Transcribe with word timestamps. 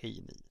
Hej 0.00 0.22
ni! 0.28 0.44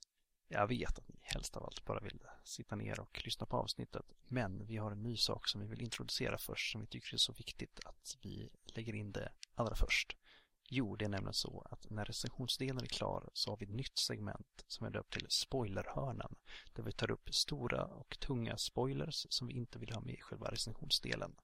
Jag 0.48 0.66
vet 0.66 0.98
att 0.98 1.08
ni 1.08 1.14
helst 1.22 1.56
av 1.56 1.64
allt 1.64 1.84
bara 1.84 2.00
vill 2.00 2.20
sitta 2.44 2.76
ner 2.76 3.00
och 3.00 3.22
lyssna 3.24 3.46
på 3.46 3.56
avsnittet. 3.56 4.12
Men 4.26 4.66
vi 4.66 4.76
har 4.76 4.90
en 4.90 5.02
ny 5.02 5.16
sak 5.16 5.48
som 5.48 5.60
vi 5.60 5.66
vill 5.66 5.82
introducera 5.82 6.38
först 6.38 6.72
som 6.72 6.80
vi 6.80 6.86
tycker 6.86 7.14
är 7.14 7.18
så 7.18 7.32
viktigt 7.32 7.80
att 7.84 8.16
vi 8.22 8.50
lägger 8.64 8.94
in 8.94 9.12
det 9.12 9.32
allra 9.54 9.74
först. 9.74 10.16
Jo, 10.68 10.96
det 10.96 11.04
är 11.04 11.08
nämligen 11.08 11.34
så 11.34 11.66
att 11.70 11.90
när 11.90 12.04
recensionsdelen 12.04 12.82
är 12.82 12.86
klar 12.86 13.30
så 13.32 13.50
har 13.50 13.56
vi 13.56 13.64
ett 13.64 13.70
nytt 13.70 13.98
segment 13.98 14.64
som 14.66 14.86
är 14.86 14.90
döpt 14.90 15.12
till 15.12 15.26
Spoilerhörnan. 15.28 16.34
Där 16.74 16.82
vi 16.82 16.92
tar 16.92 17.10
upp 17.10 17.34
stora 17.34 17.84
och 17.84 18.18
tunga 18.20 18.56
spoilers 18.56 19.26
som 19.30 19.46
vi 19.46 19.54
inte 19.54 19.78
vill 19.78 19.92
ha 19.92 20.00
med 20.00 20.14
i 20.14 20.20
själva 20.20 20.50
recensionsdelen. 20.50 21.36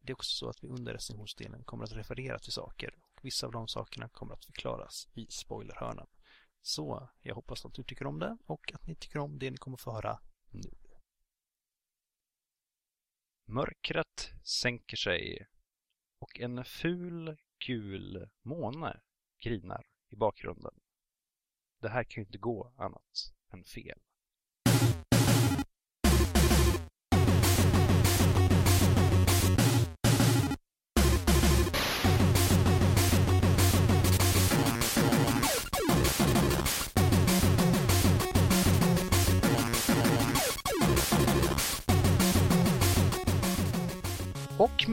Det 0.00 0.12
är 0.12 0.14
också 0.14 0.36
så 0.36 0.48
att 0.48 0.64
vi 0.64 0.68
under 0.68 0.92
recensionsdelen 0.92 1.64
kommer 1.64 1.84
att 1.84 1.92
referera 1.92 2.38
till 2.38 2.52
saker 2.52 2.94
och 3.14 3.24
vissa 3.24 3.46
av 3.46 3.52
de 3.52 3.68
sakerna 3.68 4.08
kommer 4.08 4.34
att 4.34 4.44
förklaras 4.44 5.08
i 5.14 5.26
spoilerhörnan. 5.30 6.06
Så 6.66 7.08
jag 7.22 7.34
hoppas 7.34 7.64
att 7.64 7.74
du 7.74 7.82
tycker 7.82 8.06
om 8.06 8.18
det 8.18 8.38
och 8.46 8.72
att 8.74 8.86
ni 8.86 8.94
tycker 8.94 9.18
om 9.18 9.38
det 9.38 9.50
ni 9.50 9.56
kommer 9.56 9.76
få 9.76 9.92
höra 9.92 10.20
nu. 10.50 10.70
Mörkret 13.44 14.32
sänker 14.42 14.96
sig 14.96 15.46
och 16.18 16.40
en 16.40 16.64
ful 16.64 17.36
gul 17.66 18.30
måne 18.42 19.00
grinar 19.42 19.86
i 20.08 20.16
bakgrunden. 20.16 20.80
Det 21.80 21.88
här 21.88 22.04
kan 22.04 22.22
ju 22.22 22.26
inte 22.26 22.38
gå 22.38 22.72
annat 22.76 23.34
än 23.52 23.64
fel. 23.64 24.00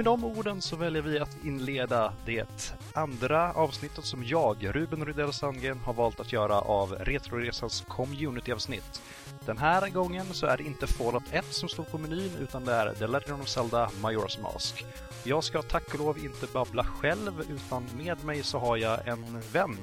Med 0.02 0.06
de 0.06 0.24
orden 0.24 0.62
så 0.62 0.76
väljer 0.76 1.02
vi 1.02 1.20
att 1.20 1.38
inleda 1.44 2.14
det 2.26 2.76
andra 2.94 3.54
avsnittet 3.54 4.06
som 4.06 4.24
jag, 4.24 4.76
Ruben 4.76 5.06
Rydell 5.06 5.34
Sandgren, 5.34 5.80
har 5.80 5.94
valt 5.94 6.20
att 6.20 6.34
göra 6.34 6.60
av 6.60 6.92
Retroresans 6.92 7.84
community-avsnitt. 7.88 9.02
Den 9.46 9.58
här 9.58 9.90
gången 9.90 10.26
så 10.32 10.46
är 10.46 10.58
det 10.58 10.64
inte 10.64 10.88
Fallout 10.88 11.24
1 11.32 11.46
som 11.50 11.70
står 11.70 11.84
på 11.84 11.98
menyn 11.98 12.32
utan 12.42 12.66
det 12.66 12.74
är 12.74 12.94
The 12.94 13.08
Legend 13.08 13.42
of 13.42 13.48
Zelda 13.48 13.90
Majora's 14.02 14.42
Mask. 14.42 14.86
Jag 15.24 15.44
ska 15.44 15.62
tack 15.62 15.94
och 15.94 16.00
lov 16.00 16.18
inte 16.18 16.48
babbla 16.48 16.84
själv 16.84 17.42
utan 17.50 17.86
med 17.98 18.24
mig 18.26 18.44
så 18.44 18.60
har 18.60 18.78
jag 18.78 19.08
en 19.08 19.42
vän. 19.52 19.78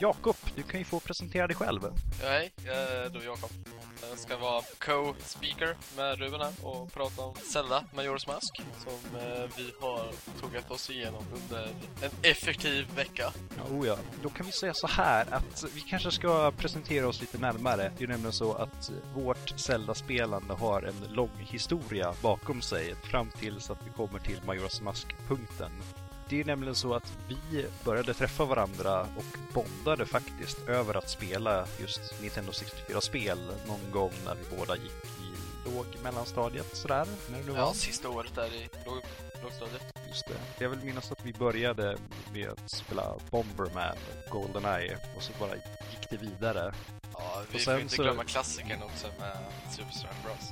Jakob, 0.00 0.36
du 0.56 0.62
kan 0.62 0.80
ju 0.80 0.84
få 0.84 1.00
presentera 1.00 1.46
dig 1.46 1.56
själv. 1.56 1.80
Ja, 2.22 2.28
hej, 2.28 2.52
jag 2.66 2.76
är 2.76 3.08
då 3.08 3.22
Jakob. 3.22 3.50
Jag 4.10 4.18
ska 4.18 4.36
vara 4.36 4.62
co-speaker 4.78 5.76
med 5.96 6.18
Ruben 6.18 6.40
här 6.40 6.52
och 6.62 6.92
prata 6.92 7.22
om 7.22 7.34
Zelda 7.52 7.84
Majora's 7.94 8.28
Mask 8.28 8.62
som 8.84 9.20
eh, 9.20 9.50
vi 9.56 9.72
har 9.80 10.12
tuggat 10.40 10.70
oss 10.70 10.90
igenom 10.90 11.24
under 11.34 11.68
en 12.02 12.10
effektiv 12.22 12.86
vecka. 12.96 13.32
Oh 13.70 13.86
ja, 13.86 13.96
då 14.22 14.28
kan 14.28 14.46
vi 14.46 14.52
säga 14.52 14.74
så 14.74 14.86
här 14.86 15.34
att 15.34 15.64
vi 15.74 15.80
kanske 15.80 16.10
ska 16.10 16.52
presentera 16.56 17.08
oss 17.08 17.20
lite 17.20 17.38
närmare. 17.38 17.92
Det 17.98 18.04
är 18.04 18.08
nämligen 18.08 18.32
så 18.32 18.52
att 18.52 18.90
vårt 19.14 19.60
Zelda-spelande 19.60 20.54
har 20.54 20.82
en 20.82 21.14
lång 21.14 21.30
historia 21.38 22.14
bakom 22.22 22.62
sig 22.62 22.94
fram 22.94 23.30
tills 23.30 23.70
att 23.70 23.78
vi 23.86 23.90
kommer 23.90 24.18
till 24.18 24.40
Majora's 24.46 24.73
Mask-punkten. 24.80 25.70
Det 26.28 26.40
är 26.40 26.44
nämligen 26.44 26.74
så 26.74 26.94
att 26.94 27.12
vi 27.28 27.66
började 27.84 28.14
träffa 28.14 28.44
varandra 28.44 29.00
och 29.16 29.38
bondade 29.54 30.06
faktiskt 30.06 30.68
över 30.68 30.94
att 30.96 31.10
spela 31.10 31.66
just 31.80 32.20
Nintendo 32.20 32.52
64-spel 32.52 33.38
någon 33.66 33.90
gång 33.90 34.12
när 34.24 34.34
vi 34.34 34.56
båda 34.56 34.76
gick 34.76 34.92
i 35.04 35.34
låg 35.70 35.86
mellanstadiet 36.02 36.76
sådär. 36.76 37.06
När 37.30 37.38
det 37.38 37.44
nu 37.44 37.52
Ja, 37.58 37.66
var. 37.66 37.72
sista 37.72 38.08
året 38.08 38.34
där 38.34 38.54
i 38.54 38.68
låg, 38.86 39.00
lågstadiet. 39.42 39.82
Just 40.08 40.26
det. 40.26 40.64
Jag 40.64 40.70
vill 40.70 40.78
minnas 40.84 41.12
att 41.12 41.26
vi 41.26 41.32
började 41.32 41.96
med 42.32 42.48
att 42.48 42.70
spela 42.70 43.14
Bomberman, 43.30 43.96
Goldeneye 44.30 44.98
och 45.16 45.22
så 45.22 45.32
bara 45.40 45.54
gick 45.56 46.10
det 46.10 46.16
vidare. 46.16 46.74
Ja, 47.12 47.42
vi 47.52 47.58
Och 47.58 47.62
får 47.62 47.80
inte 47.80 47.96
så- 47.96 48.02
glömma 48.02 48.24
klassikern 48.24 48.82
också 48.82 49.06
med 49.20 49.36
Super 49.76 49.92
Smash 49.92 50.22
Bros. 50.24 50.48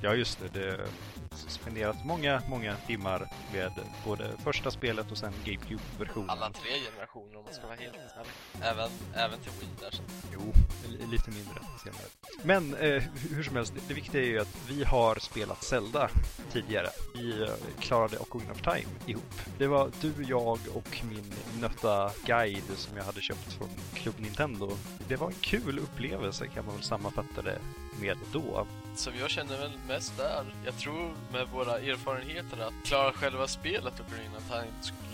Ja, 0.00 0.14
just 0.14 0.38
det. 0.40 0.48
Det 0.60 0.86
spenderat 1.34 2.04
många, 2.04 2.42
många 2.48 2.76
timmar 2.76 3.28
med 3.52 3.72
både 4.04 4.36
första 4.38 4.70
spelet 4.70 5.10
och 5.10 5.18
sen 5.18 5.32
GameCube-versionen. 5.44 6.30
Alla 6.30 6.50
tre 6.50 6.70
generationer 6.70 7.01
om 7.20 7.44
man 7.44 7.54
ska 7.54 7.66
vara 7.66 7.76
helt 7.76 7.94
ärlig. 7.94 8.32
Även, 8.62 8.90
även 9.14 9.38
till 9.40 9.52
Wii 9.60 9.68
där 9.80 9.90
sen. 9.90 10.04
Jo, 10.32 10.52
li- 10.88 11.06
lite 11.10 11.30
mindre 11.30 11.54
senare. 11.84 12.02
Men 12.42 12.74
eh, 12.74 13.02
hur 13.30 13.42
som 13.42 13.56
helst, 13.56 13.72
det 13.88 13.94
viktiga 13.94 14.22
är 14.22 14.26
ju 14.26 14.40
att 14.40 14.56
vi 14.68 14.84
har 14.84 15.16
spelat 15.18 15.62
Zelda 15.64 16.10
tidigare. 16.52 16.88
Vi 17.14 17.42
eh, 17.42 17.48
klarade 17.80 18.18
Ocarina 18.18 18.52
of 18.52 18.62
Time 18.62 18.88
ihop. 19.06 19.32
Det 19.58 19.66
var 19.66 19.90
du, 20.00 20.12
jag 20.28 20.58
och 20.74 21.02
min 21.08 21.32
nötta 21.60 22.10
guide 22.26 22.76
som 22.76 22.96
jag 22.96 23.04
hade 23.04 23.20
köpt 23.20 23.52
från 23.52 23.68
Club 23.94 24.14
Nintendo. 24.18 24.70
Det 25.08 25.16
var 25.16 25.26
en 25.26 25.34
kul 25.40 25.78
upplevelse 25.78 26.46
kan 26.46 26.64
man 26.66 26.74
väl 26.74 26.84
sammanfatta 26.84 27.42
det 27.42 27.58
med 28.00 28.16
då. 28.32 28.66
Som 28.96 29.12
jag 29.20 29.30
känner 29.30 29.58
väl 29.58 29.72
mest 29.88 30.16
där. 30.16 30.44
Jag 30.64 30.78
tror 30.78 31.14
med 31.32 31.48
våra 31.48 31.78
erfarenheter 31.78 32.60
att 32.62 32.72
klara 32.84 33.12
själva 33.12 33.48
spelet 33.48 34.00
Ocarina 34.00 34.36
of 34.36 34.48
Time 34.48 34.72
skulle 34.82 35.11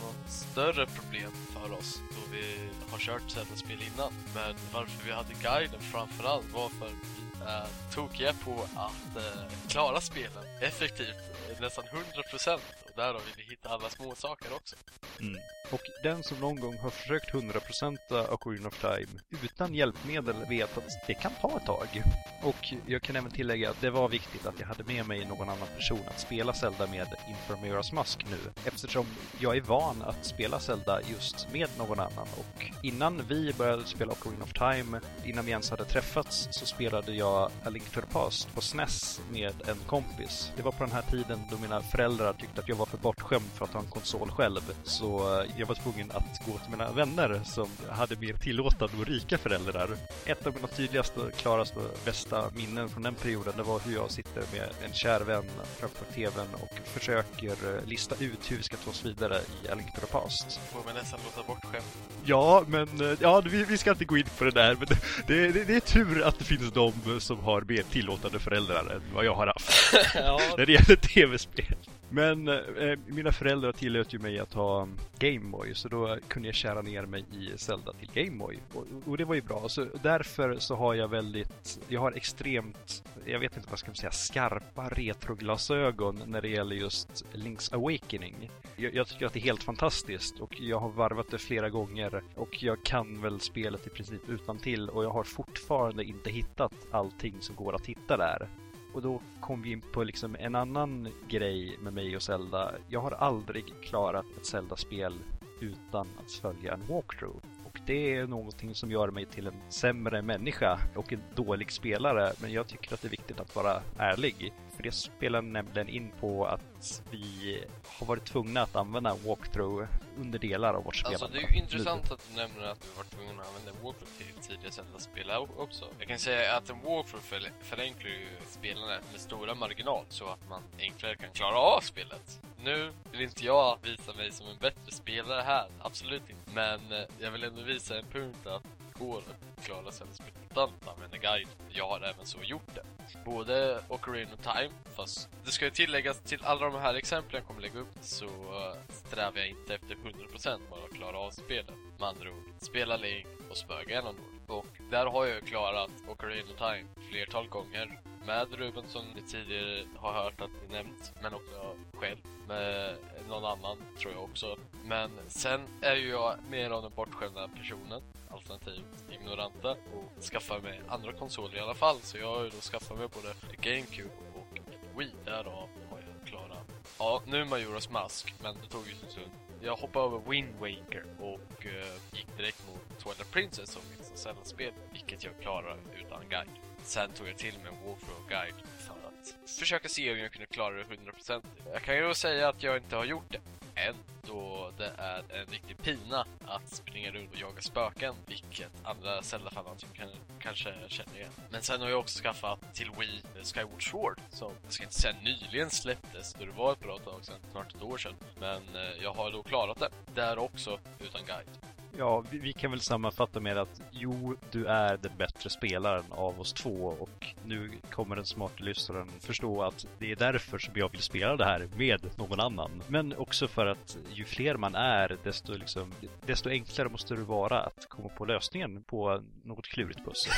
vara 0.00 0.12
något 0.12 0.30
större 0.30 0.86
problem 0.86 1.32
för 1.52 1.72
oss 1.78 2.00
då 2.10 2.22
vi 2.32 2.44
har 2.90 2.98
kört 2.98 3.30
Zelda-spel 3.30 3.78
innan. 3.82 4.12
Men 4.34 4.54
varför 4.72 5.06
vi 5.06 5.12
hade 5.12 5.34
guiden 5.42 5.80
framförallt 5.80 6.52
var 6.52 6.68
för 6.68 6.86
att 6.86 6.92
vi 6.92 7.44
är 7.46 7.66
tokiga 7.94 8.32
på 8.32 8.66
att 8.74 9.16
eh, 9.16 9.42
klara 9.68 10.00
spelen 10.00 10.44
effektivt, 10.60 11.16
eh, 11.50 11.60
nästan 11.60 11.84
100% 11.84 12.60
och 12.96 13.02
därav 13.02 13.22
vill 13.24 13.34
vi 13.36 13.42
hitta 13.42 13.68
alla 13.68 13.88
små 13.90 14.14
saker 14.14 14.54
också. 14.54 14.76
Mm. 15.20 15.40
Och 15.70 15.80
den 16.02 16.22
som 16.22 16.40
någon 16.40 16.60
gång 16.60 16.78
har 16.78 16.90
försökt 16.90 17.32
100% 17.32 18.32
Ocarina 18.32 18.68
of 18.68 18.80
Time 18.80 19.20
utan 19.44 19.74
hjälpmedel 19.74 20.36
vet 20.48 20.78
att 20.78 21.06
det 21.06 21.14
kan 21.14 21.32
ta 21.40 21.56
ett 21.56 21.66
tag. 21.66 22.02
Och 22.42 22.74
jag 22.86 23.02
kan 23.02 23.16
även 23.16 23.30
tillägga 23.30 23.70
att 23.70 23.80
det 23.80 23.90
var 23.90 24.08
viktigt 24.08 24.46
att 24.46 24.60
jag 24.60 24.66
hade 24.66 24.84
med 24.84 25.06
mig 25.06 25.24
någon 25.24 25.48
annan 25.48 25.68
person 25.76 26.00
att 26.08 26.20
spela 26.20 26.52
Zelda 26.54 26.86
med 26.86 27.06
inför 27.28 27.54
Majora's 27.54 27.94
Mask 27.94 28.26
nu. 28.30 28.38
Eftersom 28.64 29.06
jag 29.40 29.56
är 29.56 29.60
van 29.60 30.02
att 30.02 30.24
spela 30.24 30.60
Zelda 30.60 31.00
just 31.02 31.52
med 31.52 31.68
någon 31.78 32.00
annan. 32.00 32.28
Och 32.36 32.64
innan 32.82 33.22
vi 33.28 33.52
började 33.52 33.84
spela 33.84 34.12
Ocarina 34.12 34.44
of 34.44 34.52
Time, 34.52 35.00
innan 35.24 35.44
vi 35.44 35.50
ens 35.50 35.70
hade 35.70 35.84
träffats, 35.84 36.48
så 36.50 36.66
spelade 36.66 37.12
jag 37.12 37.50
A 37.64 37.70
Link 37.70 37.90
to 37.90 38.00
the 38.00 38.06
Past 38.06 38.54
på 38.54 38.60
SNES 38.60 39.20
med 39.32 39.54
en 39.68 39.78
kompis. 39.86 40.52
Det 40.56 40.62
var 40.62 40.72
på 40.72 40.84
den 40.84 40.92
här 40.92 41.02
tiden 41.02 41.40
då 41.50 41.58
mina 41.58 41.80
föräldrar 41.82 42.32
tyckte 42.32 42.60
att 42.60 42.68
jag 42.68 42.76
var 42.76 42.85
för 42.86 42.98
bortskämd 42.98 43.44
för 43.54 43.64
att 43.64 43.72
ha 43.72 43.80
en 43.80 43.86
konsol 43.86 44.30
själv. 44.30 44.60
Så 44.84 45.40
eh, 45.40 45.50
jag 45.56 45.66
var 45.66 45.74
tvungen 45.74 46.10
att 46.10 46.46
gå 46.46 46.58
till 46.58 46.70
mina 46.70 46.92
vänner 46.92 47.40
som 47.44 47.68
hade 47.90 48.16
mer 48.16 48.32
tillåtande 48.32 48.96
och 49.00 49.06
rika 49.06 49.38
föräldrar. 49.38 49.88
Ett 50.26 50.46
av 50.46 50.54
mina 50.54 50.68
tydligaste, 50.68 51.20
klaraste, 51.36 51.80
bästa 52.04 52.50
minnen 52.56 52.88
från 52.88 53.02
den 53.02 53.14
perioden 53.14 53.54
det 53.56 53.62
var 53.62 53.80
hur 53.80 53.94
jag 53.94 54.10
sitter 54.10 54.42
med 54.52 54.68
en 54.84 54.92
kär 54.92 55.20
vän 55.20 55.44
framför 55.78 56.04
TVn 56.14 56.54
och 56.54 56.78
försöker 56.84 57.50
eh, 57.50 57.84
lista 57.86 58.14
ut 58.18 58.50
hur 58.50 58.56
vi 58.56 58.62
ska 58.62 58.76
ta 58.76 58.90
oss 58.90 59.04
vidare 59.04 59.36
i 59.36 59.68
A 59.68 59.74
Link 59.74 59.94
to 59.94 60.00
the 60.00 60.06
Past. 60.06 60.60
Får 60.72 60.80
man 60.84 60.94
nästan 60.94 61.20
låta 61.24 61.46
bortskämd. 61.46 61.84
Ja, 62.24 62.64
men 62.66 63.00
eh, 63.00 63.18
ja, 63.20 63.40
vi, 63.40 63.64
vi 63.64 63.78
ska 63.78 63.90
inte 63.90 64.04
gå 64.04 64.16
in 64.16 64.26
på 64.38 64.44
det 64.44 64.50
där, 64.50 64.74
men 64.74 64.88
det, 65.26 65.52
det, 65.52 65.64
det 65.64 65.76
är 65.76 65.80
tur 65.80 66.22
att 66.22 66.38
det 66.38 66.44
finns 66.44 66.72
de 66.72 67.20
som 67.20 67.38
har 67.38 67.60
mer 67.60 67.82
tillåtande 67.82 68.38
föräldrar 68.38 68.92
än 68.94 69.02
vad 69.14 69.24
jag 69.24 69.34
har 69.34 69.46
haft 69.46 69.94
ja, 70.14 70.40
när 70.58 70.66
det 70.66 70.72
gäller 70.72 70.96
tv-spel. 70.96 71.76
Men 72.10 72.48
eh, 72.48 72.54
eh, 72.54 72.98
mina 73.06 73.32
föräldrar 73.32 73.72
tillät 73.72 74.14
ju 74.14 74.18
mig 74.18 74.38
att 74.38 74.52
ha 74.52 74.82
mm, 74.82 74.96
Gameboy, 75.18 75.74
så 75.74 75.88
då 75.88 76.18
kunde 76.28 76.48
jag 76.48 76.54
kära 76.54 76.82
ner 76.82 77.06
mig 77.06 77.24
i 77.32 77.58
Zelda 77.58 77.92
till 77.92 78.10
Gameboy. 78.14 78.58
Och, 78.74 78.86
och 79.06 79.16
det 79.16 79.24
var 79.24 79.34
ju 79.34 79.42
bra. 79.42 79.68
Så 79.68 79.86
därför 80.02 80.58
så 80.58 80.76
har 80.76 80.94
jag 80.94 81.08
väldigt, 81.08 81.80
jag 81.88 82.00
har 82.00 82.12
extremt, 82.12 83.04
jag 83.24 83.38
vet 83.38 83.56
inte 83.56 83.68
vad 83.70 83.78
ska 83.78 83.88
man 83.88 83.96
säga, 83.96 84.10
skarpa 84.10 84.88
retroglasögon 84.88 86.22
när 86.26 86.42
det 86.42 86.48
gäller 86.48 86.76
just 86.76 87.24
Link's 87.32 87.74
Awakening. 87.74 88.50
Jag, 88.76 88.94
jag 88.94 89.06
tycker 89.06 89.26
att 89.26 89.32
det 89.32 89.38
är 89.38 89.44
helt 89.44 89.62
fantastiskt 89.62 90.40
och 90.40 90.60
jag 90.60 90.78
har 90.78 90.88
varvat 90.88 91.30
det 91.30 91.38
flera 91.38 91.70
gånger 91.70 92.22
och 92.34 92.62
jag 92.62 92.84
kan 92.84 93.22
väl 93.22 93.40
spelet 93.40 93.86
i 93.86 93.90
princip 93.90 94.28
utan 94.28 94.58
till 94.58 94.88
och 94.88 95.04
jag 95.04 95.10
har 95.10 95.24
fortfarande 95.24 96.04
inte 96.04 96.30
hittat 96.30 96.72
allting 96.90 97.34
som 97.40 97.56
går 97.56 97.74
att 97.74 97.86
hitta 97.86 98.16
där. 98.16 98.48
Och 98.96 99.02
då 99.02 99.20
kom 99.40 99.62
vi 99.62 99.72
in 99.72 99.80
på 99.92 100.04
liksom 100.04 100.36
en 100.40 100.54
annan 100.54 101.08
grej 101.28 101.78
med 101.82 101.92
mig 101.92 102.16
och 102.16 102.22
Zelda. 102.22 102.72
Jag 102.88 103.00
har 103.00 103.10
aldrig 103.10 103.64
klarat 103.82 104.26
ett 104.36 104.46
Zelda-spel 104.46 105.14
utan 105.60 106.08
att 106.18 106.32
följa 106.32 106.74
en 106.74 106.86
walkthrough. 106.88 107.36
Och 107.64 107.80
det 107.86 108.14
är 108.14 108.26
någonting 108.26 108.74
som 108.74 108.90
gör 108.90 109.10
mig 109.10 109.26
till 109.26 109.46
en 109.46 109.54
sämre 109.68 110.22
människa 110.22 110.78
och 110.94 111.12
en 111.12 111.22
dålig 111.34 111.72
spelare. 111.72 112.32
Men 112.40 112.52
jag 112.52 112.66
tycker 112.66 112.94
att 112.94 113.02
det 113.02 113.08
är 113.08 113.10
viktigt 113.10 113.40
att 113.40 113.56
vara 113.56 113.82
ärlig. 113.98 114.52
För 114.76 114.82
det 114.82 114.92
spelar 114.92 115.42
nämligen 115.42 115.88
in 115.88 116.10
på 116.20 116.46
att 116.46 117.02
vi 117.10 117.58
har 117.98 118.06
varit 118.06 118.24
tvungna 118.24 118.62
att 118.62 118.76
använda 118.76 119.16
walkthrough 119.26 119.86
under 120.16 120.38
delar 120.38 120.74
av 120.74 120.84
vårt 120.84 120.96
spelande. 120.96 121.24
Alltså 121.24 121.38
det 121.38 121.46
är 121.46 121.52
ju 121.52 121.58
intressant 121.58 122.12
att 122.12 122.28
du 122.30 122.36
nämner 122.36 122.64
att 122.66 122.84
vi 122.84 122.96
varit 122.96 123.10
tvungna 123.10 123.42
att 123.42 123.48
använda 123.48 123.72
walkthrough 123.82 124.12
till 124.18 124.48
tidigare 124.48 124.72
Zelda-spel 124.72 125.30
också. 125.56 125.84
Jag 125.98 126.08
kan 126.08 126.18
säga 126.18 126.56
att 126.56 126.70
en 126.70 126.80
walkthrough 126.82 127.24
förenklar 127.62 128.10
ju 128.10 128.26
spelandet 128.46 129.02
med 129.12 129.20
stora 129.20 129.54
marginal 129.54 130.04
så 130.08 130.28
att 130.28 130.48
man 130.48 130.62
enklare 130.78 131.16
kan 131.16 131.30
klara 131.30 131.58
av 131.58 131.80
spelet. 131.80 132.40
Nu 132.64 132.92
vill 133.12 133.20
inte 133.20 133.44
jag 133.44 133.78
visa 133.82 134.12
mig 134.12 134.32
som 134.32 134.46
en 134.48 134.58
bättre 134.58 134.92
spelare 134.92 135.42
här, 135.42 135.66
absolut 135.82 136.30
inte. 136.30 136.50
Men 136.54 136.92
eh, 136.92 137.04
jag 137.18 137.30
vill 137.30 137.44
ändå 137.44 137.62
visa 137.62 137.98
en 137.98 138.04
punkt 138.12 138.46
att 138.46 138.62
går 138.98 139.18
att 139.18 139.64
klara 139.64 139.92
Zelda-spel 139.92 140.32
utan 140.50 140.70
att 140.80 140.88
använda 140.88 141.16
guide. 141.16 141.48
Jag 141.68 141.88
har 141.88 142.00
även 142.00 142.26
så 142.26 142.38
gjort 142.42 142.74
det. 142.74 142.82
Både 143.24 143.80
Ocarina 143.88 144.30
of 144.34 144.40
Time, 144.40 144.70
fast 144.96 145.28
det 145.44 145.50
ska 145.50 145.64
ju 145.64 145.70
tilläggas 145.70 146.20
till 146.20 146.44
alla 146.44 146.70
de 146.70 146.80
här 146.80 146.94
exemplen 146.94 147.34
jag 147.38 147.46
kommer 147.46 147.60
lägga 147.60 147.80
upp 147.80 147.94
så 148.00 148.24
eh, 148.24 148.76
strävar 148.88 149.38
jag 149.38 149.48
inte 149.48 149.74
efter 149.74 149.94
100% 149.94 150.60
bara 150.70 150.84
att 150.84 150.94
klara 150.94 151.18
av 151.18 151.30
spelet. 151.30 151.74
Med 151.98 152.08
andra 152.08 152.30
ord, 152.30 152.44
spela 152.58 152.96
Link 152.96 153.26
och 153.50 153.56
spöga 153.56 153.84
Ganondorf. 153.84 154.26
Och 154.46 154.66
där 154.90 155.06
har 155.06 155.26
jag 155.26 155.46
klarat 155.46 155.90
Ocarina 156.08 156.52
of 156.52 156.58
Time 156.58 156.84
flertal 157.10 157.48
gånger 157.48 158.00
med 158.26 158.54
Ruben 158.54 158.84
som 158.88 159.04
ni 159.14 159.22
tidigare 159.22 159.84
har 159.96 160.12
hört 160.12 160.40
att 160.40 160.50
ni 160.62 160.74
nämnt, 160.74 161.12
men 161.22 161.34
också 161.34 161.76
själv 161.92 162.16
med 162.48 162.96
någon 163.28 163.44
annan 163.44 163.76
tror 163.98 164.12
jag 164.12 164.22
också. 164.22 164.56
Men 164.84 165.10
sen 165.28 165.60
är 165.80 165.96
ju 165.96 166.08
jag 166.08 166.36
mer 166.50 166.70
av 166.70 166.82
den 166.82 166.92
bortskämda 166.96 167.48
personen, 167.48 168.02
alternativt 168.30 169.04
ignoranta, 169.10 169.70
och 169.70 170.22
skaffar 170.22 170.60
mig 170.60 170.80
andra 170.88 171.12
konsoler 171.12 171.56
i 171.56 171.60
alla 171.60 171.74
fall. 171.74 171.96
Så 172.00 172.18
jag 172.18 172.34
har 172.36 172.44
ju 172.44 172.50
då 172.50 172.60
skaffat 172.60 172.98
mig 172.98 173.08
både 173.14 173.34
GameCube 173.60 174.14
och 174.34 174.58
Wii. 174.98 175.14
Därav 175.24 175.68
har 175.90 175.98
jag 175.98 176.28
klarat. 176.28 176.68
Ja, 176.98 177.22
nu 177.26 177.44
Majoras 177.44 177.90
Mask, 177.90 178.34
men 178.42 178.54
det 178.62 178.68
tog 178.68 178.88
ju 178.88 178.94
sin 178.94 179.08
stund. 179.10 179.30
Jag 179.60 179.76
hoppade 179.76 180.06
över 180.06 180.30
Wind 180.30 180.54
Waker 180.60 181.04
och 181.20 181.66
uh, 181.66 182.16
gick 182.16 182.36
direkt 182.36 182.66
mot 182.66 182.98
Twilight 182.98 183.30
Princess 183.30 183.70
som 183.70 183.82
mitt 183.90 184.18
sällan-spel 184.18 184.72
vilket 184.92 185.24
jag 185.24 185.32
klarar 185.40 185.76
utan 186.00 186.28
guide. 186.28 186.65
Sen 186.86 187.10
tog 187.10 187.28
jag 187.28 187.36
till 187.36 187.58
mig 187.58 187.66
en 187.66 187.86
walkthrough 187.86 188.28
guide 188.28 188.54
för 188.78 188.92
att 188.92 189.50
försöka 189.58 189.88
se 189.88 190.12
om 190.12 190.18
jag 190.18 190.32
kunde 190.32 190.46
klara 190.46 190.74
det 190.74 190.84
100%. 190.84 191.42
Jag 191.72 191.82
kan 191.82 191.96
ju 191.96 192.14
säga 192.14 192.48
att 192.48 192.62
jag 192.62 192.76
inte 192.76 192.96
har 192.96 193.04
gjort 193.04 193.32
det 193.32 193.40
än, 193.80 193.94
då 194.22 194.70
det 194.78 194.92
är 194.98 195.18
en 195.18 195.46
riktig 195.46 195.82
pina 195.82 196.26
att 196.44 196.68
springa 196.68 197.10
runt 197.10 197.32
och 197.32 197.40
jaga 197.40 197.60
spöken, 197.60 198.14
vilket 198.26 198.70
andra 198.82 199.22
Zelda-fans 199.22 199.86
kan, 199.94 200.08
kanske 200.38 200.74
känner 200.88 201.16
igen. 201.16 201.30
Men 201.50 201.62
sen 201.62 201.80
har 201.80 201.88
jag 201.88 202.00
också 202.00 202.22
skaffat 202.22 202.74
till 202.74 202.90
Wii 202.98 203.22
eh, 203.36 203.42
Skyward 203.42 203.90
Sword, 203.90 204.20
som 204.30 204.52
jag 204.64 204.72
ska 204.72 204.84
inte 204.84 204.94
säga 204.94 205.14
nyligen 205.22 205.70
släpptes, 205.70 206.34
då 206.34 206.44
det 206.44 206.52
var 206.52 206.72
ett 206.72 206.80
bra 206.80 206.98
tag 206.98 207.24
sedan, 207.24 207.38
snart 207.52 207.74
ett 207.74 207.82
år 207.82 207.98
sedan. 207.98 208.14
Men 208.40 208.62
eh, 208.74 209.02
jag 209.02 209.12
har 209.12 209.32
då 209.32 209.42
klarat 209.42 209.78
det, 209.78 209.90
där 210.14 210.38
också 210.38 210.78
utan 211.00 211.20
guide. 211.26 211.48
Ja, 211.98 212.24
vi, 212.30 212.38
vi, 212.38 212.52
kan 212.52 212.70
väl 212.70 212.80
sammanfatta 212.80 213.40
med 213.40 213.58
att 213.58 213.80
jo, 213.90 214.36
du 214.50 214.66
är 214.66 214.96
den 214.96 215.12
bättre 215.18 215.50
spelaren 215.50 216.04
av 216.10 216.40
oss 216.40 216.52
två 216.52 216.96
och 217.00 217.34
nu 217.44 217.70
kommer 217.90 218.16
den 218.16 218.24
smarta 218.24 218.64
lyssnaren 218.64 219.08
förstå 219.20 219.62
att 219.62 219.86
det 219.98 220.12
är 220.12 220.16
därför 220.16 220.58
som 220.58 220.72
jag 220.76 220.92
vill 220.92 221.02
spela 221.02 221.36
det 221.36 221.44
här 221.44 221.68
med 221.76 222.00
någon 222.16 222.40
annan. 222.40 222.82
Men 222.88 223.16
också 223.16 223.48
för 223.48 223.66
att 223.66 223.96
ju 224.12 224.24
fler 224.24 224.56
man 224.56 224.74
är, 224.74 225.18
desto, 225.24 225.52
liksom, 225.56 225.92
desto 226.26 226.50
enklare 226.50 226.88
måste 226.88 227.14
det 227.14 227.22
vara 227.22 227.60
att 227.60 227.86
komma 227.88 228.08
på 228.08 228.24
lösningen 228.24 228.82
på 228.82 229.22
något 229.44 229.66
klurigt 229.66 230.04
pussel. 230.04 230.32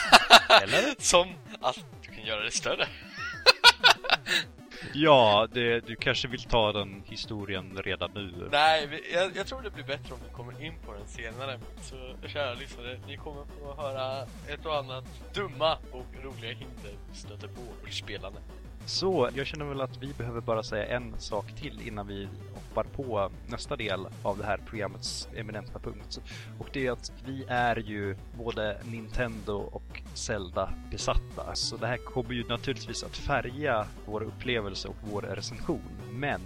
Eller? 0.62 1.02
Som 1.02 1.28
att 1.60 1.84
du 2.02 2.08
kan 2.08 2.24
göra 2.24 2.44
det 2.44 2.50
större. 2.50 2.86
Ja, 4.94 5.48
det, 5.52 5.80
du 5.80 5.96
kanske 5.96 6.28
vill 6.28 6.42
ta 6.42 6.72
den 6.72 7.02
historien 7.06 7.78
redan 7.84 8.10
nu? 8.14 8.48
Nej, 8.52 9.02
jag, 9.12 9.36
jag, 9.36 9.46
tror 9.46 9.62
det 9.62 9.70
blir 9.70 9.84
bättre 9.84 10.14
om 10.14 10.20
vi 10.28 10.32
kommer 10.32 10.64
in 10.64 10.74
på 10.86 10.92
den 10.92 11.06
senare. 11.06 11.60
Så 11.82 12.28
kära 12.28 12.54
lyssnare, 12.54 13.00
ni 13.06 13.16
kommer 13.16 13.44
få 13.44 13.82
höra 13.82 14.22
ett 14.22 14.66
och 14.66 14.76
annat 14.76 15.04
dumma 15.34 15.78
och 15.92 16.06
roliga 16.22 16.52
hinder 16.52 16.92
stöter 17.14 17.48
på 17.48 17.60
vårt 17.60 17.92
spelande. 17.92 18.38
Så, 18.86 19.28
jag 19.34 19.46
känner 19.46 19.64
väl 19.64 19.80
att 19.80 20.02
vi 20.02 20.12
behöver 20.18 20.40
bara 20.40 20.62
säga 20.62 20.86
en 20.86 21.14
sak 21.18 21.52
till 21.52 21.88
innan 21.88 22.06
vi 22.06 22.28
hoppar 22.54 22.84
på 22.84 23.30
nästa 23.46 23.76
del 23.76 24.06
av 24.22 24.38
det 24.38 24.44
här 24.44 24.58
programmets 24.66 25.28
eminenta 25.36 25.78
punkt. 25.78 26.20
Och 26.58 26.68
det 26.72 26.86
är 26.86 26.92
att 26.92 27.12
vi 27.26 27.44
är 27.48 27.76
ju 27.76 28.16
både 28.38 28.80
Nintendo 28.84 29.52
och 29.52 30.02
Zelda 30.14 30.70
besatta. 30.90 31.54
Så 31.54 31.76
det 31.76 31.86
här 31.86 31.96
kommer 31.96 32.32
ju 32.32 32.44
naturligtvis 32.48 33.02
att 33.02 33.16
färga 33.16 33.86
vår 34.06 34.22
upplevelse 34.22 34.88
och 34.88 34.96
vår 35.00 35.22
recension. 35.22 35.82
Men 36.18 36.40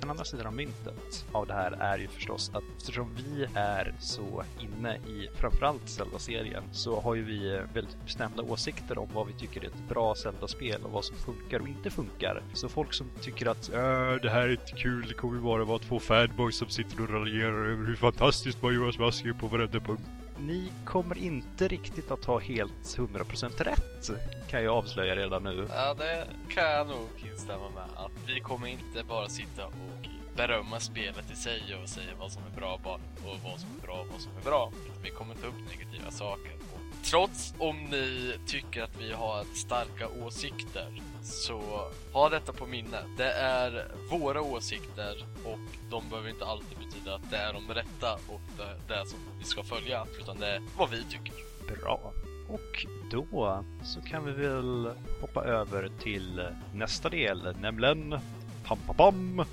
den 0.00 0.10
andra 0.10 0.24
sidan 0.24 0.46
av 0.46 0.54
myntet 0.54 1.26
av 1.32 1.46
det 1.46 1.54
här 1.54 1.72
är 1.72 1.98
ju 1.98 2.08
förstås 2.08 2.50
att 2.54 2.62
eftersom 2.76 3.14
vi 3.14 3.46
är 3.54 3.94
så 3.98 4.44
inne 4.60 4.96
i 4.96 5.28
framförallt 5.34 5.88
Zelda-serien 5.88 6.62
så 6.72 7.00
har 7.00 7.14
ju 7.14 7.24
vi 7.24 7.54
eh, 7.54 7.60
väldigt 7.74 8.04
bestämda 8.04 8.42
åsikter 8.42 8.98
om 8.98 9.08
vad 9.14 9.26
vi 9.26 9.32
tycker 9.32 9.60
är 9.60 9.66
ett 9.66 9.88
bra 9.88 10.14
Zelda-spel 10.14 10.80
och 10.84 10.90
vad 10.90 11.04
som 11.04 11.16
funkar 11.16 11.60
och 11.60 11.68
inte 11.68 11.90
funkar. 11.90 12.42
Så 12.54 12.68
folk 12.68 12.94
som 12.94 13.06
tycker 13.20 13.46
att 13.46 13.72
äh, 13.72 13.78
det 14.22 14.30
här 14.30 14.42
är 14.42 14.50
inte 14.50 14.72
kul, 14.72 15.04
det 15.08 15.14
kommer 15.14 15.40
bara 15.40 15.64
vara 15.64 15.78
två 15.78 15.98
fanboys 15.98 16.56
som 16.56 16.68
sitter 16.68 17.02
och 17.02 17.10
raljerar 17.10 17.70
över 17.72 17.86
hur 17.86 17.96
fantastiskt 17.96 18.62
man 18.62 18.92
Mask 18.98 19.24
är 19.24 19.32
på 19.32 19.46
varenda 19.46 19.80
punkt 19.80 20.02
ni 20.40 20.72
kommer 20.84 21.18
inte 21.18 21.68
riktigt 21.68 22.10
att 22.10 22.24
ha 22.24 22.38
helt 22.38 22.96
100% 22.96 23.64
rätt, 23.64 24.10
kan 24.48 24.62
jag 24.62 24.74
avslöja 24.74 25.16
redan 25.16 25.42
nu. 25.42 25.68
Ja, 25.70 25.94
det 25.94 26.26
kan 26.48 26.64
jag 26.64 26.86
nog 26.86 27.08
instämma 27.32 27.70
med. 27.70 27.84
Att 27.96 28.12
vi 28.26 28.40
kommer 28.40 28.66
inte 28.66 29.04
bara 29.08 29.28
sitta 29.28 29.66
och 29.66 30.08
berömma 30.36 30.80
spelet 30.80 31.30
i 31.32 31.36
sig 31.36 31.76
och 31.82 31.88
säga 31.88 32.10
vad 32.18 32.32
som 32.32 32.42
är 32.52 32.60
bra 32.60 32.74
och 32.74 33.38
vad 33.44 33.60
som 33.60 33.68
är 33.78 33.86
bra 33.86 34.00
och 34.00 34.06
vad 34.12 34.20
som 34.20 34.32
är 34.40 34.44
bra. 34.44 34.72
Vi 35.02 35.10
kommer 35.10 35.34
ta 35.34 35.46
upp 35.46 35.70
negativa 35.70 36.10
saker. 36.10 36.52
Och 36.52 37.04
trots 37.04 37.54
om 37.58 37.76
ni 37.76 38.34
tycker 38.46 38.82
att 38.82 39.00
vi 39.00 39.12
har 39.12 39.44
starka 39.54 40.08
åsikter 40.08 41.02
så 41.22 41.90
ha 42.12 42.28
detta 42.28 42.52
på 42.52 42.66
minne. 42.66 42.98
Det 43.16 43.32
är 43.32 43.88
våra 44.10 44.42
åsikter 44.42 45.24
och 45.44 45.58
de 45.90 46.08
behöver 46.08 46.30
inte 46.30 46.46
alltid 46.46 46.78
betyda 47.08 47.14
att 47.14 47.30
det 47.30 47.36
är 47.36 47.52
de 47.52 47.74
rätta 47.74 48.14
och 48.14 48.40
det, 48.56 48.94
det 48.94 49.08
som 49.08 49.18
vi 49.38 49.44
ska 49.44 49.62
följa, 49.62 50.06
utan 50.20 50.38
det 50.40 50.46
är 50.46 50.62
vad 50.76 50.90
vi 50.90 51.04
tycker. 51.04 51.34
Bra. 51.80 52.12
Och 52.48 52.86
då 53.10 53.64
så 53.84 54.00
kan 54.00 54.24
vi 54.24 54.32
väl 54.32 54.90
hoppa 55.20 55.44
över 55.44 55.90
till 56.02 56.48
nästa 56.74 57.08
del, 57.08 57.56
nämligen 57.60 58.18
pam, 58.64 58.78
pam, 58.86 58.96
pam 58.96 59.44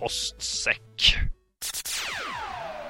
postsäck. 0.00 1.16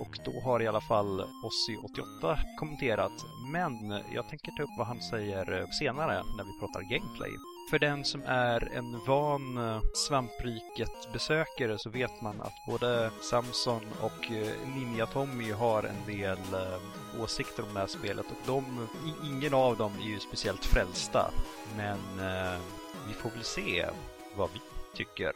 och 0.00 0.18
då 0.24 0.40
har 0.40 0.62
i 0.62 0.66
alla 0.66 0.80
fall 0.80 1.20
Ossi88 1.20 2.38
kommenterat 2.58 3.24
men 3.52 3.90
jag 4.14 4.28
tänker 4.28 4.52
ta 4.52 4.62
upp 4.62 4.78
vad 4.78 4.86
han 4.86 5.00
säger 5.00 5.66
senare 5.78 6.22
när 6.36 6.44
vi 6.44 6.58
pratar 6.60 6.80
gameplay. 6.80 7.30
För 7.70 7.78
den 7.78 8.04
som 8.04 8.22
är 8.26 8.72
en 8.74 9.00
van 9.06 9.58
eh, 9.58 9.82
svampriket-besökare 9.94 11.78
så 11.78 11.90
vet 11.90 12.22
man 12.22 12.40
att 12.40 12.52
både 12.66 13.10
Samson 13.30 13.82
och 14.00 14.32
eh, 14.32 14.52
Ninja-Tommy 14.74 15.52
har 15.52 15.82
en 15.82 16.16
del 16.16 16.38
eh, 16.52 17.22
åsikter 17.22 17.62
om 17.62 17.74
det 17.74 17.80
här 17.80 17.86
spelet 17.86 18.26
och 18.26 18.46
de, 18.46 18.88
ingen 19.24 19.54
av 19.54 19.76
dem 19.76 19.92
är 20.02 20.06
ju 20.06 20.20
speciellt 20.20 20.64
frälsta. 20.64 21.30
Men 21.76 21.98
vi 23.08 23.14
får 23.14 23.30
väl 23.30 23.44
se 23.44 23.86
vad 24.36 24.50
vi 24.52 24.60
tycker. 24.96 25.32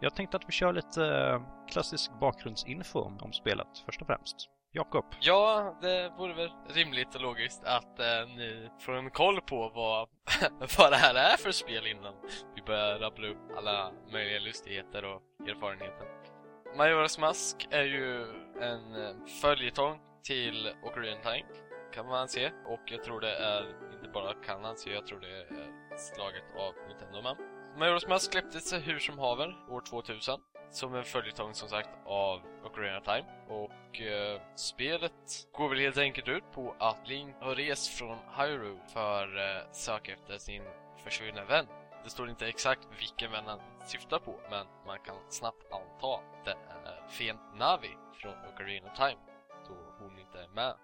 Jag 0.00 0.14
tänkte 0.14 0.36
att 0.36 0.48
vi 0.48 0.52
kör 0.52 0.72
lite 0.72 1.04
eh, 1.04 1.42
klassisk 1.68 2.10
bakgrundsinfo 2.20 3.00
om 3.20 3.32
spelet 3.32 3.68
först 3.86 4.00
och 4.00 4.06
främst. 4.06 4.36
Jakob? 4.72 5.04
Ja, 5.20 5.78
det 5.80 6.12
vore 6.18 6.34
väl 6.34 6.50
rimligt 6.68 7.14
och 7.14 7.20
logiskt 7.20 7.64
att 7.64 7.98
eh, 7.98 8.28
ni 8.36 8.68
får 8.80 8.92
en 8.92 9.10
koll 9.10 9.40
på 9.40 9.68
vad, 9.74 10.08
vad 10.78 10.92
det 10.92 10.96
här 10.96 11.14
är 11.14 11.36
för 11.36 11.50
spel 11.50 11.86
innan 11.86 12.14
vi 12.54 12.62
börjar 12.62 12.98
rabbla 12.98 13.28
upp 13.28 13.56
alla 13.56 13.92
möjliga 14.12 14.40
lustigheter 14.40 15.04
och 15.04 15.48
erfarenheter. 15.48 16.06
Majoras 16.76 17.18
Mask 17.18 17.68
är 17.70 17.84
ju 17.84 18.22
en 18.60 18.94
eh, 18.94 19.26
följetong 19.42 19.98
till 20.24 20.72
Ocarina 20.84 21.20
Time, 21.20 21.46
kan 21.94 22.06
man 22.06 22.28
se. 22.28 22.50
Och 22.66 22.80
jag 22.86 23.04
tror 23.04 23.20
det 23.20 23.36
är, 23.36 23.60
inte 23.92 24.08
bara 24.14 24.34
kan 24.34 24.62
man 24.62 24.76
se, 24.76 24.90
jag 24.90 25.06
tror 25.06 25.20
det 25.20 25.26
är 25.26 25.96
slaget 25.96 26.44
av 26.56 26.74
Nintendo 26.88 27.22
Man. 27.22 27.36
Majoras 27.78 28.08
Mask 28.08 28.32
släpptes 28.32 28.72
hur 28.72 28.98
som 28.98 29.18
haver 29.18 29.56
år 29.68 29.80
2000 29.80 30.40
som 30.70 30.94
en 30.94 31.04
följetong 31.04 31.54
som 31.54 31.68
sagt 31.68 31.88
av 32.04 32.40
Ocarina 32.64 32.98
of 32.98 33.04
Time. 33.04 33.24
Och 33.48 34.00
eh, 34.00 34.40
spelet 34.54 35.48
går 35.52 35.68
väl 35.68 35.78
helt 35.78 35.98
enkelt 35.98 36.28
ut 36.28 36.44
på 36.52 36.74
att 36.78 37.08
Link 37.08 37.36
har 37.40 37.54
rest 37.54 37.88
från 37.88 38.18
Hyrule 38.36 38.80
för 38.92 39.36
att 39.36 39.66
eh, 39.66 39.72
söka 39.72 40.12
efter 40.12 40.38
sin 40.38 40.62
försvunna 41.04 41.44
vän. 41.44 41.66
Det 42.04 42.10
står 42.10 42.30
inte 42.30 42.46
exakt 42.46 42.88
vilken 42.98 43.30
vän 43.30 43.44
han 43.46 43.60
syftar 43.86 44.18
på, 44.18 44.40
men 44.50 44.66
man 44.86 44.98
kan 44.98 45.16
snabbt 45.28 45.72
anta 45.72 46.14
att 46.14 46.44
det 46.44 46.50
är 46.50 47.08
Fen 47.08 47.36
Navi 47.58 47.96
från 48.14 48.34
Ocarina 48.54 48.90
of 48.90 48.96
Time, 48.96 49.20
då 49.68 49.74
hon 49.98 50.18
inte 50.18 50.38
är 50.38 50.48
med 50.48 50.74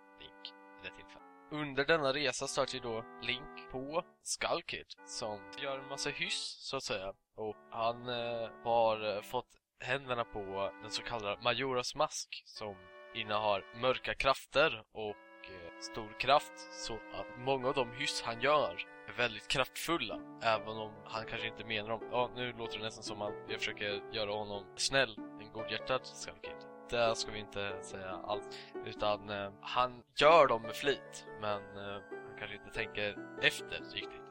under 1.50 1.84
denna 1.84 2.12
resa 2.12 2.46
stöter 2.46 2.80
då 2.80 3.04
Link 3.22 3.70
på 3.72 4.04
Skullkid, 4.22 4.86
som 5.06 5.40
gör 5.62 5.78
en 5.78 5.88
massa 5.88 6.10
hyss, 6.10 6.56
så 6.60 6.76
att 6.76 6.82
säga. 6.82 7.12
Och 7.36 7.56
han 7.70 8.08
eh, 8.08 8.50
har 8.64 9.16
eh, 9.16 9.22
fått 9.22 9.48
händerna 9.80 10.24
på 10.24 10.72
den 10.82 10.90
så 10.90 11.02
kallade 11.02 11.42
Majoras 11.42 11.94
mask 11.94 12.42
som 12.46 12.76
innehar 13.14 13.64
mörka 13.80 14.14
krafter 14.14 14.82
och 14.92 15.50
eh, 15.50 15.80
stor 15.80 16.20
kraft 16.20 16.52
så 16.72 16.94
att 16.94 17.38
många 17.38 17.68
av 17.68 17.74
de 17.74 17.92
hyss 17.92 18.22
han 18.22 18.40
gör 18.40 18.86
är 19.08 19.12
väldigt 19.16 19.48
kraftfulla 19.48 20.20
även 20.42 20.68
om 20.76 20.92
han 21.04 21.26
kanske 21.26 21.48
inte 21.48 21.64
menar 21.64 21.88
dem. 21.88 22.08
Ja, 22.10 22.30
nu 22.36 22.52
låter 22.52 22.78
det 22.78 22.84
nästan 22.84 23.04
som 23.04 23.22
att 23.22 23.34
jag 23.48 23.58
försöker 23.58 24.02
göra 24.12 24.30
honom 24.30 24.64
snäll, 24.76 25.18
en 25.40 25.52
godhjärtad 25.52 26.06
Skullkid. 26.06 26.75
Där 26.90 27.14
ska 27.14 27.32
vi 27.32 27.38
inte 27.38 27.72
säga 27.82 28.20
allt, 28.24 28.58
utan 28.84 29.30
eh, 29.30 29.50
han 29.60 30.02
gör 30.16 30.46
dem 30.46 30.62
med 30.62 30.74
flit 30.74 31.26
men 31.40 31.60
eh, 31.76 32.00
han 32.10 32.38
kanske 32.38 32.56
inte 32.56 32.70
tänker 32.70 33.16
efter 33.42 33.80
riktigt. 33.94 34.25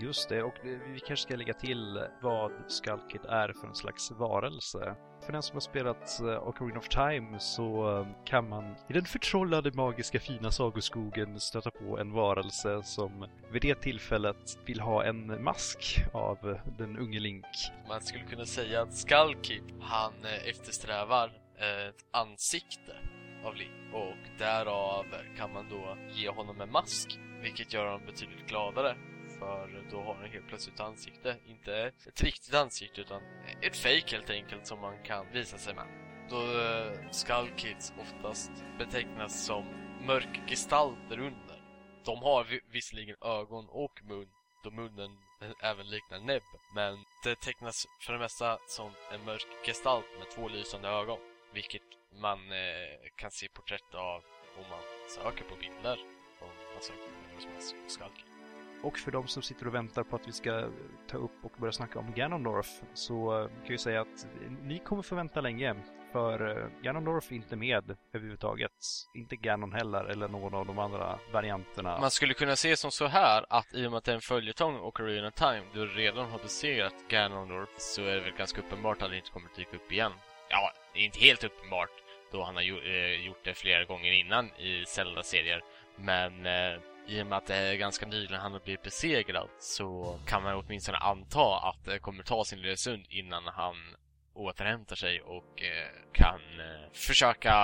Just 0.00 0.28
det, 0.28 0.42
och 0.42 0.54
vi 0.62 1.00
kanske 1.06 1.26
ska 1.26 1.36
lägga 1.36 1.54
till 1.54 2.06
vad 2.20 2.52
Skullkid 2.68 3.20
är 3.28 3.52
för 3.52 3.68
en 3.68 3.74
slags 3.74 4.10
varelse. 4.10 4.96
För 5.26 5.32
den 5.32 5.42
som 5.42 5.56
har 5.56 5.60
spelat 5.60 6.20
eh, 6.20 6.48
Ocarina 6.48 6.78
of 6.78 6.88
Time 6.88 7.38
så 7.38 7.98
eh, 7.98 8.06
kan 8.24 8.48
man 8.48 8.76
i 8.88 8.92
den 8.92 9.04
förtrollade 9.04 9.72
magiska 9.72 10.20
fina 10.20 10.50
sagoskogen 10.50 11.40
stöta 11.40 11.70
på 11.70 11.98
en 11.98 12.12
varelse 12.12 12.82
som 12.82 13.26
vid 13.52 13.62
det 13.62 13.74
tillfället 13.74 14.58
vill 14.66 14.80
ha 14.80 15.04
en 15.04 15.44
mask 15.44 16.04
av 16.12 16.58
den 16.78 16.98
unge 16.98 17.20
Link. 17.20 17.46
Man 17.88 18.00
skulle 18.00 18.24
kunna 18.24 18.46
säga 18.46 18.82
att 18.82 18.94
Skullkid, 18.94 19.62
han 19.80 20.12
eh, 20.24 20.48
eftersträvar 20.48 21.28
ett 21.88 22.04
ansikte 22.10 22.92
av 23.44 23.54
Link 23.54 23.94
och 23.94 24.38
därav 24.38 25.04
kan 25.36 25.52
man 25.52 25.68
då 25.68 25.96
ge 26.14 26.28
honom 26.28 26.60
en 26.60 26.72
mask 26.72 27.18
vilket 27.42 27.72
gör 27.72 27.84
honom 27.84 28.06
betydligt 28.06 28.48
gladare 28.48 28.96
för 29.38 29.84
då 29.90 30.00
har 30.00 30.14
den 30.14 30.30
helt 30.30 30.48
plötsligt 30.48 30.74
ett 30.74 30.80
ansikte. 30.80 31.36
Inte 31.46 31.92
ett 32.06 32.22
riktigt 32.22 32.54
ansikte 32.54 33.00
utan 33.00 33.22
ett 33.62 33.76
fake 33.76 34.16
helt 34.16 34.30
enkelt 34.30 34.66
som 34.66 34.80
man 34.80 35.02
kan 35.02 35.32
visa 35.32 35.58
sig 35.58 35.74
med. 35.74 35.86
Då 36.30 36.36
eh, 36.36 37.04
uh, 37.04 37.10
Skull 37.10 37.50
Kids 37.56 37.92
oftast 38.00 38.50
betecknas 38.78 39.46
som 39.46 39.64
mörkgestalter 40.06 41.18
under. 41.18 41.62
De 42.04 42.18
har 42.18 42.60
visserligen 42.72 43.16
ögon 43.20 43.68
och 43.68 44.00
mun 44.04 44.28
då 44.64 44.70
munnen 44.70 45.18
även 45.62 45.86
liknar 45.86 46.20
näbb. 46.20 46.42
Men 46.74 47.04
det 47.24 47.34
tecknas 47.40 47.86
för 48.00 48.12
det 48.12 48.18
mesta 48.18 48.58
som 48.66 48.90
en 49.12 49.24
mörk 49.24 49.46
gestalt 49.66 50.06
med 50.18 50.30
två 50.30 50.48
lysande 50.48 50.88
ögon. 50.88 51.18
Vilket 51.52 51.82
man 52.20 52.52
eh, 52.52 53.10
kan 53.16 53.30
se 53.30 53.48
porträtt 53.48 53.94
av 53.94 54.22
om 54.58 54.64
man 54.70 54.82
söker 55.08 55.44
på 55.44 55.56
bilder. 55.56 55.98
Om 56.40 56.48
man 56.74 56.82
söker 56.82 57.02
på 57.34 57.60
Skull 57.88 58.08
Kids. 58.16 58.33
Och 58.84 58.98
för 58.98 59.10
de 59.10 59.26
som 59.26 59.42
sitter 59.42 59.66
och 59.66 59.74
väntar 59.74 60.02
på 60.02 60.16
att 60.16 60.28
vi 60.28 60.32
ska 60.32 60.68
ta 61.08 61.18
upp 61.18 61.44
och 61.44 61.52
börja 61.58 61.72
snacka 61.72 61.98
om 61.98 62.12
Ganondorf 62.14 62.66
så 62.94 63.40
eh, 63.40 63.46
kan 63.48 63.70
jag 63.70 63.80
säga 63.80 64.00
att 64.00 64.26
ni 64.62 64.78
kommer 64.78 65.02
få 65.02 65.14
vänta 65.14 65.40
länge. 65.40 65.74
För 66.12 66.58
eh, 66.58 66.82
Ganondorf 66.82 67.32
är 67.32 67.36
inte 67.36 67.56
med 67.56 67.96
överhuvudtaget. 68.12 68.72
Inte 69.14 69.36
Ganon 69.36 69.72
heller 69.72 70.04
eller 70.04 70.28
någon 70.28 70.54
av 70.54 70.66
de 70.66 70.78
andra 70.78 71.18
varianterna. 71.32 72.00
Man 72.00 72.10
skulle 72.10 72.34
kunna 72.34 72.56
se 72.56 72.76
som 72.76 72.90
så 72.90 73.06
här 73.06 73.46
att 73.48 73.74
i 73.74 73.86
och 73.86 73.90
med 73.90 73.98
att 73.98 74.04
det 74.04 74.12
är 74.12 74.14
en 74.14 74.20
följetong 74.20 74.76
och 74.76 75.00
Arena 75.00 75.30
Time 75.30 75.64
du 75.74 75.86
redan 75.86 76.30
har 76.30 76.38
besegrat 76.38 76.94
Ganondorf 77.08 77.68
så 77.78 78.02
är 78.02 78.14
det 78.14 78.20
väl 78.20 78.32
ganska 78.38 78.60
uppenbart 78.60 78.96
att 78.96 79.08
han 79.08 79.16
inte 79.16 79.30
kommer 79.30 79.48
dyka 79.56 79.76
upp 79.76 79.92
igen. 79.92 80.12
Ja, 80.48 80.72
inte 80.94 81.18
helt 81.18 81.44
uppenbart 81.44 81.90
då 82.32 82.44
han 82.44 82.54
har 82.54 82.62
eh, 82.62 83.26
gjort 83.26 83.44
det 83.44 83.54
flera 83.54 83.84
gånger 83.84 84.12
innan 84.12 84.46
i 84.46 84.84
Zelda-serier. 84.86 85.62
Men 85.96 86.46
eh, 86.46 86.80
i 87.06 87.22
och 87.22 87.26
med 87.26 87.38
att 87.38 87.46
det 87.46 87.56
är 87.56 87.74
ganska 87.74 88.06
nyligen 88.06 88.40
han 88.40 88.52
har 88.52 88.60
blivit 88.60 88.82
besegrad 88.82 89.48
så 89.58 90.18
kan 90.26 90.42
man 90.42 90.54
åtminstone 90.54 90.98
anta 90.98 91.56
att 91.56 91.84
det 91.84 91.98
kommer 91.98 92.22
ta 92.22 92.44
sin 92.44 92.60
lilla 92.60 92.76
stund 92.76 93.06
innan 93.08 93.42
han 93.46 93.74
återhämtar 94.34 94.96
sig 94.96 95.20
och 95.20 95.62
eh, 95.62 96.12
kan 96.12 96.34
eh, 96.34 96.92
försöka 96.92 97.54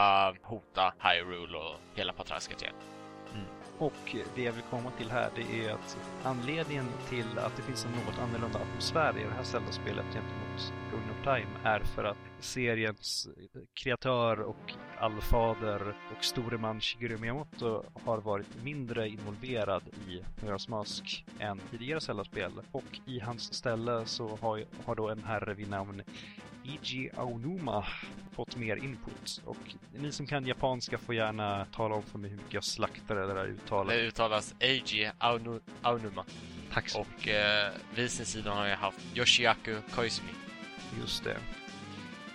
hota 0.42 0.94
Hyrule 0.98 1.58
och 1.58 1.76
hela 1.94 2.12
patrasket 2.12 2.62
igen. 2.62 2.74
Mm. 3.34 3.46
Och 3.78 4.16
det 4.34 4.42
jag 4.42 4.52
vill 4.52 4.62
komma 4.70 4.90
till 4.90 5.10
här 5.10 5.30
det 5.36 5.66
är 5.66 5.72
att 5.72 5.98
anledningen 6.24 6.86
till 7.08 7.38
att 7.38 7.56
det 7.56 7.62
finns 7.62 7.84
en 7.84 7.90
något 7.92 8.18
annorlunda 8.18 8.58
atmosfär 8.58 9.18
i 9.18 9.22
det 9.22 9.34
här 9.36 9.42
Zelda-spelet 9.42 10.04
gentemot 10.04 10.49
Ocarina 10.88 11.12
of 11.12 11.24
Time 11.24 11.58
är 11.64 11.80
för 11.80 12.04
att 12.04 12.16
seriens 12.38 13.28
kreatör 13.74 14.40
och 14.40 14.72
allfader 14.98 15.94
och 16.16 16.24
store 16.24 16.58
man 16.58 16.80
Shigeru 16.80 17.18
Miyamoto 17.18 17.84
har 18.04 18.18
varit 18.18 18.62
mindre 18.62 19.08
involverad 19.08 19.82
i 20.08 20.22
Majora's 20.40 20.70
Mask 20.70 21.24
än 21.38 21.60
tidigare 21.70 22.00
Zelda-spel. 22.00 22.52
Och 22.72 23.00
i 23.06 23.20
hans 23.20 23.54
ställe 23.54 24.06
så 24.06 24.36
har, 24.36 24.64
har 24.84 24.94
då 24.94 25.08
en 25.08 25.24
herre 25.24 25.54
vid 25.54 25.70
namn 25.70 26.02
Iji 26.64 27.10
Aonuma 27.16 27.86
fått 28.32 28.56
mer 28.56 28.76
input. 28.76 29.42
Och 29.44 29.74
ni 29.98 30.12
som 30.12 30.26
kan 30.26 30.46
japanska 30.46 30.98
får 30.98 31.14
gärna 31.14 31.64
tala 31.64 31.94
om 31.94 32.02
för 32.02 32.18
mig 32.18 32.30
hur 32.30 32.36
mycket 32.36 32.54
jag 32.54 32.64
slaktar 32.64 33.14
det 33.14 33.26
där 33.26 33.46
uttalet. 33.46 33.96
Det 33.96 34.06
uttalas 34.06 34.54
Eiji 34.58 35.10
Aonuma. 35.82 36.24
Tack 36.72 36.88
så 36.88 37.00
Och 37.00 37.28
eh, 37.28 37.72
vid 37.94 38.10
sin 38.10 38.26
sida 38.26 38.50
har 38.50 38.66
jag 38.66 38.76
haft 38.76 39.00
Yoshiaku 39.16 39.76
Koizumi. 39.90 40.30
Just 40.98 41.24
det 41.24 41.36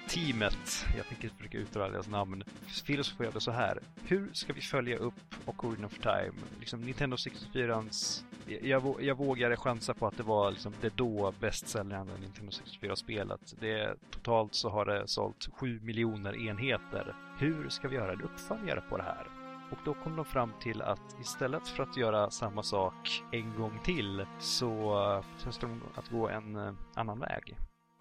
teamet, 0.07 0.85
jag 0.97 1.07
tänker 1.07 1.29
försöka 1.29 1.57
uttala 1.57 1.89
deras 1.89 2.07
namn, 2.07 2.43
filosoferade 2.67 3.41
så 3.41 3.51
här. 3.51 3.79
Hur 4.03 4.29
ska 4.33 4.53
vi 4.53 4.61
följa 4.61 4.97
upp 4.97 5.35
Ocarina 5.45 5.87
of 5.87 5.99
Time? 5.99 6.33
Liksom 6.59 6.81
Nintendo 6.81 7.15
64ans... 7.15 8.23
Jag, 8.61 8.95
jag 8.99 9.17
vågar 9.17 9.55
chansa 9.55 9.93
på 9.93 10.07
att 10.07 10.17
det 10.17 10.23
var 10.23 10.51
liksom 10.51 10.73
det 10.81 10.97
då 10.97 11.33
bästsäljande 11.39 12.13
Nintendo 12.21 12.51
64-spelet. 12.51 13.55
Det, 13.59 13.95
totalt 14.09 14.55
så 14.55 14.69
har 14.69 14.85
det 14.85 15.07
sålt 15.07 15.49
7 15.53 15.79
miljoner 15.79 16.47
enheter. 16.47 17.15
Hur 17.37 17.69
ska 17.69 17.87
vi 17.87 17.95
göra 17.95 18.13
en 18.13 18.21
uppföljare 18.21 18.81
på 18.89 18.97
det 18.97 19.03
här? 19.03 19.27
Och 19.71 19.77
då 19.85 19.93
kom 19.93 20.15
de 20.15 20.25
fram 20.25 20.51
till 20.61 20.81
att 20.81 21.15
istället 21.21 21.67
för 21.67 21.83
att 21.83 21.97
göra 21.97 22.29
samma 22.29 22.63
sak 22.63 23.23
en 23.31 23.55
gång 23.55 23.79
till 23.83 24.25
så 24.39 25.23
testade 25.43 25.73
de 25.73 25.81
att 25.95 26.09
gå 26.09 26.29
en 26.29 26.55
eh, 26.55 26.73
annan 26.95 27.19
väg. 27.19 27.55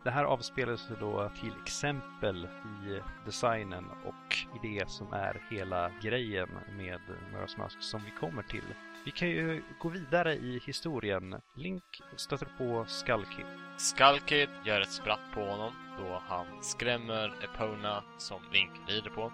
Det 0.05 0.11
här 0.11 0.25
avspelar 0.25 0.77
sig 0.77 0.97
då 1.01 1.31
till 1.41 1.55
exempel 1.63 2.49
i 2.87 3.01
designen 3.25 3.91
och 4.05 4.37
i 4.55 4.69
det 4.69 4.91
som 4.91 5.13
är 5.13 5.43
hela 5.51 5.91
grejen 6.03 6.49
med 6.77 7.01
Majora's 7.33 7.59
Mask 7.59 7.83
som 7.83 8.05
vi 8.05 8.11
kommer 8.11 8.43
till. 8.43 8.65
Vi 9.05 9.11
kan 9.11 9.29
ju 9.29 9.63
gå 9.79 9.89
vidare 9.89 10.35
i 10.35 10.61
historien. 10.67 11.41
Link 11.57 11.83
stöter 12.17 12.49
på 12.59 12.85
Skalkid. 12.89 13.47
Skalkid 13.77 14.49
gör 14.65 14.81
ett 14.81 14.93
spratt 14.93 15.21
på 15.35 15.41
honom 15.41 15.73
då 15.99 16.23
han 16.29 16.47
skrämmer 16.63 17.35
Epona 17.45 18.03
som 18.19 18.43
Link 18.53 18.71
rider 18.87 19.11
på, 19.11 19.33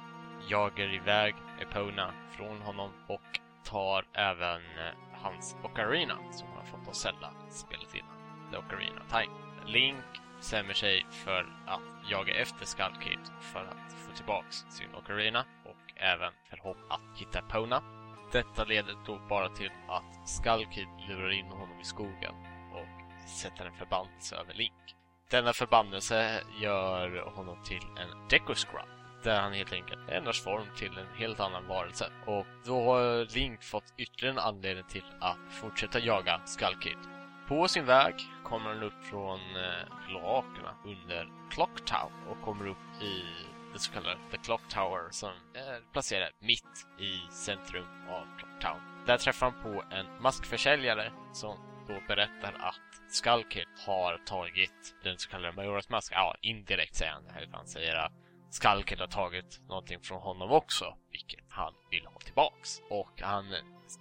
jagar 0.49 0.95
iväg 0.95 1.35
Epona 1.61 2.15
från 2.31 2.63
honom 2.63 2.91
och 3.07 3.41
tar 3.65 4.05
även 4.13 4.61
eh, 4.61 5.23
hans 5.23 5.57
Ocarina 5.65 6.17
som 6.33 6.49
han 6.57 6.67
fått 6.67 6.89
av 6.89 6.93
Zelda 6.93 7.33
spelet 7.49 7.95
innan, 7.95 8.51
The 8.51 8.57
Ocarina 8.57 9.03
Time. 9.11 9.33
Link 9.67 10.20
bestämmer 10.41 10.75
sig 10.75 11.07
för 11.11 11.41
att 11.67 12.11
jaga 12.11 12.35
efter 12.35 12.65
Skull 12.67 12.97
Kid 13.03 13.19
för 13.41 13.61
att 13.61 13.93
få 13.93 14.17
tillbaks 14.17 14.57
sin 14.57 14.95
Ocarina 14.95 15.45
och 15.65 15.93
även 15.97 16.33
för 16.51 16.57
hopp 16.57 16.77
att 16.91 17.21
hitta 17.21 17.43
Pona. 17.43 17.83
Detta 18.33 18.65
leder 18.65 18.97
då 19.07 19.19
bara 19.29 19.49
till 19.49 19.71
att 19.89 20.29
Skull 20.29 20.67
Kid 20.73 20.89
lurar 21.09 21.31
in 21.31 21.47
honom 21.47 21.81
i 21.81 21.85
skogen 21.85 22.35
och 22.73 23.29
sätter 23.29 23.65
en 23.67 23.77
förbannelse 23.77 24.37
över 24.37 24.55
Link. 24.55 24.97
Denna 25.31 25.53
förbannelse 25.53 26.43
gör 26.61 27.31
honom 27.35 27.63
till 27.65 27.83
en 27.83 28.29
Deco-Scrub 28.29 28.89
där 29.23 29.41
han 29.41 29.53
helt 29.53 29.73
enkelt 29.73 30.11
ändras 30.11 30.45
form 30.45 30.67
till 30.77 30.99
en 30.99 31.19
helt 31.19 31.41
annan 31.41 31.67
varelse. 31.67 32.13
Och 32.27 32.47
då 32.65 32.85
har 32.85 33.35
Link 33.35 33.63
fått 33.63 33.95
ytterligare 33.97 34.35
en 34.35 34.39
anledning 34.39 34.85
till 34.89 35.05
att 35.21 35.39
fortsätta 35.51 35.99
jaga 35.99 36.41
Skull 36.45 36.77
Kid. 36.81 37.20
På 37.51 37.69
sin 37.69 37.87
väg 37.87 38.15
kommer 38.45 38.69
han 38.69 38.83
upp 38.83 39.05
från 39.05 39.41
eh, 39.41 40.07
kloakerna 40.07 40.75
under 40.85 41.29
Clock 41.51 41.85
Tower 41.85 42.29
och 42.29 42.43
kommer 42.45 42.67
upp 42.67 43.03
i 43.03 43.25
det 43.73 43.79
så 43.79 43.93
kallade 43.93 44.19
The 44.31 44.37
Clock 44.37 44.69
Tower 44.69 45.11
som 45.11 45.31
är 45.55 45.93
placerad 45.93 46.33
mitt 46.41 46.87
i 46.99 47.33
centrum 47.33 47.87
av 48.09 48.39
Clock 48.39 48.61
Tower. 48.61 49.07
Där 49.07 49.19
träffar 49.19 49.51
han 49.51 49.63
på 49.63 49.85
en 49.91 50.23
maskförsäljare 50.23 51.13
som 51.33 51.57
då 51.89 51.95
berättar 52.09 52.53
att 52.53 53.13
Skalkit 53.13 53.69
har 53.87 54.19
tagit 54.27 54.95
den 55.05 55.19
så 55.19 55.31
kallade 55.31 55.57
Majoras 55.57 55.89
mask. 55.89 56.13
Ja, 56.15 56.37
indirekt 56.41 56.97
säger 56.97 57.13
han. 57.13 57.25
det. 57.25 57.49
Han 57.53 57.67
säger 57.67 57.97
att 57.97 58.13
Skalkit 58.51 59.01
har 59.01 59.07
tagit 59.07 59.61
någonting 59.69 60.01
från 60.01 60.21
honom 60.21 60.51
också, 60.51 60.97
vilket 61.11 61.45
han 61.49 61.75
vill 61.91 62.07
ha 62.07 62.21
tillbaks. 62.21 62.81
Och 62.91 63.21
han 63.21 63.45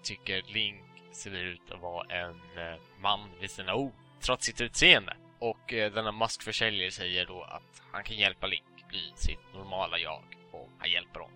tycker 0.03 0.41
Link 0.53 0.88
ser 1.12 1.36
ut 1.36 1.72
att 1.72 1.82
vara 1.82 2.06
en 2.10 2.30
eh, 2.32 2.80
man 3.01 3.20
vid 3.39 3.51
sina 3.51 3.75
ord, 3.75 3.94
trots 4.20 4.46
sitt 4.46 4.62
utseende. 4.62 5.18
Och 5.39 5.74
eh, 5.74 5.94
denna 5.94 6.12
maskförsäljare 6.12 6.92
säger 6.92 7.25
då 7.25 7.44
att 7.44 7.82
han 7.92 8.04
kan 8.04 8.18
hjälpa 8.18 8.48
Link 8.48 8.88
bli 8.89 9.12
sitt 9.16 9.54
normala 9.54 9.98
jag 9.98 10.24
om 10.51 10.70
han 10.78 10.92
hjälper 10.92 11.20
honom. 11.20 11.36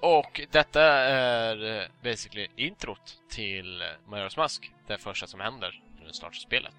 Och 0.00 0.40
detta 0.50 0.82
är 0.82 1.80
eh, 1.80 1.88
basically 2.02 2.48
introt 2.56 3.22
till 3.28 3.82
Majoras 4.08 4.36
Mask, 4.36 4.72
det 4.86 4.98
första 4.98 5.26
som 5.26 5.40
händer 5.40 5.82
när 5.98 6.06
du 6.06 6.12
startar 6.12 6.34
spelet. 6.34 6.74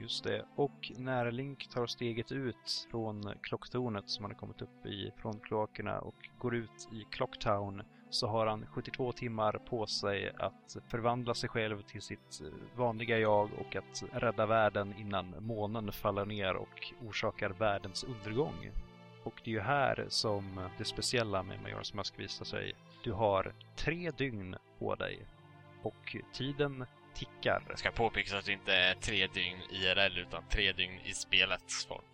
Just 0.00 0.24
det. 0.24 0.44
Och 0.56 0.92
när 0.96 1.32
Link 1.32 1.68
tar 1.68 1.86
steget 1.86 2.32
ut 2.32 2.88
från 2.90 3.34
klocktornet 3.42 4.10
som 4.10 4.24
han 4.24 4.32
har 4.32 4.38
kommit 4.38 4.62
upp 4.62 4.86
i 4.86 5.12
från 5.16 5.40
kloakerna 5.40 5.98
och 5.98 6.28
går 6.38 6.54
ut 6.56 6.88
i 6.92 7.04
Clocktown 7.10 7.82
så 8.10 8.26
har 8.26 8.46
han 8.46 8.66
72 8.66 9.12
timmar 9.12 9.52
på 9.52 9.86
sig 9.86 10.32
att 10.38 10.76
förvandla 10.88 11.34
sig 11.34 11.48
själv 11.48 11.82
till 11.82 12.02
sitt 12.02 12.40
vanliga 12.76 13.18
jag 13.18 13.50
och 13.58 13.76
att 13.76 14.02
rädda 14.12 14.46
världen 14.46 14.94
innan 14.98 15.34
månen 15.40 15.92
faller 15.92 16.24
ner 16.24 16.56
och 16.56 16.92
orsakar 17.08 17.50
världens 17.50 18.04
undergång. 18.04 18.70
Och 19.24 19.40
det 19.44 19.50
är 19.50 19.54
ju 19.54 19.60
här 19.60 20.06
som 20.08 20.68
det 20.78 20.84
speciella 20.84 21.42
med 21.42 21.62
Majoras 21.62 21.94
Mask 21.94 22.18
visar 22.18 22.44
sig. 22.44 22.74
Du 23.04 23.12
har 23.12 23.54
tre 23.76 24.10
dygn 24.10 24.56
på 24.78 24.94
dig 24.94 25.26
och 25.82 26.16
tiden 26.32 26.86
tickar. 27.14 27.64
Det 27.68 27.76
ska 27.76 27.90
påpekas 27.90 28.34
att 28.34 28.44
det 28.44 28.52
inte 28.52 28.72
är 28.72 28.94
tre 28.94 29.26
dygn 29.26 29.58
IRL 29.70 30.18
utan 30.18 30.42
tre 30.50 30.72
dygn 30.72 31.00
i 31.04 31.12
spelets 31.12 31.86
form. 31.86 32.04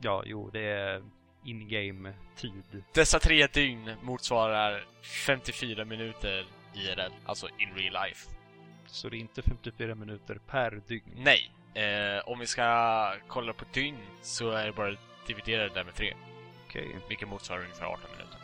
Ja, 0.00 0.22
jo, 0.26 0.50
det 0.50 0.70
är 0.70 1.02
in-game 1.44 2.12
tid. 2.36 2.82
Dessa 2.92 3.18
tre 3.18 3.46
dygn 3.46 3.90
motsvarar 4.02 4.84
54 5.02 5.84
minuter 5.84 6.46
IRL, 6.74 7.12
alltså 7.26 7.48
in 7.58 7.74
real 7.74 8.06
life. 8.06 8.30
Så 8.86 9.08
det 9.08 9.16
är 9.16 9.18
inte 9.18 9.42
54 9.42 9.94
minuter 9.94 10.40
per 10.46 10.82
dygn? 10.86 11.12
Nej. 11.16 11.50
Eh, 11.74 12.28
om 12.28 12.38
vi 12.38 12.46
ska 12.46 13.14
kolla 13.28 13.52
på 13.52 13.64
dygn 13.72 13.98
så 14.22 14.50
är 14.50 14.66
det 14.66 14.72
bara 14.72 14.96
dividerat 15.26 15.74
där 15.74 15.84
med 15.84 15.94
tre. 15.94 16.14
Okej. 16.66 16.86
Okay. 16.86 17.00
Vilket 17.08 17.28
motsvarar 17.28 17.60
ungefär 17.60 17.86
18 17.86 18.10
minuter. 18.10 18.38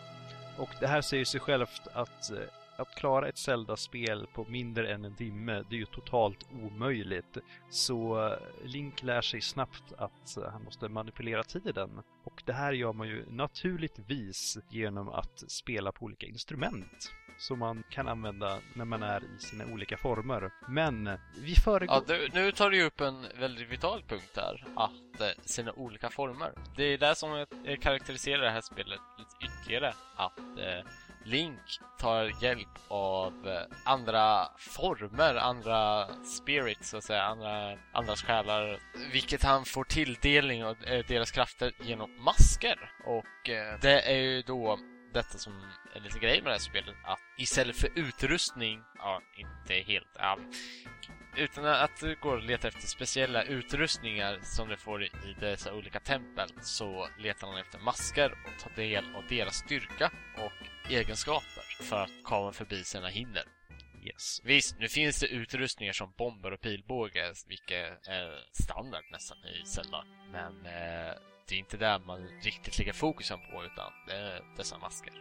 Och 0.59 0.71
det 0.81 0.87
här 0.87 1.01
säger 1.01 1.25
sig 1.25 1.41
självt 1.41 1.87
att 1.93 2.31
eh, 2.31 2.39
att 2.79 2.95
klara 2.95 3.29
ett 3.29 3.39
Zelda-spel 3.39 4.27
på 4.35 4.45
mindre 4.45 4.95
än 4.95 5.05
en 5.05 5.17
timme, 5.17 5.65
det 5.71 5.77
är 5.77 5.79
ju 5.79 5.87
totalt 5.87 6.47
omöjligt. 6.53 7.39
Så 7.71 8.27
eh, 8.27 8.39
Link 8.65 9.03
lär 9.03 9.21
sig 9.21 9.41
snabbt 9.41 9.93
att 9.99 10.37
eh, 10.37 10.51
han 10.53 10.65
måste 10.65 10.89
manipulera 10.89 11.43
tiden. 11.43 12.03
Och 12.25 12.43
det 12.47 12.53
här 12.53 12.73
gör 12.73 12.93
man 12.93 13.09
ju 13.09 13.25
naturligtvis 13.31 14.59
genom 14.71 15.09
att 15.09 15.45
spela 15.51 15.93
på 15.93 16.05
olika 16.05 16.27
instrument 16.27 17.13
som 17.39 17.59
man 17.59 17.83
kan 17.91 18.09
använda 18.09 18.59
när 18.75 18.85
man 18.85 19.03
är 19.03 19.23
i 19.25 19.39
sina 19.39 19.65
olika 19.65 19.97
former. 19.97 20.51
Men 20.69 21.19
vi 21.39 21.55
föregår... 21.55 21.97
Ja, 21.97 22.03
du, 22.07 22.29
nu 22.33 22.53
tar 22.53 22.71
du 22.71 22.83
upp 22.83 23.01
en 23.01 23.27
väldigt 23.41 23.69
vital 23.69 24.03
punkt 24.03 24.31
där, 24.35 24.65
att 24.77 25.21
eh, 25.21 25.43
sina 25.45 25.73
olika 25.73 26.11
former. 26.11 26.53
Det 26.77 26.85
är 26.85 26.99
det 26.99 27.15
som 27.15 27.47
karaktäriserar 27.81 28.43
det 28.43 28.51
här 28.51 28.61
spelet 28.61 29.01
lite 29.19 29.53
ytterligare, 29.53 29.95
att 30.17 30.39
eh, 30.39 30.91
Link 31.27 31.81
tar 31.99 32.43
hjälp 32.43 32.79
av 32.89 33.49
eh, 33.49 33.77
andra 33.85 34.49
former, 34.59 35.35
andra 35.35 36.09
spirits, 36.25 36.91
så 36.91 36.97
att 36.97 37.05
säga, 37.05 37.23
andra, 37.23 37.79
andras 37.93 38.23
själar, 38.23 38.79
vilket 39.13 39.43
han 39.43 39.65
får 39.65 39.85
tilldelning 39.85 40.65
av 40.65 40.77
eh, 40.85 41.07
deras 41.09 41.31
krafter 41.31 41.73
genom 41.81 42.25
masker. 42.25 42.91
Och 43.07 43.49
eh, 43.51 43.79
det 43.81 44.01
är 44.01 44.17
ju 44.17 44.43
då 44.43 44.79
detta 45.15 45.39
som 45.39 45.53
är 45.95 46.01
lite 46.01 46.19
grej 46.19 46.43
med 46.43 46.51
det 46.51 46.55
här 46.55 46.59
spelet, 46.59 46.95
att 47.05 47.19
istället 47.39 47.77
för 47.77 47.91
utrustning, 47.95 48.83
ja, 48.99 49.21
inte 49.37 49.75
helt, 49.75 50.17
ja, 50.19 50.39
utan 51.37 51.65
att 51.65 52.01
du 52.01 52.17
går 52.21 52.37
och 52.37 52.43
letar 52.43 52.69
efter 52.69 52.87
speciella 52.87 53.43
utrustningar 53.43 54.39
som 54.43 54.69
du 54.69 54.77
får 54.77 55.05
i 55.05 55.11
dessa 55.41 55.75
olika 55.75 56.01
tempel 56.01 56.49
så 56.61 57.09
letar 57.19 57.47
han 57.47 57.61
efter 57.61 57.79
masker 57.79 58.33
och 58.33 58.63
tar 58.63 58.83
del 58.83 59.05
av 59.15 59.25
deras 59.29 59.55
styrka 59.55 60.11
och 60.37 60.53
egenskaper 60.91 61.85
för 61.85 61.97
att 61.97 62.11
komma 62.23 62.53
förbi 62.53 62.85
sina 62.85 63.09
hinder. 63.09 63.45
Yes. 64.05 64.41
Visst, 64.45 64.79
nu 64.79 64.89
finns 64.89 65.21
det 65.21 65.27
utrustningar 65.27 65.93
som 65.93 66.13
bomber 66.19 66.53
och 66.53 66.61
pilbåge, 66.61 67.33
vilket 67.49 68.09
är 68.09 68.45
standard 68.53 69.05
nästan 69.13 69.39
i 69.39 69.67
Zelda. 69.67 70.05
Men 70.33 70.67
eh, 70.67 71.15
det 71.49 71.55
är 71.55 71.59
inte 71.59 71.77
där 71.77 71.99
man 71.99 72.29
riktigt 72.43 72.79
lägger 72.79 72.93
fokusen 72.93 73.39
på, 73.51 73.65
utan 73.65 73.93
det 74.07 74.13
är 74.13 74.43
dessa 74.57 74.79
masker. 74.79 75.13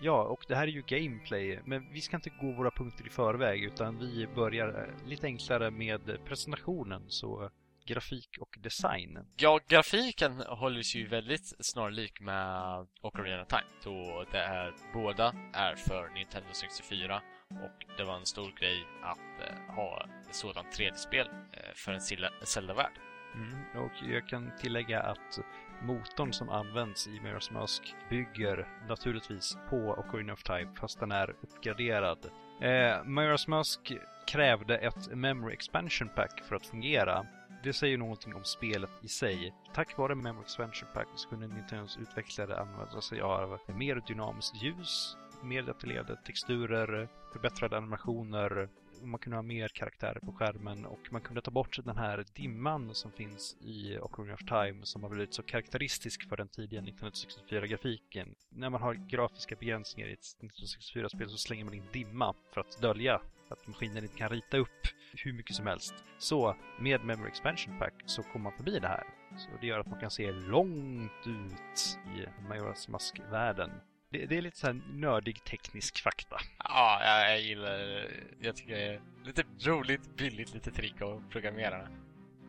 Ja, 0.00 0.22
och 0.22 0.44
det 0.48 0.54
här 0.54 0.62
är 0.62 0.72
ju 0.72 0.82
gameplay, 0.82 1.60
men 1.64 1.92
vi 1.92 2.00
ska 2.00 2.16
inte 2.16 2.30
gå 2.30 2.52
våra 2.52 2.70
punkter 2.70 3.06
i 3.06 3.10
förväg 3.10 3.64
utan 3.64 3.98
vi 3.98 4.26
börjar 4.34 4.94
lite 5.06 5.26
enklare 5.26 5.70
med 5.70 6.24
presentationen, 6.24 7.02
så 7.08 7.50
grafik 7.86 8.38
och 8.40 8.56
design. 8.60 9.18
Ja, 9.36 9.60
grafiken 9.68 10.40
håller 10.40 10.82
sig 10.82 11.00
ju 11.00 11.06
väldigt 11.06 11.52
snarlik 11.58 12.20
med 12.20 12.86
Ocarina 13.02 13.42
of 13.42 13.48
Time, 13.48 13.70
då 13.84 14.24
det 14.32 14.38
är, 14.38 14.74
båda 14.92 15.34
är 15.54 15.76
för 15.76 16.14
Nintendo 16.14 16.48
64 16.52 17.22
och 17.50 17.96
det 17.96 18.04
var 18.04 18.16
en 18.16 18.26
stor 18.26 18.52
grej 18.60 18.86
att 19.02 19.48
eh, 19.48 19.74
ha 19.74 20.06
ett 20.28 20.34
sådant 20.34 20.78
3D-spel 20.78 21.26
eh, 21.52 21.74
för 21.74 21.92
en 21.92 22.00
Zelda-värld. 22.46 22.92
Mm, 23.34 23.84
och 23.84 23.92
jag 24.12 24.28
kan 24.28 24.56
tillägga 24.56 25.00
att 25.00 25.40
motorn 25.82 26.32
som 26.32 26.48
används 26.48 27.06
i 27.06 27.10
Majora's 27.10 27.52
Mask 27.52 27.94
bygger 28.10 28.68
naturligtvis 28.88 29.56
på 29.70 29.76
Ocarina 29.76 30.32
of 30.32 30.42
Time 30.42 30.74
fast 30.80 31.00
den 31.00 31.12
är 31.12 31.30
uppgraderad. 31.30 32.18
Eh, 32.60 33.04
Majora's 33.04 33.48
Mask 33.48 33.92
krävde 34.26 34.78
ett 34.78 35.14
Memory 35.14 35.54
Expansion 35.54 36.08
Pack 36.08 36.44
för 36.44 36.56
att 36.56 36.66
fungera. 36.66 37.26
Det 37.64 37.72
säger 37.72 37.98
någonting 37.98 38.34
om 38.34 38.44
spelet 38.44 38.90
i 39.02 39.08
sig. 39.08 39.54
Tack 39.74 39.98
vare 39.98 40.14
Memory 40.14 40.42
Expansion 40.42 40.88
Pack 40.94 41.08
så 41.14 41.28
kunde 41.28 41.46
Nintendos 41.46 41.96
utvecklare 41.96 42.60
använda 42.60 43.00
sig 43.00 43.20
av 43.20 43.58
mer 43.66 44.02
dynamiskt 44.06 44.62
ljus, 44.62 45.16
mer 45.42 45.62
detaljerade 45.62 46.16
texturer, 46.16 47.08
förbättrade 47.32 47.76
animationer, 47.76 48.68
man 49.06 49.20
kunde 49.20 49.36
ha 49.36 49.42
mer 49.42 49.68
karaktärer 49.68 50.20
på 50.20 50.32
skärmen 50.32 50.86
och 50.86 50.98
man 51.10 51.20
kunde 51.20 51.40
ta 51.40 51.50
bort 51.50 51.78
den 51.84 51.96
här 51.96 52.24
dimman 52.34 52.94
som 52.94 53.12
finns 53.12 53.56
i 53.60 53.98
Ocarina 53.98 54.34
of 54.34 54.40
Time 54.40 54.86
som 54.86 55.02
har 55.02 55.10
blivit 55.10 55.34
så 55.34 55.42
karaktäristisk 55.42 56.28
för 56.28 56.36
den 56.36 56.48
tidiga 56.48 56.80
1964-grafiken. 56.80 58.34
När 58.48 58.70
man 58.70 58.82
har 58.82 58.94
grafiska 58.94 59.56
begränsningar 59.56 60.08
i 60.08 60.12
ett 60.12 60.26
1964-spel 60.40 61.30
så 61.30 61.36
slänger 61.36 61.64
man 61.64 61.74
in 61.74 61.86
dimma 61.92 62.34
för 62.54 62.60
att 62.60 62.80
dölja 62.80 63.20
att 63.52 63.66
maskinen 63.66 64.04
inte 64.04 64.18
kan 64.18 64.28
rita 64.28 64.56
upp 64.56 64.86
hur 65.24 65.32
mycket 65.32 65.56
som 65.56 65.66
helst. 65.66 65.94
Så 66.18 66.56
med 66.78 67.04
Memory 67.04 67.28
Expansion 67.28 67.78
Pack 67.78 67.94
så 68.06 68.22
kommer 68.22 68.42
man 68.42 68.56
förbi 68.56 68.78
det 68.78 68.88
här. 68.88 69.04
Så 69.36 69.48
det 69.60 69.66
gör 69.66 69.80
att 69.80 69.86
man 69.86 70.00
kan 70.00 70.10
se 70.10 70.32
långt 70.32 71.26
ut 71.26 71.98
i 72.16 72.48
Majoras 72.48 72.88
Mask-världen 72.88 73.70
det, 74.12 74.26
det, 74.26 74.36
är 74.36 74.42
lite 74.42 74.58
så 74.58 74.72
nördig 74.92 75.44
teknisk 75.44 76.02
fakta. 76.02 76.36
Ja, 76.58 77.00
jag, 77.04 77.30
jag 77.30 77.40
gillar 77.40 78.06
Jag 78.40 78.56
tycker 78.56 78.72
det 78.72 78.84
är 78.84 79.00
lite 79.24 79.44
roligt, 79.58 80.16
billigt, 80.16 80.54
lite 80.54 80.70
trick 80.70 81.02
att 81.02 81.30
programmera. 81.30 81.88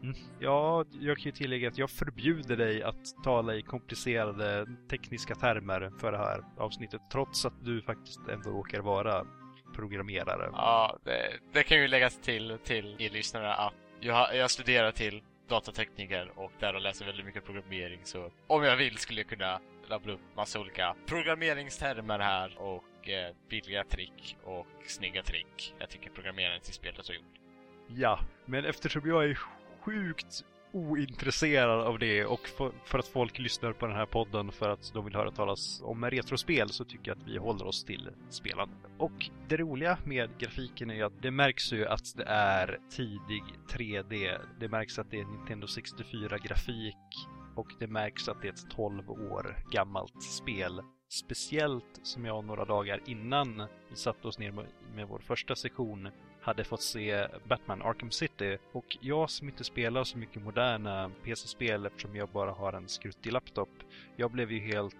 Mm. 0.03 0.15
Ja, 0.39 0.85
jag 0.99 1.17
kan 1.17 1.25
ju 1.25 1.31
tillägga 1.31 1.67
att 1.67 1.77
jag 1.77 1.89
förbjuder 1.89 2.57
dig 2.57 2.83
att 2.83 3.23
tala 3.23 3.55
i 3.55 3.61
komplicerade 3.61 4.67
tekniska 4.89 5.35
termer 5.35 5.91
för 5.99 6.11
det 6.11 6.17
här 6.17 6.43
avsnittet, 6.57 7.01
trots 7.11 7.45
att 7.45 7.65
du 7.65 7.81
faktiskt 7.81 8.27
ändå 8.27 8.49
råkar 8.49 8.79
vara 8.79 9.25
programmerare. 9.75 10.49
Ja, 10.51 10.97
det, 11.03 11.33
det 11.53 11.63
kan 11.63 11.77
ju 11.77 11.87
läggas 11.87 12.17
till 12.17 12.57
till 12.63 12.95
er 12.99 13.09
lyssnare 13.09 13.53
att 13.53 13.73
jag, 13.99 14.35
jag 14.35 14.51
studerar 14.51 14.91
till 14.91 15.23
datatekniker 15.47 16.31
och 16.35 16.51
där 16.59 16.75
och 16.75 16.81
läser 16.81 17.05
väldigt 17.05 17.25
mycket 17.25 17.45
programmering 17.45 17.99
så 18.03 18.31
om 18.47 18.63
jag 18.63 18.77
vill 18.77 18.97
skulle 18.97 19.21
jag 19.21 19.29
kunna 19.29 19.59
rabbla 19.87 20.13
upp 20.13 20.35
massa 20.35 20.59
olika 20.59 20.95
programmeringstermer 21.05 22.19
här 22.19 22.57
och 22.57 23.09
eh, 23.09 23.35
billiga 23.49 23.83
trick 23.83 24.37
och 24.43 24.67
snygga 24.87 25.23
trick. 25.23 25.73
Jag 25.79 25.89
tycker 25.89 26.09
programmeringen 26.09 26.61
till 26.61 26.73
spelet 26.73 27.07
har 27.07 27.15
gjort. 27.15 27.39
Ja, 27.87 28.19
men 28.45 28.65
eftersom 28.65 29.09
jag 29.09 29.25
är 29.25 29.39
sjukt 29.81 30.43
ointresserad 30.73 31.81
av 31.81 31.99
det 31.99 32.25
och 32.25 32.47
för, 32.47 32.71
för, 32.85 32.99
att 32.99 33.07
folk 33.07 33.39
lyssnar 33.39 33.73
på 33.73 33.85
den 33.87 33.95
här 33.95 34.05
podden 34.05 34.51
för 34.51 34.69
att 34.69 34.91
de 34.93 35.05
vill 35.05 35.15
höra 35.15 35.31
talas 35.31 35.81
om 35.83 36.05
retrospel 36.05 36.69
så 36.69 36.85
tycker 36.85 37.11
jag 37.11 37.17
att 37.17 37.27
vi 37.27 37.37
håller 37.37 37.67
oss 37.67 37.83
till 37.83 38.09
spelande. 38.29 38.75
Och 38.97 39.29
det 39.47 39.57
roliga 39.57 39.97
med 40.03 40.29
grafiken 40.39 40.89
är 40.89 40.95
ju 40.95 41.03
att 41.03 41.21
det 41.21 41.31
märks 41.31 41.73
ju 41.73 41.87
att 41.87 42.17
det 42.17 42.23
är 42.27 42.79
tidig 42.89 43.43
3D. 43.69 44.37
Det 44.59 44.67
märks 44.67 44.99
att 44.99 45.11
det 45.11 45.19
är 45.19 45.25
Nintendo 45.25 45.67
64-grafik 45.67 47.27
och 47.55 47.67
det 47.79 47.87
märks 47.87 48.27
att 48.29 48.41
det 48.41 48.47
är 48.47 48.51
ett 48.51 48.69
12 48.69 49.11
år 49.11 49.63
gammalt 49.71 50.23
spel. 50.23 50.81
Speciellt 51.09 51.99
som 52.03 52.25
jag 52.25 52.45
några 52.45 52.65
dagar 52.65 53.01
innan 53.05 53.63
vi 53.89 53.95
satte 53.95 54.27
oss 54.27 54.39
ner 54.39 54.51
med, 54.95 55.07
vår 55.07 55.19
första 55.19 55.55
session 55.55 56.09
hade 56.43 56.63
fått 56.63 56.81
se 56.81 57.27
Batman 57.47 57.81
Arkham 57.81 58.11
City 58.11 58.57
och 58.71 58.97
jag 59.01 59.29
som 59.29 59.47
inte 59.47 59.63
spelar 59.63 60.03
så 60.03 60.17
mycket 60.17 60.43
moderna 60.43 61.11
PC-spel 61.23 61.85
eftersom 61.85 62.15
jag 62.15 62.29
bara 62.29 62.51
har 62.51 62.73
en 62.73 62.87
skruttig 62.87 63.31
laptop, 63.31 63.69
jag 64.15 64.31
blev 64.31 64.51
ju 64.51 64.59
helt... 64.59 64.95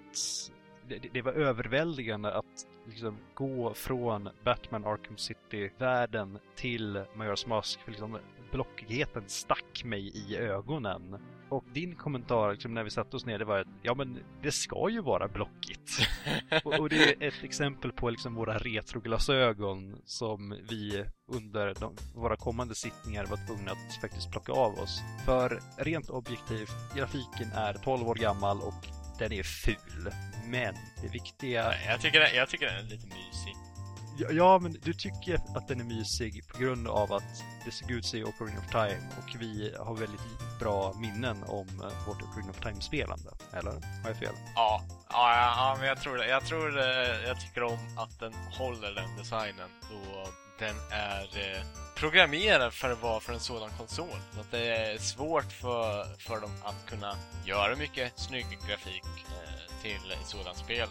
Det, 0.87 0.99
det 1.13 1.21
var 1.21 1.31
överväldigande 1.31 2.33
att 2.33 2.67
liksom 2.85 3.17
gå 3.33 3.73
från 3.73 4.29
Batman 4.43 4.85
Arkham 4.85 5.17
City-världen 5.17 6.39
till 6.55 6.97
Majora's 7.15 7.47
Mask. 7.47 7.79
För 7.79 7.91
liksom, 7.91 8.19
blockigheten 8.51 9.23
stack 9.27 9.83
mig 9.83 10.11
i 10.15 10.37
ögonen. 10.37 11.19
Och 11.53 11.63
din 11.73 11.95
kommentar 11.95 12.51
liksom, 12.51 12.73
när 12.73 12.83
vi 12.83 12.89
satte 12.89 13.15
oss 13.15 13.25
ner, 13.25 13.39
det 13.39 13.45
var 13.45 13.59
att 13.59 13.67
ja 13.81 13.93
men 13.95 14.19
det 14.41 14.51
ska 14.51 14.89
ju 14.89 15.01
vara 15.01 15.27
blockigt. 15.27 16.07
och, 16.63 16.79
och, 16.79 16.89
det 16.89 17.03
är 17.03 17.27
ett 17.27 17.43
exempel 17.43 17.91
på 17.91 18.09
liksom 18.09 18.35
våra 18.35 18.57
retroglasögon 18.57 20.01
som 20.05 20.55
vi 20.69 21.05
under 21.27 21.73
de, 21.79 21.95
våra 22.15 22.35
kommande 22.35 22.75
sittningar 22.75 23.25
var 23.25 23.47
tvungna 23.47 23.71
att 23.71 24.01
faktiskt 24.01 24.31
plocka 24.31 24.51
av 24.51 24.79
oss. 24.79 25.01
För 25.25 25.59
rent 25.77 26.09
objektivt, 26.09 26.95
grafiken 26.95 27.51
är 27.55 27.73
12 27.73 28.07
år 28.07 28.15
gammal 28.15 28.57
och 28.57 28.87
den 29.19 29.31
är 29.31 29.43
ful. 29.43 30.11
Men 30.47 30.75
det 31.01 31.07
viktiga... 31.07 31.73
Jag 31.87 32.01
tycker, 32.01 32.35
jag 32.35 32.49
tycker 32.49 32.65
den 32.65 32.85
är 32.85 32.89
lite 32.89 33.07
mysig. 33.07 33.72
Ja, 34.17 34.27
ja, 34.31 34.59
men 34.59 34.77
du 34.83 34.93
tycker 34.93 35.39
att 35.55 35.67
den 35.67 35.79
är 35.79 35.83
mysig 35.83 36.47
på 36.47 36.57
grund 36.57 36.87
av 36.87 37.13
att 37.13 37.43
det 37.65 37.71
såg 37.71 37.91
ut 37.91 38.05
sig 38.05 38.19
i 38.19 38.23
Ocarina 38.23 38.59
of 38.59 38.67
Time 38.71 39.01
och 39.17 39.41
vi 39.41 39.75
har 39.79 39.95
väldigt 39.95 40.21
bra 40.59 40.93
minnen 40.97 41.43
om 41.43 41.67
eh, 41.67 42.07
vårt 42.07 42.21
Ocarina 42.21 42.49
of 42.49 42.59
Time-spelande. 42.59 43.29
Eller? 43.53 43.71
Har 43.71 44.09
jag 44.09 44.17
fel? 44.17 44.33
Ja, 44.55 44.83
ja, 45.09 45.53
ja, 45.57 45.75
men 45.79 45.87
jag 45.87 46.01
tror 46.01 46.17
det. 46.17 46.27
Jag 46.27 46.45
tror 46.45 46.79
eh, 46.79 47.27
jag 47.27 47.39
tycker 47.39 47.63
om 47.63 47.97
att 47.97 48.19
den 48.19 48.33
håller 48.33 48.91
den 48.91 49.17
designen 49.17 49.69
då 49.89 50.27
den 50.59 50.75
är 50.91 51.21
eh, 51.21 51.61
programmerad 51.95 52.73
för 52.73 52.91
att 52.91 53.01
vara 53.01 53.19
för 53.19 53.33
en 53.33 53.39
sådan 53.39 53.69
konsol. 53.77 54.17
Så 54.33 54.39
att 54.39 54.51
det 54.51 54.75
är 54.75 54.97
svårt 54.97 55.51
för, 55.51 56.15
för 56.17 56.41
dem 56.41 56.51
att 56.63 56.85
kunna 56.85 57.15
göra 57.45 57.75
mycket 57.75 58.19
snygg 58.19 58.45
grafik 58.67 59.03
eh, 59.27 59.81
till 59.81 60.11
ett 60.11 60.27
sådant 60.27 60.57
spel. 60.57 60.87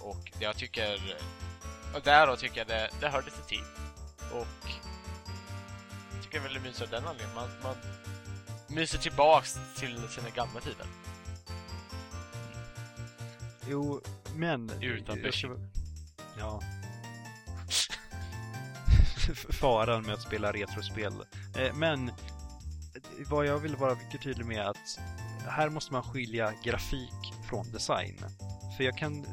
och 0.00 0.32
jag 0.40 0.56
tycker 0.56 0.98
och 1.94 2.00
där 2.04 2.26
då 2.26 2.36
tycker 2.36 2.58
jag 2.58 2.66
det, 2.66 2.90
det 3.00 3.08
hör 3.08 3.22
lite 3.22 3.42
till. 3.48 3.64
Och 4.32 4.70
jag 6.12 6.22
tycker 6.22 6.38
det 6.38 6.38
är 6.38 6.42
väldigt 6.42 6.62
mysigt 6.62 6.82
av 6.82 6.88
den 6.88 7.04
anledningen. 7.06 7.34
Man, 7.34 7.48
man 7.62 7.76
myser 8.68 8.98
tillbaks 8.98 9.58
till 9.76 10.08
sina 10.08 10.30
gamla 10.30 10.60
tider. 10.60 10.86
Jo, 13.68 14.00
men... 14.34 14.70
Utan 14.80 15.22
bashing. 15.22 15.70
Ja. 16.38 16.62
Faran 19.50 20.02
med 20.02 20.14
att 20.14 20.22
spela 20.22 20.52
retrospel. 20.52 21.12
Eh, 21.56 21.74
men 21.74 22.10
vad 23.26 23.46
jag 23.46 23.58
vill 23.58 23.76
vara 23.76 23.94
mycket 23.94 24.22
tydlig 24.22 24.46
med 24.46 24.58
är 24.58 24.70
att 24.70 25.00
här 25.48 25.68
måste 25.68 25.92
man 25.92 26.02
skilja 26.02 26.52
grafik 26.64 27.34
från 27.48 27.72
design. 27.72 28.18
För 28.76 28.84
jag 28.84 28.98
kan 28.98 29.26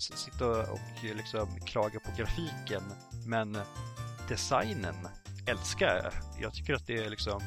sitta 0.00 0.72
och 0.72 1.04
eh, 1.04 1.16
liksom 1.16 1.48
klaga 1.66 2.00
på 2.00 2.10
grafiken. 2.18 2.82
Men 3.26 3.58
designen 4.28 4.94
älskar 5.46 6.00
jag. 6.02 6.12
Jag 6.42 6.54
tycker 6.54 6.74
att 6.74 6.86
det 6.86 7.04
är 7.04 7.10
liksom, 7.10 7.40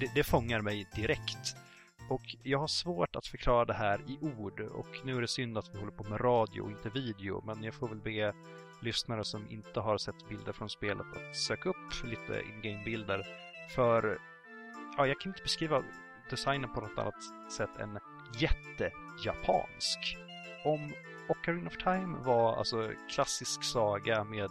det, 0.00 0.10
det 0.14 0.24
fångar 0.24 0.60
mig 0.60 0.86
direkt. 0.94 1.56
Och 2.08 2.36
jag 2.42 2.58
har 2.58 2.66
svårt 2.66 3.16
att 3.16 3.26
förklara 3.26 3.64
det 3.64 3.74
här 3.74 4.00
i 4.08 4.18
ord 4.20 4.60
och 4.60 4.88
nu 5.04 5.16
är 5.16 5.20
det 5.20 5.28
synd 5.28 5.58
att 5.58 5.74
vi 5.74 5.78
håller 5.78 5.92
på 5.92 6.04
med 6.04 6.20
radio 6.20 6.60
och 6.60 6.70
inte 6.70 6.88
video 6.88 7.42
men 7.46 7.64
jag 7.64 7.74
får 7.74 7.88
väl 7.88 8.00
be 8.00 8.32
lyssnare 8.82 9.24
som 9.24 9.50
inte 9.50 9.80
har 9.80 9.98
sett 9.98 10.28
bilder 10.28 10.52
från 10.52 10.70
spelet 10.70 11.06
att 11.16 11.36
söka 11.36 11.68
upp 11.68 12.04
lite 12.04 12.42
in-game-bilder. 12.42 13.26
För 13.74 14.18
ja, 14.96 15.06
jag 15.06 15.20
kan 15.20 15.30
inte 15.30 15.42
beskriva 15.42 15.82
designen 16.30 16.74
på 16.74 16.80
något 16.80 16.98
annat 16.98 17.52
sätt 17.52 17.70
än 17.80 17.98
jättejapansk. 18.38 20.16
Om 20.64 20.92
Ocarina 21.32 21.66
of 21.66 21.76
Time 21.76 22.18
var 22.24 22.56
alltså 22.56 22.90
klassisk 23.10 23.64
saga 23.64 24.24
med 24.24 24.50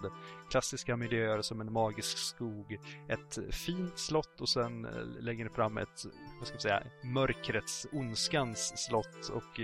klassiska 0.50 0.98
miljöer 0.98 1.42
som 1.42 1.62
en 1.62 1.74
magisk 1.74 2.18
skog, 2.18 2.80
ett 3.08 3.40
fint 3.52 4.00
slott 4.00 4.42
och 4.42 4.50
sen 4.50 4.86
eh, 4.86 5.06
längre 5.20 5.50
fram 5.50 5.78
ett, 5.78 6.06
vad 6.38 6.48
ska 6.48 6.56
vi 6.56 6.62
säga, 6.62 6.84
mörkrets, 7.04 7.88
ondskans 7.92 8.86
slott 8.86 9.30
och 9.30 9.60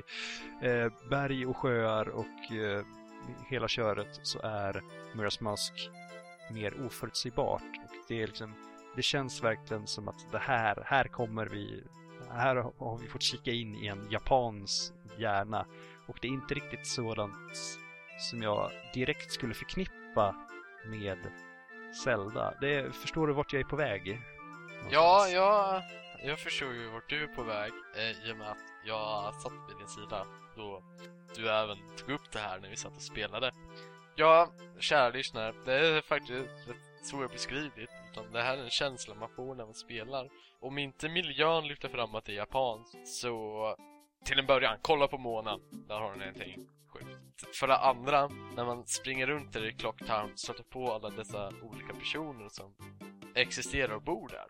eh, 0.66 0.92
berg 1.10 1.46
och 1.46 1.58
sjöar 1.58 2.10
och 2.10 2.52
eh, 2.52 2.86
hela 3.50 3.68
köret 3.68 4.20
så 4.24 4.40
är 4.40 4.84
Muras 5.16 5.42
Mask 5.42 5.90
mer 6.52 6.86
oförutsägbart. 6.86 7.62
Och 7.62 8.06
det 8.08 8.22
är 8.22 8.28
liksom 8.28 8.54
det 8.96 9.04
känns 9.04 9.44
verkligen 9.44 9.88
som 9.88 10.08
att 10.08 10.32
det 10.32 10.38
här, 10.38 10.84
här 10.86 11.04
kommer 11.04 11.46
vi, 11.46 11.84
här 12.30 12.56
har 12.56 12.98
vi 12.98 13.08
fått 13.08 13.22
kika 13.22 13.52
in 13.52 13.76
i 13.76 13.88
en 13.88 14.08
japans 14.10 14.94
hjärna 15.18 15.66
och 16.08 16.18
det 16.22 16.28
är 16.28 16.32
inte 16.32 16.54
riktigt 16.54 16.88
sådant 16.88 17.58
som 18.20 18.42
jag 18.42 18.72
direkt 18.94 19.32
skulle 19.32 19.54
förknippa 19.54 20.36
med 20.86 21.18
Zelda. 22.04 22.54
Det, 22.62 22.96
förstår 22.96 23.28
du 23.28 23.34
vart 23.34 23.54
jag 23.54 23.60
är 23.60 23.66
på 23.66 23.76
väg? 23.76 24.22
Ja, 24.92 25.28
ja, 25.28 25.82
jag 26.24 26.40
förstår 26.40 26.74
ju 26.74 26.90
vart 26.90 27.10
du 27.10 27.24
är 27.24 27.28
på 27.28 27.44
väg 27.44 27.72
eh, 27.96 28.30
i 28.30 28.34
och 28.34 28.38
med 28.38 28.50
att 28.52 28.58
jag 28.86 29.36
satt 29.36 29.54
vid 29.70 29.78
din 29.78 29.88
sida 29.88 30.28
då 30.56 30.84
du 31.36 31.50
även 31.50 31.78
tog 31.98 32.10
upp 32.10 32.32
det 32.32 32.40
här 32.40 32.60
när 32.60 32.70
vi 32.70 32.76
satt 32.76 32.96
och 32.96 33.02
spelade. 33.02 33.52
Ja, 34.16 34.52
kära 34.80 35.10
lyssnare, 35.10 35.54
det 35.66 35.74
är 35.74 36.02
faktiskt 36.02 36.68
rätt 36.68 37.06
svårbeskrivligt 37.06 37.92
utan 38.12 38.32
det 38.32 38.42
här 38.42 38.58
är 38.58 38.64
en 38.64 38.70
känsla 38.70 39.16
man 39.16 39.30
får 39.30 39.56
när 39.56 39.66
man 39.66 39.74
spelar. 39.74 40.30
Om 40.60 40.78
inte 40.78 41.10
miljön 41.10 41.68
lyfter 41.68 41.90
fram 41.90 42.16
att 42.16 42.26
det 42.26 42.32
är 42.32 42.36
japanskt 42.36 43.08
så 43.08 43.76
till 44.26 44.40
en 44.40 44.46
början, 44.46 44.78
kolla 44.82 45.08
på 45.08 45.18
månen. 45.18 45.60
Där 45.88 46.00
har 46.00 46.16
ni 46.16 46.20
någonting 46.20 46.68
sjukt. 46.94 47.56
För 47.56 47.68
det 47.68 47.78
andra, 47.78 48.28
när 48.28 48.66
man 48.66 48.88
springer 48.88 49.28
runt 49.28 49.54
där 49.54 49.66
i 49.66 49.74
Clocktown 49.74 50.32
och 50.32 50.40
stöter 50.40 50.64
på 50.64 50.94
alla 50.94 51.10
dessa 51.10 51.52
olika 51.62 51.94
personer 51.94 52.50
som 52.50 52.76
existerar 53.36 53.96
och 53.96 54.04
bor 54.04 54.30
där. 54.30 54.48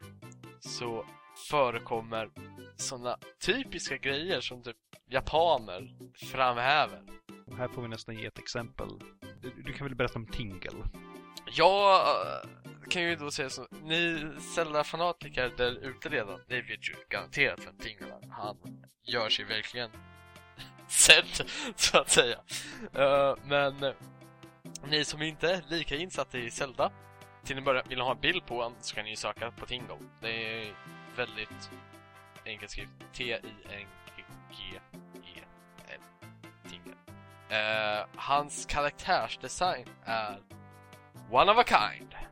Så 0.59 1.05
förekommer 1.49 2.29
sådana 2.75 3.17
typiska 3.45 3.97
grejer 3.97 4.41
som 4.41 4.63
typ 4.63 4.77
japaner 5.09 5.97
framhäver. 6.31 7.03
här 7.57 7.67
får 7.67 7.81
vi 7.81 7.87
nästan 7.87 8.17
ge 8.17 8.25
ett 8.25 8.39
exempel. 8.39 8.89
Du, 9.41 9.49
du 9.65 9.73
kan 9.73 9.87
väl 9.87 9.95
berätta 9.95 10.19
om 10.19 10.27
Tingle? 10.27 10.83
Ja, 11.51 12.03
kan 12.89 13.01
ju 13.01 13.15
då 13.15 13.31
säga 13.31 13.49
så. 13.49 13.67
Ni 13.83 14.31
Zelda-fanatiker 14.55 15.51
där 15.57 15.71
ute 15.71 16.09
redan, 16.09 16.39
ni 16.47 16.61
vet 16.61 16.89
ju 16.89 16.95
garanterat 17.09 17.59
vem 17.65 17.77
Tingle 17.77 18.07
är. 18.07 18.29
Han 18.29 18.85
gör 19.03 19.29
sig 19.29 19.45
verkligen 19.45 19.89
sedd, 20.87 21.49
så 21.75 21.97
att 21.97 22.09
säga. 22.09 22.39
Uh, 22.97 23.35
men 23.45 23.93
ni 24.89 25.05
som 25.05 25.21
inte 25.21 25.51
är 25.51 25.61
lika 25.67 25.95
insatta 25.95 26.37
i 26.37 26.51
Zelda, 26.51 26.91
till 27.43 27.57
en 27.57 27.63
början 27.63 27.85
vill 27.89 28.01
ha 28.01 28.11
en 28.11 28.21
bild 28.21 28.45
på 28.45 28.55
honom 28.55 28.75
så 28.79 28.95
kan 28.95 29.05
ni 29.05 29.15
söka 29.15 29.51
på 29.51 29.65
Tingle. 29.65 29.97
Det 30.21 30.61
är 30.61 30.73
väldigt 31.15 31.71
enkelt 32.45 32.71
skrivet. 32.71 32.91
T-I-N-G-E-L. 33.13 33.51
Tingle. 36.69 36.93
Uh, 37.51 38.05
hans 38.15 38.65
karaktärsdesign 38.65 39.89
är 40.05 40.39
one 41.31 41.51
of 41.51 41.57
a 41.57 41.63
kind. 41.67 42.26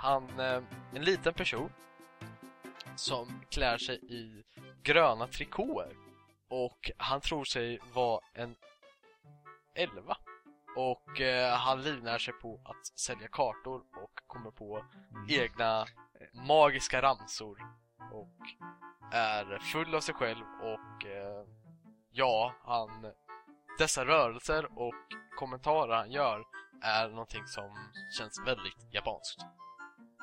Han 0.00 0.40
är 0.40 0.64
en 0.94 1.04
liten 1.04 1.34
person 1.34 1.72
som 2.96 3.42
klär 3.50 3.78
sig 3.78 3.96
i 3.96 4.44
gröna 4.82 5.26
trikåer 5.26 5.96
och 6.48 6.90
han 6.96 7.20
tror 7.20 7.44
sig 7.44 7.78
vara 7.92 8.20
en 8.34 8.56
elva. 9.74 10.16
Och 10.76 11.20
eh, 11.20 11.56
han 11.56 11.82
livnär 11.82 12.18
sig 12.18 12.34
på 12.34 12.60
att 12.64 12.86
sälja 12.86 13.28
kartor 13.28 13.82
och 14.02 14.20
kommer 14.26 14.50
på 14.50 14.84
mm. 15.10 15.26
egna 15.28 15.86
magiska 16.32 17.02
ramsor. 17.02 17.58
Och 18.12 18.38
är 19.12 19.58
full 19.58 19.94
av 19.94 20.00
sig 20.00 20.14
själv 20.14 20.44
och 20.62 21.06
eh, 21.06 21.46
ja, 22.10 22.54
han 22.64 23.12
dessa 23.78 24.04
rörelser 24.04 24.78
och 24.78 24.94
kommentarer 25.38 25.96
han 25.96 26.10
gör 26.10 26.44
är 26.82 27.08
någonting 27.08 27.46
som 27.46 27.92
känns 28.18 28.40
väldigt 28.46 28.94
japanskt. 28.94 29.40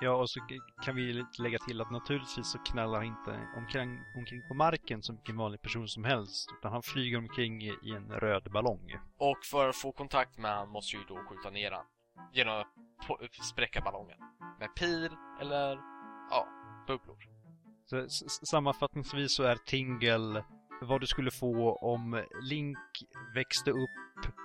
Ja, 0.02 0.16
och 0.16 0.30
så 0.30 0.40
kan 0.84 0.96
vi 0.96 1.26
lägga 1.40 1.60
till 1.60 1.82
att 1.82 1.92
naturligtvis 1.92 2.52
så 2.52 2.58
knallar 2.58 2.96
han 2.96 3.06
inte 3.06 3.48
omkring, 3.58 4.00
omkring 4.18 4.48
på 4.48 4.54
marken 4.54 5.04
som 5.04 5.16
vilken 5.16 5.38
vanlig 5.38 5.62
person 5.62 5.88
som 5.88 6.04
helst, 6.04 6.50
utan 6.60 6.72
han 6.72 6.82
flyger 6.84 7.18
omkring 7.18 7.62
i 7.62 7.92
en 7.98 8.12
röd 8.12 8.52
ballong. 8.52 8.94
Och 9.18 9.46
för 9.52 9.70
att 9.70 9.76
få 9.76 9.92
kontakt 9.92 10.38
med 10.38 10.52
han 10.52 10.70
måste 10.70 10.98
ju 10.98 11.04
då 11.08 11.18
skjuta 11.18 11.50
ner 11.50 11.72
han. 11.72 11.86
Genom 12.34 12.60
att 12.60 13.46
spräcka 13.46 13.82
ballongen. 13.82 14.18
Med 14.60 14.76
pil 14.76 15.10
eller, 15.42 15.80
ja, 16.30 16.48
bubblor. 16.88 17.18
Så, 17.86 18.08
sammanfattningsvis 18.46 19.36
så 19.36 19.44
är 19.44 19.56
Tingle 19.56 20.46
vad 20.82 21.02
du 21.02 21.08
skulle 21.08 21.32
få 21.32 21.76
om 21.76 22.24
Link 22.42 22.78
växte 23.36 23.72
upp 23.72 23.90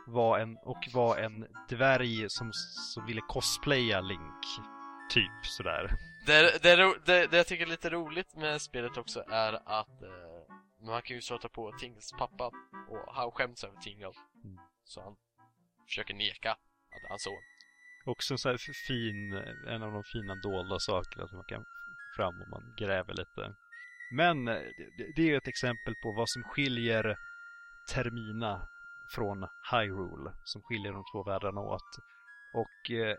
var 0.07 0.39
en, 0.39 0.57
och 0.57 0.89
var 0.95 1.17
en 1.17 1.47
dvärg 1.69 2.25
som, 2.29 2.51
som 2.95 3.07
ville 3.07 3.21
cosplaya 3.21 4.01
Link. 4.01 4.45
Typ 5.11 5.47
sådär. 5.47 5.97
Det, 6.27 6.63
det, 6.63 6.77
det, 7.05 7.27
det 7.27 7.37
jag 7.37 7.47
tycker 7.47 7.67
är 7.67 7.71
lite 7.71 7.91
roligt 7.91 8.37
med 8.37 8.63
spelet 8.63 8.97
också 8.97 9.25
är 9.31 9.53
att 9.53 10.03
eh, 10.03 10.87
man 10.87 11.03
kan 11.03 11.17
ju 11.17 11.23
stöta 11.23 11.49
på 11.49 11.73
Tingles 11.81 12.13
pappa 12.19 12.51
och 12.89 13.15
han 13.15 13.31
skäms 13.31 13.65
över 13.65 13.77
Tingle. 13.77 14.13
Mm. 14.45 14.59
Så 14.85 15.03
han 15.03 15.17
försöker 15.87 16.15
neka 16.15 16.51
att 16.51 17.09
han 17.09 17.19
son. 17.19 17.43
Också 18.07 18.35
en 18.35 18.39
sån 18.39 18.51
här 18.51 18.59
fin, 18.89 19.33
en 19.75 19.83
av 19.83 19.93
de 19.93 20.05
fina 20.05 20.35
dolda 20.35 20.79
sakerna 20.79 21.29
som 21.29 21.37
man 21.37 21.47
kan 21.49 21.65
fram 22.17 22.35
om 22.43 22.51
man 22.51 22.75
gräver 22.79 23.15
lite. 23.15 23.55
Men 24.13 24.49
eh, 24.49 24.63
det 25.17 25.23
är 25.23 25.27
ju 25.27 25.37
ett 25.37 25.49
exempel 25.49 25.95
på 26.03 26.13
vad 26.13 26.29
som 26.29 26.43
skiljer 26.43 27.17
Termina 27.93 28.69
från 29.15 29.47
Hyrule, 29.73 30.33
som 30.45 30.63
skiljer 30.63 30.93
de 30.93 31.05
två 31.13 31.23
världarna 31.23 31.61
åt. 31.61 31.91
Och 32.55 32.91
eh, 32.91 33.17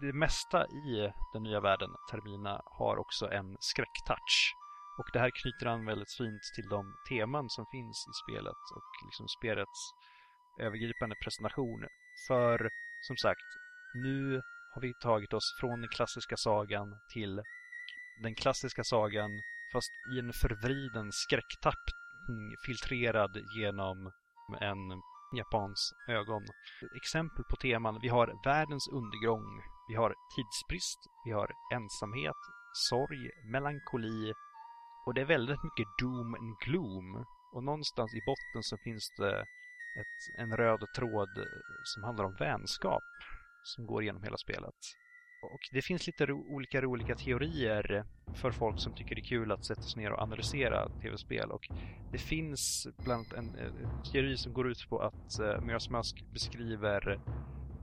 det 0.00 0.12
mesta 0.12 0.66
i 0.66 1.12
den 1.32 1.42
nya 1.42 1.60
världen, 1.60 1.90
Termina, 2.10 2.62
har 2.64 2.96
också 2.96 3.30
en 3.30 3.56
skräcktouch. 3.60 4.54
Och 4.98 5.08
det 5.12 5.18
här 5.18 5.30
knyter 5.30 5.66
an 5.66 5.86
väldigt 5.86 6.12
fint 6.12 6.42
till 6.54 6.68
de 6.68 6.94
teman 7.08 7.48
som 7.48 7.66
finns 7.72 8.06
i 8.10 8.12
spelet 8.22 8.62
och 8.76 8.90
liksom 9.06 9.28
spelets 9.28 9.80
övergripande 10.60 11.16
presentation. 11.22 11.86
För 12.28 12.70
som 13.00 13.16
sagt, 13.16 13.48
nu 13.94 14.42
har 14.74 14.82
vi 14.82 14.92
tagit 15.02 15.32
oss 15.32 15.56
från 15.60 15.80
den 15.80 15.90
klassiska 15.90 16.36
sagan 16.36 16.88
till 17.12 17.42
den 18.22 18.34
klassiska 18.34 18.84
sagan 18.84 19.30
fast 19.72 19.92
i 20.12 20.18
en 20.18 20.32
förvriden 20.32 21.12
skräcktappning 21.12 22.56
filtrerad 22.66 23.36
genom 23.56 24.12
en 24.60 25.02
japans 25.38 25.92
ögon. 26.08 26.44
Exempel 26.96 27.44
på 27.44 27.56
teman. 27.56 27.98
Vi 28.02 28.08
har 28.08 28.44
världens 28.44 28.88
undergång. 28.88 29.62
Vi 29.90 29.96
har 29.96 30.14
tidsbrist. 30.36 31.00
Vi 31.24 31.32
har 31.32 31.50
ensamhet, 31.74 32.40
sorg, 32.72 33.30
melankoli. 33.52 34.32
Och 35.06 35.14
det 35.14 35.20
är 35.20 35.24
väldigt 35.24 35.62
mycket 35.62 35.88
doom 35.98 36.34
and 36.34 36.58
gloom. 36.64 37.24
Och 37.52 37.64
någonstans 37.64 38.14
i 38.14 38.20
botten 38.26 38.62
så 38.62 38.76
finns 38.76 39.12
det 39.18 39.40
ett, 40.00 40.20
en 40.38 40.56
röd 40.56 40.82
tråd 40.96 41.28
som 41.84 42.04
handlar 42.04 42.24
om 42.24 42.36
vänskap 42.38 43.02
som 43.62 43.86
går 43.86 44.02
igenom 44.02 44.22
hela 44.22 44.36
spelet. 44.36 44.80
Och 45.42 45.60
det 45.72 45.82
finns 45.82 46.06
lite 46.06 46.26
ro 46.26 46.54
olika 46.54 46.80
roliga 46.80 47.14
teorier 47.14 48.04
för 48.34 48.50
folk 48.50 48.80
som 48.80 48.94
tycker 48.94 49.14
det 49.14 49.20
är 49.20 49.32
kul 49.34 49.52
att 49.52 49.64
sätta 49.64 49.82
sig 49.82 50.02
ner 50.02 50.12
och 50.12 50.22
analysera 50.22 50.88
tv-spel. 50.88 51.50
Och 51.50 51.68
det 52.12 52.18
finns 52.18 52.88
bland 53.04 53.20
annat 53.20 53.32
en, 53.32 53.58
en 53.58 54.02
teori 54.12 54.36
som 54.36 54.52
går 54.52 54.70
ut 54.70 54.86
på 54.88 54.98
att 54.98 55.38
eh, 55.40 55.46
uh, 55.46 55.60
Miras 55.60 55.90
Mask 55.90 56.24
beskriver 56.32 57.20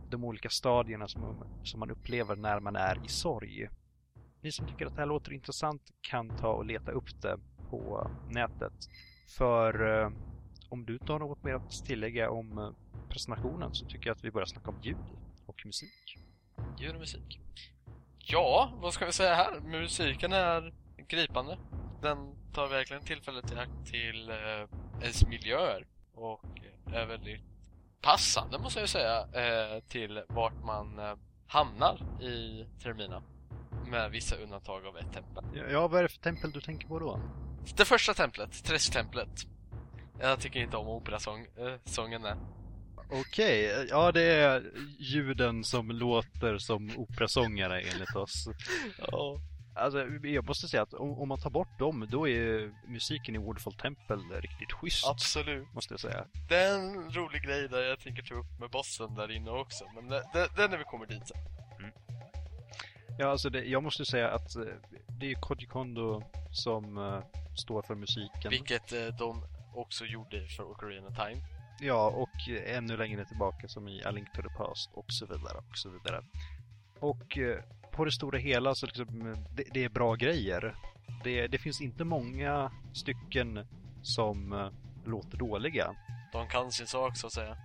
de 0.10 0.24
olika 0.24 0.50
stadierna 0.50 1.08
som, 1.08 1.44
som 1.64 1.80
man 1.80 1.92
upplever 1.92 2.36
när 2.36 2.60
man 2.60 2.76
är 2.76 3.06
i 3.06 3.08
sorg. 3.08 3.70
Ni 4.42 4.52
som 4.52 4.68
tycker 4.68 4.86
att 4.86 4.96
det 4.96 5.02
här 5.02 5.08
låter 5.08 5.34
intressant 5.34 5.82
kan 6.02 6.38
ta 6.38 6.48
och 6.48 6.66
leta 6.66 6.92
upp 6.92 7.22
det 7.22 7.40
på 7.70 8.12
nätet. 8.30 8.74
För 9.38 10.02
eh, 10.04 10.12
om 10.70 10.86
du 10.86 10.94
inte 10.94 11.12
har 11.12 11.20
något 11.20 11.44
mer 11.44 11.54
att 11.54 11.86
tillägga 11.86 12.30
om 12.30 12.58
eh, 12.58 12.70
presentationen 13.10 13.74
så 13.74 13.86
tycker 13.86 14.08
jag 14.08 14.16
att 14.16 14.24
vi 14.24 14.32
börjar 14.32 14.46
snacka 14.46 14.70
om 14.70 14.82
ljud 14.82 14.98
och 15.46 15.66
musik. 15.66 16.18
Ljud 16.80 16.94
och 16.94 17.00
musik. 17.00 17.40
Ja, 18.18 18.74
vad 18.82 18.94
ska 18.94 19.06
vi 19.06 19.12
säga 19.12 19.36
här? 19.36 19.60
Musiken 19.60 20.34
är 20.34 20.74
gripande. 21.08 21.58
Den 22.02 22.36
tar 22.54 22.68
verkligen 22.68 23.04
tillfället 23.04 23.52
i 23.52 23.56
akt 23.56 23.86
till 23.86 24.30
eh, 24.30 24.36
ens 25.02 25.28
miljöer 25.28 25.88
och 26.14 26.46
eh, 26.86 26.94
är 26.94 27.06
väldigt 27.06 27.42
passande 28.02 28.60
måste 28.60 28.80
jag 28.80 28.90
säga 28.90 29.20
eh, 29.20 29.84
till 29.88 30.22
vart 30.28 30.64
man 30.64 31.00
eh, 31.00 31.16
hamnar 31.48 32.22
i 32.22 32.66
Termina. 32.84 33.24
Med 33.88 34.12
vissa 34.12 34.36
undantag 34.36 34.86
av 34.86 34.98
ett 34.98 35.14
tempel. 35.14 35.44
Ja, 35.72 35.88
vad 35.88 36.00
är 36.00 36.04
det 36.04 36.10
för 36.10 36.18
tempel 36.18 36.52
du 36.52 36.62
tänker 36.62 36.88
på 36.88 37.00
då? 37.00 37.20
Det 37.78 37.86
första 37.86 38.14
templet, 38.14 38.64
Träsktemplet. 38.64 39.30
Jag 40.20 40.40
tycker 40.40 40.60
inte 40.60 40.78
om 40.78 40.88
operasången 40.88 42.26
äh, 42.26 42.38
Okej, 43.10 43.74
okay. 43.74 43.88
ja 43.90 44.12
det 44.12 44.24
är 44.24 44.64
ljuden 45.00 45.64
som 45.64 45.92
låter 45.92 46.58
som 46.58 46.92
operasångare 46.98 47.82
enligt 47.82 48.16
oss. 48.16 48.48
ja. 49.12 49.40
Alltså, 49.78 50.06
jag 50.24 50.46
måste 50.46 50.68
säga 50.68 50.84
att 50.84 50.94
om, 50.94 51.20
om, 51.20 51.28
man 51.28 51.40
tar 51.40 51.50
bort 51.50 51.80
dem, 51.80 52.08
då 52.10 52.28
är 52.28 52.72
musiken 52.88 53.36
i 53.36 53.38
Wordfall 53.38 53.74
Temple 53.74 54.18
riktigt 54.40 54.72
schysst. 54.72 55.08
Absolut. 55.08 55.74
Måste 55.74 55.94
jag 55.94 56.00
säga. 56.00 56.26
Det 56.50 56.56
är 56.56 56.80
en 56.80 57.12
rolig 57.12 57.44
grej 57.44 57.68
där 57.70 57.82
jag 57.82 58.00
tänker 58.00 58.24
ta 58.24 58.36
upp 58.36 58.60
med 58.60 58.70
bossen 58.70 59.16
där 59.16 59.32
inne 59.32 59.52
också, 59.52 59.86
men 59.96 60.08
det, 60.08 60.24
det, 60.34 60.50
det 60.56 60.64
är 60.64 60.70
när 60.70 60.78
vi 60.78 60.84
kommer 60.84 61.06
dit 61.06 61.28
sen. 61.28 61.38
Mm. 61.80 61.92
Ja, 63.20 63.28
alltså 63.28 63.50
det, 63.50 63.64
jag 63.64 63.84
måste 63.84 64.06
säga 64.06 64.30
att 64.30 64.56
eh, 64.56 64.64
det 65.20 65.32
är 65.32 65.36
Koji 65.36 65.66
Kondo 65.66 66.24
som 66.52 66.98
uh, 66.98 67.24
står 67.56 67.82
för 67.82 67.96
musiken. 67.96 68.50
Vilket 68.50 68.94
uh, 68.94 69.08
de 69.20 69.44
också 69.76 70.06
gjorde 70.06 70.48
för 70.48 70.64
Ocarina 70.64 71.10
Time. 71.10 71.42
Ja, 71.80 72.08
och 72.10 72.50
ännu 72.66 72.98
längre 72.98 73.26
tillbaka 73.26 73.68
som 73.68 73.88
i 73.88 74.04
A 74.04 74.12
Link 74.12 74.34
to 74.34 74.42
the 74.42 74.50
Past 74.58 74.90
och 74.94 75.06
så 75.12 75.26
vidare 75.26 75.58
och 75.58 75.78
så 75.78 75.90
vidare. 75.90 76.24
Och 77.00 77.38
på 77.98 78.06
det 78.06 78.12
stora 78.12 78.38
hela 78.38 78.76
så 78.76 78.86
liksom, 78.86 79.36
det, 79.56 79.64
det 79.74 79.84
är 79.84 79.90
bra 79.90 80.16
grejer. 80.16 80.76
Det, 81.24 81.48
det, 81.48 81.58
finns 81.58 81.82
inte 81.82 82.04
många 82.04 82.72
stycken 82.94 83.68
som 84.02 84.54
uh, 84.54 84.70
låter 85.06 85.38
dåliga. 85.38 85.96
De 86.32 86.48
kan 86.48 86.72
sin 86.72 86.88
sak 86.88 87.18
så 87.18 87.28
att 87.28 87.34
säga. 87.34 87.58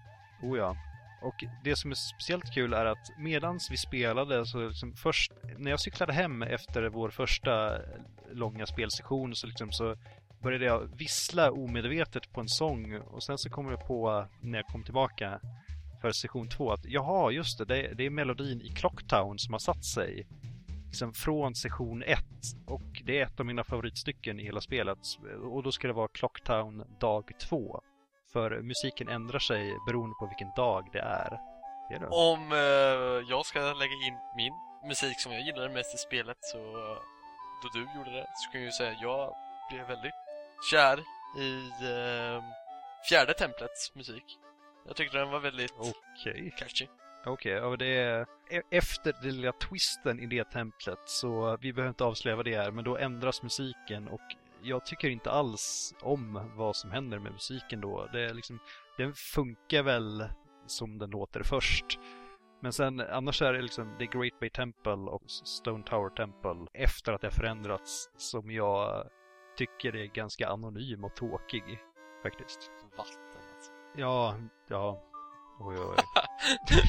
Oh 0.43 0.59
ja. 0.59 0.77
Och 1.23 1.45
det 1.65 1.77
som 1.77 1.91
är 1.91 1.95
speciellt 1.95 2.55
kul 2.55 2.73
är 2.73 2.85
att 2.85 3.19
medans 3.19 3.71
vi 3.71 3.77
spelade 3.77 4.47
så 4.47 4.69
liksom 4.69 4.95
först, 4.97 5.33
när 5.59 5.71
jag 5.71 5.81
cyklade 5.81 6.13
hem 6.13 6.43
efter 6.43 6.89
vår 6.89 7.11
första 7.11 7.79
långa 8.33 8.67
spelsession 8.67 9.35
så 9.35 9.47
liksom 9.47 9.73
så 9.73 9.97
började 10.43 10.65
jag 10.65 10.97
vissla 10.97 11.51
omedvetet 11.51 12.33
på 12.33 12.41
en 12.41 12.49
sång 12.49 12.99
och 12.99 13.23
sen 13.23 13.39
så 13.39 13.51
kom 13.51 13.69
jag 13.71 13.87
på 13.87 14.27
när 14.41 14.59
jag 14.59 14.67
kom 14.67 14.85
tillbaka 14.85 15.41
för 16.03 16.13
session 16.13 16.49
två 16.49 16.73
att 16.73 16.85
jaha, 16.85 17.31
just 17.31 17.59
det, 17.59 17.65
det 17.65 17.87
är, 17.87 17.95
det 17.95 18.07
är 18.07 18.11
melodin 18.11 18.61
i 18.61 18.69
Clocktown 18.69 19.39
som 19.39 19.55
har 19.55 19.59
satt 19.59 19.85
sig 19.85 20.27
liksom 20.87 21.15
från 21.15 21.55
session 21.55 22.03
1 22.03 22.19
och 22.67 23.03
det 23.05 23.19
är 23.19 23.27
ett 23.27 23.41
av 23.41 23.47
mina 23.47 23.65
favoritstycken 23.65 24.41
i 24.41 24.45
hela 24.45 24.61
spelet 24.61 24.99
och 25.53 25.63
då 25.63 25.73
ska 25.73 25.87
det 25.87 25.93
vara 25.93 26.09
Clocktown 26.09 26.85
dag 27.01 27.33
2. 27.41 27.81
för 28.33 28.63
musiken 28.63 29.09
ändrar 29.09 29.39
sig 29.39 29.77
beroende 29.87 30.15
på 30.21 30.27
vilken 30.27 30.51
dag 30.57 30.89
det 30.93 31.01
är. 31.01 31.39
Det 31.89 31.95
är 31.95 32.15
Om 32.33 32.53
eh, 32.53 33.31
jag 33.31 33.47
ska 33.47 33.59
lägga 33.59 33.97
in 34.07 34.17
min 34.37 34.53
musik 34.89 35.21
som 35.21 35.33
jag 35.33 35.43
gillade 35.43 35.69
mest 35.69 35.95
i 35.95 35.99
spelet 35.99 36.39
så 36.41 36.59
då 37.63 37.69
du 37.75 37.81
gjorde 37.99 38.11
det 38.11 38.27
så 38.35 38.51
kan 38.51 38.61
jag 38.61 38.67
ju 38.67 38.73
säga 38.73 38.91
att 38.91 39.03
jag 39.03 39.35
blev 39.71 39.87
väldigt 39.87 40.19
kär 40.71 40.99
i 41.39 41.53
eh, 41.93 42.43
fjärde 43.09 43.35
templets 43.35 43.95
musik. 43.95 44.39
Jag 44.87 44.97
tyckte 44.97 45.19
den 45.19 45.31
var 45.31 45.41
väldigt 45.41 45.73
okay. 45.79 46.51
catchy. 46.51 46.87
Okej, 47.25 47.57
okay, 47.57 47.69
och 47.69 47.79
det 47.79 47.87
är 47.87 48.27
e- 48.51 48.63
efter 48.71 49.15
den 49.23 49.37
lilla 49.37 49.53
twisten 49.53 50.21
i 50.21 50.27
det 50.27 50.45
templet 50.45 50.99
så 51.05 51.57
vi 51.61 51.73
behöver 51.73 51.89
inte 51.89 52.05
avslöja 52.05 52.37
vad 52.37 52.45
det 52.45 52.55
är, 52.55 52.71
men 52.71 52.85
då 52.85 52.97
ändras 52.97 53.43
musiken 53.43 54.09
och 54.09 54.21
jag 54.63 54.87
tycker 54.87 55.09
inte 55.09 55.31
alls 55.31 55.95
om 56.01 56.51
vad 56.57 56.77
som 56.77 56.91
händer 56.91 57.19
med 57.19 57.33
musiken 57.33 57.81
då. 57.81 58.09
Det 58.13 58.21
är 58.21 58.35
liksom, 58.35 58.59
den 58.97 59.15
funkar 59.15 59.83
väl 59.83 60.25
som 60.67 60.99
den 60.99 61.11
låter 61.11 61.43
först. 61.43 61.99
Men 62.61 62.73
sen 62.73 63.01
annars 63.01 63.43
är 63.43 63.53
det 63.53 63.63
liksom 63.63 63.95
The 63.99 64.07
Great 64.07 64.41
Bay 64.41 64.51
Temple 64.51 64.93
och 64.93 65.23
Stone 65.27 65.85
Tower 65.85 66.11
Temple 66.11 66.67
efter 66.75 67.13
att 67.13 67.21
det 67.21 67.27
har 67.27 67.33
förändrats 67.33 68.11
som 68.17 68.51
jag 68.51 69.09
tycker 69.57 69.97
är 69.97 70.07
ganska 70.07 70.49
anonym 70.49 71.05
och 71.05 71.17
tråkig. 71.17 71.79
Faktiskt. 72.23 72.71
Vatten. 72.97 73.32
Ja, 73.97 74.37
ja. 74.69 75.03
Oj, 75.61 75.77
oj. 75.79 75.97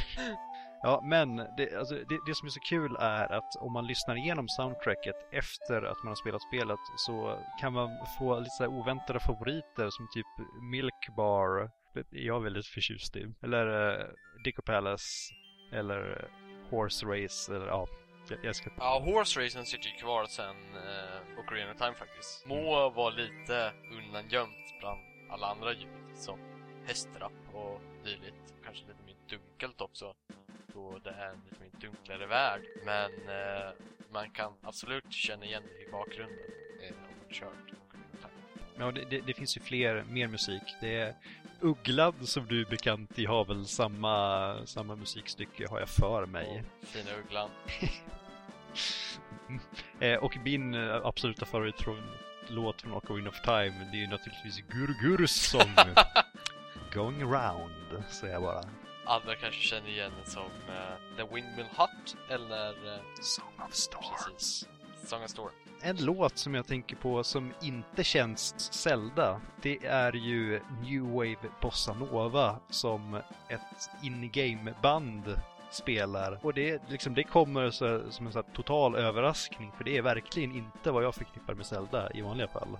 ja, 0.83 1.01
men 1.03 1.35
det, 1.35 1.75
alltså, 1.75 1.95
det, 1.95 2.19
det, 2.25 2.35
som 2.35 2.45
är 2.45 2.49
så 2.49 2.59
kul 2.59 2.95
är 2.99 3.31
att 3.31 3.55
om 3.59 3.73
man 3.73 3.87
lyssnar 3.87 4.15
igenom 4.15 4.49
soundtracket 4.49 5.15
efter 5.31 5.83
att 5.83 6.03
man 6.03 6.07
har 6.11 6.15
spelat 6.15 6.41
spelet 6.41 6.79
så 6.97 7.39
kan 7.61 7.73
man 7.73 7.89
få 8.19 8.39
lite 8.39 8.49
så 8.49 8.67
oväntade 8.67 9.19
favoriter 9.19 9.89
som 9.89 10.07
typ 10.13 10.25
Milk 10.71 11.15
Bar. 11.17 11.69
Jag 12.09 12.37
är 12.37 12.43
väldigt 12.43 12.67
förtjust 12.67 13.15
i. 13.15 13.27
Eller 13.43 13.67
uh, 13.67 14.05
Dico 14.43 14.61
Palace. 14.61 15.33
Eller 15.71 16.29
Horse 16.69 17.05
Race. 17.05 17.55
Eller 17.55 17.67
ja, 17.67 17.87
Jag, 18.29 18.39
jag 18.43 18.55
ska... 18.55 18.69
Ja, 18.77 19.01
Horse 19.05 19.45
Racing 19.45 19.65
sitter 19.65 19.89
ju 19.89 19.95
kvar 19.95 20.25
sen 20.25 20.55
eh, 20.75 21.39
Ocarina 21.39 21.71
of 21.71 21.77
Time 21.77 21.93
faktiskt. 21.93 22.45
Må 22.45 22.89
vara 22.89 23.09
lite 23.09 23.73
undangömt 23.91 24.79
bland 24.79 24.99
alla 25.31 25.47
andra 25.47 25.73
ljud 25.73 26.17
som 26.17 26.52
hästrapp 26.85 27.31
och 27.53 27.81
dylikt. 28.03 28.53
Kanske 28.65 28.85
lite 28.87 29.03
mer 29.05 29.15
dunkelt 29.29 29.81
också 29.81 30.13
då 30.73 30.99
det 31.03 31.09
är 31.09 31.29
en 31.29 31.41
lite 31.49 31.63
mer 31.63 31.69
dunklare 31.81 32.25
värld. 32.27 32.61
Men 32.85 33.11
eh, 33.11 33.71
man 34.11 34.29
kan 34.29 34.53
absolut 34.61 35.13
känna 35.13 35.45
igen 35.45 35.63
det 35.65 35.83
i 35.83 35.91
bakgrunden 35.91 36.37
eh, 36.81 36.89
om 36.89 37.17
man 37.23 37.33
kört. 37.33 37.73
Ja, 38.77 38.91
det, 38.91 39.05
det, 39.09 39.21
det 39.21 39.33
finns 39.33 39.57
ju 39.57 39.61
fler, 39.61 40.03
mer 40.09 40.27
musik. 40.27 40.63
Det 40.81 40.95
är 40.95 41.15
Ugglan 41.63 42.27
som 42.27 42.45
du 42.47 42.61
är 42.61 42.65
bekant 42.65 43.19
i 43.19 43.25
har 43.25 43.45
väl 43.45 43.65
samma, 43.65 44.57
samma 44.65 44.95
musikstycke 44.95 45.67
har 45.69 45.79
jag 45.79 45.89
för 45.89 46.25
mig. 46.25 46.63
Och 46.81 46.87
fina 46.87 47.09
ugglan. 47.25 47.49
Eh, 49.99 50.15
och 50.15 50.37
min 50.43 50.73
eh, 50.73 51.05
absoluta 51.05 51.45
favoritlåt 51.45 52.81
från 52.81 52.93
Ocarina 52.93 53.29
of 53.29 53.41
Time, 53.41 53.87
det 53.91 53.97
är 53.97 54.01
ju 54.01 54.07
naturligtvis 54.07 54.63
Gurgurs 54.69 55.29
sång. 55.29 55.75
Going 56.93 57.21
around, 57.21 58.03
säger 58.09 58.33
jag 58.33 58.41
bara. 58.41 58.63
Andra 59.05 59.35
kanske 59.35 59.61
känner 59.61 59.89
igen 59.89 60.11
den 60.17 60.31
som 60.31 60.43
eh, 60.43 61.17
The 61.17 61.35
Windmill 61.35 61.65
Hut 61.65 62.15
eller 62.29 62.93
eh, 62.93 62.99
Song 63.21 63.53
of 63.57 63.65
precis 64.27 64.67
Song 65.05 65.23
of 65.23 65.29
Storm. 65.29 65.51
En 65.81 66.05
låt 66.05 66.37
som 66.37 66.55
jag 66.55 66.67
tänker 66.67 66.95
på 66.95 67.23
som 67.23 67.53
inte 67.61 68.03
känns 68.03 68.73
Zelda, 68.73 69.41
det 69.61 69.85
är 69.85 70.13
ju 70.13 70.61
New 70.81 71.01
Wave 71.01 71.49
Bossa 71.61 71.93
Nova 71.93 72.59
som 72.69 73.15
ett 73.49 73.89
in-game-band 74.03 75.35
spelar. 75.71 76.39
Och 76.41 76.53
det, 76.53 76.81
liksom, 76.89 77.13
det 77.13 77.23
kommer 77.23 77.71
så, 77.71 78.11
som 78.11 78.25
en 78.25 78.33
så 78.33 78.39
här 78.39 78.53
total 78.53 78.95
överraskning, 78.95 79.71
för 79.77 79.83
det 79.83 79.97
är 79.97 80.01
verkligen 80.01 80.55
inte 80.55 80.91
vad 80.91 81.03
jag 81.03 81.15
förknippar 81.15 81.53
med 81.53 81.65
Zelda 81.65 82.11
i 82.13 82.21
vanliga 82.21 82.47
fall. 82.47 82.77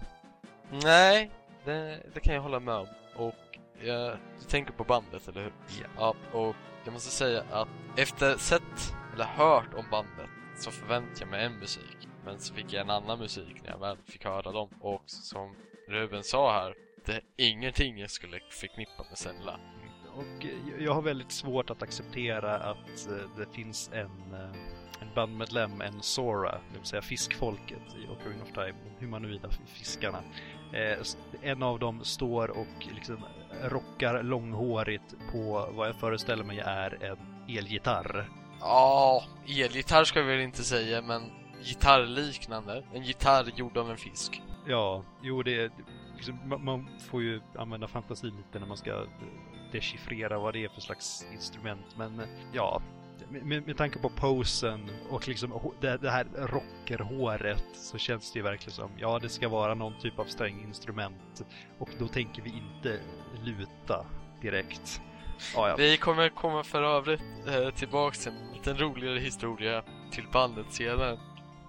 Nej, 0.70 1.32
det, 1.66 2.00
det 2.14 2.20
kan 2.20 2.36
jag 2.36 2.42
hålla 2.42 2.60
med 2.60 2.76
om. 2.76 2.88
Och 3.16 3.53
jag, 3.82 4.18
du 4.40 4.46
tänker 4.50 4.74
på 4.74 4.84
bandet, 4.84 5.28
eller 5.28 5.42
hur? 5.44 5.54
Ja. 5.82 5.88
Ja, 5.98 6.16
och 6.40 6.56
jag 6.86 6.94
måste 6.94 7.12
säga 7.12 7.44
att 7.52 7.68
efter 7.98 8.38
sett 8.38 8.94
eller 9.14 9.26
hört 9.26 9.74
om 9.74 9.86
bandet 9.92 10.30
så 10.58 10.72
förväntade 10.72 11.16
jag 11.20 11.28
mig 11.30 11.46
en 11.46 11.60
musik. 11.60 12.08
Men 12.26 12.40
så 12.40 12.54
fick 12.54 12.74
jag 12.74 12.82
en 12.82 12.90
annan 12.90 13.20
musik 13.20 13.62
när 13.64 13.72
jag 13.72 13.80
väl 13.80 13.98
fick 14.06 14.26
höra 14.26 14.52
dem. 14.52 14.70
Och 14.82 15.04
som 15.06 15.56
Ruben 15.88 16.24
sa 16.24 16.54
här, 16.54 16.74
det 17.06 17.14
är 17.14 17.22
ingenting 17.38 17.98
jag 18.00 18.10
skulle 18.12 18.40
förknippa 18.50 19.04
med 19.10 19.18
Zelda. 19.18 19.60
Och 20.16 20.46
jag- 20.46 20.82
jag 20.82 20.94
har 20.94 21.02
väldigt 21.02 21.32
svårt 21.32 21.70
att 21.70 21.84
acceptera 21.84 22.56
att 22.58 23.08
eh, 23.08 23.30
det 23.38 23.54
finns 23.56 23.90
en, 23.94 24.34
eh, 24.34 24.50
en 25.02 25.14
bandmedlem, 25.16 25.82
en 25.82 26.02
Sora, 26.02 26.52
det 26.72 26.78
vill 26.78 26.88
säga 26.88 27.02
fiskfolket 27.02 27.82
i 27.96 28.08
Ocarina 28.12 28.44
of 28.44 28.52
Time, 28.54 28.74
de 29.00 29.06
humanoida 29.06 29.50
fiskarna. 29.68 30.24
Eh, 30.74 30.98
En 31.42 31.64
av 31.64 31.80
dem 31.80 32.04
står 32.04 32.48
och 32.50 32.88
liksom 32.96 33.18
rockar 33.64 34.24
långhårigt 34.24 35.16
på 35.32 35.70
vad 35.72 35.88
jag 35.88 35.96
föreställer 35.96 36.44
mig 36.44 36.60
är 36.60 37.04
en 37.04 37.18
elgitarr. 37.58 38.30
Ja, 38.60 39.24
elgitarr 39.48 40.04
ska 40.04 40.22
vi 40.22 40.28
väl 40.36 40.40
inte 40.44 40.64
säga, 40.64 41.02
men 41.02 41.22
gitarrliknande. 41.64 42.84
En 42.94 43.04
gitarr 43.04 43.52
gjord 43.56 43.78
av 43.78 43.92
en 43.92 43.98
fisk. 43.98 44.42
Ja, 44.68 45.04
jo 45.22 45.44
det 45.44 45.62
är 45.64 45.72
liksom, 46.16 46.40
man- 46.50 46.66
man 46.66 46.90
får 47.10 47.22
ju 47.22 47.42
använda 47.58 47.88
fantasin 47.88 48.36
lite 48.38 48.60
när 48.60 48.68
man 48.68 48.78
ska 48.78 48.92
eh, 48.92 49.08
dechiffrera 49.72 50.40
vad 50.40 50.54
det 50.54 50.64
är 50.64 50.70
för 50.70 50.82
slags 50.82 51.26
instrument. 51.34 51.86
Men 51.98 52.20
eh, 52.20 52.26
ja, 52.54 52.82
med, 53.42 53.68
med, 53.68 53.78
tanke 53.78 54.00
på 54.00 54.10
posen 54.10 54.90
och 55.10 55.28
liksom 55.28 55.74
det, 55.82 55.98
det 55.98 56.10
här 56.10 56.28
rockerhåret 56.36 57.66
så 57.74 57.98
känns 57.98 58.32
det 58.32 58.40
ju 58.40 58.44
verkligen 58.44 58.72
som, 58.72 58.92
ja 58.98 59.20
det 59.20 59.30
ska 59.30 59.50
vara 59.50 59.74
någon 59.74 60.00
typ 60.00 60.20
av 60.20 60.26
stränginstrument. 60.26 61.42
Och 61.78 61.90
då 62.00 62.08
tänker 62.08 62.42
vi 62.42 62.50
inte 62.50 63.00
luta 63.44 64.06
direkt. 64.42 65.02
Ja, 65.56 65.70
ja. 65.70 65.76
Vi 65.76 65.98
kommer 65.98 66.30
komma 66.30 66.64
för 66.64 66.84
övrigt 66.84 67.22
eh, 67.48 67.70
tillbaks 67.70 68.20
till 68.24 68.32
en 68.32 68.54
liten 68.54 68.78
roligare 68.78 69.20
historia 69.20 69.84
till 70.12 70.28
bandet 70.34 70.66
senare. 70.70 71.10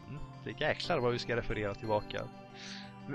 Mm, 0.09 0.21
Det 0.45 0.51
är 0.51 0.69
jäklar 0.69 0.99
vad 0.99 1.13
vi 1.13 1.19
ska 1.19 1.37
referera 1.37 1.75
tillbaka. 1.75 2.23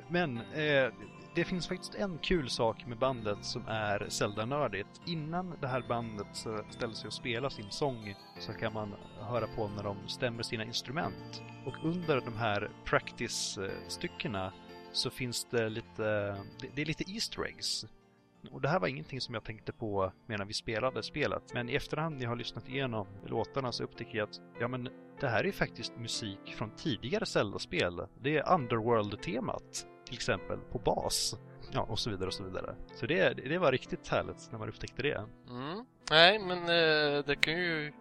Men 0.08 0.38
eh, 0.38 0.92
det 1.40 1.46
finns 1.46 1.68
faktiskt 1.68 1.96
en 1.96 2.18
kul 2.18 2.50
sak 2.50 2.86
med 2.88 2.98
bandet 2.98 3.38
som 3.42 3.68
är 3.68 4.06
Zelda-nördigt. 4.10 5.02
Innan 5.06 5.54
det 5.62 5.68
här 5.68 5.82
bandet 5.88 6.28
ställer 6.70 6.94
sig 6.94 7.08
och 7.08 7.14
spelar 7.14 7.50
sin 7.50 7.72
sång 7.72 8.16
så 8.40 8.54
kan 8.54 8.74
man 8.74 8.96
höra 9.20 9.48
på 9.56 9.68
när 9.68 9.84
de 9.84 10.08
stämmer 10.08 10.44
sina 10.44 10.64
instrument. 10.64 11.44
Och 11.66 11.74
under 11.84 12.22
de 12.22 12.38
här 12.38 12.72
practice-styckena 12.86 14.52
så 14.92 15.10
finns 15.10 15.48
det 15.52 15.70
lite, 15.70 16.38
det, 16.76 16.82
är 16.82 16.86
lite 16.86 17.12
Easter 17.12 17.46
eggs. 17.46 17.86
Och 18.52 18.62
det 18.62 18.70
här 18.70 18.80
var 18.80 18.88
ingenting 18.88 19.22
som 19.22 19.34
jag 19.34 19.44
tänkte 19.44 19.72
på 19.72 20.12
medan 20.28 20.48
vi 20.48 20.54
spelade 20.54 21.04
spelet. 21.04 21.44
Men 21.54 21.70
i 21.70 21.76
efterhand 21.76 22.16
när 22.16 22.24
jag 22.24 22.30
har 22.30 22.36
lyssnat 22.36 22.70
igenom 22.70 23.08
låtarna 23.26 23.72
så 23.72 23.84
upptäcker 23.84 24.18
jag 24.18 24.30
att 24.30 24.42
ja, 24.60 24.68
men 24.68 24.90
det 25.20 25.28
här 25.28 25.40
är 25.40 25.44
ju 25.44 25.52
faktiskt 25.52 25.98
musik 25.98 26.56
från 26.58 26.76
tidigare 26.76 27.26
Zelda-spel. 27.26 28.08
Det 28.22 28.38
är 28.38 28.54
Underworld-temat, 28.54 29.86
till 30.10 30.18
exempel, 30.18 30.60
på 30.72 30.80
bas. 30.80 31.36
Ja, 31.72 31.82
och 31.82 32.00
så 32.00 32.10
vidare 32.10 32.28
och 32.28 32.34
så 32.34 32.44
vidare. 32.44 32.76
Så 32.96 33.06
det, 33.06 33.34
det 33.34 33.58
var 33.58 33.72
riktigt 33.72 34.08
härligt 34.08 34.52
när 34.52 34.60
man 34.60 34.70
upptäckte 34.70 35.02
det. 35.02 35.26
Mm. 35.50 35.86
Nej, 36.12 36.40
men 36.40 36.58
eh, 36.58 37.26
det 37.26 37.36
kan 37.42 37.54
ju 37.54 37.94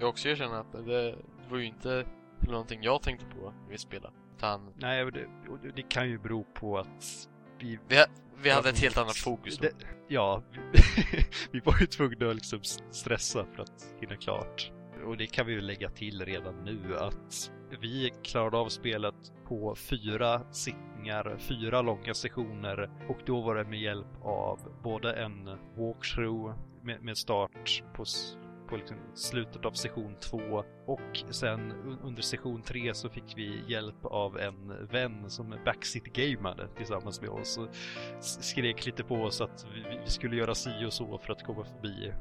jag 0.00 0.08
också 0.08 0.28
erkänna 0.28 0.58
att 0.60 0.72
det 0.72 1.14
var 1.50 1.58
ju 1.58 1.64
inte 1.64 2.06
någonting 2.40 2.82
jag 2.82 3.02
tänkte 3.02 3.26
på 3.26 3.52
när 3.64 3.70
vi 3.70 3.78
spelade. 3.78 4.14
Utan 4.36 4.72
Nej, 4.76 5.04
och 5.04 5.12
det, 5.12 5.26
och 5.48 5.58
det- 5.74 5.82
kan 5.82 6.08
ju 6.08 6.18
bero 6.18 6.44
på 6.54 6.78
att 6.78 7.28
vi... 7.58 7.78
vi, 7.88 7.96
ha- 7.96 8.06
vi 8.42 8.50
hade 8.50 8.68
ett 8.68 8.78
helt 8.78 8.98
annat 8.98 9.16
fokus. 9.16 9.58
Det, 9.58 9.70
ja, 10.08 10.42
vi, 10.52 10.58
vi 11.52 11.60
var 11.60 11.76
ju 11.80 11.86
tvungna 11.86 12.28
att 12.28 12.34
liksom 12.34 12.60
stressa 12.90 13.44
för 13.54 13.62
att 13.62 13.94
hinna 14.00 14.16
klart. 14.16 14.72
Och 15.06 15.16
det 15.16 15.26
kan 15.26 15.46
vi 15.46 15.52
ju 15.52 15.60
lägga 15.60 15.90
till 15.90 16.24
redan 16.24 16.64
nu 16.64 16.96
att 16.98 17.50
vi 17.80 18.12
klarade 18.22 18.56
av 18.56 18.68
spelet 18.68 19.32
på 19.44 19.74
fyra 19.74 20.42
sittningar, 20.52 21.36
fyra 21.38 21.82
långa 21.82 22.14
sessioner 22.14 22.90
och 23.08 23.18
då 23.26 23.40
var 23.40 23.54
det 23.54 23.64
med 23.64 23.80
hjälp 23.80 24.22
av 24.22 24.58
både 24.82 25.12
en 25.12 25.58
walkthrough 25.76 26.54
med, 26.82 27.02
med 27.02 27.18
start 27.18 27.82
på, 27.94 28.04
på 28.68 28.76
liksom 28.76 28.96
slutet 29.14 29.64
av 29.64 29.72
session 29.72 30.16
två 30.20 30.64
och 30.86 31.24
sen 31.30 31.72
under 32.02 32.22
session 32.22 32.62
tre 32.62 32.94
så 32.94 33.08
fick 33.08 33.36
vi 33.36 33.62
hjälp 33.68 34.04
av 34.04 34.38
en 34.38 34.86
vän 34.86 35.30
som 35.30 35.54
backseat-gamade 35.64 36.68
tillsammans 36.76 37.20
med 37.20 37.30
oss 37.30 37.58
och 37.58 37.68
skrek 38.20 38.86
lite 38.86 39.04
på 39.04 39.14
oss 39.14 39.40
att 39.40 39.66
vi, 39.74 39.98
vi 40.04 40.10
skulle 40.10 40.36
göra 40.36 40.54
si 40.54 40.84
och 40.86 40.92
så 40.92 41.18
för 41.18 41.32
att 41.32 41.42
komma 41.42 41.64
förbi 41.64 42.12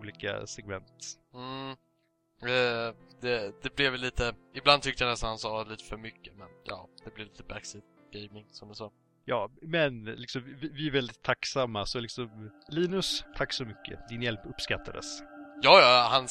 olika 0.00 0.46
segment. 0.46 1.18
Mm. 1.34 1.76
Eh, 2.42 2.94
det, 3.20 3.62
det 3.62 3.76
blev 3.76 3.94
lite, 3.94 4.34
ibland 4.54 4.82
tyckte 4.82 5.04
jag 5.04 5.10
nästan 5.10 5.28
han 5.28 5.38
sa 5.38 5.62
lite 5.62 5.84
för 5.84 5.96
mycket 5.96 6.36
men 6.36 6.48
ja, 6.64 6.88
det 7.04 7.14
blev 7.14 7.26
lite 7.26 7.42
backseat 7.42 7.84
gaming 8.12 8.46
som 8.50 8.68
du 8.68 8.74
sa. 8.74 8.92
Ja, 9.24 9.50
men 9.62 10.04
liksom, 10.04 10.56
vi, 10.60 10.68
vi 10.68 10.86
är 10.86 10.92
väldigt 10.92 11.22
tacksamma 11.22 11.86
så 11.86 12.00
liksom 12.00 12.50
Linus, 12.68 13.24
tack 13.36 13.52
så 13.52 13.64
mycket. 13.64 14.08
Din 14.08 14.22
hjälp 14.22 14.40
uppskattades. 14.44 15.20
Ja, 15.62 15.80
ja, 15.80 16.08
han 16.10 16.28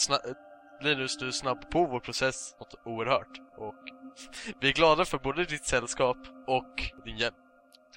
Linus, 0.81 1.17
du 1.17 1.31
snabb 1.31 1.71
på 1.71 1.85
vår 1.85 1.99
process 1.99 2.55
något 2.59 2.75
oerhört 2.85 3.41
och 3.57 3.75
vi 4.61 4.69
är 4.69 4.73
glada 4.73 5.05
för 5.05 5.17
både 5.17 5.45
ditt 5.45 5.65
sällskap 5.65 6.17
och 6.47 6.91
din 7.05 7.17
hjälp. 7.17 7.35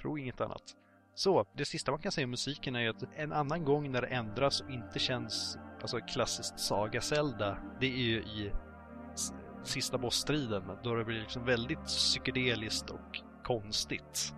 Tro 0.00 0.18
inget 0.18 0.40
annat. 0.40 0.62
Så, 1.14 1.46
det 1.52 1.64
sista 1.64 1.90
man 1.90 2.00
kan 2.00 2.12
säga 2.12 2.24
om 2.24 2.30
musiken 2.30 2.76
är 2.76 2.80
ju 2.80 2.88
att 2.88 3.04
en 3.16 3.32
annan 3.32 3.64
gång 3.64 3.92
när 3.92 4.00
det 4.00 4.06
ändras 4.06 4.60
och 4.60 4.70
inte 4.70 4.98
känns 4.98 5.58
alltså 5.80 6.00
klassiskt 6.00 6.58
Saga 6.58 7.00
Zelda, 7.00 7.56
det 7.80 7.86
är 7.86 8.02
ju 8.02 8.18
i 8.22 8.52
sista 9.64 9.98
bossstriden 9.98 10.62
då 10.82 10.94
det 10.94 11.04
blir 11.04 11.20
liksom 11.20 11.44
väldigt 11.44 11.84
psykedeliskt 11.84 12.90
och 12.90 13.20
konstigt. 13.44 14.34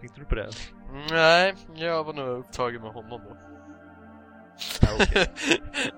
Tänkte 0.00 0.20
du 0.20 0.26
på 0.26 0.34
det? 0.34 0.50
Nej, 1.10 1.54
jag 1.74 2.04
var 2.04 2.12
nog 2.12 2.38
upptagen 2.38 2.82
med 2.82 2.92
honom 2.92 3.20
då. 3.24 3.36
Ja, 4.82 4.88
okej. 4.94 5.32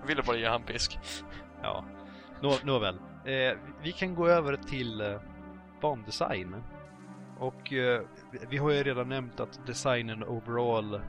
jag 0.01 0.07
ville 0.07 0.23
bara 0.23 0.37
ge 0.37 0.49
han 0.49 0.63
pisk. 0.63 0.99
Ja, 1.63 1.85
Nå, 2.43 2.55
nåväl. 2.65 2.95
Eh, 3.25 3.59
vi 3.83 3.93
kan 3.93 4.15
gå 4.15 4.29
över 4.29 4.57
till 4.57 5.01
eh, 5.01 5.21
bandesign. 5.81 6.63
Och 7.43 7.73
eh, 7.73 8.01
vi- 8.49 8.57
har 8.57 8.71
ju 8.71 8.83
redan 8.83 9.09
nämnt 9.09 9.41
att 9.41 9.67
designen 9.67 10.25
overall 10.25 11.01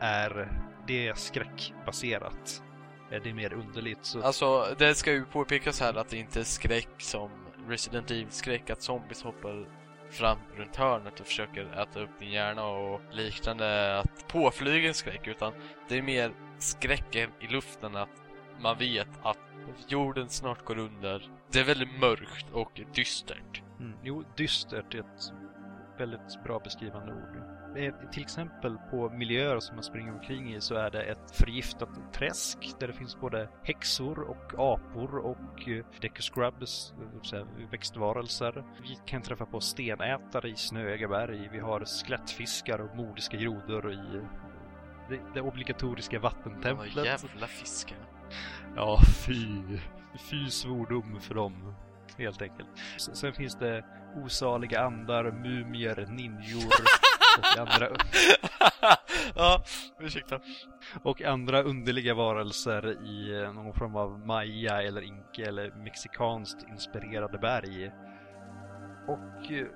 är, 0.00 0.48
det 0.86 1.08
är 1.08 1.14
skräckbaserat. 1.14 2.62
Eh, 3.10 3.22
det 3.22 3.30
är 3.30 3.34
mer 3.34 3.52
underligt. 3.52 4.04
Så, 4.04 4.22
Alltså, 4.22 4.66
det 4.78 4.94
ska 4.94 5.12
ju 5.12 5.24
påpekas 5.24 5.80
här 5.80 5.94
att 5.94 6.08
det 6.08 6.16
inte 6.16 6.40
är 6.40 6.44
skräck 6.44 6.88
som 6.98 7.30
Resident 7.68 8.10
Evil-skräck, 8.10 8.70
att 8.70 8.82
zombies 8.82 9.22
hoppar 9.22 9.68
fram 10.10 10.38
runt 10.56 10.76
hörnet 10.76 11.20
och 11.20 11.26
försöker 11.26 11.82
äta 11.82 12.00
upp 12.00 12.18
din 12.18 12.30
hjärna 12.30 12.64
och 12.66 13.00
liknande, 13.12 13.98
att 13.98 14.28
påflygen 14.28 14.94
skräck, 14.94 15.26
utan 15.26 15.52
det 15.88 15.98
är 15.98 16.02
mer 16.02 16.32
skräcken 16.58 17.30
i 17.40 17.46
luften 17.46 17.96
att 17.96 18.08
man 18.60 18.78
vet 18.78 19.08
att 19.22 19.38
jorden 19.88 20.28
snart 20.28 20.64
går 20.64 20.78
under. 20.78 21.30
Det 21.52 21.60
är 21.60 21.64
väldigt 21.64 22.00
mörkt 22.00 22.46
och 22.52 22.80
dystert. 22.94 23.62
Mm. 23.80 23.92
Jo, 24.02 24.24
dystert 24.36 24.94
är 24.94 24.98
ett 24.98 25.32
väldigt 25.98 26.42
bra 26.44 26.58
beskrivande 26.64 27.12
ord. 27.12 27.42
Eh, 27.76 27.94
Till 28.12 28.22
exempel 28.22 28.78
på 28.90 29.10
miljöer 29.10 29.60
som 29.60 29.76
man 29.76 29.84
springer 29.84 30.12
omkring 30.12 30.54
i 30.54 30.60
så 30.60 30.74
är 30.74 30.90
det 30.90 31.02
ett 31.02 31.30
förgiftat 31.30 31.88
träsk 32.12 32.58
där 32.80 32.86
det 32.86 32.92
finns 32.92 33.20
både 33.20 33.48
häxor 33.62 34.20
och 34.20 34.52
apor 34.74 35.16
och 35.18 35.68
eh, 35.68 35.84
decuscrubs, 36.00 36.94
säga 37.30 37.46
växtvarelser. 37.70 38.64
Vi 38.82 38.98
kan 39.06 39.22
träffa 39.22 39.46
på 39.46 39.60
stenätare 39.60 40.48
i 40.48 40.56
snöiga 40.56 41.08
berg. 41.08 41.48
Vi 41.52 41.58
har 41.58 41.84
skelettfiskar 41.84 42.78
och 42.80 42.96
mordiska 42.96 43.36
grodor 43.36 43.92
i 43.92 44.20
det, 45.08 45.20
det 45.34 45.40
obligatoriska 45.40 46.18
vattentemplet. 46.18 47.06
jävla 47.06 47.46
fiskarna. 47.46 48.04
Ja, 48.76 48.98
fy. 49.26 49.62
Fy 50.30 50.50
svordom 50.50 51.20
för 51.20 51.34
dem, 51.34 51.74
helt 52.18 52.42
enkelt. 52.42 52.68
Sen 52.96 53.32
finns 53.32 53.54
det 53.54 53.84
osaliga 54.16 54.80
andar, 54.80 55.24
mumier, 55.24 56.06
ninjor 56.08 56.72
och 57.38 57.58
andra, 57.58 57.88
ja, 59.34 59.62
ursäkta. 60.00 60.40
och 61.02 61.22
andra 61.22 61.62
underliga 61.62 62.14
varelser 62.14 63.06
i 63.06 63.42
eh, 63.42 63.52
någon 63.52 63.74
form 63.74 63.96
av 63.96 64.26
maya 64.26 64.82
eller 64.82 65.00
inka 65.02 65.42
eller 65.42 65.70
mexikanskt 65.70 66.68
inspirerade 66.68 67.38
berg. 67.38 67.92
Och 69.08 69.52
eh, 69.52 69.66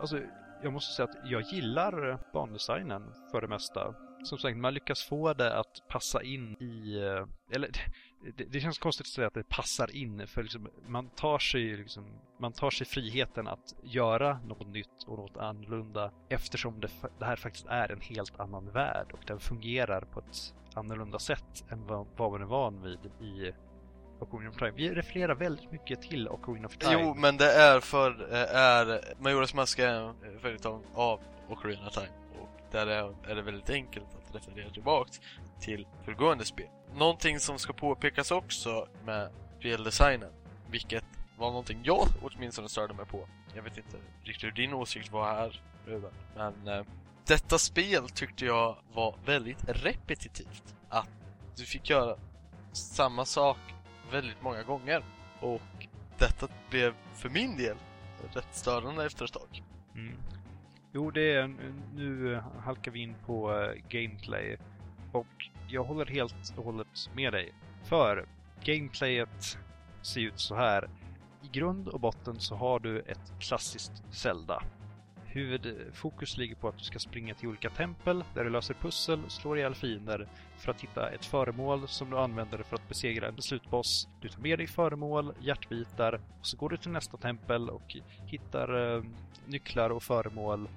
alltså, 0.00 0.20
jag 0.62 0.72
måste 0.72 0.94
säga 0.94 1.08
att 1.08 1.30
jag 1.30 1.42
gillar 1.42 2.18
bandesignen 2.32 3.12
för 3.30 3.40
det 3.40 3.48
mesta. 3.48 3.94
Som 4.22 4.38
sagt, 4.38 4.56
man 4.56 4.74
lyckas 4.74 5.02
få 5.02 5.32
det 5.32 5.58
att 5.58 5.88
passa 5.88 6.22
in 6.22 6.56
i... 6.60 6.98
Eh, 6.98 7.26
eller 7.56 7.70
det, 8.36 8.44
det 8.44 8.60
känns 8.60 8.78
konstigt 8.78 9.06
att 9.06 9.12
säga 9.12 9.26
att 9.26 9.34
det 9.34 9.48
passar 9.48 9.96
in 9.96 10.26
för 10.26 10.42
liksom, 10.42 10.68
man 10.86 11.08
tar 11.08 11.38
sig 11.38 11.76
liksom, 11.76 12.04
man 12.40 12.52
tar 12.52 12.70
sig 12.70 12.86
friheten 12.86 13.48
att 13.48 13.74
göra 13.82 14.40
något 14.46 14.66
nytt 14.66 15.02
och 15.06 15.18
något 15.18 15.36
annorlunda 15.36 16.12
eftersom 16.28 16.80
det, 16.80 16.88
det 17.18 17.24
här 17.24 17.36
faktiskt 17.36 17.66
är 17.66 17.92
en 17.92 18.00
helt 18.00 18.40
annan 18.40 18.70
värld 18.70 19.06
och 19.12 19.24
den 19.26 19.40
fungerar 19.40 20.00
på 20.00 20.20
ett 20.20 20.54
annorlunda 20.74 21.18
sätt 21.18 21.64
än 21.70 21.86
vad, 21.86 22.06
vad 22.16 22.30
man 22.32 22.42
är 22.42 22.46
van 22.46 22.82
vid 22.82 22.98
i 23.20 23.52
Ocarina 24.20 24.50
of 24.50 24.56
Time. 24.56 24.70
Vi 24.70 24.90
refererar 24.90 25.34
väldigt 25.34 25.72
mycket 25.72 26.02
till 26.02 26.28
Ocarina 26.28 26.66
of 26.66 26.76
Time. 26.76 26.92
Jo, 26.92 27.14
men 27.14 27.36
det 27.36 27.52
är 27.52 27.80
för, 27.80 28.32
eh, 28.32 28.56
är 28.56 29.14
Majoras 29.22 29.54
Mask 29.54 29.78
är 29.78 29.88
en 29.88 30.08
eh, 30.08 30.40
följetong 30.40 30.84
av 30.94 31.20
Ocarina 31.48 31.90
Time. 31.90 32.08
Där 32.70 32.86
är, 32.86 33.30
är 33.30 33.34
det 33.34 33.42
väldigt 33.42 33.70
enkelt 33.70 34.06
att 34.14 34.34
referera 34.34 34.70
tillbaks 34.70 35.20
till 35.60 35.86
föregående 36.04 36.44
spel. 36.44 36.68
Någonting 36.94 37.40
som 37.40 37.58
ska 37.58 37.72
påpekas 37.72 38.30
också 38.30 38.88
med 39.04 39.30
speldesignen, 39.58 40.32
vilket 40.70 41.04
var 41.38 41.48
någonting 41.48 41.80
jag 41.84 42.06
åtminstone 42.22 42.68
störde 42.68 42.94
mig 42.94 43.06
på. 43.06 43.28
Jag 43.54 43.62
vet 43.62 43.76
inte 43.76 43.96
riktigt 44.22 44.44
hur 44.44 44.52
din 44.52 44.74
åsikt 44.74 45.12
var 45.12 45.24
här, 45.24 45.62
Ruben. 45.86 46.12
Men 46.36 46.68
eh, 46.68 46.84
detta 47.26 47.58
spel 47.58 48.08
tyckte 48.08 48.44
jag 48.44 48.76
var 48.92 49.14
väldigt 49.24 49.68
repetitivt. 49.68 50.74
Att 50.88 51.08
du 51.56 51.64
fick 51.64 51.90
göra 51.90 52.16
samma 52.72 53.24
sak 53.24 53.58
väldigt 54.10 54.42
många 54.42 54.62
gånger. 54.62 55.04
Och 55.40 55.86
detta 56.18 56.48
blev 56.70 56.94
för 57.14 57.28
min 57.28 57.56
del 57.56 57.76
rätt 58.32 58.48
störande 58.54 59.06
efter 59.06 59.24
ett 59.24 59.32
tag. 59.32 59.62
Mm. 59.94 60.14
Jo, 60.98 61.10
det 61.10 61.32
är, 61.32 61.54
nu 61.94 62.34
eh, 62.34 62.42
halkar 62.64 62.92
vi 62.92 63.00
in 63.00 63.14
på 63.26 63.52
eh, 63.52 63.82
gameplay. 63.88 64.56
Och 65.12 65.26
jag 65.68 65.84
håller 65.84 66.06
helt 66.06 66.54
och 66.56 66.64
hållet 66.64 67.10
med 67.14 67.32
dig. 67.32 67.52
För 67.84 68.26
gameplayet 68.64 69.58
ser 70.02 70.20
ut 70.20 70.40
så 70.40 70.54
här. 70.54 70.90
I 71.42 71.48
grund 71.58 71.88
och 71.88 72.00
botten 72.00 72.40
så 72.40 72.54
har 72.54 72.80
du 72.80 73.00
ett 73.00 73.32
klassiskt 73.40 74.02
Zelda. 74.10 74.62
Huvudfokus 75.24 76.36
ligger 76.36 76.54
på 76.54 76.68
att 76.68 76.78
du 76.78 76.84
ska 76.84 76.98
springa 76.98 77.34
till 77.34 77.48
olika 77.48 77.70
tempel 77.70 78.24
där 78.34 78.44
du 78.44 78.50
löser 78.50 78.74
pussel 78.74 79.24
och 79.24 79.32
slår 79.32 79.58
ihjäl 79.58 79.74
fiender 79.74 80.28
för 80.56 80.70
att 80.70 80.80
hitta 80.80 81.10
ett 81.10 81.24
föremål 81.24 81.88
som 81.88 82.10
du 82.10 82.18
använder 82.18 82.58
för 82.58 82.76
att 82.76 82.88
besegra 82.88 83.28
en 83.28 83.42
slutboss. 83.42 84.08
Du 84.20 84.28
tar 84.28 84.40
med 84.40 84.58
dig 84.58 84.66
föremål, 84.66 85.34
hjärtbitar 85.40 86.20
och 86.40 86.46
så 86.46 86.56
går 86.56 86.68
du 86.68 86.76
till 86.76 86.90
nästa 86.90 87.16
tempel 87.16 87.70
och 87.70 87.96
hittar 88.26 88.96
eh, 88.96 89.02
nycklar 89.46 89.90
och 89.90 90.02
föremål 90.02 90.68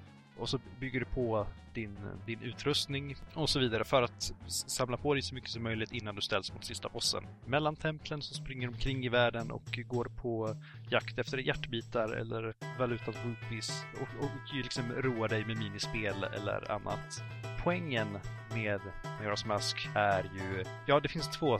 och 0.42 0.48
så 0.48 0.58
bygger 0.80 1.00
du 1.00 1.06
på 1.06 1.46
din, 1.74 1.98
din 2.26 2.42
utrustning 2.42 3.16
och 3.34 3.50
så 3.50 3.58
vidare 3.58 3.84
för 3.84 4.02
att 4.02 4.32
samla 4.46 4.96
på 4.96 5.14
dig 5.14 5.22
så 5.22 5.34
mycket 5.34 5.50
som 5.50 5.62
möjligt 5.62 5.92
innan 5.92 6.14
du 6.14 6.20
ställs 6.20 6.52
mot 6.52 6.64
sista 6.64 6.88
bossen. 6.88 7.24
Mellan 7.46 7.76
templen 7.76 8.22
så 8.22 8.34
springer 8.34 8.66
du 8.66 8.74
omkring 8.74 9.04
i 9.04 9.08
världen 9.08 9.50
och 9.50 9.78
går 9.86 10.04
på 10.04 10.56
jakt 10.90 11.18
efter 11.18 11.38
hjärtbitar 11.38 12.08
eller 12.08 12.54
valutan 12.78 13.14
rupees 13.24 13.84
och, 13.94 14.24
och 14.24 14.54
liksom 14.54 14.92
roar 14.92 15.28
dig 15.28 15.44
med 15.44 15.56
minispel 15.58 16.24
eller 16.24 16.72
annat. 16.72 17.22
Poängen 17.64 18.18
med 18.54 18.80
Majora's 19.20 19.46
Mask 19.46 19.88
är 19.94 20.22
ju, 20.22 20.64
ja 20.86 21.00
det 21.00 21.08
finns 21.08 21.30
två, 21.30 21.58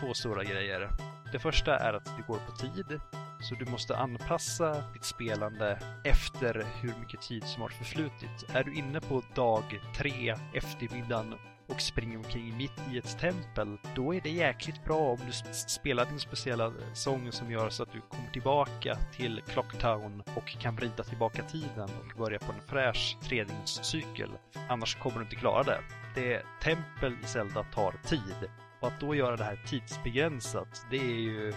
två 0.00 0.14
stora 0.14 0.44
grejer. 0.44 0.90
Det 1.32 1.38
första 1.38 1.78
är 1.78 1.92
att 1.92 2.04
det 2.04 2.24
går 2.26 2.38
på 2.38 2.52
tid, 2.56 3.00
så 3.40 3.54
du 3.54 3.70
måste 3.70 3.96
anpassa 3.96 4.84
ditt 4.92 5.04
spelande 5.04 5.78
efter 6.04 6.66
hur 6.80 6.94
mycket 7.00 7.22
tid 7.22 7.44
som 7.44 7.62
har 7.62 7.68
förflutit. 7.68 8.44
Är 8.54 8.64
du 8.64 8.74
inne 8.74 9.00
på 9.00 9.22
dag 9.34 9.80
tre, 9.96 10.34
eftermiddagen 10.54 11.34
och 11.68 11.80
springer 11.80 12.16
omkring 12.16 12.56
mitt 12.56 12.80
i 12.92 12.98
ett 12.98 13.18
tempel, 13.18 13.78
då 13.94 14.14
är 14.14 14.20
det 14.20 14.30
jäkligt 14.30 14.84
bra 14.84 14.98
om 14.98 15.18
du 15.26 15.52
spelar 15.52 16.04
din 16.04 16.18
speciella 16.18 16.72
sång 16.94 17.32
som 17.32 17.50
gör 17.50 17.70
så 17.70 17.82
att 17.82 17.92
du 17.92 18.00
kommer 18.00 18.30
tillbaka 18.30 18.98
till 19.16 19.42
Clocktown 19.46 20.22
och 20.34 20.46
kan 20.46 20.76
vrida 20.76 21.04
tillbaka 21.04 21.42
tiden 21.42 21.90
och 22.00 22.18
börja 22.18 22.38
på 22.38 22.52
en 22.52 22.60
fräsch 22.60 23.16
tredygnscykel. 23.22 24.30
Annars 24.68 24.96
kommer 24.96 25.16
du 25.16 25.22
inte 25.22 25.36
klara 25.36 25.62
det. 25.62 25.80
Det 26.14 26.42
tempel 26.62 27.16
i 27.24 27.26
Zelda 27.26 27.62
tar 27.62 27.94
tid. 28.04 28.50
Och 28.80 28.88
att 28.88 29.00
då 29.00 29.14
göra 29.14 29.36
det 29.36 29.44
här 29.44 29.60
tidsbegränsat, 29.66 30.86
det 30.90 30.96
är 30.96 31.20
ju... 31.20 31.52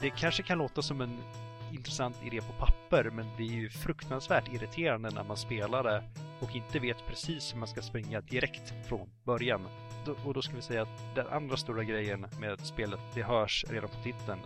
Det 0.00 0.10
kanske 0.10 0.42
kan 0.42 0.58
låta 0.58 0.82
som 0.82 1.00
en 1.00 1.18
intressant 1.72 2.16
idé 2.24 2.40
på 2.40 2.66
papper, 2.66 3.10
men 3.10 3.26
det 3.36 3.42
är 3.42 3.52
ju 3.52 3.70
fruktansvärt 3.70 4.52
irriterande 4.54 5.10
när 5.10 5.24
man 5.24 5.36
spelar 5.36 5.82
det 5.82 6.04
och 6.40 6.56
inte 6.56 6.78
vet 6.78 7.06
precis 7.06 7.54
hur 7.54 7.58
man 7.58 7.68
ska 7.68 7.82
springa 7.82 8.20
direkt 8.20 8.74
från 8.88 9.08
början. 9.24 9.66
Och 10.24 10.34
då 10.34 10.42
ska 10.42 10.56
vi 10.56 10.62
säga 10.62 10.82
att 10.82 11.14
den 11.14 11.26
andra 11.26 11.56
stora 11.56 11.84
grejen 11.84 12.26
med 12.40 12.60
spelet, 12.60 13.00
det 13.14 13.22
hörs 13.22 13.64
redan 13.68 13.90
på 13.90 13.96
titeln. 13.96 14.40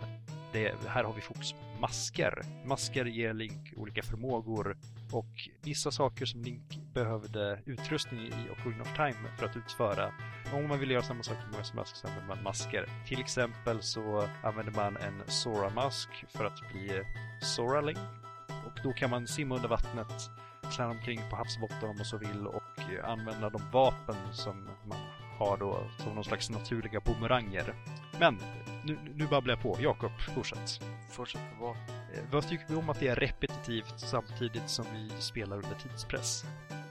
Det, 0.51 0.75
här 0.87 1.03
har 1.03 1.13
vi 1.13 1.21
fokus 1.21 1.51
på 1.51 1.81
masker. 1.81 2.41
Masker 2.65 3.05
ger 3.05 3.33
Link 3.33 3.73
olika 3.75 4.01
förmågor 4.01 4.77
och 5.13 5.49
vissa 5.61 5.91
saker 5.91 6.25
som 6.25 6.41
Link 6.41 6.75
behövde 6.93 7.59
utrustning 7.65 8.19
i 8.19 8.49
Ocarina 8.51 8.81
of 8.81 8.95
Time 8.95 9.29
för 9.37 9.45
att 9.45 9.57
utföra. 9.57 10.11
Om 10.53 10.67
man 10.67 10.79
vill 10.79 10.91
göra 10.91 11.03
samma 11.03 11.23
sak 11.23 11.37
med 11.55 11.65
som 11.65 11.75
Mask 11.75 11.95
så 11.95 12.07
använde 12.07 12.27
man 12.27 12.43
masker. 12.43 12.85
Till 13.07 13.19
exempel 13.19 13.81
så 13.81 14.27
använder 14.43 14.73
man 14.73 14.97
en 14.97 15.23
Sora-mask 15.27 16.09
för 16.29 16.45
att 16.45 16.59
bli 16.71 17.03
Sora 17.41 17.81
Link. 17.81 17.99
Och 18.65 18.79
då 18.83 18.93
kan 18.93 19.09
man 19.09 19.27
simma 19.27 19.55
under 19.55 19.69
vattnet, 19.69 20.29
klära 20.75 20.89
omkring 20.89 21.21
på 21.29 21.35
havsbotten 21.35 21.89
om 21.89 21.95
man 21.95 22.05
så 22.05 22.17
vill 22.17 22.47
och 22.47 22.63
använda 23.03 23.49
de 23.49 23.61
vapen 23.71 24.15
som 24.31 24.69
man 24.85 24.97
har 25.39 25.57
då 25.57 25.89
som 25.97 26.15
någon 26.15 26.23
slags 26.23 26.49
naturliga 26.49 26.99
bumeranger. 26.99 27.75
Men 28.21 28.39
nu, 28.83 28.97
nu 29.15 29.27
babblar 29.27 29.51
jag 29.53 29.61
på. 29.61 29.77
Jakob, 29.81 30.11
fortsätt. 30.35 30.79
Fortsätt 31.09 31.41
vara. 31.59 31.71
Eh, 31.71 32.23
Vad 32.31 32.49
tycker 32.49 32.65
vi 32.67 32.75
om 32.75 32.89
att 32.89 32.99
det 32.99 33.07
är 33.07 33.15
repetitivt 33.15 33.93
samtidigt 33.97 34.69
som 34.69 34.85
vi 34.93 35.09
spelar 35.21 35.55
under 35.55 35.75
tidspress? 35.75 36.45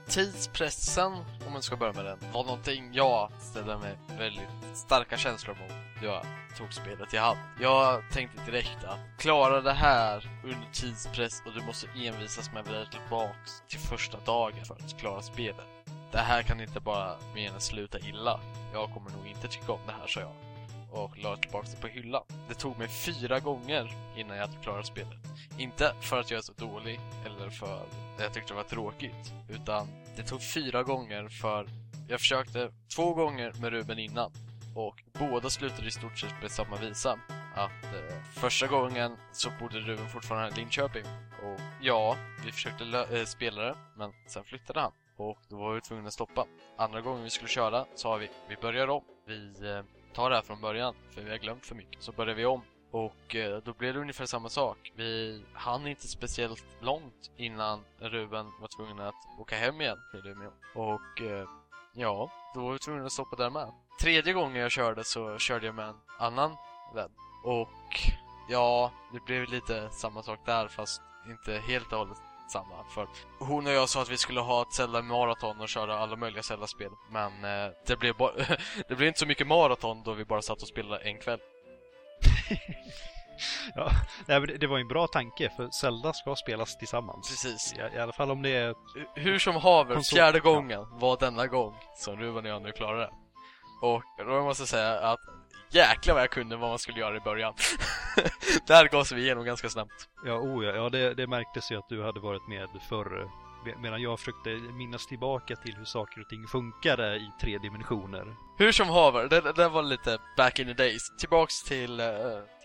Tidspressen, 0.07 1.11
om 1.47 1.53
man 1.53 1.61
ska 1.61 1.75
börja 1.77 1.93
med 1.93 2.05
den, 2.05 2.19
var 2.33 2.43
någonting 2.43 2.89
jag 2.93 3.31
ställde 3.39 3.77
mig 3.77 3.97
väldigt 4.17 4.47
starka 4.73 5.17
känslor 5.17 5.55
mot 5.61 6.03
jag 6.03 6.25
tog 6.57 6.73
spelet 6.73 7.13
i 7.13 7.17
hand. 7.17 7.39
Jag 7.61 8.03
tänkte 8.11 8.51
direkt 8.51 8.83
att 8.83 8.99
klara 9.19 9.61
det 9.61 9.73
här 9.73 10.29
under 10.43 10.67
tidspress 10.71 11.43
och 11.45 11.51
du 11.53 11.61
måste 11.65 11.87
envisas 11.95 12.51
med 12.53 12.61
att 12.61 12.67
vrida 12.69 12.85
tillbaks 12.85 13.63
till 13.67 13.79
första 13.79 14.17
dagen 14.25 14.65
för 14.65 14.73
att 14.73 14.99
klara 14.99 15.21
spelet. 15.21 15.65
Det 16.11 16.17
här 16.17 16.43
kan 16.43 16.61
inte 16.61 16.79
bara 16.79 17.15
mer 17.35 17.53
än 17.53 17.61
sluta 17.61 17.99
illa. 17.99 18.39
Jag 18.73 18.93
kommer 18.93 19.09
nog 19.11 19.27
inte 19.27 19.47
tycka 19.47 19.71
om 19.71 19.79
det 19.87 19.93
här, 19.93 20.07
sa 20.07 20.19
jag. 20.19 20.50
Och 20.91 21.17
la 21.17 21.37
tillbaka 21.37 21.67
det 21.71 21.81
på 21.81 21.87
hyllan. 21.87 22.23
Det 22.47 22.53
tog 22.53 22.77
mig 22.77 22.87
fyra 22.87 23.39
gånger 23.39 23.91
innan 24.17 24.37
jag 24.37 24.47
hade 24.47 24.63
klarat 24.63 24.85
spelet. 24.85 25.19
Inte 25.57 25.93
för 26.01 26.19
att 26.19 26.31
jag 26.31 26.37
är 26.37 26.41
så 26.41 26.53
dålig 26.53 26.99
eller 27.25 27.49
för 27.49 27.75
att 27.75 27.95
jag 28.19 28.33
tyckte 28.33 28.53
det 28.53 28.57
var 28.57 28.63
tråkigt. 28.63 29.33
Utan 29.49 29.87
det 30.15 30.23
tog 30.23 30.41
fyra 30.53 30.83
gånger 30.83 31.29
för 31.29 31.67
jag 32.09 32.19
försökte 32.19 32.71
två 32.95 33.13
gånger 33.13 33.53
med 33.61 33.69
Ruben 33.71 33.99
innan. 33.99 34.31
Och 34.75 35.03
båda 35.19 35.49
slutade 35.49 35.87
i 35.87 35.91
stort 35.91 36.17
sett 36.19 36.41
med 36.41 36.51
samma 36.51 36.75
visa. 36.75 37.19
Att 37.55 37.83
eh, 37.83 38.23
första 38.33 38.67
gången 38.67 39.17
så 39.31 39.49
bodde 39.59 39.79
Ruben 39.79 40.09
fortfarande 40.09 40.51
i 40.51 40.55
Linköping. 40.55 41.03
Och 41.43 41.59
ja, 41.81 42.15
vi 42.45 42.51
försökte 42.51 42.83
äh, 42.83 43.25
spela 43.25 43.61
det, 43.61 43.75
men 43.97 44.11
sen 44.27 44.43
flyttade 44.43 44.79
han. 44.79 44.91
Och 45.17 45.37
då 45.49 45.57
var 45.57 45.73
vi 45.73 45.81
tvungna 45.81 46.07
att 46.07 46.13
stoppa. 46.13 46.45
Andra 46.77 47.01
gången 47.01 47.23
vi 47.23 47.29
skulle 47.29 47.49
köra 47.49 47.85
sa 47.95 48.15
vi, 48.15 48.29
vi 48.49 48.55
börjar 48.55 48.87
om. 48.87 49.03
Vi 49.27 49.69
eh, 49.69 49.83
ta 50.13 50.29
det 50.29 50.35
här 50.35 50.41
från 50.41 50.61
början, 50.61 50.95
för 51.11 51.21
vi 51.21 51.29
har 51.29 51.37
glömt 51.37 51.65
för 51.65 51.75
mycket. 51.75 52.03
Så 52.03 52.11
började 52.11 52.33
vi 52.33 52.45
om. 52.45 52.61
Och 52.91 53.35
eh, 53.35 53.57
då 53.63 53.73
blev 53.73 53.93
det 53.93 53.99
ungefär 53.99 54.25
samma 54.25 54.49
sak. 54.49 54.91
Vi 54.95 55.43
hann 55.53 55.87
inte 55.87 56.07
speciellt 56.07 56.65
långt 56.79 57.31
innan 57.37 57.83
Ruben 57.99 58.45
var 58.59 58.67
tvungen 58.67 58.99
att 58.99 59.15
åka 59.39 59.57
hem 59.57 59.81
igen 59.81 59.97
till 60.11 60.31
Umeå. 60.31 60.51
Och 60.75 61.21
eh, 61.21 61.47
ja, 61.93 62.31
då 62.53 62.63
var 62.63 62.73
vi 62.73 62.79
tvungna 62.79 63.05
att 63.05 63.11
stoppa 63.11 63.35
där 63.35 63.49
med. 63.49 63.71
Tredje 64.01 64.33
gången 64.33 64.61
jag 64.61 64.71
körde 64.71 65.03
så 65.03 65.37
körde 65.37 65.65
jag 65.65 65.75
med 65.75 65.89
en 65.89 65.95
annan 66.19 66.55
vän. 66.95 67.11
Och 67.43 67.99
ja, 68.49 68.91
det 69.13 69.19
blev 69.25 69.49
lite 69.49 69.89
samma 69.89 70.23
sak 70.23 70.39
där 70.45 70.67
fast 70.67 71.01
inte 71.27 71.53
helt 71.53 71.93
och 71.93 71.99
hållet 71.99 72.17
samma. 72.51 72.83
För 72.89 73.07
hon 73.39 73.67
och 73.67 73.73
jag 73.73 73.89
sa 73.89 74.01
att 74.01 74.09
vi 74.09 74.17
skulle 74.17 74.39
ha 74.39 74.61
ett 74.61 74.73
Zelda 74.73 75.01
maraton 75.01 75.61
och 75.61 75.69
köra 75.69 75.99
alla 75.99 76.15
möjliga 76.15 76.43
Zelda-spel. 76.43 76.91
Men 77.09 77.31
eh, 77.43 77.71
det, 77.87 77.99
blev 77.99 78.15
det 78.89 78.95
blev 78.95 79.07
inte 79.07 79.19
så 79.19 79.25
mycket 79.25 79.47
maraton 79.47 80.03
då 80.03 80.13
vi 80.13 80.25
bara 80.25 80.41
satt 80.41 80.61
och 80.61 80.67
spelade 80.67 81.03
en 81.03 81.17
kväll. 81.17 81.39
ja, 83.75 83.91
det, 84.25 84.57
det 84.57 84.67
var 84.67 84.79
en 84.79 84.87
bra 84.87 85.07
tanke 85.07 85.49
för 85.55 85.69
Zelda 85.69 86.13
ska 86.13 86.35
spelas 86.35 86.77
tillsammans. 86.77 87.29
Precis. 87.29 87.73
I, 87.73 87.95
i 87.95 87.99
alla 87.99 88.13
fall 88.13 88.31
om 88.31 88.41
det 88.41 88.49
är... 88.49 88.75
Hur 89.15 89.39
som 89.39 89.55
haver, 89.55 89.95
Konsol... 89.95 90.17
fjärde 90.17 90.39
gången 90.39 90.85
var 90.91 91.17
denna 91.19 91.47
gång 91.47 91.75
som 91.95 92.17
Ruben 92.19 92.45
och 92.45 92.51
jag 92.51 92.61
nu 92.61 92.71
klarade 92.71 93.01
det. 93.01 93.11
Och 93.81 94.03
då 94.17 94.43
måste 94.43 94.61
jag 94.61 94.69
säga 94.69 94.99
att 94.99 95.19
jäklar 95.71 96.13
vad 96.13 96.23
jag 96.23 96.29
kunde 96.29 96.55
vad 96.55 96.69
man 96.69 96.79
skulle 96.79 96.99
göra 96.99 97.17
i 97.17 97.19
början. 97.19 97.53
Där 98.67 98.87
gavs 98.87 99.11
vi 99.11 99.21
igenom 99.21 99.45
ganska 99.45 99.69
snabbt. 99.69 100.09
Ja, 100.25 100.33
oh 100.33 100.65
ja, 100.65 100.75
ja 100.75 100.89
det, 100.89 101.13
det 101.13 101.27
märktes 101.27 101.71
ju 101.71 101.77
att 101.77 101.89
du 101.89 102.03
hade 102.03 102.19
varit 102.19 102.47
med 102.47 102.67
förr. 102.89 103.29
Medan 103.81 104.01
jag 104.01 104.19
försökte 104.19 104.49
minnas 104.49 105.07
tillbaka 105.07 105.55
till 105.55 105.75
hur 105.75 105.85
saker 105.85 106.21
och 106.21 106.29
ting 106.29 106.47
funkade 106.47 107.15
i 107.15 107.31
tre 107.41 107.57
dimensioner. 107.57 108.35
Hur 108.57 108.71
som 108.71 108.89
haver, 108.89 109.27
det, 109.27 109.53
det 109.53 109.69
var 109.69 109.83
lite 109.83 110.17
back 110.37 110.59
in 110.59 110.67
the 110.67 110.73
days. 110.73 111.17
Tillbaks 111.19 111.63
till, 111.63 111.99
uh, 111.99 112.07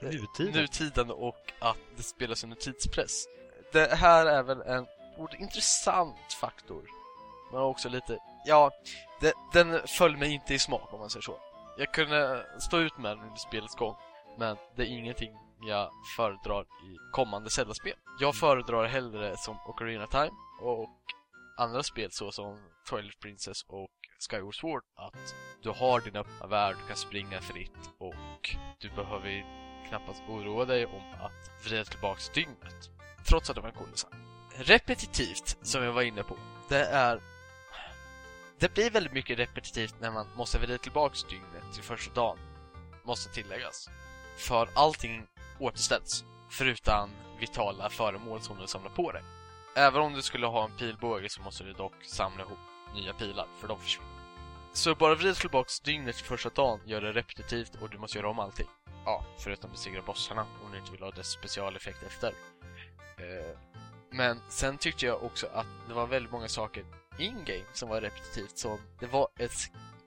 nutiden. 0.02 0.52
nutiden 0.52 1.10
och 1.10 1.52
att 1.58 1.76
det 1.96 2.02
spelas 2.02 2.44
under 2.44 2.56
tidspress. 2.56 3.24
Det 3.72 3.94
här 3.94 4.26
är 4.26 4.42
väl 4.42 4.60
en 4.60 4.86
intressant 5.38 6.32
faktor. 6.40 6.82
Men 7.52 7.60
också 7.60 7.88
lite, 7.88 8.18
ja, 8.46 8.70
det, 9.20 9.32
den 9.52 9.80
föll 9.86 10.16
mig 10.16 10.32
inte 10.32 10.54
i 10.54 10.58
smak 10.58 10.92
om 10.92 11.00
man 11.00 11.10
säger 11.10 11.22
så. 11.22 11.38
Jag 11.78 11.94
kunde 11.94 12.46
stå 12.58 12.78
ut 12.78 12.98
med 12.98 13.10
den 13.10 13.24
under 13.24 13.36
spelets 13.36 13.74
gång, 13.74 13.96
men 14.38 14.56
det 14.76 14.82
är 14.82 14.86
ingenting 14.86 15.30
jag 15.60 15.90
föredrar 16.16 16.62
i 16.62 16.96
kommande 17.12 17.50
Zelda-spel. 17.50 17.94
Jag 18.20 18.34
föredrar 18.34 18.86
hellre 18.86 19.36
som 19.36 19.56
Ocarina 19.66 20.06
Time 20.06 20.30
och 20.60 20.88
andra 21.58 21.82
spel 21.82 22.10
såsom 22.12 22.58
Twilight 22.90 23.20
Princess 23.20 23.62
och 23.68 23.90
Skyward 24.30 24.54
Sword 24.60 24.82
att 24.96 25.34
du 25.62 25.70
har 25.70 26.00
din 26.00 26.16
öppna 26.16 26.46
värld, 26.46 26.76
du 26.80 26.86
kan 26.86 26.96
springa 26.96 27.40
fritt 27.40 27.90
och 27.98 28.56
du 28.78 28.90
behöver 28.90 29.46
knappast 29.88 30.22
oroa 30.28 30.64
dig 30.64 30.86
om 30.86 31.12
att 31.20 31.64
vrida 31.64 31.84
tillbaks 31.84 32.28
dygnet. 32.28 32.90
Trots 33.28 33.50
att 33.50 33.56
det 33.56 33.62
var 33.62 33.68
en 33.68 33.74
cool 33.74 33.90
design. 33.90 34.14
Repetitivt, 34.54 35.58
som 35.62 35.82
jag 35.82 35.92
var 35.92 36.02
inne 36.02 36.22
på, 36.22 36.36
det 36.68 36.84
är 36.84 37.20
det 38.58 38.74
blir 38.74 38.90
väldigt 38.90 39.12
mycket 39.12 39.38
repetitivt 39.38 39.94
när 40.00 40.10
man 40.10 40.26
måste 40.36 40.58
vrida 40.58 40.78
tillbaks 40.78 41.24
dygnet 41.24 41.74
till 41.74 41.82
första 41.82 42.14
dagen. 42.14 42.38
Måste 43.04 43.32
tilläggas. 43.32 43.90
För 44.36 44.68
allting 44.74 45.26
återställs. 45.60 46.24
Förutom 46.50 47.10
vitala 47.40 47.90
föremål 47.90 48.40
som 48.40 48.58
du 48.58 48.66
samlar 48.66 48.90
på 48.90 49.12
dig. 49.12 49.22
Även 49.76 50.02
om 50.02 50.12
du 50.12 50.22
skulle 50.22 50.46
ha 50.46 50.64
en 50.64 50.76
pilbåge 50.76 51.28
så 51.28 51.42
måste 51.42 51.64
du 51.64 51.72
dock 51.72 52.04
samla 52.04 52.42
ihop 52.42 52.58
nya 52.94 53.12
pilar, 53.12 53.46
för 53.60 53.68
de 53.68 53.80
försvinner. 53.80 54.10
Så 54.72 54.94
bara 54.94 55.14
vrida 55.14 55.34
tillbaks 55.34 55.80
dygnet 55.80 56.16
till 56.16 56.24
första 56.24 56.48
dagen 56.48 56.80
gör 56.84 57.00
det 57.00 57.12
repetitivt 57.12 57.74
och 57.80 57.90
du 57.90 57.98
måste 57.98 58.18
göra 58.18 58.28
om 58.28 58.38
allting. 58.38 58.66
Ja, 59.04 59.24
förutom 59.38 59.70
besegra 59.70 60.02
bossarna 60.02 60.46
om 60.64 60.72
du 60.72 60.78
inte 60.78 60.92
vill 60.92 61.02
ha 61.02 61.10
dess 61.10 61.30
specialeffekt 61.30 62.02
efter. 62.02 62.32
Eh, 63.18 63.58
men 64.10 64.40
sen 64.48 64.78
tyckte 64.78 65.06
jag 65.06 65.22
också 65.24 65.46
att 65.46 65.66
det 65.88 65.94
var 65.94 66.06
väldigt 66.06 66.32
många 66.32 66.48
saker 66.48 66.84
in-game 67.18 67.64
som 67.72 67.88
var 67.88 68.00
repetitivt 68.00 68.58
som 68.58 68.78
det 69.00 69.06
var 69.06 69.28
en 69.38 69.48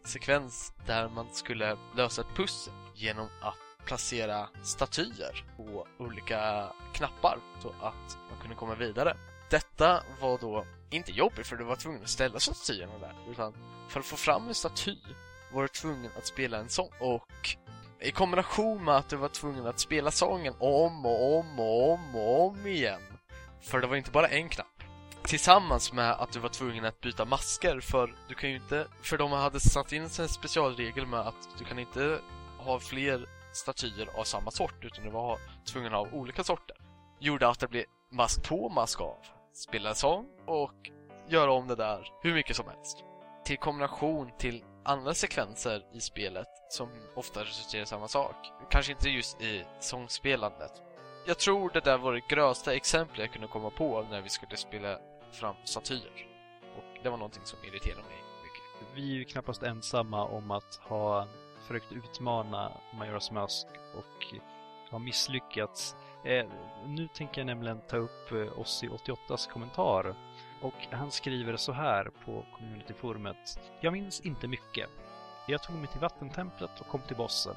sekvens 0.05 0.74
där 0.86 1.10
man 1.10 1.28
skulle 1.32 1.78
lösa 1.95 2.22
ett 2.22 2.36
pussel 2.36 2.74
genom 2.95 3.28
att 3.41 3.86
placera 3.86 4.49
statyer 4.64 5.45
på 5.57 5.88
olika 5.97 6.72
knappar 6.93 7.38
så 7.62 7.70
att 7.70 8.18
man 8.30 8.39
kunde 8.41 8.55
komma 8.55 8.76
vidare. 8.76 9.18
Detta 9.49 10.03
var 10.22 10.38
då 10.38 10.66
inte 10.89 11.12
jobbigt 11.12 11.47
för 11.47 11.55
du 11.55 11.64
var 11.64 11.76
tvungen 11.76 12.03
att 12.03 12.10
ställa 12.10 12.39
statyerna 12.39 12.97
där 12.99 13.16
utan 13.32 13.53
för 13.89 13.99
att 13.99 14.05
få 14.05 14.16
fram 14.16 14.47
en 14.47 14.55
staty 14.55 14.95
var 15.53 15.62
du 15.62 15.68
tvungen 15.68 16.12
att 16.18 16.28
spela 16.28 16.57
en 16.57 16.70
sång 16.70 16.89
och 16.99 17.57
i 17.99 18.12
kombination 18.12 18.84
med 18.84 18.95
att 18.95 19.10
du 19.10 19.16
var 19.16 19.30
tvungen 19.30 19.68
att 19.68 19.80
spela 19.80 20.12
sången 20.12 20.53
om 20.60 21.05
och 21.05 21.39
om 21.39 21.60
och 21.60 21.91
om 21.91 22.16
och 22.16 22.47
om 22.47 22.68
igen 22.68 23.01
för 23.62 23.80
det 23.80 23.88
var 23.88 23.95
inte 23.95 24.12
bara 24.12 24.28
en 24.28 24.49
knapp 24.49 24.68
Tillsammans 25.30 25.94
med 25.94 26.12
att 26.12 26.32
du 26.32 26.40
var 26.40 26.50
tvungen 26.50 26.86
att 26.86 27.02
byta 27.02 27.26
masker 27.26 27.80
för 27.80 28.16
du 28.28 28.36
kan 28.36 28.50
ju 28.50 28.56
inte 28.56 28.88
För 29.02 29.18
de 29.18 29.32
hade 29.32 29.60
satt 29.60 29.92
in 29.92 30.02
en 30.04 30.10
specialregel 30.10 31.06
med 31.06 31.20
att 31.20 31.50
du 31.58 31.66
kan 31.66 31.80
inte 31.80 32.20
ha 32.58 32.80
fler 32.80 33.30
statyer 33.54 34.10
av 34.20 34.24
samma 34.24 34.52
sort 34.52 34.86
utan 34.86 35.04
du 35.04 35.10
var 35.10 35.40
tvungen 35.66 35.94
att 35.94 36.08
ha 36.08 36.18
olika 36.18 36.44
sorter. 36.44 36.78
Gjorde 37.20 37.48
att 37.48 37.60
det 37.60 37.68
blev 37.68 37.86
mask 38.12 38.50
på, 38.50 38.70
mask 38.70 39.02
av 39.02 39.18
Spela 39.54 39.90
en 39.90 39.96
sång 39.96 40.26
och 40.46 40.90
göra 41.28 41.52
om 41.52 41.68
det 41.68 41.76
där 41.76 42.08
hur 42.22 42.34
mycket 42.34 42.56
som 42.56 42.68
helst. 42.68 42.98
Till 43.46 43.58
kombination 43.58 44.32
till 44.38 44.64
andra 44.86 45.14
sekvenser 45.14 45.86
i 45.94 46.02
spelet 46.02 46.48
som 46.70 46.90
ofta 47.16 47.44
resulterar 47.44 47.84
i 47.84 47.86
samma 47.86 48.08
sak. 48.08 48.36
Kanske 48.70 48.92
inte 48.92 49.10
just 49.10 49.42
i 49.42 49.66
sångspelandet. 49.80 50.72
Jag 51.28 51.40
tror 51.40 51.70
det 51.74 51.80
där 51.80 51.98
var 51.98 52.14
det 52.14 52.28
grösta 52.30 52.74
exemplet 52.74 53.20
jag 53.20 53.32
kunde 53.32 53.48
komma 53.48 53.70
på 53.70 54.08
när 54.10 54.22
vi 54.22 54.30
skulle 54.30 54.58
spela 54.58 55.00
fram 55.36 55.56
statyer. 55.64 56.28
Och 56.78 57.04
det 57.04 57.10
var 57.10 57.18
någonting 57.18 57.46
som 57.46 57.60
irriterade 57.64 58.02
mig 58.02 58.24
mycket. 58.44 58.96
Vi 58.96 59.12
är 59.12 59.16
ju 59.16 59.26
knappast 59.26 59.64
ensamma 59.64 60.24
om 60.24 60.52
att 60.52 60.76
ha 60.76 61.28
försökt 61.68 61.92
utmana 61.92 62.72
Majoras 62.94 63.32
Mask 63.32 63.68
och 63.96 64.36
har 64.92 65.00
misslyckats. 65.00 65.96
Eh, 66.26 66.46
nu 66.86 67.08
tänker 67.08 67.42
jag 67.42 67.46
nämligen 67.46 67.82
ta 67.82 67.98
upp 67.98 68.32
eh, 68.32 68.36
Ossi88s 68.36 69.50
kommentar. 69.50 70.16
Och 70.62 70.88
han 70.92 71.12
skriver 71.12 71.58
så 71.58 71.72
här 71.72 72.12
på 72.26 72.46
communityforumet. 72.58 73.60
Jag 73.82 73.94
minns 73.94 74.22
inte 74.22 74.48
mycket. 74.48 74.90
Jag 75.48 75.64
tog 75.64 75.76
mig 75.76 75.88
till 75.88 76.00
vattentemplet 76.00 76.80
och 76.80 76.88
kom 76.88 77.02
till 77.02 77.16
bossen. 77.16 77.56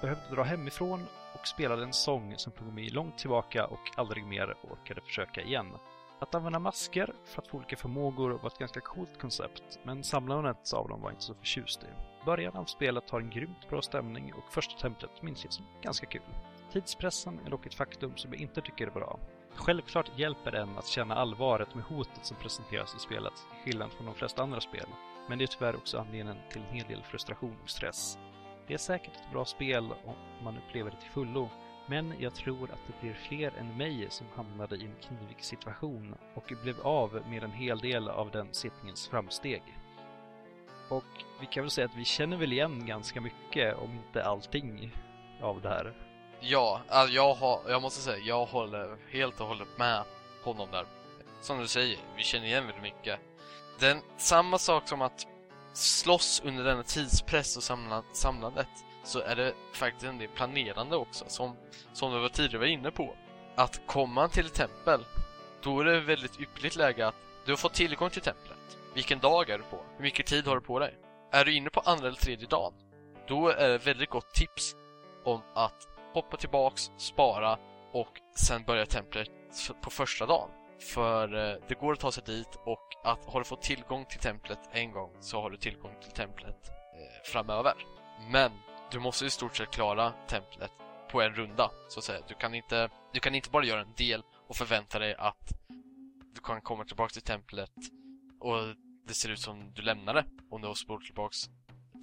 Behövde 0.00 0.34
dra 0.34 0.42
hemifrån 0.42 1.06
och 1.34 1.46
spelade 1.46 1.82
en 1.82 1.92
sång 1.92 2.34
som 2.36 2.52
tog 2.52 2.72
mig 2.72 2.90
långt 2.90 3.18
tillbaka 3.18 3.66
och 3.66 3.90
aldrig 3.96 4.26
mer 4.26 4.54
orkade 4.62 5.00
försöka 5.00 5.42
igen. 5.42 5.72
Att 6.18 6.34
använda 6.34 6.58
masker 6.58 7.14
för 7.24 7.42
att 7.42 7.48
få 7.48 7.56
olika 7.56 7.76
förmågor 7.76 8.30
var 8.30 8.46
ett 8.46 8.58
ganska 8.58 8.80
coolt 8.80 9.18
koncept, 9.20 9.78
men 9.82 10.04
samlandet 10.04 10.72
av 10.72 10.88
dem 10.88 11.00
var 11.00 11.10
inte 11.10 11.22
så 11.22 11.34
förtjust 11.34 11.82
i. 11.82 11.86
Början 12.26 12.56
av 12.56 12.64
spelet 12.64 13.10
har 13.10 13.20
en 13.20 13.30
grymt 13.30 13.68
bra 13.68 13.82
stämning 13.82 14.34
och 14.34 14.52
första 14.52 14.80
templet 14.80 15.22
minns 15.22 15.44
jag 15.44 15.52
som 15.52 15.66
ganska 15.82 16.06
kul. 16.06 16.22
Tidspressen 16.72 17.40
är 17.46 17.50
dock 17.50 17.66
ett 17.66 17.74
faktum 17.74 18.16
som 18.16 18.32
jag 18.32 18.42
inte 18.42 18.60
tycker 18.60 18.86
är 18.86 18.90
bra. 18.90 19.18
Självklart 19.54 20.18
hjälper 20.18 20.50
den 20.52 20.78
att 20.78 20.86
känna 20.86 21.14
allvaret 21.14 21.74
med 21.74 21.84
hotet 21.84 22.26
som 22.26 22.36
presenteras 22.36 22.94
i 22.94 22.98
spelet, 22.98 23.32
till 23.34 23.72
skillnad 23.72 23.92
från 23.92 24.06
de 24.06 24.14
flesta 24.14 24.42
andra 24.42 24.60
spel. 24.60 24.86
Men 25.28 25.38
det 25.38 25.44
är 25.44 25.46
tyvärr 25.46 25.76
också 25.76 25.98
anledningen 25.98 26.42
till 26.50 26.62
en 26.62 26.74
hel 26.74 26.86
del 26.86 27.02
frustration 27.02 27.56
och 27.62 27.70
stress. 27.70 28.18
Det 28.66 28.74
är 28.74 28.78
säkert 28.78 29.16
ett 29.16 29.32
bra 29.32 29.44
spel 29.44 29.84
om 30.04 30.44
man 30.44 30.58
upplever 30.58 30.90
det 30.90 30.96
till 30.96 31.10
fullo, 31.10 31.50
men 31.86 32.14
jag 32.18 32.34
tror 32.34 32.70
att 32.70 32.78
det 32.86 33.00
blir 33.00 33.14
fler 33.14 33.52
än 33.58 33.76
mig 33.76 34.06
som 34.10 34.26
hamnade 34.36 34.76
i 34.76 34.84
en 34.84 34.96
knivig 35.02 35.44
situation 35.44 36.14
och 36.34 36.52
blev 36.62 36.80
av 36.80 37.22
med 37.28 37.42
en 37.42 37.52
hel 37.52 37.78
del 37.78 38.08
av 38.08 38.30
den 38.30 38.48
sittningens 38.54 39.08
framsteg. 39.08 39.62
Och 40.88 41.04
vi 41.40 41.46
kan 41.46 41.62
väl 41.62 41.70
säga 41.70 41.84
att 41.84 41.96
vi 41.96 42.04
känner 42.04 42.36
väl 42.36 42.52
igen 42.52 42.86
ganska 42.86 43.20
mycket, 43.20 43.76
om 43.76 43.92
inte 43.92 44.24
allting, 44.24 44.92
av 45.42 45.60
det 45.60 45.68
här. 45.68 45.92
Ja, 46.40 46.80
alltså 46.88 47.14
jag, 47.14 47.34
har, 47.34 47.60
jag 47.68 47.82
måste 47.82 48.00
säga, 48.00 48.18
jag 48.18 48.46
håller 48.46 48.96
helt 49.10 49.40
och 49.40 49.46
hållet 49.46 49.78
med 49.78 50.04
honom 50.44 50.68
där. 50.70 50.86
Som 51.40 51.58
du 51.58 51.68
säger, 51.68 51.98
vi 52.16 52.22
känner 52.22 52.46
igen 52.46 52.66
väldigt 52.66 52.82
mycket. 52.82 53.20
Den, 53.80 54.00
samma 54.16 54.58
sak 54.58 54.88
som 54.88 55.02
att 55.02 55.26
slåss 55.72 56.42
under 56.44 56.64
denna 56.64 56.82
tidspress 56.82 57.56
och 57.56 57.62
samlandet 58.12 58.68
så 59.04 59.20
är 59.20 59.36
det 59.36 59.54
faktiskt 59.72 60.04
en 60.04 60.18
del 60.18 60.28
planerande 60.28 60.96
också, 60.96 61.24
som, 61.28 61.56
som 61.92 62.12
du 62.12 62.18
var 62.20 62.28
tidigare 62.28 62.58
var 62.58 62.66
inne 62.66 62.90
på. 62.90 63.14
Att 63.54 63.80
komma 63.86 64.28
till 64.28 64.46
ett 64.46 64.54
tempel, 64.54 65.04
då 65.62 65.80
är 65.80 65.84
det 65.84 66.00
väldigt 66.00 66.40
ypperligt 66.40 66.76
läge 66.76 67.06
att 67.06 67.14
du 67.44 67.52
har 67.52 67.56
fått 67.56 67.74
tillgång 67.74 68.10
till 68.10 68.22
templet. 68.22 68.78
Vilken 68.94 69.18
dag 69.18 69.50
är 69.50 69.58
du 69.58 69.64
på? 69.64 69.80
Hur 69.96 70.02
mycket 70.02 70.26
tid 70.26 70.46
har 70.46 70.54
du 70.54 70.60
på 70.60 70.78
dig? 70.78 70.94
Är 71.30 71.44
du 71.44 71.54
inne 71.54 71.70
på 71.70 71.80
andra 71.80 72.06
eller 72.06 72.18
tredje 72.18 72.46
dagen, 72.46 72.72
då 73.28 73.48
är 73.48 73.68
det 73.68 73.78
väldigt 73.78 74.10
gott 74.10 74.34
tips 74.34 74.74
om 75.24 75.42
att 75.54 75.88
hoppa 76.12 76.36
tillbaks, 76.36 76.90
spara 76.96 77.58
och 77.92 78.20
sen 78.36 78.64
börja 78.64 78.86
templet 78.86 79.30
på 79.80 79.90
första 79.90 80.26
dagen. 80.26 80.50
För 80.94 81.34
eh, 81.34 81.56
det 81.68 81.74
går 81.74 81.92
att 81.92 82.00
ta 82.00 82.12
sig 82.12 82.22
dit 82.26 82.58
och 82.64 82.88
att 83.04 83.24
har 83.26 83.40
du 83.40 83.44
fått 83.44 83.62
tillgång 83.62 84.04
till 84.04 84.20
templet 84.20 84.58
en 84.72 84.92
gång 84.92 85.10
så 85.20 85.40
har 85.40 85.50
du 85.50 85.56
tillgång 85.56 85.94
till 86.02 86.12
templet 86.12 86.68
eh, 86.68 87.30
framöver. 87.32 87.74
Men 88.30 88.50
du 88.94 89.00
måste 89.00 89.26
i 89.26 89.30
stort 89.30 89.56
sett 89.56 89.70
klara 89.70 90.12
templet 90.28 90.70
på 91.10 91.22
en 91.22 91.34
runda, 91.34 91.70
så 91.88 92.00
att 92.00 92.04
säga. 92.04 92.20
Du 92.28 92.34
kan 92.34 92.54
inte, 92.54 92.88
du 93.12 93.20
kan 93.20 93.34
inte 93.34 93.50
bara 93.50 93.64
göra 93.64 93.80
en 93.80 93.94
del 93.96 94.22
och 94.48 94.56
förvänta 94.56 94.98
dig 94.98 95.14
att 95.14 95.52
du 96.34 96.40
kan 96.40 96.60
komma 96.60 96.84
tillbaka 96.84 97.12
till 97.12 97.22
templet 97.22 97.70
och 98.40 98.58
det 99.06 99.14
ser 99.14 99.28
ut 99.28 99.40
som 99.40 99.72
du 99.74 99.82
lämnade 99.82 100.24
om 100.50 100.60
du 100.60 100.66
har 100.66 100.74
spolat 100.74 101.04
tillbaka 101.04 101.34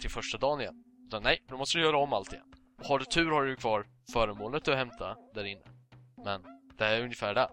till 0.01 0.09
första 0.09 0.37
dagen 0.37 0.61
igen. 0.61 0.83
Utan 1.07 1.23
nej, 1.23 1.43
då 1.47 1.57
måste 1.57 1.77
du 1.77 1.83
göra 1.83 1.97
om 1.97 2.13
allt 2.13 2.33
igen. 2.33 2.53
Och 2.79 2.85
har 2.85 2.99
du 2.99 3.05
tur 3.05 3.31
har 3.31 3.43
du 3.43 3.55
kvar 3.55 3.85
föremålet 4.13 4.65
du 4.65 4.75
hämtar 4.75 5.17
där 5.33 5.43
inne. 5.43 5.65
Men 6.23 6.43
det 6.77 6.85
är 6.85 7.03
ungefär 7.03 7.33
det. 7.33 7.49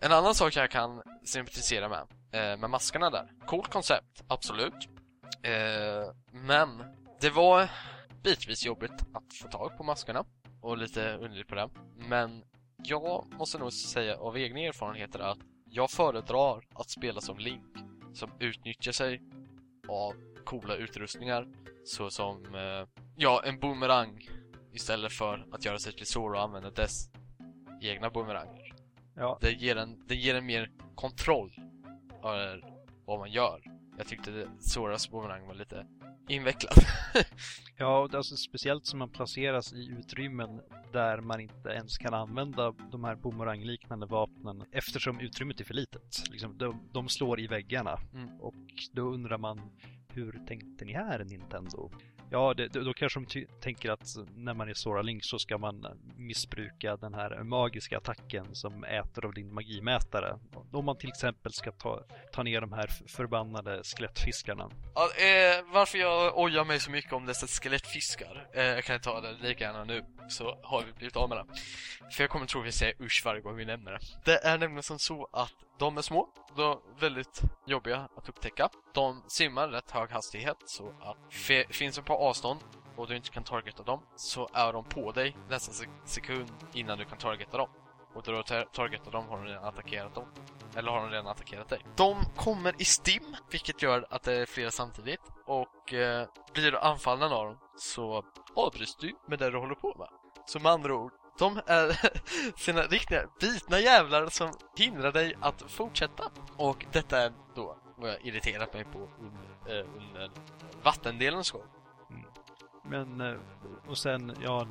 En 0.00 0.12
annan 0.12 0.34
sak 0.34 0.56
jag 0.56 0.70
kan 0.70 1.02
sympatisera 1.24 1.88
med, 1.88 2.00
eh, 2.32 2.58
med 2.58 2.70
maskarna 2.70 3.10
där. 3.10 3.32
Coolt 3.46 3.68
koncept, 3.68 4.24
absolut. 4.28 4.88
Eh, 5.42 6.14
men 6.32 6.82
det 7.20 7.30
var 7.30 7.68
bitvis 8.22 8.66
jobbigt 8.66 8.92
att 9.12 9.34
få 9.34 9.48
tag 9.48 9.76
på 9.76 9.84
maskerna 9.84 10.24
och 10.60 10.78
lite 10.78 11.14
underligt 11.14 11.48
på 11.48 11.54
det. 11.54 11.70
Men 11.96 12.44
jag 12.76 13.26
måste 13.38 13.58
nog 13.58 13.72
säga 13.72 14.16
av 14.16 14.38
egna 14.38 14.60
erfarenheter 14.60 15.18
att 15.18 15.38
jag 15.64 15.90
föredrar 15.90 16.64
att 16.74 16.90
spela 16.90 17.20
som 17.20 17.38
Link 17.38 17.76
som 18.14 18.30
utnyttjar 18.38 18.92
sig 18.92 19.22
av 19.88 20.14
coola 20.44 20.76
utrustningar 20.76 21.48
såsom 21.84 22.54
eh, 22.54 23.02
ja, 23.16 23.42
en 23.44 23.60
boomerang 23.60 24.28
istället 24.72 25.12
för 25.12 25.46
att 25.52 25.64
göra 25.64 25.78
sig 25.78 25.92
till 25.92 26.06
Zoro 26.06 26.36
och 26.36 26.42
använda 26.42 26.70
dess 26.70 27.10
egna 27.80 28.10
boomeranger. 28.10 28.74
Ja. 29.14 29.38
Det 29.40 29.52
ger 29.52 29.76
en, 29.76 30.06
det 30.06 30.14
ger 30.14 30.34
en 30.34 30.46
mer 30.46 30.70
kontroll 30.94 31.54
över 32.24 32.64
vad 33.04 33.18
man 33.18 33.30
gör. 33.30 33.62
Jag 33.98 34.06
tyckte 34.06 34.48
Zoras 34.60 35.10
boomerang 35.10 35.46
var 35.46 35.54
lite 35.54 35.86
invecklad. 36.28 36.74
Ja, 37.76 37.98
och 37.98 38.14
alltså 38.14 38.36
speciellt 38.36 38.86
som 38.86 38.98
man 38.98 39.08
placeras 39.10 39.72
i 39.72 39.86
utrymmen 39.98 40.60
där 40.92 41.20
man 41.20 41.40
inte 41.40 41.68
ens 41.68 41.98
kan 41.98 42.14
använda 42.14 42.72
de 42.92 43.04
här 43.04 43.14
boomerangliknande 43.16 44.06
vapnen 44.06 44.64
eftersom 44.72 45.20
utrymmet 45.20 45.60
är 45.60 45.64
för 45.64 45.74
litet. 45.74 46.30
Liksom, 46.30 46.58
de, 46.58 46.88
de 46.92 47.08
slår 47.08 47.40
i 47.40 47.46
väggarna 47.46 47.98
Mm. 48.14 48.40
och 48.40 48.54
då 48.92 49.02
undrar 49.02 49.38
man 49.38 49.60
hur 50.08 50.40
tänkte 50.48 50.84
ni 50.84 50.92
här 50.92 51.24
Nintendo? 51.24 51.90
Ja, 52.32 52.54
det, 52.54 52.68
då 52.68 52.92
kanske 52.92 53.20
de 53.20 53.46
tänker 53.60 53.90
att 53.90 54.16
när 54.36 54.54
man 54.54 54.68
är 54.68 54.74
Sora 54.74 55.02
Link 55.02 55.24
så 55.24 55.38
ska 55.38 55.58
man 55.58 55.86
missbruka 56.16 56.96
den 56.96 57.14
här 57.14 57.42
magiska 57.42 57.98
attacken 57.98 58.54
som 58.54 58.84
äter 58.84 59.26
av 59.26 59.34
din 59.34 59.54
magimätare. 59.54 60.38
Om 60.72 60.84
man 60.84 60.98
till 60.98 61.08
exempel 61.08 61.52
ska 61.52 61.72
ta, 61.72 62.02
ta 62.32 62.42
ner 62.42 62.60
de 62.60 62.72
här 62.72 62.86
förbannade 63.06 63.82
skelettfiskarna. 63.84 64.70
Ja, 64.94 65.02
eh, 65.02 65.72
varför 65.72 65.98
jag 65.98 66.38
ojar 66.38 66.64
mig 66.64 66.80
så 66.80 66.90
mycket 66.90 67.12
om 67.12 67.26
dessa 67.26 67.46
skelettfiskar, 67.46 68.48
eh, 68.54 68.64
jag 68.64 68.84
kan 68.84 69.00
ta 69.00 69.20
det 69.20 69.32
lika 69.32 69.64
gärna 69.64 69.84
nu, 69.84 70.04
så 70.28 70.58
har 70.62 70.82
vi 70.86 70.92
blivit 70.92 71.16
av 71.16 71.28
med 71.28 71.38
det. 71.38 71.44
För 72.12 72.22
jag 72.22 72.30
kommer 72.30 72.46
tro 72.46 72.60
att 72.60 72.66
vi 72.66 72.72
säger 72.72 73.02
usch 73.02 73.22
varje 73.24 73.40
gång 73.40 73.56
vi 73.56 73.64
nämner 73.64 73.92
det. 73.92 74.00
Det 74.24 74.38
är 74.44 74.58
nämligen 74.58 74.82
som 74.82 74.98
så 74.98 75.28
att 75.32 75.52
de 75.78 75.98
är 75.98 76.02
små, 76.02 76.28
de 76.56 76.62
är 76.62 76.78
väldigt 77.00 77.42
jobbiga 77.66 78.08
att 78.16 78.28
upptäcka. 78.28 78.68
De 78.92 79.22
simmar 79.26 79.68
rätt 79.68 79.90
hög 79.90 80.10
hastighet, 80.10 80.56
så 80.66 80.92
att 81.00 81.34
finns 81.70 81.96
de 81.96 82.02
på 82.02 82.14
avstånd 82.14 82.60
och 82.96 83.06
du 83.08 83.16
inte 83.16 83.30
kan 83.30 83.44
targeta 83.44 83.82
dem, 83.82 84.00
så 84.16 84.48
är 84.52 84.72
de 84.72 84.84
på 84.84 85.12
dig 85.12 85.36
nästan 85.48 85.74
sek- 85.74 86.00
sekund 86.04 86.52
innan 86.72 86.98
du 86.98 87.04
kan 87.04 87.18
targeta 87.18 87.56
dem. 87.56 87.68
Och 88.14 88.22
då 88.22 88.32
du 88.32 88.42
tar- 88.42 88.64
targetar 88.64 89.10
dem 89.10 89.28
har 89.28 89.36
de 89.36 89.46
redan 89.46 89.64
attackerat 89.64 90.14
dem. 90.14 90.26
Eller 90.76 90.90
har 90.92 91.00
de 91.00 91.10
redan 91.10 91.26
attackerat 91.26 91.68
dig? 91.68 91.80
De 91.96 92.16
kommer 92.36 92.82
i 92.82 92.84
stim, 92.84 93.36
vilket 93.50 93.82
gör 93.82 94.06
att 94.10 94.22
det 94.22 94.32
är 94.34 94.46
flera 94.46 94.70
samtidigt. 94.70 95.20
Och 95.46 95.92
eh, 95.92 96.26
blir 96.52 96.72
du 96.72 96.78
anfallen 96.78 97.32
av 97.32 97.44
dem 97.46 97.58
så 97.76 98.24
avbryts 98.56 98.96
du 98.96 99.14
med 99.28 99.38
det 99.38 99.50
du 99.50 99.58
håller 99.58 99.74
på 99.74 99.94
med. 99.98 100.08
Så 100.46 100.58
med 100.60 100.72
andra 100.72 100.94
ord, 100.94 101.12
de 101.42 101.60
är 101.66 101.98
sina 102.58 102.82
riktiga 102.82 103.28
bitna 103.40 103.80
jävlar 103.80 104.28
som 104.28 104.52
hindrar 104.76 105.12
dig 105.12 105.34
att 105.40 105.62
fortsätta. 105.62 106.30
Och 106.56 106.86
detta 106.92 107.18
är 107.18 107.32
då 107.54 107.76
vad 107.96 108.10
jag 108.10 108.26
irriterat 108.26 108.74
mig 108.74 108.84
på 108.84 108.98
under, 108.98 109.78
eh, 109.78 109.86
under 109.96 110.30
vattendelens 110.82 111.50
gång. 111.50 111.66
Mm. 112.10 112.24
Men, 112.84 113.20
eh, 113.20 113.40
och 113.88 113.98
sen, 113.98 114.36
ja, 114.42 114.66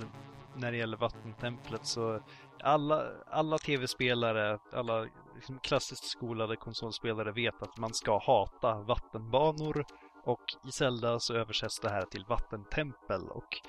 när 0.55 0.71
det 0.71 0.77
gäller 0.77 0.97
vattentemplet 0.97 1.85
så 1.85 2.23
alla, 2.63 3.03
alla 3.27 3.57
tv-spelare, 3.57 4.59
alla 4.73 5.07
liksom 5.35 5.59
klassiskt 5.59 6.05
skolade 6.05 6.55
konsolspelare 6.55 7.31
vet 7.31 7.61
att 7.61 7.77
man 7.77 7.93
ska 7.93 8.19
hata 8.19 8.81
vattenbanor 8.81 9.85
och 10.25 10.43
i 10.67 10.71
Zelda 10.71 11.19
så 11.19 11.33
översätts 11.33 11.79
det 11.79 11.89
här 11.89 12.05
till 12.05 12.25
vattentempel 12.25 13.29
och 13.29 13.61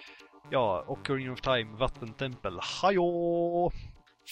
ja, 0.51 0.85
Ocarina 0.87 1.33
of 1.33 1.41
Time, 1.41 1.77
vattentempel, 1.77 2.61
hajå! 2.83 3.73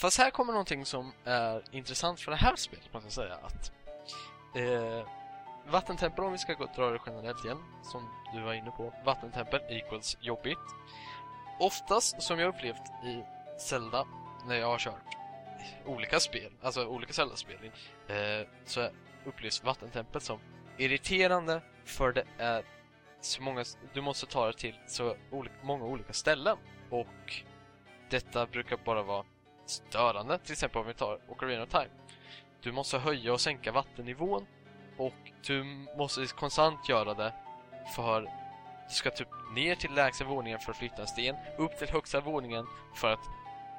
Fast 0.00 0.18
här 0.18 0.30
kommer 0.30 0.52
någonting 0.52 0.86
som 0.86 1.12
är 1.24 1.62
intressant 1.70 2.20
för 2.20 2.30
det 2.30 2.36
här 2.36 2.56
spelet, 2.56 2.92
måste 2.92 3.06
jag 3.06 3.12
säga. 3.12 3.34
Att 3.34 3.72
eh, 4.56 5.08
Vattentempel, 5.70 6.24
om 6.24 6.32
vi 6.32 6.38
ska 6.38 6.54
gå 6.54 6.68
dra 6.76 6.90
det 6.90 7.00
generellt 7.06 7.44
igen, 7.44 7.58
som 7.82 8.08
du 8.34 8.40
var 8.40 8.54
inne 8.54 8.70
på. 8.70 8.92
Vattentempel 9.04 9.60
equals 9.68 10.16
jobbigt. 10.20 10.58
Oftast, 11.58 12.22
som 12.22 12.38
jag 12.38 12.48
upplevt 12.48 13.04
i 13.04 13.24
Zelda, 13.58 14.06
när 14.46 14.54
jag 14.54 14.66
har 14.66 14.78
kört 14.78 15.16
olika 15.86 16.20
spel, 16.20 16.52
alltså 16.62 16.86
olika 16.86 17.12
Zelda-spel, 17.12 17.72
eh, 18.08 18.48
så 18.64 18.88
upplevs 19.24 19.64
vattentempel 19.64 20.20
som 20.20 20.38
irriterande 20.78 21.62
för 21.84 22.12
det 22.12 22.24
är 22.38 22.64
så 23.20 23.42
många, 23.42 23.64
du 23.92 24.00
måste 24.00 24.26
ta 24.26 24.44
dig 24.44 24.54
till 24.54 24.74
så 24.86 25.16
olika, 25.30 25.54
många 25.62 25.84
olika 25.84 26.12
ställen. 26.12 26.56
Och 26.90 27.42
detta 28.10 28.46
brukar 28.46 28.76
bara 28.84 29.02
vara 29.02 29.24
störande. 29.66 30.38
Till 30.38 30.52
exempel 30.52 30.80
om 30.80 30.86
vi 30.86 30.94
tar 30.94 31.18
Ocarina 31.28 31.62
of 31.62 31.68
Time. 31.68 31.90
Du 32.62 32.72
måste 32.72 32.98
höja 32.98 33.32
och 33.32 33.40
sänka 33.40 33.72
vattennivån 33.72 34.46
och 34.96 35.14
du 35.46 35.64
måste 35.98 36.26
konstant 36.26 36.88
göra 36.88 37.14
det 37.14 37.32
för 37.94 38.22
du 38.90 38.94
ska 38.94 39.10
typ 39.10 39.28
ner 39.54 39.74
till 39.74 39.94
lägsta 39.94 40.24
våningen 40.24 40.58
för 40.58 40.72
att 40.72 40.78
flytta 40.78 41.02
en 41.02 41.08
sten, 41.08 41.36
upp 41.58 41.78
till 41.78 41.88
högsta 41.88 42.20
våningen 42.20 42.66
för 42.94 43.12
att 43.12 43.20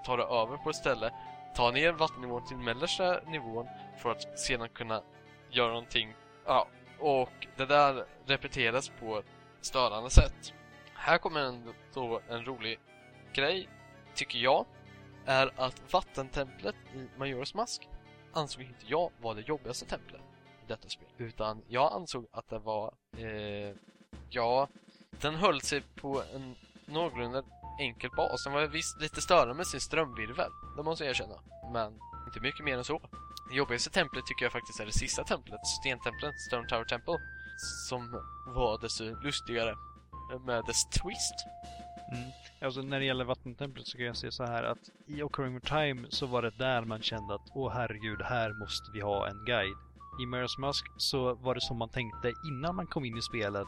ta 0.06 0.18
dig 0.18 0.26
över 0.26 0.58
på 0.58 0.70
ett 0.70 0.76
ställe, 0.76 1.14
ta 1.56 1.72
ner 1.72 1.92
vattennivån 1.92 2.48
till 2.48 2.58
mellersta 2.58 3.20
nivån 3.28 3.68
för 3.98 4.12
att 4.12 4.40
sedan 4.40 4.70
kunna 4.70 5.02
göra 5.50 5.68
någonting. 5.68 6.14
Ja, 6.46 6.68
och 7.02 7.48
det 7.56 7.66
där 7.66 8.06
repeteras 8.26 8.92
på 9.00 9.18
ett 9.18 9.26
störande 9.62 10.10
sätt. 10.10 10.54
Här 10.94 11.18
kommer 11.18 11.40
en, 11.40 11.74
då 11.94 12.22
en 12.30 12.46
rolig 12.46 12.80
grej, 13.34 13.70
tycker 14.16 14.40
jag, 14.40 14.66
är 15.26 15.52
att 15.56 15.94
vattentemplet 15.94 16.76
i 16.96 17.08
Majoras 17.18 17.54
mask 17.54 17.90
ansåg 18.34 18.64
inte 18.64 18.86
jag 18.86 19.12
var 19.22 19.36
det 19.36 19.42
jobbigaste 19.42 19.86
templet 19.86 20.22
i 20.64 20.68
detta 20.68 20.90
spel. 20.90 21.08
Utan 21.18 21.62
jag 21.68 21.94
ansåg 21.94 22.28
att 22.32 22.50
det 22.50 22.60
var, 22.60 22.94
eh, 23.18 23.76
ja, 24.30 24.68
den 25.12 25.36
höll 25.36 25.62
sig 25.62 25.82
på 25.96 26.24
en 26.34 26.56
någorlunda 26.86 27.44
enkel 27.80 28.10
bas. 28.18 28.44
Den 28.44 28.54
var 28.54 28.68
visst 28.68 29.02
lite 29.02 29.22
störande 29.22 29.54
med 29.54 29.68
sin 29.68 29.82
strömvirvel, 29.82 30.52
det 30.78 30.84
måste 30.84 31.04
jag 31.04 31.10
erkänna. 31.10 31.36
Men 31.74 32.00
inte 32.28 32.40
mycket 32.42 32.66
mer 32.66 32.78
än 32.78 32.84
så. 32.84 33.02
Det 33.52 33.58
jobbigaste 33.58 33.90
templet 33.90 34.26
tycker 34.26 34.46
jag 34.46 34.52
faktiskt 34.52 34.80
är 34.80 34.86
det 34.86 34.92
sista 34.92 35.24
templet, 35.24 35.68
stentemplet, 35.68 36.42
Stone 36.42 36.68
Tower 36.68 36.84
Temple, 36.84 37.18
som 37.90 38.12
var 38.46 38.82
desto 38.82 39.04
lustigare 39.24 39.76
med 40.46 40.64
dess 40.66 40.90
twist. 40.90 41.36
Mm. 42.12 42.32
Alltså 42.62 42.82
när 42.82 43.00
det 43.00 43.06
gäller 43.06 43.26
vattentemplet 43.26 43.88
så 43.88 43.98
kan 43.98 44.06
jag 44.06 44.18
säga 44.18 44.32
så 44.32 44.44
här 44.44 44.64
att 44.64 44.78
i 45.08 45.24
Ocarina 45.24 45.58
of 45.58 45.64
Time 45.64 46.08
så 46.10 46.26
var 46.26 46.42
det 46.42 46.58
där 46.58 46.82
man 46.86 47.02
kände 47.02 47.36
att 47.36 47.48
åh 47.56 47.72
herregud, 47.74 48.22
här 48.22 48.60
måste 48.60 48.92
vi 48.94 49.02
ha 49.02 49.30
en 49.30 49.46
guide. 49.46 49.78
I 50.22 50.26
Majora's 50.26 50.60
Mask 50.60 50.86
så 50.98 51.34
var 51.34 51.56
det 51.56 51.62
som 51.62 51.78
man 51.78 51.90
tänkte 51.90 52.34
innan 52.50 52.76
man 52.76 52.88
kom 52.88 53.06
in 53.06 53.18
i 53.18 53.22
spelet. 53.22 53.68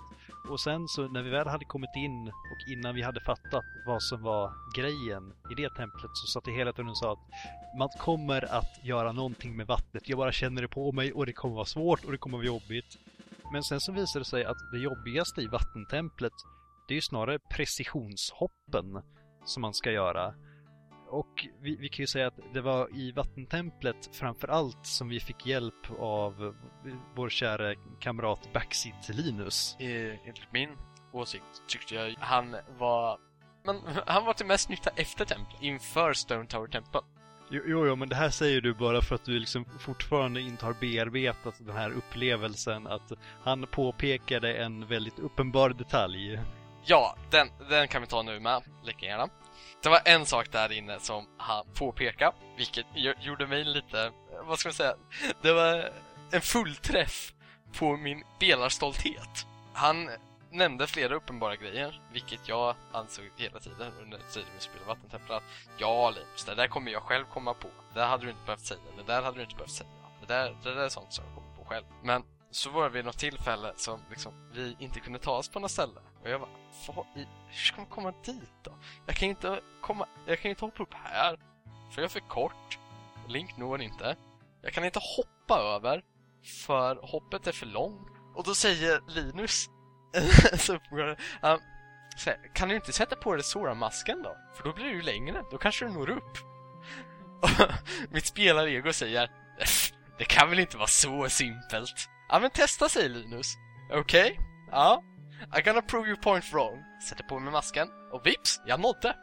Och 0.49 0.59
sen 0.59 0.87
så 0.87 1.07
när 1.07 1.21
vi 1.21 1.29
väl 1.29 1.47
hade 1.47 1.65
kommit 1.65 1.95
in 1.95 2.27
och 2.27 2.71
innan 2.71 2.95
vi 2.95 3.01
hade 3.01 3.21
fattat 3.21 3.65
vad 3.85 4.03
som 4.03 4.21
var 4.21 4.53
grejen 4.75 5.33
i 5.51 5.55
det 5.55 5.69
templet 5.69 6.11
så 6.13 6.27
satt 6.27 6.45
det 6.45 6.51
hela 6.51 6.73
tiden 6.73 6.89
och 6.89 6.97
sa 6.97 7.11
att 7.13 7.19
man 7.77 7.89
kommer 7.89 8.53
att 8.53 8.79
göra 8.83 9.11
någonting 9.11 9.55
med 9.55 9.67
vattnet. 9.67 10.09
Jag 10.09 10.17
bara 10.17 10.31
känner 10.31 10.61
det 10.61 10.67
på 10.67 10.91
mig 10.91 11.13
och 11.13 11.25
det 11.25 11.33
kommer 11.33 11.55
vara 11.55 11.65
svårt 11.65 12.05
och 12.05 12.11
det 12.11 12.17
kommer 12.17 12.37
vara 12.37 12.47
jobbigt. 12.47 12.97
Men 13.51 13.63
sen 13.63 13.79
så 13.79 13.91
visar 13.91 14.19
det 14.19 14.25
sig 14.25 14.45
att 14.45 14.57
det 14.71 14.79
jobbigaste 14.79 15.41
i 15.41 15.47
vattentemplet 15.47 16.33
det 16.87 16.93
är 16.93 16.95
ju 16.95 17.01
snarare 17.01 17.39
precisionshoppen 17.39 19.01
som 19.45 19.61
man 19.61 19.73
ska 19.73 19.91
göra. 19.91 20.33
Och 21.09 21.47
vi, 21.61 21.75
vi 21.75 21.89
kan 21.89 22.03
ju 22.03 22.07
säga 22.07 22.27
att 22.27 22.39
det 22.53 22.61
var 22.61 22.97
i 22.97 23.11
vattentemplet 23.11 24.09
framför 24.15 24.47
allt 24.47 24.85
som 24.85 25.09
vi 25.09 25.19
fick 25.19 25.45
hjälp 25.45 25.91
av 25.99 26.55
vår 27.15 27.29
kära 27.29 27.75
kamrat 27.99 28.53
Backseat 28.53 29.09
Linus. 29.09 29.75
Enligt 29.79 30.51
min 30.51 30.69
åsikt 31.13 31.67
tyckte 31.67 31.95
jag 31.95 32.15
han 32.19 32.55
var... 32.79 33.19
Men 33.65 33.75
han 34.05 34.25
var 34.25 34.33
till 34.33 34.45
mest 34.45 34.69
nytta 34.69 34.89
efter 34.95 35.25
templet, 35.25 35.61
inför 35.61 36.13
Stone 36.13 36.45
Tower 36.45 36.67
Temple. 36.67 37.01
Jo, 37.55 37.85
jo, 37.87 37.95
men 37.95 38.09
det 38.09 38.15
här 38.15 38.29
säger 38.29 38.61
du 38.61 38.73
bara 38.73 39.01
för 39.01 39.15
att 39.15 39.25
du 39.25 39.39
liksom 39.39 39.65
fortfarande 39.79 40.41
inte 40.41 40.65
har 40.65 40.73
bearbetat 40.73 41.55
den 41.59 41.75
här 41.75 41.91
upplevelsen 41.91 42.87
att 42.87 43.11
han 43.43 43.67
påpekade 43.67 44.53
en 44.53 44.87
väldigt 44.87 45.19
uppenbar 45.19 45.69
detalj. 45.69 46.39
ja, 46.85 47.15
den, 47.29 47.47
den 47.69 47.87
kan 47.87 48.01
vi 48.01 48.07
ta 48.07 48.21
nu 48.21 48.39
med, 48.39 48.63
lika 48.83 49.05
gärna. 49.05 49.29
Det 49.83 49.89
var 49.89 50.01
en 50.05 50.25
sak 50.25 50.51
där 50.51 50.71
inne 50.71 50.99
som 50.99 51.25
han 51.37 51.65
påpekade, 51.73 52.35
vilket 52.57 52.85
gjorde 53.21 53.47
mig 53.47 53.63
lite, 53.63 54.01
eh, 54.01 54.11
vad 54.47 54.59
ska 54.59 54.69
man 54.69 54.73
säga, 54.73 54.95
det 55.41 55.53
var 55.53 55.89
en 56.31 56.41
fullträff 56.41 57.33
på 57.77 57.97
min 57.97 58.23
spelarstolthet. 58.37 59.47
Han 59.73 60.09
nämnde 60.53 60.87
flera 60.87 61.15
uppenbara 61.15 61.55
grejer, 61.55 62.01
vilket 62.11 62.47
jag 62.47 62.75
ansåg 62.91 63.25
hela 63.35 63.59
tiden 63.59 63.91
under 64.01 64.19
tiden 64.33 64.49
vi 64.55 64.61
spelade 64.61 64.87
Vattentempel 64.87 65.31
att 65.31 65.43
ja 65.77 66.09
Linus, 66.09 66.45
det 66.45 66.55
där 66.55 66.67
kommer 66.67 66.91
jag 66.91 67.03
själv 67.03 67.25
komma 67.25 67.53
på. 67.53 67.67
Det 67.93 67.99
där 67.99 68.07
hade 68.07 68.23
du 68.23 68.29
inte 68.29 68.45
behövt 68.45 68.65
säga, 68.65 68.79
det 68.97 69.03
där 69.03 69.21
hade 69.21 69.37
du 69.37 69.43
inte 69.43 69.55
behövt 69.55 69.71
säga. 69.71 69.89
Det 70.21 70.33
där, 70.33 70.57
det 70.63 70.73
där 70.73 70.81
är 70.81 70.89
sånt 70.89 71.13
som 71.13 71.25
jag 71.25 71.35
kommer 71.35 71.57
på 71.57 71.65
själv. 71.65 71.85
Men 72.03 72.23
så 72.51 72.69
var 72.69 72.83
det 72.83 72.89
vid 72.89 73.05
något 73.05 73.17
tillfälle 73.17 73.73
som 73.75 73.99
liksom, 74.09 74.33
vi 74.53 74.75
inte 74.79 74.99
kunde 74.99 75.19
ta 75.19 75.31
oss 75.31 75.49
på 75.49 75.59
något 75.59 75.71
ställe. 75.71 75.99
Och 76.23 76.29
jag 76.29 76.41
bara, 76.41 77.05
i, 77.15 77.27
hur 77.47 77.53
ska 77.53 77.77
man 77.77 77.85
komma 77.85 78.13
dit 78.25 78.51
då? 78.63 78.71
Jag 79.05 79.15
kan 79.15 79.29
inte 79.29 79.61
komma, 79.81 80.07
jag 80.25 80.39
kan 80.39 80.49
inte 80.49 80.65
hoppa 80.65 80.83
upp 80.83 80.93
här. 80.93 81.39
För 81.91 82.01
jag 82.01 82.05
är 82.05 82.09
för 82.09 82.19
kort. 82.19 82.79
Link 83.27 83.57
når 83.57 83.81
inte. 83.81 84.15
Jag 84.61 84.73
kan 84.73 84.85
inte 84.85 84.99
hoppa 85.17 85.59
över. 85.59 86.03
För 86.65 86.95
hoppet 86.95 87.47
är 87.47 87.51
för 87.51 87.65
långt. 87.65 88.07
Och 88.35 88.43
då 88.43 88.55
säger 88.55 89.01
Linus 89.07 89.69
så 90.57 90.73
um, 90.73 91.59
kan 92.53 92.69
du 92.69 92.75
inte 92.75 92.93
sätta 92.93 93.15
på 93.15 93.33
dig 93.33 93.43
Sora-masken 93.43 94.23
då? 94.23 94.37
För 94.55 94.63
då 94.63 94.73
blir 94.73 94.93
du 94.93 95.01
längre, 95.01 95.43
då 95.51 95.57
kanske 95.57 95.85
du 95.85 95.91
når 95.91 96.09
upp. 96.09 96.37
Mitt 98.09 98.25
spelarego 98.25 98.93
säger 98.93 99.29
Det 100.17 100.25
kan 100.25 100.49
väl 100.49 100.59
inte 100.59 100.77
vara 100.77 100.87
så 100.87 101.29
simpelt? 101.29 102.09
Ja 102.29 102.39
men 102.39 102.49
testa 102.49 102.89
säger 102.89 103.09
Linus. 103.09 103.53
Okej? 103.91 104.31
Okay? 104.31 104.45
Ja. 104.71 105.03
I'm 105.51 105.65
gonna 105.65 105.81
prove 105.81 106.07
your 106.07 106.21
point 106.21 106.53
wrong. 106.53 106.83
Sätter 107.09 107.23
på 107.23 107.39
mig 107.39 107.51
masken 107.51 107.87
och 108.11 108.25
vips, 108.25 108.61
jag 108.65 108.79
nådde. 108.79 109.15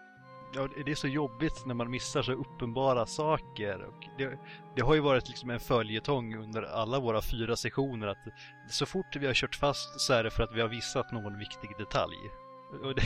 Ja, 0.54 0.68
det 0.84 0.90
är 0.90 0.94
så 0.94 1.08
jobbigt 1.08 1.66
när 1.66 1.74
man 1.74 1.90
missar 1.90 2.22
så 2.22 2.32
uppenbara 2.32 3.06
saker. 3.06 3.84
Och 3.84 4.04
det, 4.18 4.38
det 4.76 4.82
har 4.82 4.94
ju 4.94 5.00
varit 5.00 5.28
liksom 5.28 5.50
en 5.50 5.60
följetong 5.60 6.36
under 6.36 6.62
alla 6.62 7.00
våra 7.00 7.22
fyra 7.22 7.56
sessioner 7.56 8.06
att 8.06 8.24
så 8.70 8.86
fort 8.86 9.16
vi 9.16 9.26
har 9.26 9.34
kört 9.34 9.54
fast 9.54 10.00
så 10.00 10.12
är 10.12 10.24
det 10.24 10.30
för 10.30 10.42
att 10.42 10.52
vi 10.54 10.60
har 10.60 10.68
missat 10.68 11.12
någon 11.12 11.38
viktig 11.38 11.70
detalj. 11.78 12.16
Och 12.82 12.94
det, 12.94 13.02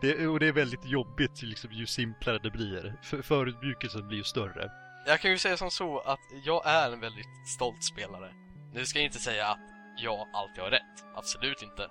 det, 0.00 0.26
och 0.26 0.40
det 0.40 0.48
är 0.48 0.52
väldigt 0.52 0.84
jobbigt 0.84 1.42
liksom, 1.42 1.72
ju 1.72 1.86
simplare 1.86 2.38
det 2.38 2.50
blir. 2.50 2.94
För, 3.02 3.22
förutbukelsen 3.22 4.08
blir 4.08 4.18
ju 4.18 4.24
större. 4.24 4.70
Jag 5.06 5.20
kan 5.20 5.30
ju 5.30 5.38
säga 5.38 5.56
som 5.56 5.70
så 5.70 5.98
att 5.98 6.20
jag 6.44 6.66
är 6.66 6.92
en 6.92 7.00
väldigt 7.00 7.48
stolt 7.56 7.84
spelare. 7.84 8.32
Nu 8.72 8.84
ska 8.84 8.98
jag 8.98 9.06
inte 9.06 9.18
säga 9.18 9.46
att 9.46 9.60
jag 9.96 10.28
alltid 10.32 10.62
har 10.62 10.70
rätt. 10.70 11.04
Absolut 11.14 11.62
inte. 11.62 11.90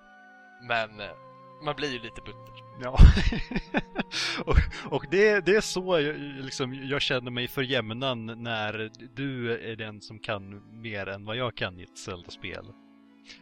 Men 0.62 1.00
eh, 1.00 1.16
man 1.64 1.76
blir 1.76 1.92
ju 1.92 2.00
lite 2.00 2.22
butter. 2.22 2.65
Ja, 2.82 2.98
och, 4.46 4.58
och 4.92 5.06
det, 5.12 5.46
det 5.46 5.56
är 5.56 5.62
så 5.62 6.00
jag, 6.00 6.18
liksom, 6.18 6.74
jag 6.74 7.02
känner 7.02 7.32
mig 7.32 7.48
för 7.48 7.62
jämnan 7.62 8.26
när 8.26 8.92
du 9.16 9.60
är 9.72 9.76
den 9.76 10.02
som 10.02 10.20
kan 10.20 10.62
mer 10.82 11.08
än 11.08 11.26
vad 11.26 11.36
jag 11.36 11.56
kan 11.56 11.80
i 11.80 11.84
ett 11.84 11.98
Zelda-spel. 11.98 12.66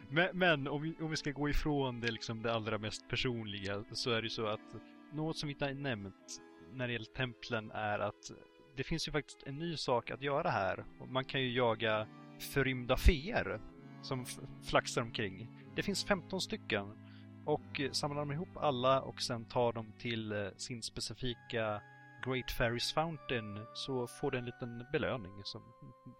Men, 0.08 0.28
men, 0.32 0.68
om, 0.68 0.82
vi, 0.82 0.94
om 1.00 1.10
vi 1.10 1.16
ska 1.16 1.30
gå 1.30 1.48
ifrån 1.48 2.00
det, 2.00 2.10
liksom, 2.10 2.42
det 2.42 2.54
allra 2.54 2.78
mest 2.78 3.08
personliga 3.08 3.84
så 3.92 4.10
är 4.10 4.22
det 4.22 4.26
ju 4.26 4.30
så 4.30 4.46
att 4.46 4.74
något 5.12 5.36
som 5.36 5.46
vi 5.46 5.52
inte 5.52 5.64
har 5.64 5.74
nämnt 5.74 6.40
när 6.72 6.86
det 6.86 6.92
gäller 6.92 7.14
templen 7.16 7.70
är 7.70 7.98
att 7.98 8.30
det 8.76 8.84
finns 8.84 9.08
ju 9.08 9.12
faktiskt 9.12 9.42
en 9.46 9.58
ny 9.58 9.76
sak 9.76 10.10
att 10.10 10.22
göra 10.22 10.50
här. 10.50 10.84
Man 11.08 11.24
kan 11.24 11.40
ju 11.42 11.52
jaga 11.52 12.06
förrymda 12.38 12.96
feer 12.96 13.60
som 14.02 14.26
flaxar 14.64 15.02
omkring. 15.02 15.48
Det 15.76 15.82
finns 15.82 16.04
15 16.04 16.40
stycken 16.40 17.03
och 17.46 17.80
eh, 17.80 17.92
samlar 17.92 18.18
de 18.18 18.32
ihop 18.32 18.56
alla 18.56 19.00
och 19.00 19.22
sen 19.22 19.44
tar 19.44 19.72
dem 19.72 19.92
till 19.98 20.32
eh, 20.32 20.48
sin 20.56 20.82
specifika 20.82 21.82
Great 22.26 22.50
Fairies 22.50 22.92
Fountain 22.92 23.66
så 23.74 24.06
får 24.06 24.30
du 24.30 24.38
en 24.38 24.44
liten 24.44 24.86
belöning 24.92 25.32
som 25.44 25.62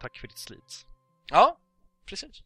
tack 0.01 0.18
för 0.18 0.29
ditt 0.29 0.39
slit. 0.39 0.87
Ja, 1.31 1.59
precis. 2.07 2.43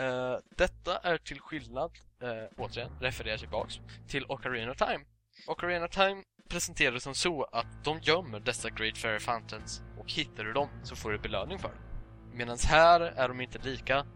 Uh, 0.00 0.36
detta 0.56 0.98
är 0.98 1.18
till 1.18 1.40
skillnad, 1.40 1.90
uh, 2.22 2.28
återigen, 2.56 2.90
refererar 3.00 3.36
tillbaks 3.36 3.80
till 4.08 4.24
Ocarina 4.28 4.74
Time. 4.74 5.04
Ocarina 5.46 5.88
Time 5.88 6.22
presenterar 6.48 6.92
det 6.92 7.00
som 7.00 7.14
så 7.14 7.44
att 7.44 7.84
de 7.84 8.00
gömmer 8.00 8.40
dessa 8.40 8.70
Great 8.70 8.98
Fairy 8.98 9.20
Fountains 9.20 9.82
och 9.98 10.12
hittar 10.12 10.44
du 10.44 10.52
dem 10.52 10.68
så 10.82 10.96
får 10.96 11.10
du 11.10 11.18
belöning 11.18 11.58
för 11.58 11.68
dem. 11.68 11.78
Medan 12.34 12.58
här 12.66 13.00
är 13.00 13.28
de 13.28 13.40
inte 13.40 13.58
lika 13.58 14.06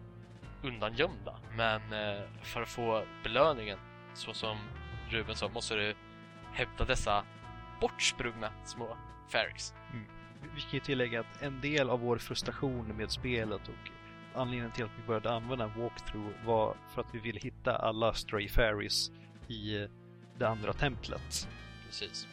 undangömda. 0.62 1.40
Men 1.56 1.92
eh, 1.92 2.22
för 2.42 2.62
att 2.62 2.68
få 2.68 3.04
belöningen, 3.22 3.78
så 4.14 4.34
som 4.34 4.58
Ruben 5.10 5.36
sa, 5.36 5.48
måste 5.48 5.74
du 5.74 5.94
hämta 6.52 6.84
dessa 6.84 7.24
bortsprungna 7.80 8.52
små 8.64 8.96
fairies. 9.28 9.74
Mm. 9.92 10.06
Vi 10.54 10.60
kan 10.60 10.70
ju 10.72 10.80
tillägga 10.80 11.20
att 11.20 11.42
en 11.42 11.60
del 11.60 11.90
av 11.90 12.00
vår 12.00 12.18
frustration 12.18 12.86
med 12.96 13.10
spelet 13.10 13.68
och 13.68 13.90
anledningen 14.34 14.72
till 14.72 14.84
att 14.84 14.90
vi 15.02 15.06
började 15.06 15.32
använda 15.32 15.66
walkthrough 15.66 16.44
var 16.44 16.76
för 16.94 17.00
att 17.00 17.14
vi 17.14 17.18
ville 17.18 17.40
hitta 17.40 17.76
alla 17.76 18.14
stray 18.14 18.48
fairies 18.48 19.10
i 19.48 19.88
det 20.38 20.48
andra 20.48 20.72
templet. 20.72 21.48
Precis. 21.86 22.28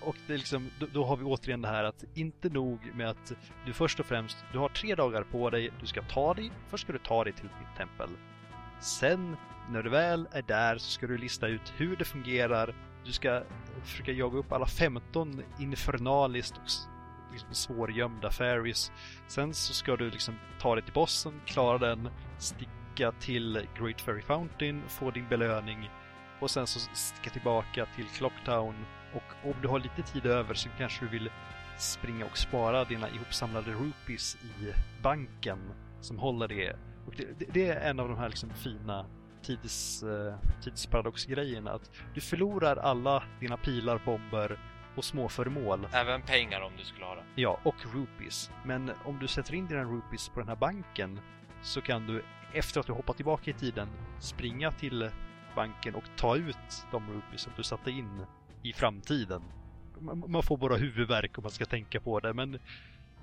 Och 0.00 0.16
det 0.26 0.34
är 0.34 0.38
liksom, 0.38 0.70
då, 0.80 0.86
då, 0.92 1.04
har 1.04 1.16
vi 1.16 1.24
återigen 1.24 1.62
det 1.62 1.68
här 1.68 1.84
att 1.84 2.04
inte 2.14 2.48
nog 2.48 2.94
med 2.94 3.10
att 3.10 3.32
du 3.66 3.72
först 3.72 4.00
och 4.00 4.06
främst, 4.06 4.44
du 4.52 4.58
har 4.58 4.68
tre 4.68 4.94
dagar 4.94 5.22
på 5.22 5.50
dig, 5.50 5.70
du 5.80 5.86
ska 5.86 6.02
ta 6.02 6.34
dig, 6.34 6.50
först 6.68 6.84
ska 6.84 6.92
du 6.92 6.98
ta 6.98 7.24
dig 7.24 7.32
till 7.32 7.44
ditt 7.44 7.76
tempel. 7.76 8.08
Sen, 8.84 9.36
när 9.70 9.82
du 9.82 9.90
väl 9.90 10.28
är 10.32 10.42
där 10.42 10.78
så 10.78 10.90
ska 10.90 11.06
du 11.06 11.18
lista 11.18 11.46
ut 11.46 11.72
hur 11.76 11.96
det 11.96 12.04
fungerar, 12.04 12.74
du 13.04 13.12
ska 13.12 13.42
försöka 13.82 14.12
jaga 14.12 14.38
upp 14.38 14.52
alla 14.52 14.66
15 14.66 15.42
infernaliskt 15.58 16.56
och 16.56 17.32
liksom 17.32 17.54
svårgömda 17.54 18.30
fairies. 18.30 18.92
Sen 19.26 19.54
så 19.54 19.74
ska 19.74 19.96
du 19.96 20.10
liksom 20.10 20.34
ta 20.60 20.74
dig 20.74 20.84
till 20.84 20.92
bossen, 20.92 21.40
klara 21.46 21.78
den, 21.78 22.08
sticka 22.38 23.12
till 23.20 23.66
Great 23.78 24.00
Fairy 24.00 24.22
Fountain, 24.22 24.82
få 24.88 25.10
din 25.10 25.28
belöning 25.28 25.90
och 26.40 26.50
sen 26.50 26.66
så 26.66 26.80
sticka 26.80 27.30
tillbaka 27.30 27.86
till 27.96 28.06
Clocktown 28.06 28.74
och 29.14 29.50
om 29.50 29.54
du 29.62 29.68
har 29.68 29.78
lite 29.78 30.02
tid 30.02 30.26
över 30.26 30.54
så 30.54 30.68
kanske 30.78 31.04
du 31.04 31.10
vill 31.10 31.30
springa 31.78 32.24
och 32.24 32.38
spara 32.38 32.84
dina 32.84 33.08
ihopsamlade 33.08 33.70
rupees 33.70 34.36
i 34.36 34.72
banken 35.02 35.58
som 36.00 36.18
håller 36.18 36.48
det. 36.48 36.76
Och 37.06 37.14
det, 37.16 37.46
det 37.52 37.68
är 37.68 37.90
en 37.90 38.00
av 38.00 38.08
de 38.08 38.18
här 38.18 38.28
liksom 38.28 38.50
fina 38.50 39.06
tids, 39.42 40.02
uh, 40.02 40.34
tidsparadoxgrejerna. 40.62 41.70
Att 41.70 41.90
du 42.14 42.20
förlorar 42.20 42.76
alla 42.76 43.22
dina 43.40 43.56
pilar, 43.56 44.02
bomber 44.04 44.58
och 44.96 45.04
små 45.04 45.28
föremål. 45.28 45.86
Även 45.92 46.22
pengar 46.22 46.60
om 46.60 46.72
du 46.78 46.84
skulle 46.84 47.04
ha 47.04 47.14
det. 47.14 47.24
Ja, 47.34 47.60
och 47.64 47.94
rupees. 47.94 48.50
Men 48.64 48.90
om 49.04 49.18
du 49.18 49.26
sätter 49.26 49.54
in 49.54 49.66
dina 49.66 49.84
rupees 49.84 50.28
på 50.28 50.40
den 50.40 50.48
här 50.48 50.56
banken 50.56 51.20
så 51.62 51.80
kan 51.80 52.06
du 52.06 52.24
efter 52.54 52.80
att 52.80 52.86
du 52.86 52.92
hoppat 52.92 53.16
tillbaka 53.16 53.50
i 53.50 53.54
tiden 53.54 53.88
springa 54.20 54.72
till 54.72 55.10
banken 55.56 55.94
och 55.94 56.04
ta 56.16 56.36
ut 56.36 56.86
de 56.90 57.10
rupees 57.12 57.40
som 57.40 57.52
du 57.56 57.62
satte 57.62 57.90
in 57.90 58.26
i 58.62 58.72
framtiden. 58.72 59.42
Man 60.26 60.42
får 60.42 60.56
bara 60.56 60.76
huvudvärk 60.76 61.38
om 61.38 61.42
man 61.42 61.50
ska 61.50 61.64
tänka 61.64 62.00
på 62.00 62.20
det, 62.20 62.34
men 62.34 62.58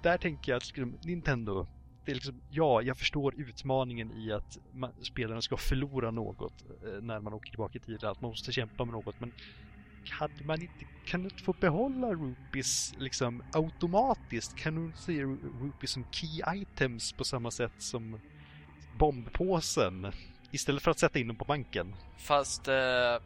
där 0.01 0.17
tänker 0.17 0.51
jag 0.51 0.57
att 0.57 1.05
Nintendo, 1.05 1.67
det 2.05 2.11
är 2.11 2.15
liksom, 2.15 2.41
ja, 2.49 2.81
jag 2.81 2.97
förstår 2.97 3.33
utmaningen 3.37 4.11
i 4.11 4.31
att 4.31 4.57
man, 4.73 4.91
spelarna 5.01 5.41
ska 5.41 5.57
förlora 5.57 6.11
något 6.11 6.63
eh, 6.85 7.01
när 7.01 7.19
man 7.19 7.33
åker 7.33 7.49
tillbaka 7.49 7.77
i 7.77 7.81
tiden, 7.81 8.09
att 8.09 8.21
man 8.21 8.29
måste 8.29 8.51
kämpa 8.51 8.85
med 8.85 8.93
något, 8.93 9.19
men 9.19 9.31
kan 10.05 10.29
man 10.45 10.61
inte, 10.61 10.85
kan 11.05 11.23
du 11.23 11.29
inte 11.29 11.43
få 11.43 11.53
behålla 11.53 12.13
rupees 12.13 12.93
liksom 12.99 13.43
automatiskt? 13.53 14.55
Kan 14.55 14.75
du 14.75 14.81
inte 14.85 15.01
se 15.01 15.23
rupees 15.61 15.91
som 15.91 16.05
key 16.11 16.41
items 16.55 17.13
på 17.13 17.23
samma 17.23 17.51
sätt 17.51 17.73
som 17.77 18.19
bombpåsen? 18.97 20.11
Istället 20.51 20.83
för 20.83 20.91
att 20.91 20.99
sätta 20.99 21.19
in 21.19 21.27
dem 21.27 21.35
på 21.35 21.45
banken. 21.45 21.95
Fast 22.17 22.67
eh, 22.67 22.73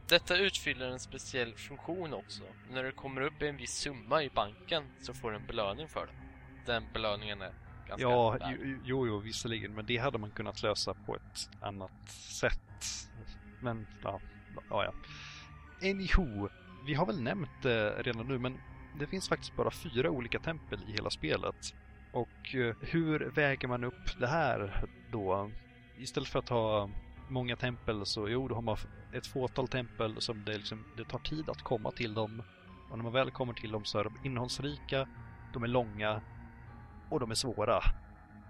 detta 0.08 0.38
utfyller 0.38 0.90
en 0.90 1.00
speciell 1.00 1.54
funktion 1.56 2.14
också. 2.14 2.44
När 2.72 2.84
du 2.84 2.92
kommer 2.92 3.22
upp 3.22 3.42
i 3.42 3.48
en 3.48 3.58
viss 3.58 3.74
summa 3.74 4.24
i 4.24 4.30
banken 4.30 4.84
så 5.02 5.14
får 5.14 5.32
du 5.32 5.38
en 5.38 5.48
belöning 5.48 5.88
för 5.88 6.06
det. 6.06 6.14
Den 6.66 6.84
belöningen 6.94 7.42
är 7.42 7.65
ganska 7.88 8.08
Ja, 8.08 8.38
jo, 8.42 8.78
jo, 8.84 9.08
jo, 9.08 9.20
visserligen. 9.20 9.74
Men 9.74 9.86
det 9.86 9.98
hade 9.98 10.18
man 10.18 10.32
kunnat 10.32 10.64
lösa 10.64 10.94
på 10.94 11.16
ett 11.16 11.50
annat 11.62 12.10
sätt. 12.10 12.62
Men, 13.62 13.88
ja, 14.04 14.20
ja. 14.70 14.94
Anywho, 15.82 16.50
vi 16.86 16.94
har 16.94 17.06
väl 17.06 17.22
nämnt 17.22 17.62
det 17.62 17.90
redan 17.90 18.28
nu, 18.28 18.40
men 18.40 18.58
det 19.00 19.08
finns 19.08 19.30
faktiskt 19.30 19.56
bara 19.56 19.72
fyra 19.72 20.10
olika 20.10 20.40
tempel 20.40 20.80
i 20.88 20.92
hela 20.92 21.10
spelet. 21.10 21.76
Och 22.14 22.56
eh, 22.56 22.76
hur 22.82 23.20
väger 23.20 23.68
man 23.68 23.84
upp 23.84 24.20
det 24.20 24.28
här 24.28 24.86
då? 25.12 25.52
Istället 25.98 26.30
för 26.30 26.40
att 26.40 26.50
ha 26.50 26.90
många 27.30 27.56
tempel 27.56 28.06
så 28.06 28.30
jo, 28.30 28.48
då 28.48 28.56
har 28.56 28.62
man 28.62 28.78
ett 29.14 29.28
fåtal 29.28 29.68
tempel 29.68 30.22
som 30.22 30.46
det, 30.46 30.58
liksom, 30.58 30.84
det 30.98 31.06
tar 31.06 31.20
tid 31.20 31.50
att 31.50 31.62
komma 31.62 31.92
till 31.92 32.14
dem. 32.14 32.44
Och 32.90 32.98
när 32.98 33.04
man 33.04 33.14
väl 33.14 33.32
kommer 33.32 33.54
till 33.54 33.72
dem 33.72 33.86
så 33.86 34.00
är 34.00 34.04
de 34.04 34.14
innehållsrika, 34.24 35.08
de 35.54 35.64
är 35.64 35.68
långa 35.68 36.22
och 37.10 37.20
de 37.20 37.32
är 37.32 37.36
svåra. 37.36 37.82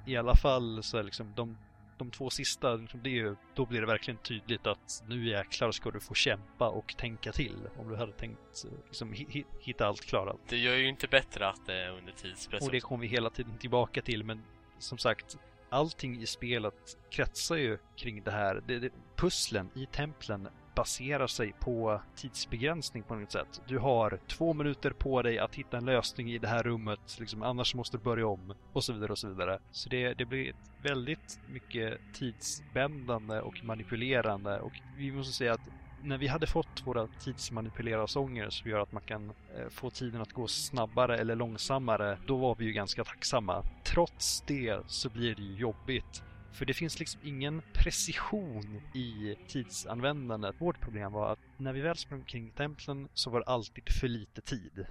I 0.06 0.18
alla 0.18 0.36
fall 0.36 0.84
så 0.84 0.98
är 0.98 1.04
liksom 1.04 1.34
de 1.36 1.58
de 1.98 2.12
två 2.12 2.30
sista, 2.30 2.76
liksom, 2.76 3.00
det 3.04 3.10
är 3.10 3.14
ju, 3.14 3.36
då 3.56 3.66
blir 3.66 3.82
det 3.82 3.88
verkligen 3.88 4.18
tydligt 4.18 4.68
att 4.68 5.04
nu 5.08 5.28
jäklar 5.30 5.72
ska 5.72 5.92
du 5.92 6.00
få 6.00 6.14
kämpa 6.14 6.70
och 6.70 6.98
tänka 6.98 7.32
till. 7.32 7.70
Om 7.80 7.90
du 7.90 7.96
hade 7.96 8.12
tänkt 8.12 8.66
liksom, 8.86 9.14
hi 9.14 9.46
hitta 9.60 9.88
allt 9.88 10.02
klarat. 10.02 10.38
Det 10.50 10.58
gör 10.58 10.76
ju 10.76 10.88
inte 10.88 11.08
bättre 11.08 11.48
att 11.48 11.66
det 11.66 11.74
är 11.74 11.90
under 11.90 12.14
tidspress. 12.14 12.66
Och 12.66 12.72
det 12.72 12.80
kommer 12.80 13.02
vi 13.02 13.08
hela 13.08 13.30
tiden 13.30 13.58
tillbaka 13.58 14.02
till, 14.02 14.24
men 14.24 14.44
som 14.80 14.98
sagt, 14.98 15.38
allting 15.70 16.22
i 16.22 16.26
spelet 16.26 16.98
kretsar 17.10 17.56
ju 17.56 17.78
kring 17.96 18.24
det 18.24 18.32
här. 18.32 18.64
Det, 18.68 18.80
det, 18.80 18.90
pusslen 19.16 19.70
i 19.76 19.86
templen 19.86 20.48
baserar 20.76 21.28
sig 21.28 21.54
på 21.60 22.02
tidsbegränsning 22.16 23.04
på 23.04 23.16
något 23.16 23.32
sätt. 23.32 23.62
Du 23.68 23.78
har 23.78 24.20
två 24.28 24.54
minuter 24.54 24.92
på 24.92 25.22
dig 25.22 25.40
att 25.40 25.56
hitta 25.56 25.78
en 25.78 25.86
lösning 25.86 26.32
i 26.32 26.38
det 26.38 26.48
här 26.48 26.64
rummet, 26.64 27.18
liksom, 27.20 27.44
annars 27.44 27.76
måste 27.76 27.98
du 27.98 28.04
börja 28.04 28.28
om 28.28 28.54
och 28.74 28.84
så 28.84 28.94
vidare 28.94 29.12
och 29.12 29.18
så 29.18 29.28
vidare. 29.28 29.60
Så 29.72 29.90
det, 29.90 30.14
det 30.14 30.26
blir 30.26 30.54
väldigt 30.82 31.40
mycket 31.50 32.00
tidsbändande 32.14 33.40
och 33.40 33.64
manipulerande 33.64 34.60
och 34.60 34.74
vi 34.98 35.12
måste 35.12 35.34
säga 35.34 35.54
att 35.54 35.70
när 36.04 36.18
vi 36.18 36.28
hade 36.28 36.48
fått 36.48 36.84
våra 36.86 37.08
tidsmanipulerar-sånger 37.08 38.50
som 38.50 38.70
gör 38.70 38.80
att 38.80 38.92
man 38.92 39.02
kan 39.02 39.30
eh, 39.30 39.70
få 39.70 39.90
tiden 39.90 40.22
att 40.22 40.34
gå 40.34 40.48
snabbare 40.48 41.18
eller 41.18 41.36
långsammare, 41.36 42.20
då 42.28 42.38
var 42.38 42.56
vi 42.56 42.66
ju 42.66 42.72
ganska 42.72 43.04
tacksamma. 43.04 43.64
Trots 43.84 44.44
det 44.48 44.80
så 44.88 45.10
blir 45.10 45.36
det 45.36 45.42
ju 45.42 45.56
jobbigt 45.56 46.24
för 46.56 46.66
det 46.66 46.74
finns 46.74 47.00
liksom 47.00 47.22
ingen 47.24 47.62
precision 47.74 48.82
i 48.94 49.36
tidsanvändandet. 49.48 50.56
Vårt 50.60 50.82
problem 50.82 51.12
var 51.12 51.32
att 51.32 51.40
när 51.58 51.74
vi 51.74 51.82
väl 51.82 51.98
sprang 51.98 52.24
kring 52.24 52.52
templen 52.52 53.08
så 53.14 53.30
var 53.30 53.40
det 53.40 53.46
alltid 53.46 53.90
för 53.90 54.08
lite 54.08 54.42
tid 54.42 54.86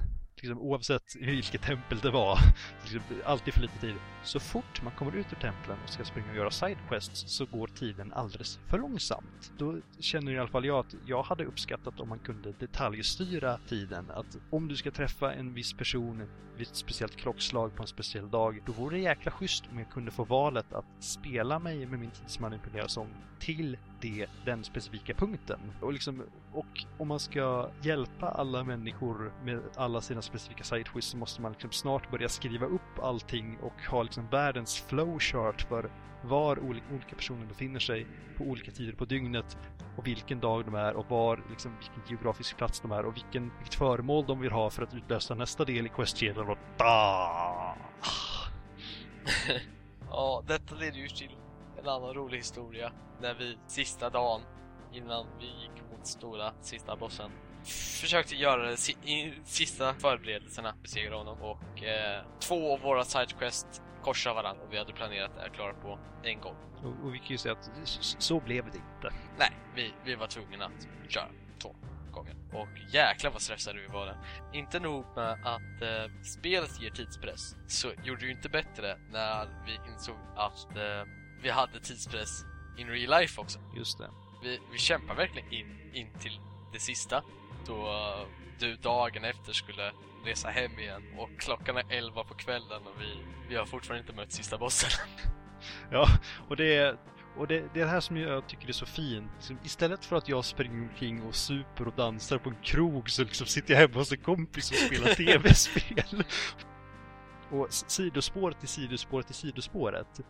liksom, 0.44 0.66
oavsett 0.66 1.16
vilket 1.20 1.62
tempel 1.62 1.98
det 1.98 2.10
var, 2.10 2.38
liksom, 2.82 3.00
alltid 3.24 3.54
för 3.54 3.60
lite 3.60 3.78
tid. 3.78 3.94
Så 4.22 4.40
fort 4.40 4.82
man 4.82 4.92
kommer 4.92 5.16
ut 5.16 5.32
ur 5.32 5.36
templen 5.36 5.78
och 5.84 5.90
ska 5.90 6.04
springa 6.04 6.30
och 6.30 6.36
göra 6.36 6.50
sidequests 6.50 7.24
så 7.26 7.46
går 7.46 7.66
tiden 7.66 8.12
alldeles 8.12 8.58
för 8.70 8.78
långsamt. 8.78 9.52
Då 9.58 9.80
känner 10.00 10.32
i 10.32 10.38
alla 10.38 10.48
fall 10.48 10.64
jag 10.64 10.78
att 10.78 10.94
jag 11.06 11.22
hade 11.22 11.44
uppskattat 11.44 12.00
om 12.00 12.08
man 12.08 12.18
kunde 12.18 12.52
detaljstyra 12.52 13.58
tiden. 13.68 14.10
Att 14.10 14.38
om 14.50 14.68
du 14.68 14.76
ska 14.76 14.90
träffa 14.90 15.32
en 15.34 15.54
viss 15.54 15.72
person 15.72 16.28
vid 16.56 16.66
ett 16.66 16.76
speciellt 16.76 17.16
klockslag 17.16 17.76
på 17.76 17.82
en 17.82 17.86
speciell 17.86 18.30
dag, 18.30 18.62
då 18.66 18.72
vore 18.72 18.96
det 18.96 19.02
jäkla 19.02 19.32
schysst 19.32 19.64
om 19.72 19.78
jag 19.78 19.90
kunde 19.90 20.10
få 20.10 20.24
valet 20.24 20.72
att 20.72 20.84
spela 21.00 21.58
mig 21.58 21.86
med 21.86 21.98
min 21.98 22.10
tidsmanipulerade 22.10 22.88
sång 22.88 23.08
till 23.38 23.76
det, 24.04 24.26
den 24.44 24.64
specifika 24.64 25.14
punkten. 25.14 25.60
Och, 25.80 25.92
liksom, 25.92 26.22
och 26.52 26.84
om 26.98 27.08
man 27.08 27.20
ska 27.20 27.70
hjälpa 27.82 28.28
alla 28.28 28.64
människor 28.64 29.32
med 29.44 29.60
alla 29.76 30.00
sina 30.00 30.22
specifika 30.22 30.64
sidequests 30.64 31.10
så 31.10 31.16
måste 31.16 31.42
man 31.42 31.52
liksom 31.52 31.72
snart 31.72 32.10
börja 32.10 32.28
skriva 32.28 32.66
upp 32.66 32.98
allting 33.02 33.58
och 33.62 33.86
ha 33.90 34.02
liksom 34.02 34.28
världens 34.30 34.80
flowchart 34.80 35.62
för 35.62 35.90
var 36.22 36.58
olika 36.58 37.16
personer 37.16 37.46
befinner 37.46 37.80
sig 37.80 38.06
på 38.36 38.44
olika 38.44 38.70
tider 38.70 38.92
på 38.92 39.04
dygnet 39.04 39.58
och 39.96 40.06
vilken 40.06 40.40
dag 40.40 40.64
de 40.64 40.74
är 40.74 40.94
och 40.94 41.06
var, 41.10 41.44
liksom, 41.50 41.76
vilken 41.78 42.02
geografisk 42.08 42.56
plats 42.56 42.80
de 42.80 42.92
är 42.92 43.04
och 43.04 43.16
vilken, 43.16 43.52
vilket 43.58 43.74
föremål 43.74 44.24
de 44.26 44.40
vill 44.40 44.52
ha 44.52 44.70
för 44.70 44.82
att 44.82 44.94
utlösa 44.94 45.34
nästa 45.34 45.64
del 45.64 45.86
i 45.86 45.88
questkedjan 45.88 46.48
och 46.48 46.58
da! 46.76 47.76
ja, 50.08 50.42
detta 50.46 50.74
leder 50.74 50.98
ju 50.98 51.08
till 51.08 51.36
en 51.84 51.90
annan 51.90 52.14
rolig 52.14 52.38
historia. 52.38 52.92
När 53.20 53.34
vi 53.34 53.58
sista 53.66 54.10
dagen 54.10 54.40
innan 54.92 55.26
vi 55.38 55.46
gick 55.46 55.90
mot 55.90 56.06
stora 56.06 56.52
sista 56.60 56.96
bossen 56.96 57.30
försökte 58.00 58.34
göra 58.34 58.70
de 58.70 58.76
sista 59.44 59.94
förberedelserna, 59.94 60.74
besegra 60.82 61.16
honom 61.16 61.42
och 61.42 61.82
eh, 61.82 62.24
två 62.40 62.74
av 62.74 62.80
våra 62.80 63.04
sidequests 63.04 63.82
korsar 64.02 64.34
varandra 64.34 64.64
och 64.64 64.72
vi 64.72 64.78
hade 64.78 64.92
planerat 64.92 65.30
här 65.38 65.48
klara 65.48 65.74
på 65.74 65.98
en 66.22 66.40
gång. 66.40 66.56
Och, 66.84 67.06
och 67.06 67.14
vi 67.14 67.18
kan 67.18 67.28
ju 67.28 67.38
säga 67.38 67.52
att 67.52 67.70
så 68.18 68.40
blev 68.40 68.64
det 68.64 68.78
inte. 68.78 69.16
Nej, 69.38 69.50
vi, 69.74 69.92
vi 70.04 70.14
var 70.14 70.26
tvungna 70.26 70.64
att 70.64 71.12
köra 71.12 71.28
två 71.58 71.74
gånger. 72.12 72.36
Och 72.52 72.94
jäklar 72.94 73.30
vad 73.30 73.42
stressade 73.42 73.80
vi 73.80 73.86
var 73.86 74.06
där. 74.06 74.16
Inte 74.52 74.80
nog 74.80 75.04
med 75.16 75.32
att 75.32 75.82
eh, 75.82 76.22
spelet 76.22 76.80
ger 76.82 76.90
tidspress, 76.90 77.56
så 77.66 77.92
gjorde 78.04 78.20
det 78.20 78.26
ju 78.26 78.32
inte 78.32 78.48
bättre 78.48 78.98
när 79.12 79.64
vi 79.66 79.90
insåg 79.92 80.16
att 80.36 80.76
eh, 80.76 81.23
vi 81.44 81.50
hade 81.50 81.80
tidspress 81.80 82.44
in 82.78 82.88
real 82.88 83.20
life 83.20 83.40
också. 83.40 83.58
Just 83.76 83.98
det. 83.98 84.10
Vi, 84.42 84.60
vi 84.72 84.78
kämpar 84.78 85.14
verkligen 85.14 85.52
in, 85.52 85.66
in 85.92 86.08
till 86.20 86.40
det 86.72 86.78
sista. 86.78 87.22
Då 87.66 87.74
uh, 87.74 88.26
du 88.58 88.76
dagen 88.76 89.24
efter 89.24 89.52
skulle 89.52 89.92
resa 90.24 90.48
hem 90.48 90.78
igen 90.78 91.02
och 91.18 91.28
klockan 91.38 91.76
är 91.76 91.84
11 91.88 92.24
på 92.24 92.34
kvällen 92.34 92.82
och 92.86 93.00
vi, 93.00 93.18
vi 93.48 93.56
har 93.56 93.66
fortfarande 93.66 94.00
inte 94.00 94.12
mött 94.12 94.32
sista 94.32 94.58
bossen. 94.58 94.90
ja, 95.90 96.08
och 96.48 96.56
det 96.56 96.76
är 96.76 96.98
och 97.36 97.46
det, 97.46 97.60
det 97.74 97.80
är 97.80 97.84
det 97.84 97.90
här 97.90 98.00
som 98.00 98.16
jag 98.16 98.48
tycker 98.48 98.68
är 98.68 98.72
så 98.72 98.86
fint. 98.86 99.52
Istället 99.64 100.04
för 100.04 100.16
att 100.16 100.28
jag 100.28 100.44
springer 100.44 100.82
omkring 100.82 101.22
och 101.22 101.34
super 101.34 101.88
och 101.88 101.94
dansar 101.94 102.38
på 102.38 102.50
en 102.50 102.56
krog 102.62 103.10
så 103.10 103.22
liksom 103.22 103.46
sitter 103.46 103.74
jag 103.74 103.80
hemma 103.80 103.94
hos 103.94 104.12
en 104.12 104.18
kompis 104.18 104.70
och 104.70 104.76
spelar 104.76 105.14
tv-spel. 105.14 106.24
och 107.50 107.66
sidospåret 107.70 108.58
till 108.58 108.68
sidospåret 108.68 109.26
till 109.26 109.34
sidospåret 109.34 110.20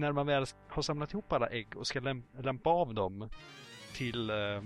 när 0.00 0.12
man 0.12 0.26
väl 0.26 0.46
har 0.68 0.82
samlat 0.82 1.12
ihop 1.12 1.32
alla 1.32 1.48
ägg 1.48 1.76
och 1.76 1.86
ska 1.86 2.00
läm 2.00 2.22
lämpa 2.42 2.70
av 2.70 2.94
dem 2.94 3.28
till 3.92 4.30
eh, 4.30 4.62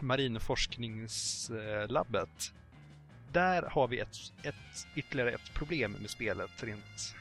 marinforskningslabbet. 0.00 2.52
Där 3.32 3.62
har 3.62 3.88
vi 3.88 3.98
ett, 3.98 4.16
ett, 4.42 4.86
ytterligare 4.96 5.30
ett 5.30 5.54
problem 5.54 5.92
med 5.92 6.10
spelet 6.10 6.62
rent 6.62 7.14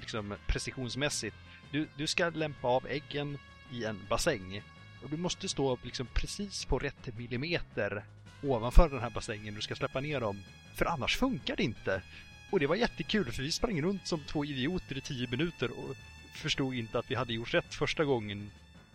liksom, 0.00 0.34
precisionsmässigt. 0.46 1.36
Du, 1.70 1.88
du 1.96 2.06
ska 2.06 2.30
lämpa 2.30 2.68
av 2.68 2.86
äggen 2.86 3.38
i 3.72 3.84
en 3.84 4.00
bassäng 4.08 4.62
och 5.02 5.10
du 5.10 5.16
måste 5.16 5.48
stå 5.48 5.78
liksom 5.82 6.06
precis 6.14 6.64
på 6.64 6.78
rätt 6.78 7.18
millimeter 7.18 8.04
ovanför 8.42 8.88
den 8.88 9.00
här 9.00 9.10
bassängen 9.10 9.54
du 9.54 9.60
ska 9.60 9.74
släppa 9.74 10.00
ner 10.00 10.20
dem. 10.20 10.42
För 10.74 10.84
annars 10.84 11.16
funkar 11.16 11.56
det 11.56 11.62
inte. 11.62 12.02
Och 12.50 12.60
det 12.60 12.66
var 12.66 12.76
jättekul 12.76 13.32
för 13.32 13.42
vi 13.42 13.52
sprang 13.52 13.82
runt 13.82 14.06
som 14.06 14.20
två 14.20 14.44
idioter 14.44 14.98
i 14.98 15.00
tio 15.00 15.30
minuter 15.30 15.70
och 15.70 15.96
förstod 16.32 16.74
inte 16.74 16.98
att 16.98 17.10
vi 17.10 17.14
hade 17.14 17.32
gjort 17.32 17.54
rätt 17.54 17.74
första 17.74 18.04
gången 18.04 18.50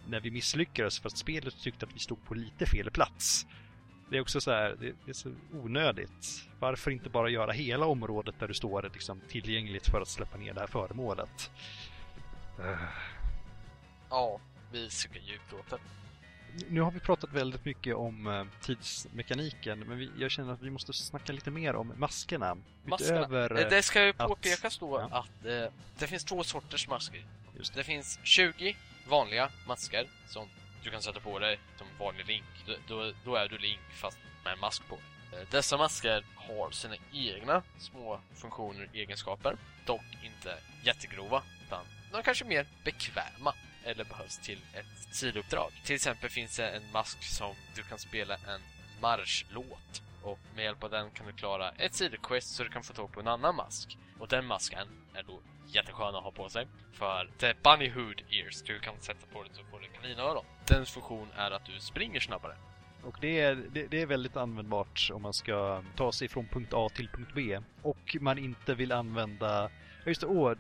när 0.08 0.20
vi 0.20 0.32
misslyckades 0.32 1.00
för 1.00 1.10
att 1.10 1.18
spelet 1.18 1.62
tyckte 1.62 1.86
att 1.86 1.96
vi 1.96 2.00
stod 2.00 2.26
på 2.26 2.34
lite 2.34 2.66
fel 2.66 2.92
plats. 2.92 3.46
Det 4.10 4.18
är 4.18 4.22
också 4.22 4.42
så 4.42 4.52
här, 4.52 4.76
det, 4.80 5.10
är 5.10 5.14
så 5.14 5.32
onödigt. 5.54 6.48
Varför 6.60 6.92
inte 6.92 7.10
bara 7.10 7.30
göra 7.30 7.52
hela 7.52 7.86
området 7.86 8.36
där 8.40 8.48
du 8.48 8.54
står 8.54 8.90
liksom 8.94 9.22
tillgängligt 9.30 9.88
för 9.88 10.02
att 10.02 10.08
släppa 10.08 10.38
ner 10.38 10.54
det 10.54 10.60
här 10.60 10.68
föremålet? 10.68 11.52
Ja, 14.10 14.40
vi 14.72 14.90
suckar 14.90 15.20
djupt 15.20 15.54
åt 15.54 15.70
det 15.70 15.80
nu 16.70 16.82
har 16.82 16.92
vi 16.92 17.00
pratat 17.00 17.34
väldigt 17.34 17.66
mycket 17.66 17.96
om 17.96 18.28
uh, 18.28 18.46
tidsmekaniken, 18.62 19.80
men 19.80 19.98
vi, 19.98 20.10
jag 20.18 20.32
känner 20.32 20.54
att 20.54 20.62
vi 20.62 20.70
måste 20.70 20.94
snacka 20.94 21.34
lite 21.34 21.52
mer 21.52 21.76
om 21.76 21.94
maskerna. 21.98 22.58
Maskerna? 22.86 23.20
Utöver, 23.20 23.64
uh, 23.64 23.70
det 23.70 23.84
ska 23.84 24.06
ju 24.06 24.14
påpekas 24.14 24.78
då 24.78 25.08
ja. 25.12 25.18
att 25.18 25.46
uh, 25.46 25.66
det 26.00 26.08
finns 26.08 26.24
två 26.24 26.44
sorters 26.44 26.88
masker. 26.88 27.26
Just 27.58 27.74
det. 27.74 27.80
det 27.80 27.84
finns 27.84 28.20
20 28.24 28.76
vanliga 29.10 29.50
masker 29.68 30.08
som 30.28 30.48
du 30.84 30.90
kan 30.90 31.02
sätta 31.02 31.20
på 31.20 31.40
dig 31.40 31.60
som 31.78 31.88
vanlig 32.00 32.28
Link. 32.28 32.46
Då, 32.88 33.12
då, 33.26 33.36
är 33.36 33.48
du 33.48 33.58
Link 33.58 33.82
fast 33.94 34.18
med 34.44 34.54
en 34.54 34.60
mask 34.60 34.88
på 34.88 34.98
Dessa 35.52 35.78
masker 35.78 36.26
har 36.36 36.72
sina 36.72 36.96
egna 37.14 37.64
små 37.78 38.20
funktioner 38.34 38.88
och 38.90 38.96
egenskaper. 38.96 39.58
Dock 39.86 40.18
inte 40.24 40.58
jättegrova, 40.84 41.44
utan 41.66 41.86
de 42.12 42.18
är 42.18 42.22
kanske 42.22 42.46
mer 42.46 42.68
bekväma 42.84 43.54
eller 43.84 44.04
behövs 44.04 44.38
till 44.38 44.60
ett 44.74 45.16
sidouppdrag. 45.16 45.72
Till 45.86 45.96
exempel 45.96 46.30
finns 46.30 46.58
det 46.58 46.70
en 46.70 46.92
mask 46.94 47.24
som 47.24 47.56
du 47.76 47.84
kan 47.84 48.00
spela 48.00 48.34
en 48.34 48.62
marschlåt 49.02 50.02
och 50.24 50.40
med 50.56 50.64
hjälp 50.64 50.84
av 50.84 50.90
den 50.90 51.12
kan 51.12 51.28
du 51.28 51.34
klara 51.34 51.72
ett 51.72 51.94
sidoquest 51.94 52.56
så 52.56 52.64
du 52.64 52.70
kan 52.70 52.84
få 52.84 52.94
tag 52.94 53.12
på 53.12 53.20
en 53.20 53.28
annan 53.28 53.56
mask. 53.56 53.98
Och 54.20 54.28
den 54.28 54.46
masken 54.46 54.88
är 55.14 55.24
då 55.24 55.40
jätteskön 55.68 56.16
att 56.16 56.24
ha 56.24 56.32
på 56.32 56.50
sig. 56.50 56.68
För 56.94 57.30
det 57.40 57.48
är 57.48 57.56
Bunny 57.64 57.90
Hood 57.90 58.22
Ears 58.30 58.62
du 58.62 58.80
kan 58.80 58.94
sätta 59.00 59.28
på 59.34 59.44
dig 59.44 59.52
så 59.54 59.64
får 59.64 59.80
du 59.80 59.88
kaninöron. 59.88 60.46
Dens 60.68 60.92
funktion 60.92 61.28
är 61.36 61.52
att 61.52 61.66
du 61.66 61.80
springer 61.80 62.20
snabbare. 62.20 62.56
Och 63.04 63.18
det 63.22 63.40
är, 63.40 63.56
det, 63.56 63.88
det, 63.88 64.02
är 64.02 64.06
väldigt 64.06 64.38
användbart 64.38 65.10
om 65.14 65.22
man 65.22 65.34
ska 65.34 65.84
ta 65.96 66.12
sig 66.12 66.28
från 66.28 66.48
punkt 66.48 66.74
A 66.74 66.90
till 66.96 67.10
punkt 67.10 67.32
B. 67.36 67.60
Och 67.82 68.18
man 68.20 68.38
inte 68.38 68.76
vill 68.76 68.92
använda... 68.92 69.70
Just 70.06 70.22
det, 70.22 70.28
åh, 70.28 70.54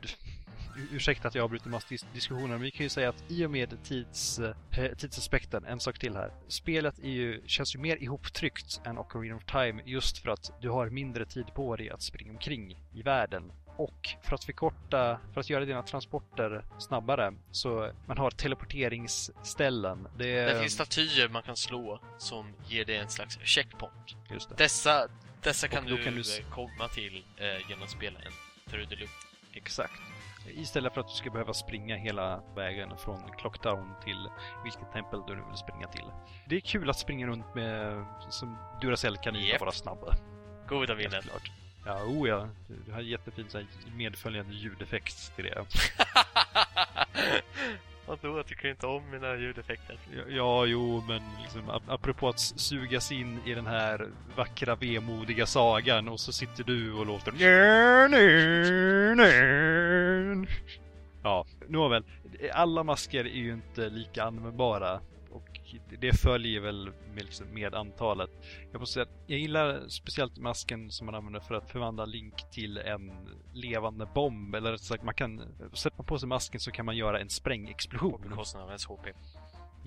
ursäkta 0.91 1.28
att 1.28 1.36
jag 1.36 1.43
avbryter 1.43 1.69
massdiskussionen, 1.69 2.49
men 2.49 2.61
vi 2.61 2.71
kan 2.71 2.84
ju 2.84 2.89
säga 2.89 3.09
att 3.09 3.23
i 3.28 3.45
och 3.45 3.51
med 3.51 3.84
tids, 3.84 4.39
eh, 4.39 4.95
tidsaspekten, 4.97 5.65
en 5.65 5.80
sak 5.80 5.99
till 5.99 6.15
här. 6.15 6.32
Spelet 6.47 6.99
är 6.99 7.09
ju, 7.09 7.41
känns 7.45 7.75
ju 7.75 7.80
mer 7.80 8.03
ihoptryckt 8.03 8.82
än 8.86 8.97
Ocarina 8.97 9.36
of 9.36 9.45
Time 9.45 9.82
just 9.86 10.17
för 10.17 10.30
att 10.30 10.51
du 10.61 10.69
har 10.69 10.89
mindre 10.89 11.25
tid 11.25 11.45
på 11.55 11.75
dig 11.75 11.89
att 11.89 12.01
springa 12.01 12.32
omkring 12.32 12.84
i 12.93 13.01
världen. 13.01 13.51
Och 13.78 14.09
för 14.23 14.36
att 14.36 14.43
förkorta, 14.43 15.19
för 15.34 15.39
att 15.39 15.49
göra 15.49 15.65
dina 15.65 15.84
transporter 15.84 16.65
snabbare, 16.80 17.34
så 17.51 17.91
man 18.05 18.17
har 18.17 18.32
teleporteringsställen. 18.32 20.07
Det, 20.17 20.45
det 20.45 20.59
finns 20.59 20.73
statyer 20.73 21.30
man 21.30 21.43
kan 21.43 21.55
slå 21.57 22.01
som 22.17 22.53
ger 22.67 22.86
dig 22.86 22.97
en 22.97 23.09
slags 23.09 23.39
checkpoint. 23.43 24.15
Just 24.32 24.49
det. 24.49 24.55
Dessa, 24.55 25.07
dessa 25.43 25.67
kan 25.67 25.86
du, 25.86 26.03
kan 26.03 26.15
du 26.15 26.23
komma 26.51 26.88
till 26.88 27.23
eh, 27.38 27.69
genom 27.69 27.84
att 27.84 27.89
spela 27.89 28.19
en 28.19 28.32
trudelutt. 28.71 29.09
Exakt. 29.53 30.01
Istället 30.53 30.93
för 30.93 31.01
att 31.01 31.07
du 31.07 31.13
ska 31.13 31.29
behöva 31.29 31.53
springa 31.53 31.95
hela 31.95 32.41
vägen 32.55 32.97
från 32.97 33.31
Clocktown 33.37 33.93
till 34.03 34.29
vilket 34.63 34.91
tempel 34.93 35.21
du 35.27 35.35
nu 35.35 35.41
vill 35.47 35.57
springa 35.57 35.87
till. 35.87 36.05
Det 36.45 36.55
är 36.55 36.59
kul 36.59 36.89
att 36.89 36.99
springa 36.99 37.27
runt 37.27 37.55
med 37.55 38.05
som 38.29 38.57
Duracell-kanin 38.81 39.41
och 39.41 39.47
Japp. 39.47 39.61
vara 39.61 39.71
snabb. 39.71 40.15
Goda 40.67 40.95
minnen. 40.95 41.23
Ja, 41.85 42.03
oh 42.03 42.29
ja. 42.29 42.49
Du 42.85 42.91
har 42.91 43.01
jättefin 43.01 43.45
så 43.49 43.57
här, 43.57 43.67
medföljande 43.95 44.53
ljudeffekt 44.53 45.35
till 45.35 45.45
det. 45.45 45.55
Vadå, 48.08 48.43
tycker 48.43 48.64
du 48.64 48.70
inte 48.70 48.88
om 48.88 49.12
mina 49.12 49.36
ljudeffekter? 49.36 49.97
Ja, 50.16 50.22
Ja, 50.30 50.66
jo, 50.66 51.03
men 51.08 51.22
liksom, 51.41 51.70
ap- 51.70 51.82
apropå 51.93 52.30
att 52.30 52.39
sugas 52.39 53.12
in 53.12 53.39
i 53.45 53.53
den 53.53 53.68
här 53.68 54.08
vackra, 54.36 54.76
vemodiga 54.76 55.45
sagan 55.45 56.08
och 56.08 56.20
så 56.20 56.32
sitter 56.32 56.64
du 56.64 56.93
och 56.93 57.05
låter... 57.05 57.34
Ja, 61.24 61.45
nåväl. 61.68 62.03
Alla 62.53 62.84
masker 62.84 63.26
är 63.26 63.30
ju 63.30 63.53
inte 63.53 63.89
lika 63.89 64.24
användbara 64.24 64.99
det 65.99 66.13
följer 66.13 66.61
väl 66.61 66.91
med, 67.13 67.24
liksom, 67.24 67.47
med 67.53 67.76
antalet. 67.76 68.30
Jag 68.72 68.80
måste 68.80 68.93
säga 68.93 69.03
att 69.03 69.24
jag 69.28 69.39
gillar 69.39 69.88
speciellt 69.88 70.38
masken 70.38 70.91
som 70.91 71.05
man 71.05 71.15
använder 71.15 71.39
för 71.39 71.55
att 71.55 71.72
förvandla 71.72 72.05
Link 72.05 72.51
till 72.51 72.78
en 72.78 73.11
levande 73.53 74.07
bomb. 74.15 74.55
Eller 74.55 74.72
rättare 74.72 74.86
sagt, 74.86 75.03
man 75.03 75.13
kan... 75.13 75.41
Sätter 75.74 75.97
man 75.97 76.05
på 76.05 76.20
sig 76.20 76.30
masken 76.30 76.59
så 76.59 76.72
kan 76.72 76.86
man 76.86 76.97
göra 76.97 77.20
en 77.20 77.28
På 77.28 77.34
sprängexplosion. 77.34 78.22
bekostnad 78.30 78.63
av 78.63 78.70
ens 78.70 78.86
HP. 78.86 79.07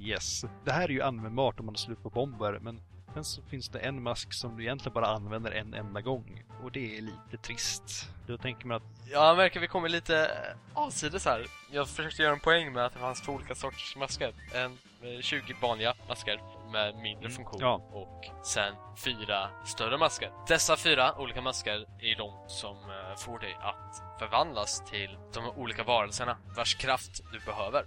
Yes. 0.01 0.45
Det 0.65 0.73
här 0.73 0.85
är 0.85 0.89
ju 0.89 1.03
användbart 1.03 1.61
om 1.61 1.67
man 1.67 1.75
har 1.75 1.79
slut 1.79 2.03
på 2.03 2.11
bomber, 2.11 2.59
men 2.63 2.81
sen 3.15 3.25
så 3.25 3.43
finns 3.43 3.69
det 3.69 3.79
en 3.79 4.03
mask 4.03 4.33
som 4.33 4.57
du 4.57 4.63
egentligen 4.63 4.95
bara 4.95 5.07
använder 5.07 5.51
en 5.51 5.75
enda 5.75 6.01
gång. 6.01 6.43
Och 6.63 6.73
det 6.73 6.99
är 6.99 7.03
lite 7.03 7.37
trist. 7.43 8.11
Då 8.27 8.39
tänker 8.39 8.67
man 8.67 8.77
att, 8.77 8.83
Ja, 9.11 9.27
han 9.27 9.37
verkar 9.37 9.61
vi 9.61 9.67
kommer 9.69 9.89
lite 9.89 10.17
eh, 10.19 10.81
avsides 10.83 11.25
här. 11.25 11.47
Jag 11.71 11.89
försökte 11.89 12.23
göra 12.23 12.33
en 12.33 12.41
poäng 12.41 12.73
med 12.73 12.85
att 12.87 12.93
det 12.93 12.99
fanns 12.99 13.21
två 13.23 13.33
olika 13.33 13.55
sorters 13.55 13.97
masker. 13.97 14.33
En 14.55 14.79
med 15.01 15.25
20 15.25 15.55
vanliga 15.63 15.95
masker 16.09 16.41
med 16.73 16.95
mindre 16.95 17.25
Mm, 17.27 17.37
funktion 17.37 17.61
ja. 17.61 17.75
och 17.93 18.25
sen 18.47 18.75
fyra 19.05 19.51
större 19.65 19.99
masker. 19.99 20.31
Dessa 20.49 20.77
fyra 20.77 21.19
olika 21.19 21.41
masker 21.41 21.87
är 22.01 22.17
de 22.19 22.33
som 22.49 22.77
eh, 22.77 23.17
får 23.17 23.39
dig 23.39 23.57
att 23.61 24.03
förvandlas 24.19 24.91
till 24.91 25.19
de 25.35 25.47
olika 25.51 25.83
varelserna 25.85 26.37
vars 26.57 26.75
kraft 26.75 27.21
du 27.33 27.41
behöver. 27.41 27.85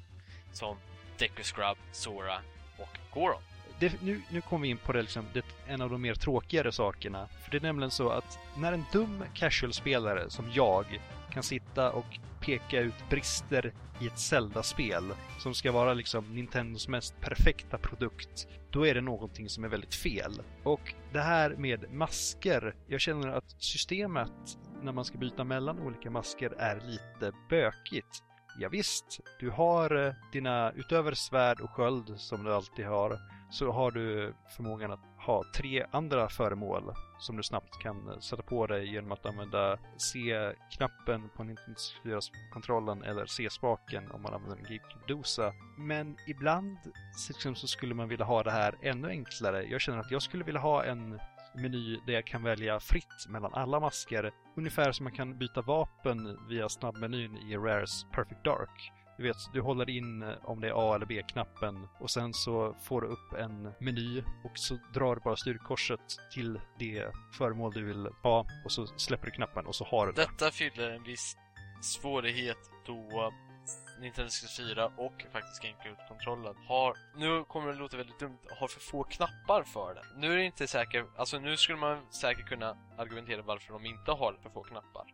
Som 0.54 0.78
Deku 1.18 1.44
Scrub, 1.44 1.78
Sora 1.92 2.38
och 2.80 2.98
Goron 3.14 3.42
det, 3.84 4.02
nu, 4.02 4.22
nu 4.30 4.42
kommer 4.42 4.62
vi 4.62 4.70
in 4.70 4.78
på 4.78 4.94
det, 4.94 5.02
liksom, 5.02 5.26
det, 5.34 5.46
en 5.68 5.82
av 5.82 5.90
de 5.90 6.02
mer 6.02 6.16
tråkigare 6.16 6.72
sakerna. 6.72 7.28
För 7.44 7.52
det 7.52 7.58
är 7.58 7.62
nämligen 7.62 7.92
så 7.92 8.10
att 8.10 8.40
när 8.58 8.74
en 8.74 8.86
dum 8.92 9.24
casual-spelare 9.34 10.30
som 10.30 10.46
jag 10.54 10.86
kan 11.32 11.44
sitta 11.44 11.92
och 11.92 12.20
peka 12.40 12.80
ut 12.80 13.10
brister 13.10 13.74
i 14.02 14.08
ett 14.08 14.20
Zelda-spel 14.20 15.04
som 15.40 15.54
ska 15.54 15.72
vara 15.72 15.94
liksom 15.94 16.36
Nintendos 16.36 16.88
mest 16.88 17.22
perfekta 17.22 17.78
produkt, 17.78 18.48
då 18.72 18.88
är 18.88 18.94
det 18.94 19.02
någonting 19.02 19.50
som 19.50 19.64
är 19.64 19.68
väldigt 19.68 19.96
fel. 19.96 20.42
Och 20.64 20.94
det 21.12 21.22
här 21.22 21.56
med 21.58 21.94
masker, 21.94 22.76
jag 22.88 23.02
känner 23.02 23.28
att 23.28 23.56
systemet 23.62 24.58
när 24.82 24.92
man 24.92 25.06
ska 25.06 25.18
byta 25.18 25.44
mellan 25.44 25.80
olika 25.80 26.10
masker 26.10 26.54
är 26.58 26.82
lite 26.82 27.32
bökigt. 27.50 28.24
Ja, 28.60 28.70
visst, 28.70 29.20
du 29.40 29.50
har 29.50 30.06
eh, 30.06 30.14
dina, 30.32 30.72
utöver 30.72 31.14
svärd 31.14 31.62
och 31.62 31.70
sköld 31.70 32.14
som 32.18 32.44
du 32.44 32.54
alltid 32.54 32.86
har, 32.86 33.20
så 33.54 33.72
har 33.72 33.92
du 33.92 34.34
förmågan 34.58 34.92
att 34.92 35.00
ha 35.26 35.44
tre 35.56 35.86
andra 35.92 36.30
föremål 36.30 36.94
som 37.20 37.38
du 37.38 37.44
snabbt 37.44 37.80
kan 37.82 38.10
eh, 38.10 38.20
sätta 38.20 38.44
på 38.44 38.68
dig 38.68 38.94
genom 38.94 39.12
att 39.12 39.26
använda 39.26 39.78
C-knappen 39.98 41.30
på 41.36 41.44
Nintendo 41.44 41.80
64-kontrollen 42.04 43.04
eller 43.04 43.26
C-spaken 43.26 44.12
om 44.12 44.22
man 44.22 44.34
använder 44.34 44.58
en 44.58 44.64
GameCube-dosa. 44.64 45.54
Men 45.78 46.18
ibland 46.28 46.78
liksom 47.30 47.56
så 47.56 47.68
skulle 47.68 47.96
man 47.96 48.10
vilja 48.10 48.26
ha 48.26 48.44
det 48.44 48.52
här 48.52 48.76
ännu 48.82 49.10
enklare. 49.10 49.64
Jag 49.64 49.82
känner 49.82 50.00
att 50.00 50.12
jag 50.12 50.22
skulle 50.22 50.44
vilja 50.44 50.62
ha 50.62 50.84
en 50.84 51.20
meny 51.56 52.00
där 52.06 52.14
jag 52.14 52.28
kan 52.28 52.44
välja 52.44 52.80
fritt 52.80 53.28
mellan 53.30 53.54
alla 53.54 53.80
masker. 53.80 54.32
Ungefär 54.58 54.92
som 54.92 55.04
man 55.04 55.14
kan 55.14 55.38
byta 55.38 55.62
vapen 55.62 56.48
via 56.50 56.70
snabbmenyn 56.70 57.38
i 57.38 57.58
Rares 57.58 58.06
Perfect 58.12 58.44
Dark. 58.44 58.92
Du 59.18 59.24
vet, 59.24 59.38
du 59.54 59.62
håller 59.62 59.90
in 59.90 60.24
eh, 60.24 60.36
om 60.44 60.62
det 60.62 60.68
är 60.68 60.92
A 60.92 60.96
eller 60.96 61.06
B-knappen 61.06 61.88
och 62.00 62.12
sen 62.12 62.34
så 62.34 62.76
får 62.84 63.02
du 63.02 63.08
upp 63.08 63.34
en 63.34 63.74
meny 63.80 64.24
och 64.44 64.58
så 64.58 64.78
drar 64.94 65.16
du 65.16 65.22
bara 65.22 65.36
styrkorset 65.36 66.00
till 66.32 66.60
det 66.80 67.12
föremål 67.38 67.74
du 67.74 67.86
vill 67.86 68.10
ha 68.24 68.46
och 68.66 68.72
så 68.72 68.88
släpper 68.88 69.26
du 69.26 69.32
knappen 69.32 69.66
och 69.66 69.76
så 69.76 69.86
har 69.86 70.06
du 70.08 70.12
det. 70.12 70.22
Detta 70.22 70.52
fyller 70.52 70.90
en 70.90 71.04
viss 71.04 71.38
svårighet 71.82 72.58
då 72.86 73.32
Nintendo 74.00 74.30
64 74.30 74.86
och 74.98 75.26
faktiskt 75.32 75.64
GameCube-kontrollen 75.64 76.56
har, 76.68 76.98
nu 77.16 77.44
kommer 77.44 77.68
det 77.68 77.80
låta 77.80 77.98
väldigt 77.98 78.20
dumt, 78.20 78.38
har 78.60 78.68
för 78.68 78.80
få 78.80 79.04
knappar 79.04 79.64
för 79.64 79.96
den? 79.96 80.22
Nu 80.22 80.34
är 80.34 80.38
det 80.38 80.44
inte 80.44 80.68
säkert, 80.68 81.06
alltså 81.18 81.40
nu 81.40 81.58
skulle 81.58 81.78
man 81.78 82.12
säkert 82.12 82.46
kunna 82.46 82.78
argumentera 82.98 83.42
varför 83.42 83.74
de 83.74 83.86
inte 83.86 84.12
har 84.12 84.38
för 84.44 84.50
få 84.50 84.64
knappar. 84.64 85.06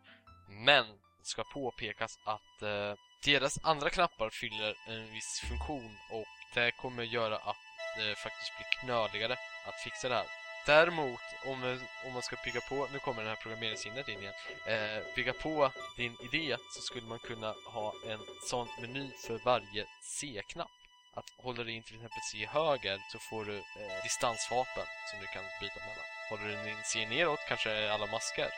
Men 0.49 0.85
det 1.19 1.25
ska 1.25 1.43
påpekas 1.53 2.19
att 2.25 2.61
eh, 2.61 2.93
deras 3.25 3.59
andra 3.63 3.89
knappar 3.89 4.29
fyller 4.29 4.75
en 4.87 5.11
viss 5.13 5.39
funktion 5.49 5.97
och 6.09 6.25
det 6.53 6.71
kommer 6.71 7.03
göra 7.03 7.35
att 7.35 7.57
det 7.97 8.15
faktiskt 8.15 8.51
blir 8.57 8.79
knöligare 8.79 9.33
att 9.65 9.81
fixa 9.83 10.09
det 10.09 10.15
här. 10.15 10.25
Däremot, 10.65 11.21
om, 11.45 11.79
om 12.05 12.13
man 12.13 12.21
ska 12.21 12.35
bygga 12.45 12.61
på, 12.61 12.87
nu 12.93 12.99
kommer 12.99 13.21
den 13.21 13.29
här 13.29 13.35
programmeringshindret 13.35 14.07
in 14.07 14.19
igen, 14.19 14.33
eh, 14.67 15.15
bygga 15.15 15.33
på 15.33 15.71
din 15.97 16.17
idé 16.21 16.57
så 16.75 16.81
skulle 16.81 17.07
man 17.07 17.19
kunna 17.19 17.55
ha 17.65 17.93
en 18.07 18.19
sån 18.49 18.67
meny 18.81 19.11
för 19.27 19.39
varje 19.45 19.85
C-knapp. 20.01 20.78
Att 21.13 21.29
håller 21.37 21.65
du 21.65 21.71
in 21.71 21.83
till 21.83 21.95
exempel 21.95 22.21
C 22.31 22.45
höger 22.45 22.99
så 23.11 23.19
får 23.19 23.45
du 23.45 23.57
eh, 23.57 24.03
distansvapen 24.03 24.85
som 25.09 25.19
du 25.21 25.27
kan 25.27 25.43
byta 25.61 25.79
mellan. 25.79 26.05
Håller 26.29 26.63
du 26.63 26.69
in 26.69 26.77
C 26.85 27.07
neråt 27.09 27.39
kanske 27.47 27.71
är 27.71 27.89
alla 27.89 28.05
masker. 28.05 28.49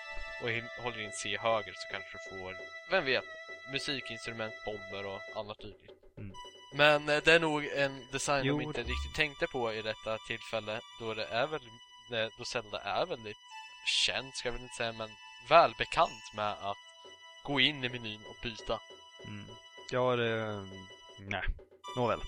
Och 0.41 0.49
håller 0.83 0.97
du 0.97 1.03
in 1.03 1.11
C 1.11 1.37
höger 1.37 1.73
så 1.73 1.87
kanske 1.91 2.17
du 2.17 2.29
får, 2.29 2.57
vem 2.91 3.05
vet, 3.05 3.25
musikinstrument, 3.71 4.53
bomber 4.65 5.05
och 5.05 5.21
annat 5.35 5.59
dylikt. 5.59 6.17
Mm. 6.17 6.33
Men 6.73 7.09
eh, 7.09 7.23
det 7.23 7.33
är 7.33 7.39
nog 7.39 7.65
en 7.65 8.07
design 8.11 8.45
Jo. 8.45 8.57
de 8.57 8.63
inte 8.63 8.81
riktigt 8.81 9.15
tänkte 9.15 9.47
på 9.47 9.73
i 9.73 9.81
detta 9.81 10.17
tillfälle 10.27 10.81
då 10.99 11.13
det 11.13 11.25
är 11.25 11.47
väl, 11.47 11.61
eh, 12.13 12.29
då 12.37 12.45
Zelda 12.45 12.79
är 12.79 13.05
väldigt 13.05 13.37
känd 14.05 14.35
ska 14.35 14.47
jag 14.47 14.53
väl 14.53 14.61
inte 14.61 14.75
säga, 14.75 14.91
men 14.91 15.09
välbekant 15.49 16.33
med 16.35 16.51
att 16.51 16.77
gå 17.43 17.59
in 17.59 17.83
i 17.83 17.89
menyn 17.89 18.21
och 18.29 18.35
byta. 18.43 18.79
Mm. 19.25 19.45
Ja, 19.91 20.15
det... 20.15 20.67
Nej. 21.19 21.43
Nåväl. 21.95 22.19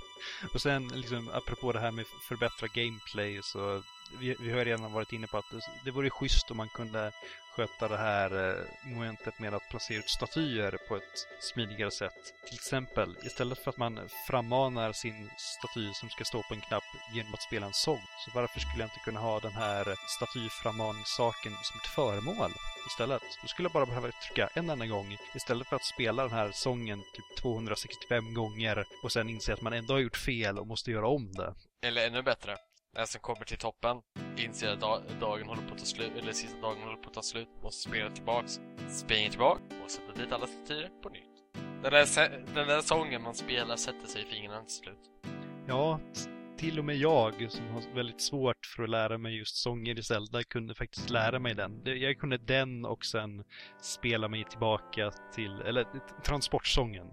Och 0.54 0.62
sen 0.62 0.88
liksom 0.88 1.30
apropå 1.34 1.72
det 1.72 1.80
här 1.80 1.92
med 1.92 2.06
förbättra 2.08 2.68
gameplay 2.68 3.40
så 3.44 3.84
vi, 4.20 4.36
vi 4.40 4.52
har 4.52 4.66
redan 4.66 4.94
varit 4.94 5.14
inne 5.14 5.28
på 5.28 5.38
att 5.38 5.52
det, 5.52 5.60
det 5.86 5.92
vore 5.92 6.10
schysst 6.10 6.52
om 6.52 6.58
man 6.58 6.70
kunde 6.70 7.12
sköta 7.56 7.88
det 7.88 7.98
här 7.98 8.50
eh, 8.50 8.90
momentet 8.94 9.40
med 9.40 9.54
att 9.54 9.70
placera 9.70 9.98
ut 9.98 10.10
statyer 10.10 10.78
på 10.88 10.96
ett 10.96 11.28
smidigare 11.40 11.92
sätt. 11.92 12.34
Till 12.46 12.56
exempel, 12.56 13.16
istället 13.24 13.60
för 13.60 13.70
att 13.70 13.78
man 13.78 14.00
frammanar 14.28 14.94
sin 14.94 15.30
staty 15.38 15.94
som 15.94 16.10
ska 16.10 16.24
stå 16.24 16.44
på 16.44 16.54
en 16.54 16.62
knapp 16.62 16.84
genom 17.14 17.34
att 17.34 17.42
spela 17.42 17.66
en 17.66 17.74
sång, 17.74 18.02
så 18.26 18.32
varför 18.36 18.60
skulle 18.60 18.84
jag 18.84 18.88
inte 18.88 19.06
kunna 19.06 19.20
ha 19.20 19.40
den 19.40 19.52
här 19.52 19.96
statyframmaningssaken 20.08 21.52
som 21.64 21.80
ett 21.80 21.96
föremål 21.96 22.52
istället? 22.88 23.24
Då 23.42 23.48
skulle 23.48 23.66
jag 23.66 23.74
bara 23.74 23.86
behöva 23.86 24.12
trycka 24.12 24.50
en 24.54 24.70
enda 24.70 24.86
gång 24.86 25.18
istället 25.36 25.68
för 25.68 25.76
att 25.76 25.86
spela 25.86 26.24
den 26.24 26.32
här 26.32 26.52
sången 26.54 27.00
typ 27.14 27.42
265 27.42 28.34
gånger 28.34 28.86
och 29.04 29.12
sen 29.12 29.30
inse 29.30 29.54
att 29.54 29.62
man 29.62 29.74
ändå 29.74 29.94
har 29.94 30.00
gjort 30.00 30.18
fel 30.18 30.60
och 30.60 30.68
måste 30.68 30.92
göra 30.92 31.08
om 31.08 31.32
det. 31.34 31.54
Eller 31.82 32.08
ännu 32.08 32.22
bättre, 32.22 32.58
den 32.94 33.08
som 33.08 33.22
kommer 33.22 33.46
till 33.46 33.58
toppen 33.58 33.98
inser 34.38 34.74
att 34.74 34.82
da- 34.82 35.02
dagen 35.20 35.48
håller 35.48 35.62
på 35.68 35.74
att 35.74 35.80
ta 35.80 35.86
slut, 35.86 36.12
eller 36.18 36.32
sista 36.32 36.60
dagen 36.62 36.82
håller 36.84 36.98
på 36.98 37.08
att 37.10 37.14
ta 37.14 37.22
slut, 37.22 37.50
måste 37.64 37.90
spela 37.90 38.10
tillbaks, 38.10 38.60
springer 38.90 39.30
tillbaka 39.30 39.62
och 39.84 39.92
sätter 39.92 40.14
dit 40.24 40.32
alla 40.32 40.48
statyer 40.48 40.90
på 41.04 41.10
nytt. 41.10 41.30
Den 41.84 41.92
där, 41.92 42.30
den 42.56 42.68
där 42.68 42.82
sången 42.82 43.22
man 43.24 43.34
spelar 43.36 43.76
sätter 43.76 44.08
sig 44.08 44.22
i 44.22 44.26
fingrarna 44.26 44.62
till 44.64 44.76
slut. 44.76 45.00
Ja, 45.68 46.00
till 46.58 46.80
och 46.80 46.86
med 46.86 46.96
jag 46.96 47.52
som 47.52 47.68
har 47.68 47.96
väldigt 47.96 48.22
svårt 48.22 48.66
för 48.76 48.84
att 48.84 48.90
lära 48.90 49.18
mig 49.18 49.38
just 49.38 49.56
sånger 49.56 50.00
i 50.00 50.04
Zelda 50.04 50.44
kunde 50.44 50.76
faktiskt 50.76 51.10
lära 51.10 51.40
mig 51.40 51.54
den. 51.56 51.82
Jag 51.86 52.18
kunde 52.20 52.38
den 52.38 52.86
och 52.86 53.06
sen 53.06 53.44
spela 53.82 54.28
mig 54.28 54.44
tillbaka 54.50 55.12
till, 55.34 55.62
eller 55.62 55.86
transportsången. 56.26 57.08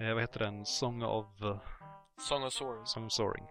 Eh, 0.00 0.12
vad 0.14 0.20
heter 0.20 0.38
den? 0.38 0.66
Song 0.66 1.02
of, 1.02 1.26
eh, 1.42 1.60
Song 2.28 2.44
of 2.44 2.52
Soaring. 2.52 2.86
Song 2.86 3.06
of 3.06 3.12
Soaring. 3.12 3.44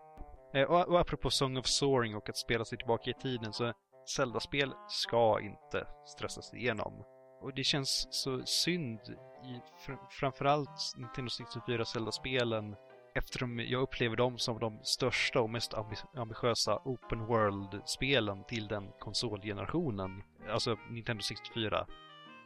Eh, 0.53 0.63
och, 0.63 0.87
och 0.87 0.99
apropå 0.99 1.29
Song 1.29 1.57
of 1.57 1.65
Soaring 1.65 2.15
och 2.15 2.29
att 2.29 2.37
spela 2.37 2.65
sig 2.65 2.77
tillbaka 2.77 3.09
i 3.09 3.13
tiden 3.13 3.53
så 3.53 3.73
Zelda-spel 4.15 4.73
ska 4.87 5.41
inte 5.41 5.87
stressas 6.05 6.53
igenom. 6.53 7.03
Och 7.41 7.53
det 7.55 7.63
känns 7.63 8.07
så 8.09 8.45
synd 8.45 8.99
i 9.43 9.61
fr- 9.85 10.07
framförallt 10.09 10.93
Nintendo 10.97 11.29
64 11.29 11.85
Zelda-spelen 11.85 12.75
eftersom 13.15 13.59
jag 13.59 13.81
upplever 13.81 14.15
dem 14.15 14.37
som 14.37 14.59
de 14.59 14.79
största 14.83 15.41
och 15.41 15.49
mest 15.49 15.73
ambitiösa 16.15 16.81
open 16.85 17.25
world-spelen 17.25 18.43
till 18.43 18.67
den 18.67 18.91
konsolgenerationen. 18.99 20.23
Alltså 20.49 20.77
Nintendo 20.89 21.21
64 21.21 21.87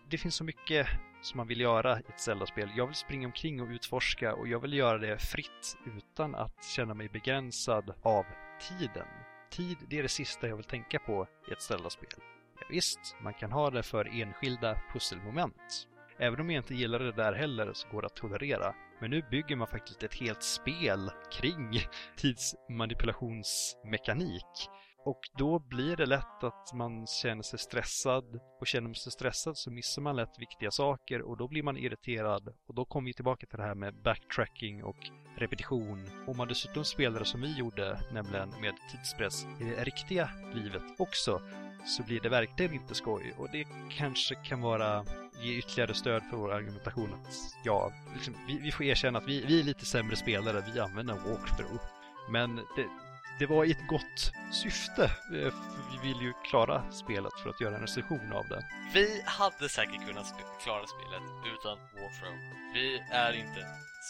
det 0.09 0.17
finns 0.17 0.35
så 0.35 0.43
mycket 0.43 0.87
som 1.21 1.37
man 1.37 1.47
vill 1.47 1.61
göra 1.61 1.99
i 1.99 2.03
ett 2.09 2.19
Zelda-spel. 2.19 2.69
Jag 2.75 2.87
vill 2.87 2.95
springa 2.95 3.27
omkring 3.27 3.61
och 3.61 3.67
utforska 3.67 4.33
och 4.33 4.47
jag 4.47 4.59
vill 4.59 4.73
göra 4.73 4.97
det 4.97 5.17
fritt 5.17 5.77
utan 5.97 6.35
att 6.35 6.65
känna 6.75 6.93
mig 6.93 7.09
begränsad 7.09 7.93
av 8.01 8.25
tiden. 8.69 9.07
Tid, 9.51 9.77
det 9.89 9.99
är 9.99 10.03
det 10.03 10.09
sista 10.09 10.47
jag 10.47 10.55
vill 10.55 10.65
tänka 10.65 10.99
på 10.99 11.27
i 11.49 11.51
ett 11.51 11.61
Zelda-spel. 11.61 12.19
Ja, 12.59 12.67
visst, 12.69 13.15
man 13.21 13.33
kan 13.33 13.51
ha 13.51 13.69
det 13.69 13.83
för 13.83 14.21
enskilda 14.21 14.81
pusselmoment. 14.93 15.87
Även 16.17 16.39
om 16.39 16.51
jag 16.51 16.59
inte 16.59 16.75
gillar 16.75 16.99
det 16.99 17.11
där 17.11 17.33
heller 17.33 17.73
så 17.73 17.89
går 17.89 18.01
det 18.01 18.05
att 18.05 18.15
tolerera. 18.15 18.75
Men 19.01 19.11
nu 19.11 19.21
bygger 19.31 19.55
man 19.55 19.67
faktiskt 19.67 20.03
ett 20.03 20.13
helt 20.13 20.43
spel 20.43 21.11
kring 21.31 21.79
tidsmanipulationsmekanik. 22.15 24.69
Och 25.03 25.19
då 25.37 25.59
blir 25.59 25.95
det 25.95 26.05
lätt 26.05 26.43
att 26.43 26.73
man 26.73 27.07
känner 27.07 27.43
sig 27.43 27.59
stressad 27.59 28.39
och 28.59 28.67
känner 28.67 28.87
man 28.87 28.95
sig 28.95 29.11
stressad 29.11 29.57
så 29.57 29.71
missar 29.71 30.01
man 30.01 30.15
lätt 30.15 30.39
viktiga 30.39 30.71
saker 30.71 31.21
och 31.21 31.37
då 31.37 31.47
blir 31.47 31.63
man 31.63 31.77
irriterad 31.77 32.53
och 32.67 32.75
då 32.75 32.85
kommer 32.85 33.05
vi 33.05 33.13
tillbaka 33.13 33.47
till 33.47 33.57
det 33.57 33.63
här 33.63 33.75
med 33.75 34.01
backtracking 34.01 34.83
och 34.83 34.97
repetition. 35.37 36.07
Om 36.27 36.37
man 36.37 36.47
dessutom 36.47 36.85
spelar 36.85 37.23
som 37.23 37.41
vi 37.41 37.57
gjorde, 37.57 37.99
nämligen 38.11 38.49
med 38.49 38.73
tidspress 38.91 39.45
i 39.59 39.63
det 39.63 39.83
riktiga 39.83 40.29
livet 40.53 40.83
också, 40.97 41.41
så 41.85 42.03
blir 42.03 42.19
det 42.19 42.29
verkligen 42.29 42.73
inte 42.73 42.95
skoj 42.95 43.33
och 43.37 43.47
det 43.51 43.67
kanske 43.97 44.35
kan 44.35 44.61
vara 44.61 45.05
ge 45.41 45.57
ytterligare 45.57 45.93
stöd 45.93 46.23
för 46.29 46.37
vår 46.37 46.53
argumentation 46.53 47.13
att 47.13 47.35
ja, 47.63 47.91
liksom, 48.13 48.33
vi, 48.47 48.59
vi, 48.59 48.71
får 48.71 48.83
erkänna 48.83 49.19
att 49.19 49.27
vi, 49.27 49.45
vi 49.45 49.59
är 49.59 49.63
lite 49.63 49.85
sämre 49.85 50.15
spelare, 50.15 50.63
vi 50.73 50.79
använder 50.79 51.13
walkthrough. 51.13 51.83
Men 52.29 52.55
det, 52.55 52.85
det 53.41 53.47
var 53.47 53.65
i 53.65 53.71
ett 53.71 53.87
gott 53.87 54.31
syfte. 54.51 55.03
Eh, 55.03 55.53
vi 55.91 56.07
vill 56.07 56.21
ju 56.21 56.33
klara 56.49 56.91
spelet 56.91 57.33
för 57.43 57.49
att 57.49 57.61
göra 57.61 57.75
en 57.75 57.81
recension 57.81 58.31
av 58.33 58.47
det. 58.47 58.65
Vi 58.93 59.21
hade 59.25 59.69
säkert 59.69 60.07
kunnat 60.07 60.27
sp 60.31 60.39
klara 60.63 60.85
spelet 60.87 61.23
utan 61.53 61.77
walkthrough. 61.95 62.39
Vi 62.73 62.87
är 63.11 63.33
inte 63.33 63.61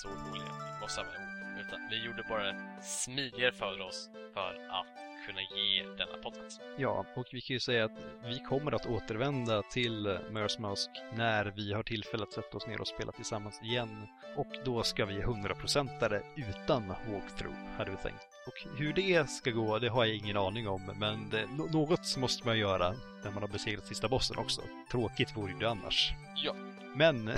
så 0.01 0.07
dåliga, 0.07 0.51
vi 0.75 0.81
måste 0.81 1.03
med 1.03 1.21
utan 1.61 1.79
vi 1.89 2.05
gjorde 2.05 2.23
bara 2.29 2.81
smidigare 2.81 3.51
för 3.51 3.81
oss 3.81 4.09
för 4.33 4.51
att 4.79 5.10
kunna 5.25 5.41
ge 5.41 5.83
denna 5.97 6.17
podcast. 6.23 6.61
Ja, 6.77 7.05
och 7.15 7.27
vi 7.31 7.41
kan 7.41 7.53
ju 7.53 7.59
säga 7.59 7.85
att 7.85 8.05
vi 8.25 8.39
kommer 8.39 8.71
att 8.71 8.85
återvända 8.85 9.61
till 9.61 10.07
Majora's 10.07 10.61
Mask 10.61 10.89
när 11.13 11.45
vi 11.45 11.73
har 11.73 11.83
tillfälle 11.83 12.23
att 12.23 12.33
sätta 12.33 12.57
oss 12.57 12.67
ner 12.67 12.81
och 12.81 12.87
spela 12.87 13.11
tillsammans 13.11 13.61
igen. 13.63 14.07
Och 14.35 14.47
då 14.65 14.83
ska 14.83 15.05
vi 15.05 15.21
100% 15.21 16.09
det 16.09 16.23
utan 16.35 16.87
walkthrough, 16.87 17.57
hade 17.77 17.91
vi 17.91 17.97
tänkt. 17.97 18.27
Och 18.47 18.79
hur 18.79 18.93
det 18.93 19.29
ska 19.29 19.51
gå, 19.51 19.79
det 19.79 19.89
har 19.89 20.05
jag 20.05 20.15
ingen 20.15 20.37
aning 20.37 20.67
om, 20.67 20.91
men 20.95 21.29
det, 21.29 21.45
något 21.73 22.17
måste 22.17 22.47
man 22.47 22.59
göra 22.59 22.93
när 23.23 23.31
man 23.31 23.43
har 23.43 23.49
besegrat 23.49 23.87
sista 23.87 24.07
bossen 24.07 24.37
också. 24.37 24.61
Tråkigt 24.91 25.37
vore 25.37 25.53
det 25.59 25.69
annars. 25.69 26.11
Ja. 26.35 26.55
Men 26.95 27.27
eh, 27.27 27.35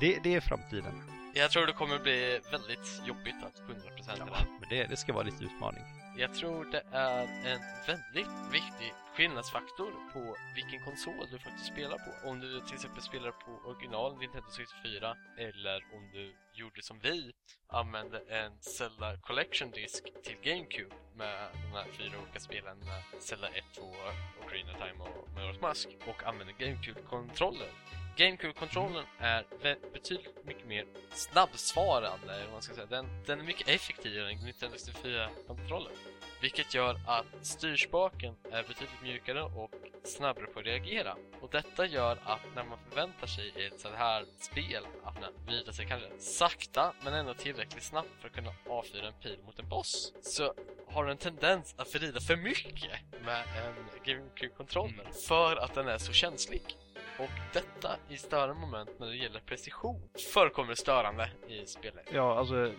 det, 0.00 0.18
det 0.22 0.34
är 0.34 0.40
framtiden. 0.40 1.02
Jag 1.34 1.50
tror 1.50 1.66
det 1.66 1.72
kommer 1.72 1.98
bli 1.98 2.40
väldigt 2.50 3.02
jobbigt 3.06 3.34
att 3.44 3.62
100% 4.06 4.14
ja, 4.18 4.26
men 4.60 4.68
det, 4.68 4.84
det 4.84 4.96
ska 4.96 5.12
vara 5.12 5.24
lite 5.24 5.44
utmaning. 5.44 5.82
Jag 6.16 6.34
tror 6.34 6.64
det 6.64 6.82
är 6.92 7.22
en 7.22 7.60
väldigt 7.86 8.52
viktig 8.52 8.94
skillnadsfaktor 9.14 9.92
på 10.12 10.36
vilken 10.54 10.84
konsol 10.84 11.26
du 11.30 11.38
faktiskt 11.38 11.66
spelar 11.66 11.98
på. 11.98 12.28
Om 12.28 12.40
du 12.40 12.60
till 12.60 12.74
exempel 12.74 13.02
spelar 13.02 13.30
på 13.30 13.68
original 13.68 14.18
Nintendo 14.18 14.50
64 14.50 15.16
eller 15.38 15.76
om 15.96 16.10
du 16.12 16.34
gjorde 16.52 16.82
som 16.82 16.98
vi, 17.00 17.32
använde 17.68 18.18
en 18.18 18.52
Zelda 18.60 19.16
Collection 19.16 19.70
Disc 19.70 20.02
till 20.22 20.36
GameCube 20.42 20.94
med 21.14 21.48
de 21.52 21.72
här 21.72 21.86
fyra 21.98 22.18
olika 22.22 22.40
spelen 22.40 22.76
Zelda 23.20 23.48
1, 23.48 23.64
2, 23.76 23.82
Ocarina 24.44 24.72
Time 24.72 25.04
och 25.04 25.28
Majora's 25.36 25.60
Mask 25.60 25.88
och 26.06 26.22
använde 26.26 26.52
GameCube-kontroller 26.52 27.70
GameCube-kontrollen 28.16 29.04
är 29.18 29.46
betydligt 29.92 30.44
mycket 30.44 30.66
mer 30.66 30.86
snabbsvarande, 31.10 32.46
man 32.52 32.62
ska 32.62 32.74
säga. 32.74 32.86
Den, 32.86 33.06
den 33.26 33.40
är 33.40 33.44
mycket 33.44 33.68
effektivare 33.68 34.30
än 34.30 34.38
Nintendo 34.38 34.76
64-kontrollen. 34.76 35.92
Vilket 36.40 36.74
gör 36.74 37.00
att 37.06 37.26
styrspaken 37.46 38.34
är 38.50 38.62
betydligt 38.62 39.02
mjukare 39.02 39.42
och 39.42 39.70
snabbare 40.04 40.46
på 40.46 40.60
att 40.60 40.66
reagera. 40.66 41.16
Och 41.40 41.48
detta 41.50 41.86
gör 41.86 42.18
att 42.24 42.40
när 42.54 42.64
man 42.64 42.78
förväntar 42.88 43.26
sig 43.26 43.52
i 43.56 43.66
ett 43.66 43.80
sånt 43.80 43.94
här 43.94 44.24
spel 44.38 44.86
att 45.04 45.20
man 45.20 45.32
vrida 45.46 45.72
sig 45.72 45.86
kanske 45.86 46.08
sakta 46.18 46.92
men 47.04 47.14
ändå 47.14 47.34
tillräckligt 47.34 47.82
snabbt 47.82 48.08
för 48.20 48.28
att 48.28 48.34
kunna 48.34 48.54
avfyra 48.68 49.06
en 49.06 49.12
pil 49.22 49.38
mot 49.46 49.58
en 49.58 49.68
boss 49.68 50.12
så 50.22 50.54
har 50.86 51.04
du 51.04 51.10
en 51.10 51.18
tendens 51.18 51.74
att 51.78 51.94
vrida 51.94 52.20
för 52.20 52.36
mycket 52.36 52.90
med 53.24 53.44
en 53.66 53.74
GameCube-kontroll 54.04 54.90
mm. 54.90 55.12
för 55.26 55.56
att 55.56 55.74
den 55.74 55.88
är 55.88 55.98
så 55.98 56.12
känslig. 56.12 56.76
Och 57.18 57.30
detta 57.52 57.96
i 58.08 58.16
störande 58.16 58.54
moment 58.54 58.90
när 58.98 59.06
det 59.06 59.16
gäller 59.16 59.40
precision 59.40 60.02
förekommer 60.34 60.74
störande 60.74 61.30
i 61.48 61.66
spelet. 61.66 62.08
Ja, 62.12 62.38
alltså 62.38 62.72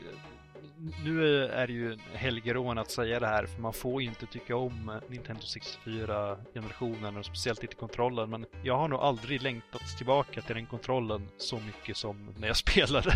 nu 1.05 1.45
är 1.45 1.67
det 1.67 1.73
ju 1.73 1.97
helgerån 2.13 2.77
att 2.77 2.91
säga 2.91 3.19
det 3.19 3.27
här 3.27 3.45
för 3.45 3.61
man 3.61 3.73
får 3.73 4.01
inte 4.01 4.25
tycka 4.25 4.55
om 4.55 5.01
Nintendo 5.07 5.41
64-generationen 5.41 7.17
och 7.17 7.25
speciellt 7.25 7.63
inte 7.63 7.75
kontrollen 7.75 8.29
men 8.29 8.45
jag 8.63 8.77
har 8.77 8.87
nog 8.87 8.99
aldrig 8.99 9.41
längtat 9.41 9.97
tillbaka 9.97 10.41
till 10.41 10.55
den 10.55 10.65
kontrollen 10.65 11.29
så 11.37 11.59
mycket 11.59 11.97
som 11.97 12.33
när 12.37 12.47
jag 12.47 12.57
spelade. 12.65 13.11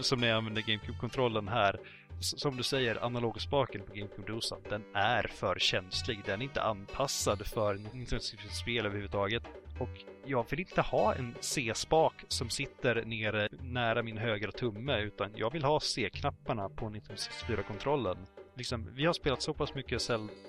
som 0.00 0.20
när 0.20 0.28
jag 0.28 0.36
använde 0.36 0.62
GameCube-kontrollen 0.62 1.48
här. 1.48 1.80
Som 2.20 2.56
du 2.56 2.62
säger, 2.62 3.04
analogspaken 3.04 3.82
på 3.82 3.92
GameCube 3.92 4.32
Dosa, 4.32 4.56
den 4.68 4.84
är 4.94 5.30
för 5.34 5.58
känslig. 5.58 6.20
Den 6.24 6.40
är 6.40 6.44
inte 6.44 6.62
anpassad 6.62 7.46
för 7.46 7.74
Nintendo 7.74 8.22
64-spel 8.22 8.86
överhuvudtaget. 8.86 9.42
Och 9.78 10.04
jag 10.24 10.50
vill 10.50 10.60
inte 10.60 10.80
ha 10.80 11.14
en 11.14 11.34
C-spak 11.40 12.24
som 12.28 12.50
sitter 12.50 13.04
nere 13.04 13.48
nära 13.60 14.02
min 14.02 14.18
högra 14.18 14.52
tumme, 14.52 15.00
utan 15.00 15.32
jag 15.36 15.52
vill 15.52 15.64
ha 15.64 15.80
C-knapparna 15.80 16.68
på 16.68 16.86
1964-kontrollen. 16.86 18.26
Liksom, 18.56 18.94
vi 18.94 19.06
har 19.06 19.12
spelat 19.12 19.42
så 19.42 19.54
pass 19.54 19.74
mycket 19.74 20.02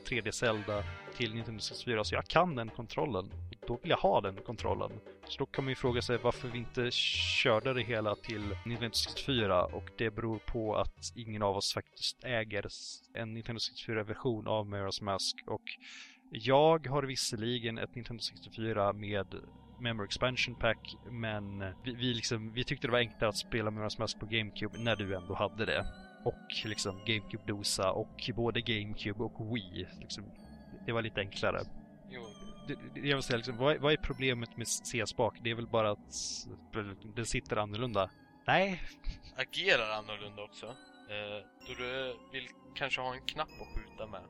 3D 0.10 0.32
Zelda 0.32 0.84
till 1.18 1.26
1964 1.26 2.04
så 2.04 2.16
jag 2.16 2.26
kan 2.26 2.56
den 2.56 2.70
kontrollen. 2.70 3.32
Då 3.68 3.78
vill 3.82 3.90
jag 3.90 3.98
ha 3.98 4.22
den 4.22 4.36
kontrollen. 4.36 4.92
Så 5.28 5.40
då 5.40 5.46
kan 5.46 5.64
man 5.64 5.70
ju 5.70 5.76
fråga 5.76 6.02
sig 6.02 6.18
varför 6.18 6.48
vi 6.48 6.58
inte 6.58 6.92
körde 6.92 7.74
det 7.74 7.82
hela 7.82 8.16
till 8.16 8.44
1964 8.44 9.66
och 9.66 9.90
det 9.98 10.12
beror 10.12 10.40
på 10.40 10.76
att 10.76 11.14
ingen 11.16 11.42
av 11.42 11.58
oss 11.58 11.74
faktiskt 11.74 12.24
äger 12.24 12.68
en 13.14 13.38
1964-version 13.38 14.48
av 14.48 14.66
Majora's 14.66 15.04
Mask 15.04 15.36
och 15.48 15.64
jag 16.30 16.88
har 16.88 17.04
visserligen 17.04 17.78
ett 17.78 17.96
Nintendo 17.96 18.22
64 18.22 18.94
med 18.94 19.36
Memory 19.80 20.06
Expansion 20.06 20.56
Pack, 20.56 20.96
men 21.12 21.60
vi, 21.60 21.96
vi, 21.96 22.14
liksom, 22.14 22.54
vi 22.54 22.64
tyckte 22.64 22.88
det 22.88 22.92
var 22.92 23.00
enklare 23.00 23.30
att 23.30 23.38
spela 23.38 23.72
Majora's 23.72 24.00
Mask 24.00 24.20
på 24.20 24.26
GameCube 24.26 24.80
när 24.80 24.96
du 24.96 25.16
ändå 25.16 25.34
hade 25.34 25.66
det. 25.66 25.86
Och 26.26 26.66
liksom 26.66 27.00
GameCube-dosa 27.06 27.90
och 27.90 28.32
både 28.36 28.62
GameCube 28.62 29.24
och 29.24 29.56
Wii. 29.56 29.88
Liksom, 30.00 30.24
det 30.86 30.92
var 30.92 31.02
lite 31.02 31.20
enklare. 31.20 31.60
Jo. 32.10 32.22
Jag 32.96 33.16
vill 33.16 33.24
säga, 33.24 33.38
liksom, 33.38 33.58
vad, 33.58 33.78
vad 33.78 33.94
är 33.94 33.98
problemet 33.98 34.58
med 34.58 34.68
C-spak? 34.68 35.38
Det 35.44 35.52
är 35.52 35.56
väl 35.56 35.68
bara 35.68 35.92
att 35.92 36.14
den 37.16 37.26
sitter 37.26 37.58
annorlunda? 37.58 38.10
Nej. 38.48 38.82
Agerar 39.36 39.92
annorlunda 39.92 40.44
också. 40.44 40.66
Eh, 41.10 41.46
då 41.68 41.74
du 41.78 42.16
vill 42.32 42.48
kanske 42.76 43.02
ha 43.02 43.14
en 43.16 43.22
knapp 43.22 43.50
att 43.62 43.68
skjuta 43.76 44.08
med 44.08 44.22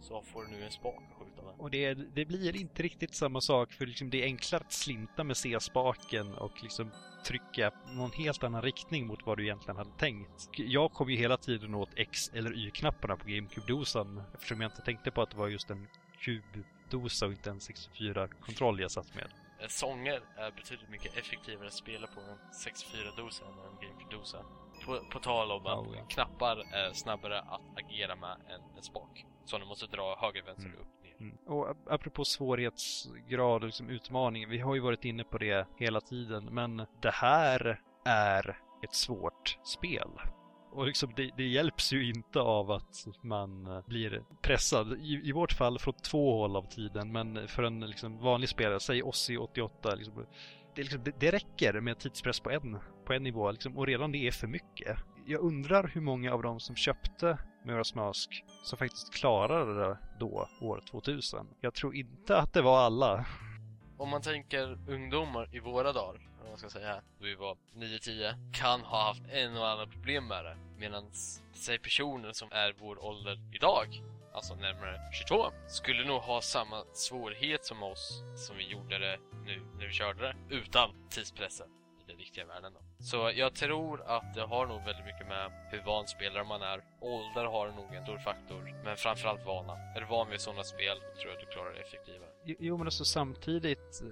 så 0.00 0.22
får 0.22 0.44
du 0.44 0.50
nu 0.50 0.64
en 0.64 0.70
spak 0.70 1.02
att 1.10 1.18
skjuta 1.18 1.42
med. 1.42 1.54
Och 1.58 1.70
det, 1.70 1.94
det 1.94 2.24
blir 2.24 2.56
inte 2.56 2.82
riktigt 2.82 3.14
samma 3.14 3.40
sak 3.40 3.72
för 3.72 3.86
liksom 3.86 4.10
det 4.10 4.22
är 4.22 4.24
enklare 4.24 4.62
att 4.64 4.72
slinta 4.72 5.24
med 5.24 5.36
C-spaken 5.36 6.34
och 6.34 6.62
liksom 6.62 6.90
trycka 7.24 7.72
någon 7.86 8.12
helt 8.12 8.44
annan 8.44 8.62
riktning 8.62 9.06
mot 9.06 9.26
vad 9.26 9.38
du 9.38 9.44
egentligen 9.44 9.76
hade 9.76 9.90
tänkt. 9.98 10.48
Jag 10.56 10.92
kom 10.92 11.10
ju 11.10 11.16
hela 11.16 11.36
tiden 11.36 11.74
åt 11.74 11.90
X 11.96 12.30
eller 12.34 12.52
Y-knapparna 12.52 13.16
på 13.16 13.28
GameCube-dosan 13.28 14.22
eftersom 14.34 14.60
jag 14.60 14.68
inte 14.68 14.82
tänkte 14.82 15.10
på 15.10 15.22
att 15.22 15.30
det 15.30 15.36
var 15.36 15.48
just 15.48 15.70
en 15.70 15.88
kubdosa 16.20 17.26
och 17.26 17.32
inte 17.32 17.50
en 17.50 17.58
64-kontroll 17.58 18.80
jag 18.80 18.90
satt 18.90 19.14
med. 19.14 19.28
Sånger 19.68 20.20
är 20.36 20.50
betydligt 20.50 20.90
mycket 20.90 21.16
effektivare 21.16 21.66
att 21.66 21.72
spela 21.72 22.06
på 22.06 22.20
en 22.20 22.38
64-dosa 22.52 23.44
än 23.44 23.58
en 23.58 23.88
GameCube-dosa. 23.88 24.44
På, 24.84 25.00
på 25.10 25.18
tal 25.18 25.50
om 25.50 25.66
att 25.66 25.78
oh, 25.78 25.96
ja. 25.96 26.04
knappar 26.08 26.56
är 26.56 26.92
snabbare 26.92 27.40
att 27.40 27.60
agera 27.76 28.16
med 28.16 28.36
än 28.48 28.76
en 28.76 28.82
spak. 28.82 29.26
Så 29.48 29.58
du 29.58 29.64
måste 29.64 29.86
dra 29.86 30.16
höger, 30.20 30.42
vänster, 30.42 30.66
mm. 30.66 30.80
upp, 30.80 31.02
ner. 31.02 31.16
Mm. 31.20 31.36
Och 31.46 31.76
apropå 31.86 32.24
svårighetsgrad 32.24 33.62
och 33.62 33.66
liksom 33.66 33.90
utmaning, 33.90 34.48
vi 34.48 34.58
har 34.58 34.74
ju 34.74 34.80
varit 34.80 35.04
inne 35.04 35.24
på 35.24 35.38
det 35.38 35.66
hela 35.76 36.00
tiden, 36.00 36.44
men 36.44 36.76
det 36.76 37.10
här 37.10 37.80
är 38.04 38.58
ett 38.84 38.94
svårt 38.94 39.58
spel. 39.64 40.08
Och 40.72 40.86
liksom 40.86 41.12
det, 41.16 41.30
det, 41.36 41.46
hjälps 41.46 41.92
ju 41.92 42.08
inte 42.08 42.40
av 42.40 42.70
att 42.70 43.06
man 43.22 43.82
blir 43.86 44.22
pressad. 44.42 44.92
I, 44.92 45.28
I, 45.28 45.32
vårt 45.32 45.52
fall 45.52 45.78
från 45.78 45.94
två 45.94 46.38
håll 46.38 46.56
av 46.56 46.68
tiden, 46.68 47.12
men 47.12 47.48
för 47.48 47.62
en 47.62 47.80
liksom 47.80 48.18
vanlig 48.18 48.48
spelare, 48.48 48.80
säg 48.80 49.02
Ossi 49.02 49.36
88, 49.36 49.94
liksom, 49.94 50.26
det, 50.74 50.82
liksom, 50.82 51.04
det, 51.04 51.20
det, 51.20 51.30
räcker 51.30 51.80
med 51.80 51.98
tidspress 51.98 52.40
på 52.40 52.50
en, 52.50 52.78
på 53.04 53.12
en 53.12 53.22
nivå 53.22 53.50
liksom, 53.50 53.78
och 53.78 53.86
redan 53.86 54.12
det 54.12 54.26
är 54.26 54.32
för 54.32 54.46
mycket. 54.46 54.98
Jag 55.26 55.40
undrar 55.40 55.90
hur 55.94 56.00
många 56.00 56.34
av 56.34 56.42
dem 56.42 56.60
som 56.60 56.76
köpte 56.76 57.38
Majora's 57.64 57.96
Mask 57.96 58.44
som 58.62 58.78
faktiskt 58.78 59.14
klarade 59.14 59.74
det 59.84 59.98
då, 60.18 60.48
år 60.60 60.82
2000. 60.90 61.46
Jag 61.60 61.74
tror 61.74 61.94
inte 61.94 62.38
att 62.38 62.52
det 62.52 62.62
var 62.62 62.78
alla. 62.78 63.26
om 63.98 64.08
man 64.08 64.22
tänker 64.22 64.78
ungdomar 64.88 65.48
i 65.52 65.58
våra 65.58 65.92
dagar, 65.92 66.20
om 66.42 66.48
man 66.48 66.58
ska 66.58 66.68
säga, 66.68 67.02
då 67.18 67.24
vi 67.24 67.34
var 67.34 67.56
9-10, 67.74 68.52
kan 68.52 68.80
ha 68.80 69.04
haft 69.04 69.22
en 69.32 69.56
och 69.56 69.68
annan 69.68 69.90
problem 69.90 70.26
med 70.26 70.44
det. 70.44 70.56
Medan, 70.78 71.10
säg 71.52 71.78
personer 71.78 72.32
som 72.32 72.48
är 72.52 72.74
vår 72.78 73.04
ålder 73.04 73.38
idag, 73.54 73.86
alltså 74.34 74.54
närmare 74.54 75.00
22, 75.12 75.50
skulle 75.68 76.04
nog 76.04 76.22
ha 76.22 76.40
samma 76.40 76.84
svårighet 76.92 77.64
som 77.64 77.82
oss 77.82 78.22
som 78.46 78.56
vi 78.56 78.68
gjorde 78.68 78.98
det 78.98 79.18
nu 79.46 79.60
när 79.78 79.86
vi 79.86 79.92
körde 79.92 80.22
det, 80.22 80.56
utan 80.56 80.90
tidspressen 81.10 81.66
den 82.08 82.16
riktiga 82.16 82.46
världen 82.46 82.72
då. 82.74 82.80
Så 83.10 83.32
jag 83.34 83.54
tror 83.54 84.02
att 84.06 84.34
det 84.34 84.42
har 84.42 84.66
nog 84.66 84.78
väldigt 84.84 85.06
mycket 85.10 85.28
med 85.28 85.52
hur 85.70 85.82
van 85.82 86.06
spelare 86.08 86.44
man 86.44 86.62
är. 86.62 86.78
Ålder 87.00 87.44
har 87.44 87.66
nog 87.68 87.94
en 87.94 88.02
stor 88.02 88.18
faktor, 88.18 88.62
men 88.84 88.96
framförallt 88.96 89.46
vana. 89.46 89.72
Är 89.96 90.00
du 90.00 90.06
van 90.06 90.30
vid 90.30 90.40
sådana 90.40 90.64
spel 90.64 90.96
tror 90.98 91.32
jag 91.32 91.34
att 91.34 91.46
du 91.46 91.52
klarar 91.54 91.72
det 91.74 91.80
effektivare. 91.80 92.28
Jo, 92.44 92.76
men 92.78 92.86
alltså 92.86 93.04
samtidigt, 93.04 94.02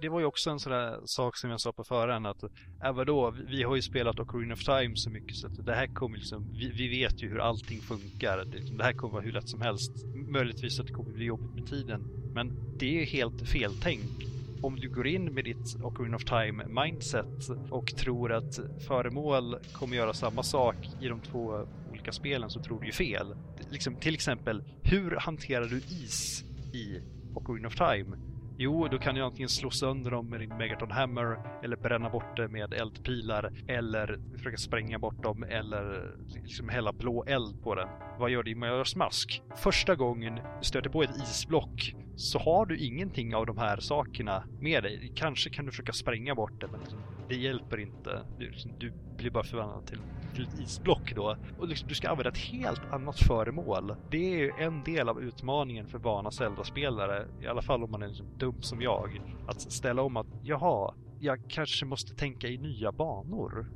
det 0.00 0.08
var 0.08 0.20
ju 0.20 0.26
också 0.26 0.50
en 0.50 0.60
sån 0.60 0.72
där 0.72 1.00
sak 1.04 1.36
som 1.36 1.50
jag 1.50 1.60
sa 1.60 1.72
på 1.72 1.84
förhand 1.84 2.26
att, 2.26 2.44
även 2.82 2.96
vadå, 2.96 3.30
vi 3.30 3.62
har 3.62 3.76
ju 3.76 3.82
spelat 3.82 4.20
Ocarina 4.20 4.54
of 4.54 4.64
Time 4.64 4.96
så 4.96 5.10
mycket 5.10 5.36
så 5.36 5.46
att 5.46 5.66
det 5.66 5.74
här 5.74 5.86
kommer 5.86 6.16
liksom, 6.16 6.52
vi, 6.52 6.70
vi 6.70 6.88
vet 6.88 7.22
ju 7.22 7.28
hur 7.28 7.40
allting 7.40 7.80
funkar. 7.80 8.44
Det, 8.44 8.76
det 8.76 8.84
här 8.84 8.92
kommer 8.92 9.12
vara 9.12 9.22
hur 9.22 9.32
lätt 9.32 9.48
som 9.48 9.60
helst. 9.60 9.92
Möjligtvis 10.14 10.80
att 10.80 10.86
det 10.86 10.92
kommer 10.92 11.10
bli 11.10 11.24
jobbigt 11.24 11.54
med 11.54 11.66
tiden. 11.66 12.00
Men 12.34 12.52
det 12.78 12.86
är 12.86 13.00
ju 13.00 13.04
helt 13.04 13.48
feltänkt 13.48 14.33
om 14.64 14.76
du 14.76 14.88
går 14.88 15.06
in 15.06 15.34
med 15.34 15.44
ditt 15.44 15.76
Ocarina 15.82 16.16
of 16.16 16.24
Time 16.24 16.64
mindset 16.82 17.50
och 17.70 17.86
tror 17.86 18.32
att 18.32 18.58
föremål 18.88 19.56
kommer 19.72 19.96
göra 19.96 20.12
samma 20.12 20.42
sak 20.42 20.76
i 21.00 21.08
de 21.08 21.20
två 21.20 21.66
olika 21.90 22.12
spelen 22.12 22.50
så 22.50 22.62
tror 22.62 22.80
du 22.80 22.86
ju 22.86 22.92
fel. 22.92 23.34
Liksom, 23.70 23.96
till 23.96 24.14
exempel, 24.14 24.64
hur 24.82 25.16
hanterar 25.16 25.64
du 25.64 25.76
is 25.76 26.44
i 26.72 27.00
Ocarina 27.34 27.68
of 27.68 27.74
Time? 27.74 28.16
Jo, 28.58 28.88
då 28.88 28.98
kan 28.98 29.14
du 29.14 29.22
antingen 29.22 29.48
slå 29.48 29.70
sönder 29.70 30.10
dem 30.10 30.30
med 30.30 30.40
din 30.40 30.56
Megaton 30.56 30.90
Hammer 30.90 31.38
eller 31.62 31.76
bränna 31.76 32.10
bort 32.10 32.36
det 32.36 32.48
med 32.48 32.72
eldpilar 32.72 33.52
eller 33.68 34.20
försöka 34.36 34.56
spränga 34.56 34.98
bort 34.98 35.22
dem 35.22 35.42
eller 35.42 36.14
liksom 36.42 36.68
hälla 36.68 36.92
blå 36.92 37.24
eld 37.24 37.62
på 37.62 37.74
den. 37.74 37.88
Vad 38.18 38.30
gör 38.30 38.42
du 38.42 38.50
i 38.50 38.54
Majoras 38.54 38.96
Mask? 38.96 39.42
Första 39.56 39.94
gången 39.94 40.34
du 40.34 40.40
stöter 40.60 40.90
på 40.90 41.02
ett 41.02 41.16
isblock 41.16 41.94
så 42.16 42.38
har 42.38 42.66
du 42.66 42.78
ingenting 42.78 43.34
av 43.34 43.46
de 43.46 43.58
här 43.58 43.80
sakerna 43.80 44.44
med 44.60 44.82
dig. 44.82 45.12
Kanske 45.14 45.50
kan 45.50 45.64
du 45.64 45.70
försöka 45.70 45.92
spränga 45.92 46.34
bort 46.34 46.60
det, 46.60 46.68
men 46.68 46.80
det 47.28 47.36
hjälper 47.36 47.80
inte. 47.80 48.26
Du, 48.38 48.52
du 48.78 48.92
blir 49.16 49.30
bara 49.30 49.44
förvandlad 49.44 49.86
till, 49.86 50.00
till 50.34 50.42
ett 50.42 50.60
isblock 50.60 51.14
då. 51.14 51.36
Och 51.58 51.68
liksom, 51.68 51.88
du 51.88 51.94
ska 51.94 52.08
använda 52.08 52.30
ett 52.30 52.38
helt 52.38 52.92
annat 52.92 53.18
föremål. 53.18 53.96
Det 54.10 54.34
är 54.34 54.38
ju 54.38 54.52
en 54.58 54.82
del 54.82 55.08
av 55.08 55.22
utmaningen 55.22 55.86
för 55.86 55.98
vana 55.98 56.30
Zelda-spelare, 56.30 57.26
i 57.42 57.46
alla 57.46 57.62
fall 57.62 57.84
om 57.84 57.90
man 57.90 58.02
är 58.02 58.08
liksom 58.08 58.38
dum 58.38 58.62
som 58.62 58.82
jag, 58.82 59.20
att 59.48 59.60
ställa 59.60 60.02
om 60.02 60.16
att 60.16 60.26
jaha, 60.42 60.94
jag 61.20 61.38
kanske 61.48 61.86
måste 61.86 62.14
tänka 62.14 62.48
i 62.48 62.58
nya 62.58 62.92
banor. 62.92 63.66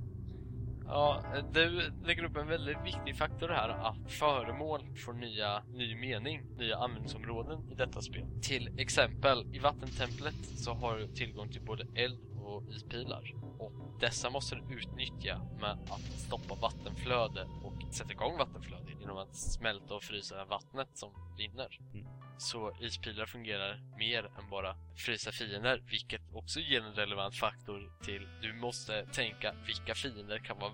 Ja, 0.91 1.23
du 1.53 1.91
lägger 2.05 2.25
upp 2.25 2.37
en 2.37 2.47
väldigt 2.47 2.85
viktig 2.85 3.17
faktor 3.17 3.49
här 3.49 3.69
att 3.69 4.11
föremål 4.11 4.81
får 4.97 5.13
nya, 5.13 5.63
ny 5.73 5.97
mening, 5.97 6.43
nya 6.57 6.77
användningsområden 6.77 7.59
i 7.71 7.75
detta 7.75 8.01
spel. 8.01 8.25
Till 8.43 8.69
exempel, 8.77 9.47
i 9.53 9.59
vattentemplet 9.59 10.35
så 10.45 10.75
har 10.75 10.97
du 10.97 11.07
tillgång 11.07 11.49
till 11.49 11.63
både 11.63 11.85
eld 11.95 12.21
och 12.45 12.63
ispilar. 12.71 13.35
Och 13.59 13.73
dessa 14.01 14.31
måste 14.31 14.55
du 14.55 14.75
utnyttja 14.75 15.41
med 15.61 15.71
att 15.71 16.19
stoppa 16.27 16.55
vattenflöde 16.55 17.47
och 17.63 17.95
sätta 17.95 18.13
igång 18.13 18.39
vattenflöde 18.39 18.93
genom 19.01 19.17
att 19.17 19.37
smälta 19.37 19.95
och 19.95 20.03
frysa 20.03 20.45
vattnet 20.45 20.89
som 20.95 21.11
rinner. 21.39 21.79
Mm. 21.95 22.18
Så 22.39 22.77
ispilar 22.81 23.27
fungerar 23.27 23.81
mer 23.99 24.25
än 24.25 24.51
bara 24.51 24.77
frysa 24.97 25.33
fiender, 25.33 25.83
vilket 25.91 26.21
också 26.35 26.61
ger 26.61 26.81
en 26.81 26.95
relevant 26.95 27.37
faktor 27.37 27.93
till 28.03 28.29
du 28.43 28.53
måste 28.53 29.07
tänka 29.07 29.55
vilka 29.67 29.95
fiender 29.95 30.39
kan 30.39 30.59
vara 30.59 30.73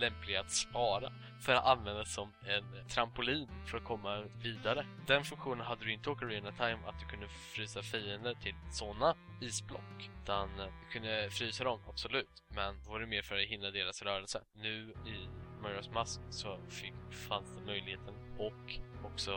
lämpliga 0.00 0.40
att 0.40 0.50
spara 0.50 1.12
för 1.40 1.54
att 1.54 1.66
använda 1.66 2.04
som 2.04 2.32
en 2.46 2.88
trampolin 2.88 3.48
för 3.66 3.78
att 3.78 3.84
komma 3.84 4.24
vidare. 4.42 4.86
Den 5.06 5.24
funktionen 5.24 5.66
hade 5.66 5.84
du 5.84 5.92
inte 5.92 6.10
i 6.10 6.12
Ocarina 6.12 6.52
Time, 6.52 6.78
att 6.86 7.00
du 7.00 7.06
kunde 7.06 7.28
frysa 7.28 7.82
fiender 7.82 8.34
till 8.34 8.54
sådana 8.72 9.16
isblock. 9.40 10.10
Utan 10.22 10.60
eh, 10.60 10.66
du 10.66 10.92
kunde 10.92 11.30
frysa 11.30 11.64
dem, 11.64 11.80
absolut, 11.88 12.42
men 12.48 12.82
då 12.84 12.90
var 12.90 13.00
det 13.00 13.06
mer 13.06 13.22
för 13.22 13.34
att 13.34 13.48
hindra 13.48 13.70
deras 13.70 14.02
rörelse. 14.02 14.42
Nu 14.54 14.94
i 15.06 15.28
Marios 15.62 15.90
Mask 15.90 16.20
så 16.30 16.58
fick, 16.68 16.94
fanns 17.28 17.54
det 17.54 17.66
möjligheten 17.66 18.14
och 18.38 18.78
också 19.04 19.32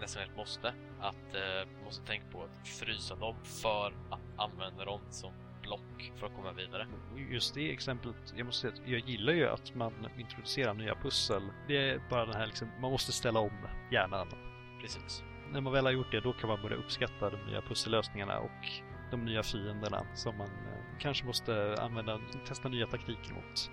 nästan 0.00 0.22
ett 0.22 0.36
måste 0.36 0.74
att 1.00 1.34
eh, 1.34 1.84
måste 1.84 2.06
tänka 2.06 2.26
på 2.32 2.42
att 2.42 2.68
frysa 2.68 3.14
dem 3.14 3.36
för 3.44 3.92
att 4.10 4.20
använda 4.36 4.84
dem 4.84 5.00
som 5.10 5.32
block 5.62 6.12
för 6.16 6.26
att 6.26 6.34
komma 6.36 6.52
vidare. 6.52 6.86
Just 7.30 7.54
det 7.54 7.72
exemplet, 7.72 8.16
jag 8.36 8.46
måste 8.46 8.60
säga 8.60 8.72
att 8.72 8.88
jag 8.88 9.00
gillar 9.00 9.32
ju 9.32 9.48
att 9.48 9.74
man 9.74 9.92
introducerar 10.18 10.74
nya 10.74 10.94
pussel. 10.94 11.42
Det 11.68 11.90
är 11.90 12.00
bara 12.10 12.26
den 12.26 12.34
här 12.34 12.46
liksom, 12.46 12.68
man 12.80 12.90
måste 12.90 13.12
ställa 13.12 13.40
om 13.40 13.68
hjärnan. 13.92 14.26
Precis. 14.80 15.22
När 15.52 15.60
man 15.60 15.72
väl 15.72 15.84
har 15.84 15.92
gjort 15.92 16.12
det, 16.12 16.20
då 16.20 16.32
kan 16.32 16.48
man 16.48 16.62
börja 16.62 16.76
uppskatta 16.76 17.30
de 17.30 17.36
nya 17.36 17.62
pussellösningarna 17.62 18.38
och 18.38 18.66
de 19.10 19.24
nya 19.24 19.42
fienderna 19.42 20.06
som 20.14 20.38
man 20.38 20.46
eh, 20.46 20.98
kanske 20.98 21.26
måste 21.26 21.76
använda, 21.78 22.20
testa 22.48 22.68
nya 22.68 22.86
taktiker 22.86 23.34
mot 23.34 23.70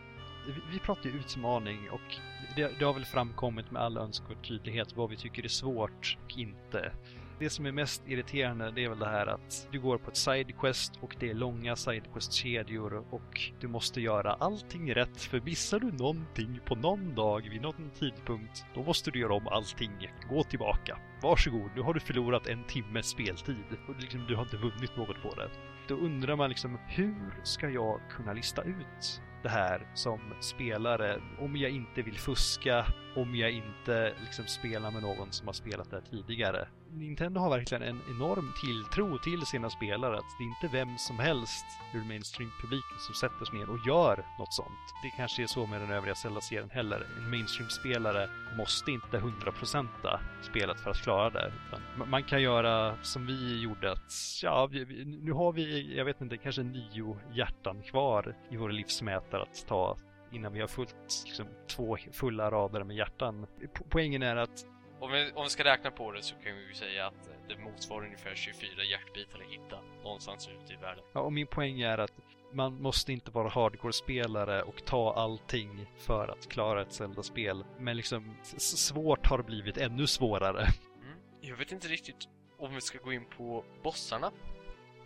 vi 0.71 0.79
pratar 0.79 1.09
ju 1.09 1.15
utmaning 1.15 1.89
och 1.89 2.15
det, 2.55 2.79
det 2.79 2.85
har 2.85 2.93
väl 2.93 3.05
framkommit 3.05 3.71
med 3.71 3.81
all 3.81 3.97
önskvärd 3.97 4.47
tydlighet 4.47 4.95
vad 4.95 5.09
vi 5.09 5.15
tycker 5.15 5.43
är 5.43 5.47
svårt 5.47 6.17
och 6.23 6.37
inte. 6.37 6.91
Det 7.39 7.49
som 7.49 7.65
är 7.65 7.71
mest 7.71 8.07
irriterande 8.07 8.71
det 8.71 8.83
är 8.83 8.89
väl 8.89 8.99
det 8.99 9.09
här 9.09 9.27
att 9.27 9.67
du 9.71 9.79
går 9.79 9.97
på 9.97 10.11
ett 10.11 10.17
sidequest 10.17 10.93
och 11.01 11.15
det 11.19 11.29
är 11.29 11.33
långa 11.33 11.75
sidequest-kedjor 11.75 13.03
och 13.09 13.51
du 13.59 13.67
måste 13.67 14.01
göra 14.01 14.33
allting 14.33 14.93
rätt 14.93 15.21
för 15.21 15.41
missar 15.41 15.79
du 15.79 15.91
någonting 15.91 16.59
på 16.65 16.75
någon 16.75 17.15
dag 17.15 17.49
vid 17.51 17.61
någon 17.61 17.89
tidpunkt 17.99 18.65
då 18.75 18.83
måste 18.83 19.11
du 19.11 19.19
göra 19.19 19.33
om 19.33 19.47
allting. 19.47 20.11
Gå 20.29 20.43
tillbaka. 20.43 20.99
Varsågod, 21.21 21.71
nu 21.75 21.81
har 21.81 21.93
du 21.93 21.99
förlorat 21.99 22.47
en 22.47 22.63
timmes 22.63 23.07
speltid 23.07 23.77
och 23.87 23.95
liksom, 23.99 24.25
du 24.27 24.35
har 24.35 24.43
inte 24.43 24.57
vunnit 24.57 24.97
något 24.97 25.21
på 25.21 25.35
det. 25.35 25.49
Då 25.87 25.95
undrar 25.95 26.35
man 26.35 26.49
liksom 26.49 26.79
hur 26.87 27.43
ska 27.43 27.69
jag 27.69 27.99
kunna 28.09 28.33
lista 28.33 28.61
ut 28.61 29.21
det 29.43 29.49
här 29.49 29.87
som 29.93 30.19
spelare 30.39 31.21
om 31.39 31.55
jag 31.55 31.71
inte 31.71 32.01
vill 32.01 32.17
fuska, 32.17 32.85
om 33.15 33.35
jag 33.35 33.51
inte 33.51 34.13
liksom 34.21 34.45
spelar 34.45 34.91
med 34.91 35.01
någon 35.01 35.31
som 35.31 35.47
har 35.47 35.53
spelat 35.53 35.89
det 35.89 35.95
här 35.95 36.03
tidigare. 36.11 36.67
Nintendo 36.95 37.39
har 37.41 37.49
verkligen 37.49 37.83
en 37.83 38.01
enorm 38.09 38.53
tilltro 38.61 39.17
till 39.17 39.45
sina 39.45 39.69
spelare. 39.69 40.17
Att 40.17 40.25
det 40.37 40.43
är 40.43 40.47
inte 40.47 40.77
vem 40.77 40.97
som 40.97 41.19
helst 41.19 41.65
ur 41.93 42.03
mainstream-publiken 42.07 42.97
som 42.99 43.15
sätter 43.15 43.45
sig 43.45 43.59
ner 43.59 43.69
och 43.69 43.87
gör 43.87 44.25
något 44.39 44.53
sånt. 44.53 44.83
Det 45.03 45.09
kanske 45.17 45.43
är 45.43 45.47
så 45.47 45.65
med 45.65 45.81
den 45.81 45.91
övriga 45.91 46.15
Zelda-serien 46.15 46.69
heller. 46.69 47.07
En 47.17 47.29
mainstream-spelare 47.29 48.29
måste 48.57 48.91
inte 48.91 49.17
hundraprocenta 49.17 50.19
spelet 50.41 50.79
för 50.79 50.89
att 50.89 51.01
klara 51.03 51.29
det. 51.29 51.53
Utan 51.67 52.09
man 52.09 52.23
kan 52.23 52.41
göra 52.41 52.95
som 53.01 53.25
vi 53.25 53.61
gjorde 53.61 53.91
att, 53.91 54.11
ja, 54.43 54.67
vi, 54.71 55.05
nu 55.05 55.31
har 55.31 55.51
vi, 55.51 55.97
jag 55.97 56.05
vet 56.05 56.21
inte, 56.21 56.37
kanske 56.37 56.63
nio 56.63 57.17
hjärtan 57.33 57.81
kvar 57.81 58.35
i 58.49 58.57
vår 58.57 58.69
livsmätare 58.69 59.41
att 59.41 59.67
ta 59.67 59.97
innan 60.31 60.53
vi 60.53 60.59
har 60.59 60.67
fullt 60.67 60.95
liksom, 61.25 61.45
två 61.67 61.97
fulla 62.11 62.51
rader 62.51 62.83
med 62.83 62.95
hjärtan. 62.95 63.47
Poängen 63.89 64.23
är 64.23 64.35
att 64.35 64.65
om 65.03 65.11
vi, 65.11 65.31
om 65.35 65.43
vi 65.43 65.49
ska 65.49 65.63
räkna 65.63 65.91
på 65.91 66.11
det 66.11 66.23
så 66.23 66.35
kan 66.35 66.55
vi 66.55 66.67
ju 66.67 66.73
säga 66.73 67.07
att 67.07 67.29
det 67.47 67.57
motsvarar 67.57 68.05
ungefär 68.05 68.35
24 68.35 68.83
hjärtbitar 68.83 69.39
att 69.39 69.51
hitta 69.53 69.79
någonstans 70.03 70.49
ute 70.49 70.73
i 70.73 70.75
världen. 70.75 71.03
Ja, 71.13 71.21
och 71.21 71.33
min 71.33 71.47
poäng 71.47 71.81
är 71.81 71.97
att 71.97 72.13
man 72.51 72.81
måste 72.81 73.13
inte 73.13 73.31
vara 73.31 73.49
hardcore-spelare 73.49 74.61
och 74.61 74.85
ta 74.85 75.13
allting 75.13 75.85
för 75.97 76.27
att 76.27 76.49
klara 76.49 76.81
ett 76.81 76.93
Zelda-spel. 76.93 77.65
Men 77.79 77.97
liksom, 77.97 78.37
svårt 78.57 79.27
har 79.27 79.43
blivit 79.43 79.77
ännu 79.77 80.07
svårare. 80.07 80.67
Mm. 81.03 81.17
Jag 81.41 81.55
vet 81.55 81.71
inte 81.71 81.87
riktigt 81.87 82.27
om 82.57 82.75
vi 82.75 82.81
ska 82.81 82.97
gå 82.97 83.13
in 83.13 83.25
på 83.37 83.63
bossarna. 83.83 84.31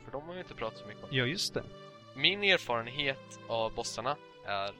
För 0.05 0.11
de 0.11 0.27
har 0.27 0.33
vi 0.33 0.39
inte 0.39 0.53
pratat 0.53 0.79
så 0.79 0.87
mycket 0.87 1.03
om. 1.03 1.09
Ja, 1.11 1.25
just 1.25 1.53
det. 1.53 1.63
Min 2.15 2.43
erfarenhet 2.43 3.39
av 3.47 3.73
bossarna 3.73 4.17
är 4.45 4.73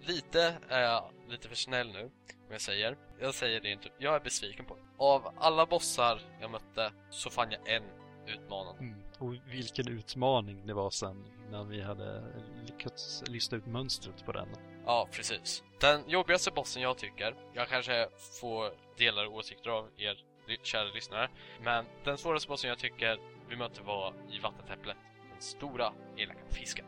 lite, 0.00 0.58
är 0.68 0.80
jag 0.80 1.10
lite 1.28 1.48
för 1.48 1.56
snäll 1.56 1.92
nu, 1.92 2.02
om 2.46 2.52
jag 2.52 2.60
säger. 2.60 2.96
Jag 3.20 3.34
säger 3.34 3.60
det 3.60 3.70
inte, 3.70 3.88
jag 3.98 4.14
är 4.14 4.20
besviken 4.20 4.64
på 4.64 4.74
det. 4.74 4.80
Av 4.98 5.34
alla 5.38 5.66
bossar 5.66 6.20
jag 6.40 6.50
mötte 6.50 6.92
så 7.10 7.30
fann 7.30 7.50
jag 7.50 7.68
en 7.68 7.82
utmanande. 8.26 8.80
Mm. 8.80 9.02
Och 9.18 9.34
vilken 9.46 9.88
utmaning 9.88 10.66
det 10.66 10.74
var 10.74 10.90
sen 10.90 11.24
när 11.50 11.64
vi 11.64 11.82
hade 11.82 12.24
lyckats 12.66 13.22
lista 13.26 13.56
ut 13.56 13.66
mönstret 13.66 14.24
på 14.24 14.32
den. 14.32 14.48
Ja, 14.86 15.08
precis. 15.12 15.62
Den 15.80 16.08
jobbigaste 16.08 16.50
bossen 16.50 16.82
jag 16.82 16.98
tycker, 16.98 17.36
jag 17.54 17.68
kanske 17.68 18.08
får 18.40 18.72
delar 18.98 19.26
åsikter 19.26 19.70
av 19.70 19.88
er 19.96 20.24
kära 20.62 20.88
lyssnare, 20.88 21.30
men 21.60 21.84
den 22.04 22.18
svåraste 22.18 22.48
bossen 22.48 22.68
jag 22.70 22.78
tycker 22.78 23.18
vi 23.48 23.56
mötte 23.56 23.82
var 23.82 24.14
i 24.30 24.38
vattentäpplet. 24.38 24.96
Den 25.32 25.42
stora 25.42 25.92
elaka 26.16 26.40
fisken. 26.50 26.86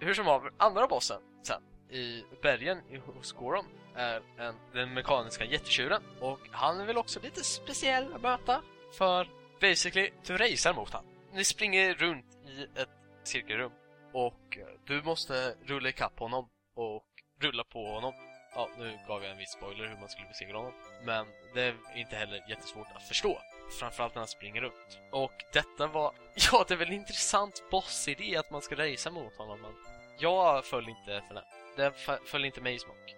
Hur 0.00 0.14
som 0.14 0.28
av 0.28 0.48
andra 0.56 0.86
bossen 0.86 1.20
sen 1.42 1.62
i 1.90 2.24
bergen 2.42 2.80
hos 3.06 3.32
Gorom 3.32 3.66
är 3.94 4.22
en, 4.38 4.54
den 4.72 4.94
mekaniska 4.94 5.44
jättetjuren. 5.44 6.02
Och 6.20 6.40
han 6.50 6.80
är 6.80 6.86
väl 6.86 6.96
också 6.96 7.20
lite 7.20 7.44
speciell 7.44 8.14
att 8.14 8.22
möta. 8.22 8.62
För 8.98 9.28
basically, 9.60 10.10
du 10.26 10.36
racear 10.36 10.74
mot 10.74 10.90
han. 10.90 11.04
Ni 11.32 11.44
springer 11.44 11.94
runt 11.94 12.38
i 12.46 12.80
ett 12.80 12.88
cirkelrum 13.24 13.72
och 14.12 14.58
eh, 14.58 14.66
du 14.86 15.02
måste 15.02 15.54
rulla 15.64 15.88
ikapp 15.88 16.18
honom 16.18 16.48
och 16.74 17.06
rulla 17.40 17.64
på 17.64 17.86
honom. 17.86 18.14
Ja, 18.54 18.68
nu 18.78 18.98
gav 19.08 19.22
jag 19.22 19.32
en 19.32 19.38
viss 19.38 19.50
spoiler 19.50 19.88
hur 19.88 19.96
man 19.96 20.08
skulle 20.08 20.28
besegra 20.28 20.56
honom. 20.56 20.72
Men 21.04 21.26
det 21.54 21.62
är 21.62 21.76
inte 21.96 22.16
heller 22.16 22.44
jättesvårt 22.48 22.86
att 22.94 23.08
förstå. 23.08 23.38
Framförallt 23.78 24.14
när 24.14 24.20
han 24.20 24.28
springer 24.28 24.60
runt. 24.60 24.98
Och 25.12 25.32
detta 25.52 25.86
var... 25.86 26.14
Ja, 26.52 26.64
det 26.68 26.74
är 26.74 26.78
väl 26.78 26.88
en 26.88 26.94
intressant 26.94 27.62
bossidé 27.70 28.36
att 28.36 28.50
man 28.50 28.62
ska 28.62 28.74
racea 28.74 29.12
mot 29.12 29.36
honom, 29.36 29.60
men 29.60 29.72
jag 30.18 30.64
föll 30.64 30.88
inte 30.88 31.22
för 31.28 31.34
den. 31.34 31.44
Den 31.76 31.92
föll 32.24 32.44
inte 32.44 32.60
mig 32.60 32.74
i 32.74 32.78
smak. 32.78 33.16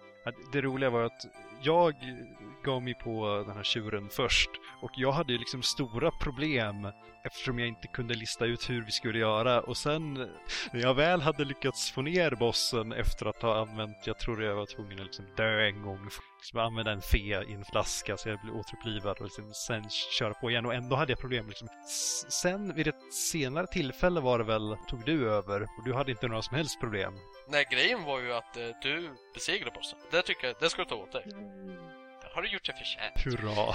Det 0.51 0.61
roliga 0.61 0.89
var 0.89 1.03
att 1.03 1.25
jag 1.61 1.93
gav 2.63 2.83
mig 2.83 2.93
på 2.93 3.43
den 3.47 3.55
här 3.55 3.63
tjuren 3.63 4.09
först 4.09 4.49
och 4.81 4.91
jag 4.95 5.11
hade 5.11 5.33
ju 5.33 5.39
liksom 5.39 5.63
stora 5.63 6.11
problem 6.11 6.87
eftersom 7.23 7.59
jag 7.59 7.67
inte 7.67 7.87
kunde 7.87 8.13
lista 8.13 8.45
ut 8.45 8.69
hur 8.69 8.85
vi 8.85 8.91
skulle 8.91 9.19
göra 9.19 9.61
och 9.61 9.77
sen 9.77 10.13
när 10.73 10.81
jag 10.81 10.93
väl 10.93 11.21
hade 11.21 11.45
lyckats 11.45 11.91
få 11.91 12.01
ner 12.01 12.31
bossen 12.31 12.93
efter 12.93 13.25
att 13.25 13.41
ha 13.41 13.61
använt, 13.61 14.07
jag 14.07 14.19
tror 14.19 14.43
jag 14.43 14.55
var 14.55 14.65
tvungen 14.65 14.99
att 14.99 15.05
liksom 15.05 15.25
dö 15.37 15.65
en 15.67 15.81
gång, 15.81 16.09
liksom 16.39 16.59
använda 16.59 16.91
en 16.91 17.01
fe 17.01 17.43
i 17.49 17.53
en 17.53 17.65
flaska 17.65 18.17
så 18.17 18.29
jag 18.29 18.39
blev 18.39 18.55
återupplivad 18.55 19.17
och 19.17 19.23
liksom 19.23 19.53
sen 19.53 19.89
köra 19.89 20.33
på 20.33 20.49
igen 20.51 20.65
och 20.65 20.73
ändå 20.73 20.95
hade 20.95 21.11
jag 21.11 21.19
problem 21.19 21.47
liksom. 21.47 21.67
Sen 22.29 22.75
vid 22.75 22.87
ett 22.87 23.13
senare 23.13 23.67
tillfälle 23.67 24.19
var 24.19 24.37
det 24.37 24.43
väl, 24.43 24.77
tog 24.87 25.05
du 25.05 25.31
över 25.31 25.61
och 25.61 25.83
du 25.85 25.93
hade 25.93 26.11
inte 26.11 26.27
några 26.27 26.41
som 26.41 26.57
helst 26.57 26.79
problem. 26.79 27.13
Nej, 27.47 27.67
grejen 27.71 28.03
var 28.03 28.19
ju 28.19 28.33
att 28.33 28.57
eh, 28.57 28.63
du 28.81 29.09
besegrade 29.33 29.71
bossen. 29.71 29.99
Det 30.11 30.21
tycker 30.21 30.47
jag, 30.47 30.55
det 30.59 30.69
ska 30.69 30.81
du 30.81 30.89
ta 30.89 30.95
åt 30.95 31.11
dig. 31.11 31.23
Det 31.25 31.98
har 32.33 32.41
du 32.41 32.47
gjort 32.49 32.65
dig 32.65 32.75
förtjänt. 32.75 33.17
Hurra! 33.25 33.73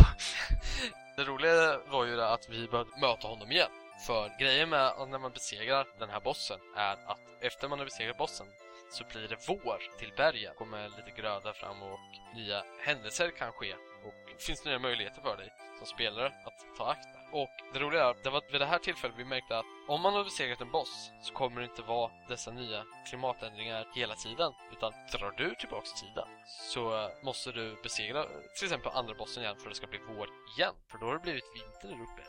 det 1.16 1.24
roliga 1.24 1.78
var 1.86 2.04
ju 2.04 2.22
att 2.22 2.48
vi 2.48 2.68
behövde 2.68 3.00
möta 3.00 3.28
honom 3.28 3.50
igen. 3.52 3.70
För 4.06 4.38
grejen 4.38 4.68
med 4.68 4.92
när 5.08 5.18
man 5.18 5.32
besegrar 5.32 5.86
den 5.98 6.10
här 6.10 6.20
bossen 6.20 6.58
är 6.76 6.92
att 6.92 7.20
efter 7.40 7.68
man 7.68 7.78
har 7.78 7.86
besegrat 7.86 8.18
bossen 8.18 8.46
så 8.90 9.04
blir 9.04 9.28
det 9.28 9.48
vår 9.48 9.98
till 9.98 10.12
bergen. 10.16 10.54
kommer 10.54 10.88
lite 10.88 11.20
gröda 11.20 11.52
fram 11.52 11.82
och 11.82 12.00
nya 12.34 12.64
händelser 12.80 13.30
kan 13.30 13.52
ske. 13.52 13.74
Och 14.04 14.40
finns 14.40 14.62
det 14.62 14.68
nya 14.68 14.78
möjligheter 14.78 15.20
för 15.20 15.36
dig 15.36 15.52
som 15.78 15.86
spelare 15.86 16.26
att 16.26 16.76
ta 16.78 16.90
akt 16.90 17.23
och 17.34 17.50
det 17.72 17.78
roliga 17.78 18.04
är 18.04 18.10
att 18.10 18.24
det 18.24 18.30
var 18.30 18.42
vid 18.52 18.60
det 18.60 18.66
här 18.66 18.78
tillfället 18.78 19.16
vi 19.18 19.24
märkte 19.24 19.58
att 19.58 19.64
om 19.88 20.00
man 20.02 20.14
har 20.14 20.24
besegrat 20.24 20.60
en 20.60 20.70
boss 20.70 21.10
så 21.22 21.34
kommer 21.34 21.60
det 21.60 21.66
inte 21.66 21.82
vara 21.82 22.10
dessa 22.28 22.50
nya 22.50 22.84
klimatändringar 23.08 23.86
hela 23.94 24.14
tiden. 24.14 24.52
Utan 24.72 24.92
drar 25.12 25.34
du 25.36 25.54
tillbaks 25.54 25.92
tiden 26.00 26.28
så 26.72 27.10
måste 27.22 27.52
du 27.52 27.76
besegra 27.82 28.24
till 28.56 28.64
exempel 28.64 28.92
andra 28.94 29.14
bossen 29.14 29.42
igen 29.42 29.56
för 29.56 29.66
att 29.66 29.70
det 29.70 29.76
ska 29.76 29.86
bli 29.86 30.00
vår 30.08 30.28
igen. 30.56 30.74
För 30.90 30.98
då 30.98 31.06
har 31.06 31.12
det 31.12 31.20
blivit 31.20 31.44
vinter 31.54 31.88
där 31.88 32.04
uppe. 32.04 32.22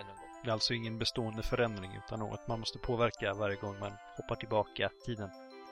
Än 0.00 0.08
en 0.08 0.16
gång. 0.16 0.30
Det 0.44 0.50
är 0.50 0.52
alltså 0.52 0.74
ingen 0.74 0.98
bestående 0.98 1.42
förändring 1.42 1.92
utan 2.04 2.18
något 2.18 2.48
man 2.48 2.60
måste 2.60 2.78
påverka 2.78 3.34
varje 3.34 3.56
gång 3.56 3.78
man 3.78 3.92
hoppar 4.16 4.36
tillbaka 4.36 4.90
tiden. 5.06 5.30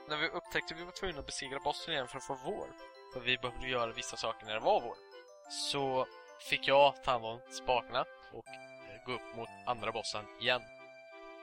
När 0.08 0.16
vi 0.16 0.28
upptäckte 0.28 0.74
att 0.74 0.80
vi 0.80 0.84
var 0.84 0.92
tvungna 0.92 1.18
att 1.18 1.26
besegra 1.26 1.58
bossen 1.64 1.94
igen 1.94 2.08
för 2.08 2.16
att 2.16 2.26
få 2.26 2.38
vår, 2.44 2.68
för 3.12 3.20
vi 3.20 3.38
behövde 3.38 3.68
göra 3.68 3.92
vissa 3.92 4.16
saker 4.16 4.46
när 4.46 4.54
det 4.54 4.60
var 4.60 4.80
vår, 4.80 4.96
så 5.50 6.06
fick 6.40 6.68
jag 6.68 7.04
ta 7.04 7.10
hand 7.10 7.24
om 7.24 7.40
spakarna 7.50 8.04
och 8.32 8.44
gå 9.08 9.14
upp 9.14 9.36
mot 9.36 9.48
andra 9.66 9.92
bossen 9.92 10.24
igen. 10.40 10.62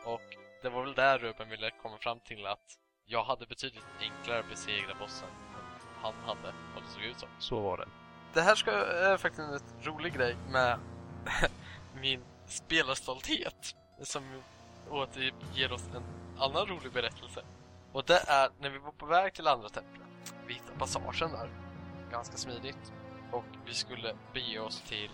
Och 0.05 0.21
det 0.61 0.69
var 0.69 0.83
väl 0.83 0.93
där 0.93 1.19
Ruben 1.19 1.49
ville 1.49 1.71
komma 1.81 1.97
fram 1.97 2.19
till 2.19 2.45
att 2.45 2.77
jag 3.05 3.23
hade 3.23 3.45
betydligt 3.45 3.85
enklare 3.99 4.39
att 4.39 4.49
besegra 4.49 4.95
bossen 4.99 5.29
än 5.29 5.85
han 6.01 6.13
hade, 6.25 6.53
vad 6.73 6.83
det 6.83 6.89
såg 6.89 7.03
ut 7.03 7.19
som. 7.19 7.29
Så 7.39 7.59
var 7.59 7.77
det. 7.77 7.87
Det 8.33 8.41
här 8.41 8.55
ska, 8.55 8.71
är 8.71 9.17
faktiskt 9.17 9.47
en 9.47 9.83
rolig 9.83 10.13
grej 10.13 10.35
med 10.49 10.79
min 12.01 12.21
spelarstolthet 12.47 13.75
som 14.01 14.23
återger 14.89 15.71
oss 15.71 15.89
en 15.95 16.03
annan 16.37 16.65
rolig 16.67 16.91
berättelse. 16.91 17.41
Och 17.91 18.03
det 18.05 18.23
är 18.27 18.49
när 18.59 18.69
vi 18.69 18.77
var 18.77 18.91
på 18.91 19.05
väg 19.05 19.33
till 19.33 19.47
andra 19.47 19.69
templet. 19.69 20.35
Vi 20.47 20.53
hittade 20.53 20.79
passagen 20.79 21.31
där, 21.31 21.49
ganska 22.11 22.37
smidigt. 22.37 22.93
Och 23.31 23.45
vi 23.65 23.73
skulle 23.73 24.15
bege 24.33 24.59
oss 24.59 24.81
till 24.81 25.11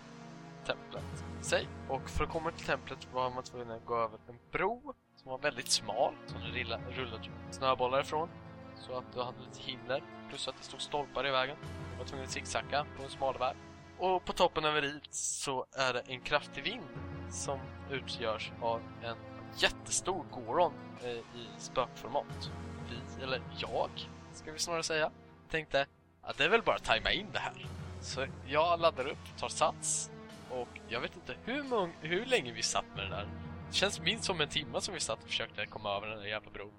templet 0.66 1.24
i 1.40 1.44
sig. 1.44 1.68
Och 1.88 2.10
för 2.10 2.24
att 2.24 2.30
komma 2.30 2.50
till 2.50 2.66
templet 2.66 3.08
var 3.12 3.30
man 3.30 3.42
tvungen 3.42 3.70
att 3.70 3.86
gå 3.86 3.96
över 3.96 4.18
en 4.28 4.38
bro 4.52 4.94
som 5.16 5.30
var 5.30 5.38
väldigt 5.38 5.68
smal, 5.68 6.14
som 6.26 6.40
du 6.40 6.64
rullade 6.92 7.22
typ 7.22 7.32
snöbollar 7.50 8.00
ifrån. 8.00 8.28
Så 8.76 8.98
att 8.98 9.12
du 9.14 9.22
hade 9.22 9.38
lite 9.38 9.62
hinder, 9.62 10.02
plus 10.28 10.48
att 10.48 10.56
det 10.56 10.64
stod 10.64 10.80
stolpar 10.80 11.26
i 11.26 11.30
vägen. 11.30 11.56
Du 11.92 11.98
var 11.98 12.04
tvungen 12.04 12.26
att 12.26 12.32
zigzacka 12.32 12.86
på 12.96 13.02
en 13.02 13.10
smal 13.10 13.38
väg. 13.38 13.56
Och 13.98 14.24
på 14.24 14.32
toppen 14.32 14.64
över 14.64 14.82
dit 14.82 15.14
så 15.14 15.66
är 15.72 15.92
det 15.92 16.00
en 16.00 16.20
kraftig 16.20 16.64
vind 16.64 16.82
som 17.30 17.58
utgörs 17.90 18.52
av 18.60 18.80
en 19.02 19.16
jättestor 19.56 20.24
Goron 20.30 20.72
eh, 21.02 21.10
i 21.10 21.46
spökformat. 21.58 22.50
Vi, 22.90 23.22
eller 23.22 23.42
jag, 23.58 23.90
ska 24.32 24.52
vi 24.52 24.58
snarare 24.58 24.82
säga, 24.82 25.10
tänkte 25.50 25.86
att 26.22 26.38
det 26.38 26.44
är 26.44 26.48
väl 26.48 26.62
bara 26.62 26.76
att 26.76 26.84
tajma 26.84 27.12
in 27.12 27.26
det 27.32 27.38
här. 27.38 27.66
Så 28.00 28.26
jag 28.46 28.80
laddar 28.80 29.06
upp, 29.06 29.38
tar 29.38 29.48
sats 29.48 30.10
och 30.52 30.68
jag 30.88 31.00
vet 31.00 31.16
inte 31.16 31.34
hur, 31.44 31.62
mång, 31.62 31.92
hur 32.00 32.26
länge 32.26 32.52
vi 32.52 32.62
satt 32.62 32.84
med 32.96 33.04
det 33.04 33.10
där. 33.10 33.28
Det 33.68 33.74
känns 33.74 34.00
minst 34.00 34.24
som 34.24 34.40
en 34.40 34.48
timme 34.48 34.80
som 34.80 34.94
vi 34.94 35.00
satt 35.00 35.22
och 35.22 35.28
försökte 35.28 35.66
komma 35.66 35.96
över 35.96 36.06
den 36.06 36.18
där 36.18 36.26
jävla 36.26 36.50
bron. 36.50 36.72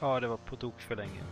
Ja, 0.00 0.20
det 0.20 0.28
var 0.28 0.36
på 0.36 0.56
tok 0.56 0.80
för 0.80 0.96
länge. 0.96 1.22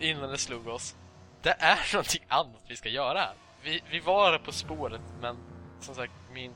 Innan 0.00 0.30
det 0.30 0.38
slog 0.38 0.66
oss. 0.66 0.96
Det 1.42 1.50
är 1.50 1.92
någonting 1.94 2.24
annat 2.28 2.62
vi 2.68 2.76
ska 2.76 2.88
göra 2.88 3.18
här. 3.18 3.34
Vi, 3.62 3.82
vi 3.90 4.00
var 4.00 4.38
på 4.38 4.52
spåret, 4.52 5.00
men 5.20 5.36
som 5.80 5.94
sagt, 5.94 6.12
min 6.32 6.54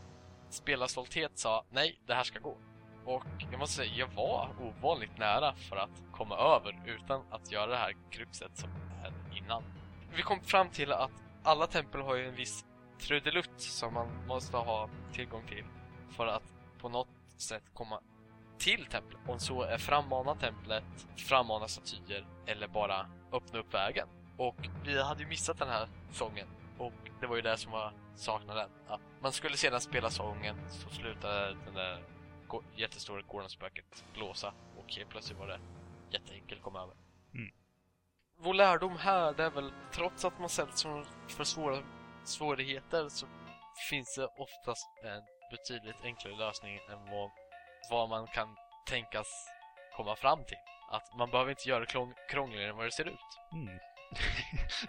spelarstolthet 0.50 1.38
sa 1.38 1.64
nej, 1.70 1.98
det 2.06 2.14
här 2.14 2.24
ska 2.24 2.38
gå. 2.38 2.56
Och 3.04 3.24
jag 3.50 3.58
måste 3.58 3.76
säga, 3.76 3.92
jag 3.94 4.06
var 4.06 4.48
ovanligt 4.60 5.18
nära 5.18 5.54
för 5.54 5.76
att 5.76 6.02
komma 6.12 6.36
över 6.36 6.82
utan 6.86 7.22
att 7.30 7.52
göra 7.52 7.66
det 7.66 7.76
här 7.76 7.96
kruxet 8.10 8.58
som 8.58 8.70
är 9.04 9.38
innan. 9.38 9.62
Vi 10.14 10.22
kom 10.22 10.40
fram 10.40 10.68
till 10.68 10.92
att 10.92 11.10
alla 11.42 11.66
tempel 11.66 12.00
har 12.00 12.14
ju 12.14 12.28
en 12.28 12.34
viss 12.34 12.64
trudelutt 13.02 13.60
som 13.60 13.94
man 13.94 14.26
måste 14.26 14.56
ha 14.56 14.88
tillgång 15.12 15.46
till 15.48 15.64
för 16.10 16.26
att 16.26 16.42
på 16.78 16.88
något 16.88 17.08
sätt 17.36 17.62
komma 17.74 18.00
till 18.58 18.86
templet. 18.86 19.20
Om 19.28 19.38
så 19.38 19.62
är 19.62 19.78
frammana 19.78 20.34
templet, 20.34 20.84
frammana 21.16 21.68
statyer 21.68 22.26
eller 22.46 22.68
bara 22.68 23.06
öppna 23.32 23.58
upp 23.58 23.74
vägen. 23.74 24.08
Och 24.36 24.68
vi 24.84 25.02
hade 25.02 25.22
ju 25.22 25.28
missat 25.28 25.58
den 25.58 25.68
här 25.68 25.88
sången 26.10 26.46
och 26.78 27.10
det 27.20 27.26
var 27.26 27.36
ju 27.36 27.42
det 27.42 27.56
som 27.56 27.72
var 27.72 27.92
saknaden. 28.16 28.70
Att 28.88 29.00
man 29.20 29.32
skulle 29.32 29.56
sedan 29.56 29.80
spela 29.80 30.10
sången 30.10 30.56
så 30.70 30.88
slutade 30.90 31.56
den 31.64 31.74
där 31.74 32.04
jättestora 32.76 33.22
Gordon-spöket 33.22 34.04
blåsa 34.14 34.52
och 34.78 34.92
helt 34.92 35.08
plötsligt 35.08 35.38
var 35.38 35.46
det 35.46 35.60
jätteenkelt 36.10 36.58
att 36.58 36.64
komma 36.64 36.82
över. 36.82 36.94
Mm. 37.34 37.52
Vår 38.38 38.54
lärdom 38.54 38.96
här 38.96 39.32
det 39.32 39.44
är 39.44 39.50
väl, 39.50 39.72
trots 39.92 40.24
att 40.24 40.38
man 40.38 40.48
sätts 40.48 40.82
för 41.28 41.44
svåra 41.44 41.82
svårigheter 42.28 43.08
så 43.08 43.26
finns 43.90 44.14
det 44.14 44.26
oftast 44.26 44.86
en 45.04 45.22
betydligt 45.50 46.04
enklare 46.04 46.36
lösning 46.36 46.74
än 46.74 47.10
vad, 47.10 47.30
vad 47.90 48.08
man 48.08 48.26
kan 48.26 48.56
tänkas 48.86 49.26
komma 49.96 50.16
fram 50.16 50.44
till. 50.44 50.58
Att 50.90 51.18
man 51.18 51.30
behöver 51.30 51.50
inte 51.50 51.68
göra 51.68 51.80
det 51.80 52.14
krångligare 52.30 52.70
än 52.70 52.76
vad 52.76 52.86
det 52.86 52.92
ser 52.92 53.08
ut. 53.08 53.30
Mm. 53.52 53.78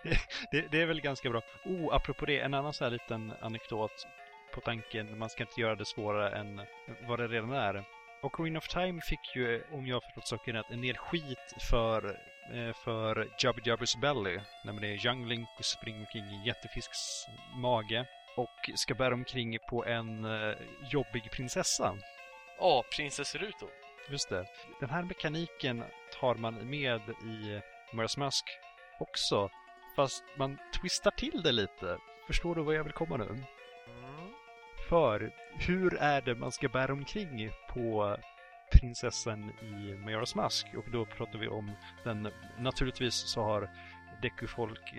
det, 0.52 0.68
det, 0.72 0.82
är 0.82 0.86
väl 0.86 1.02
ganska 1.02 1.30
bra. 1.30 1.42
Oh, 1.66 1.96
apropå 1.96 2.26
det, 2.26 2.40
en 2.40 2.54
annan 2.54 2.74
så 2.74 2.84
här 2.84 2.92
liten 2.92 3.34
anekdot 3.42 4.08
på 4.54 4.62
tanken, 4.62 5.18
man 5.18 5.30
ska 5.30 5.44
inte 5.44 5.62
göra 5.62 5.76
det 5.76 5.86
svårare 5.86 6.38
än 6.38 6.62
vad 7.08 7.20
det 7.20 7.28
redan 7.28 7.52
är. 7.52 7.84
Och 8.22 8.34
Queen 8.34 8.58
of 8.58 8.68
Time 8.68 9.02
fick 9.02 9.36
ju, 9.36 9.64
om 9.72 9.88
jag 9.88 9.96
har 9.96 10.02
förstått 10.02 10.28
saken 10.28 10.56
rätt, 10.56 10.72
en 10.72 10.82
del 10.82 10.98
skit 10.98 11.54
för 11.70 12.20
för 12.84 13.28
Jubby 13.40 13.62
Jubbers 13.66 13.96
Belly. 13.96 14.40
När 14.66 14.74
man 14.74 14.84
är 14.84 15.06
Young 15.06 15.28
Link 15.28 15.50
och 15.60 15.66
springer 15.66 16.00
omkring 16.00 16.24
i 16.24 16.48
jättefisks 16.48 17.26
mage 17.56 18.06
och 18.36 18.70
ska 18.76 18.96
bära 18.96 19.14
omkring 19.14 19.58
på 19.70 19.86
en 19.86 20.26
uh, 20.26 20.56
jobbig 20.92 21.32
prinsessa. 21.32 21.98
Ja, 22.60 22.80
oh, 22.80 22.84
prinsesseruto. 22.98 23.68
Just 24.10 24.30
det. 24.30 24.46
Den 24.80 24.90
här 24.90 25.04
mekaniken 25.04 25.84
tar 26.20 26.36
man 26.36 26.70
med 26.70 27.02
i 27.10 27.62
Maras 27.94 28.18
Mask 28.18 28.46
också. 29.00 29.50
Fast 29.96 30.24
man 30.38 30.58
twistar 30.82 31.12
till 31.12 31.44
det 31.44 31.52
lite. 31.52 31.98
Förstår 32.28 32.56
du 32.56 32.62
vad 32.62 32.76
jag 32.76 32.84
vill 32.84 32.94
komma 32.94 33.18
nu? 33.18 33.26
Mm. 33.26 33.44
För 34.90 35.32
hur 35.60 35.98
är 35.98 36.22
det 36.22 36.36
man 36.36 36.52
ska 36.52 36.70
bära 36.70 36.94
omkring 36.94 37.52
på 37.70 38.18
prinsessan 38.74 39.50
i 39.62 39.96
Majoras 39.96 40.36
Mask 40.36 40.68
och 40.78 40.92
då 40.92 41.06
pratar 41.06 41.40
vi 41.40 41.48
om 41.48 41.72
den, 42.04 42.32
naturligtvis 42.58 43.16
så 43.16 43.44
har 43.44 43.70
Deku-folk, 44.22 44.94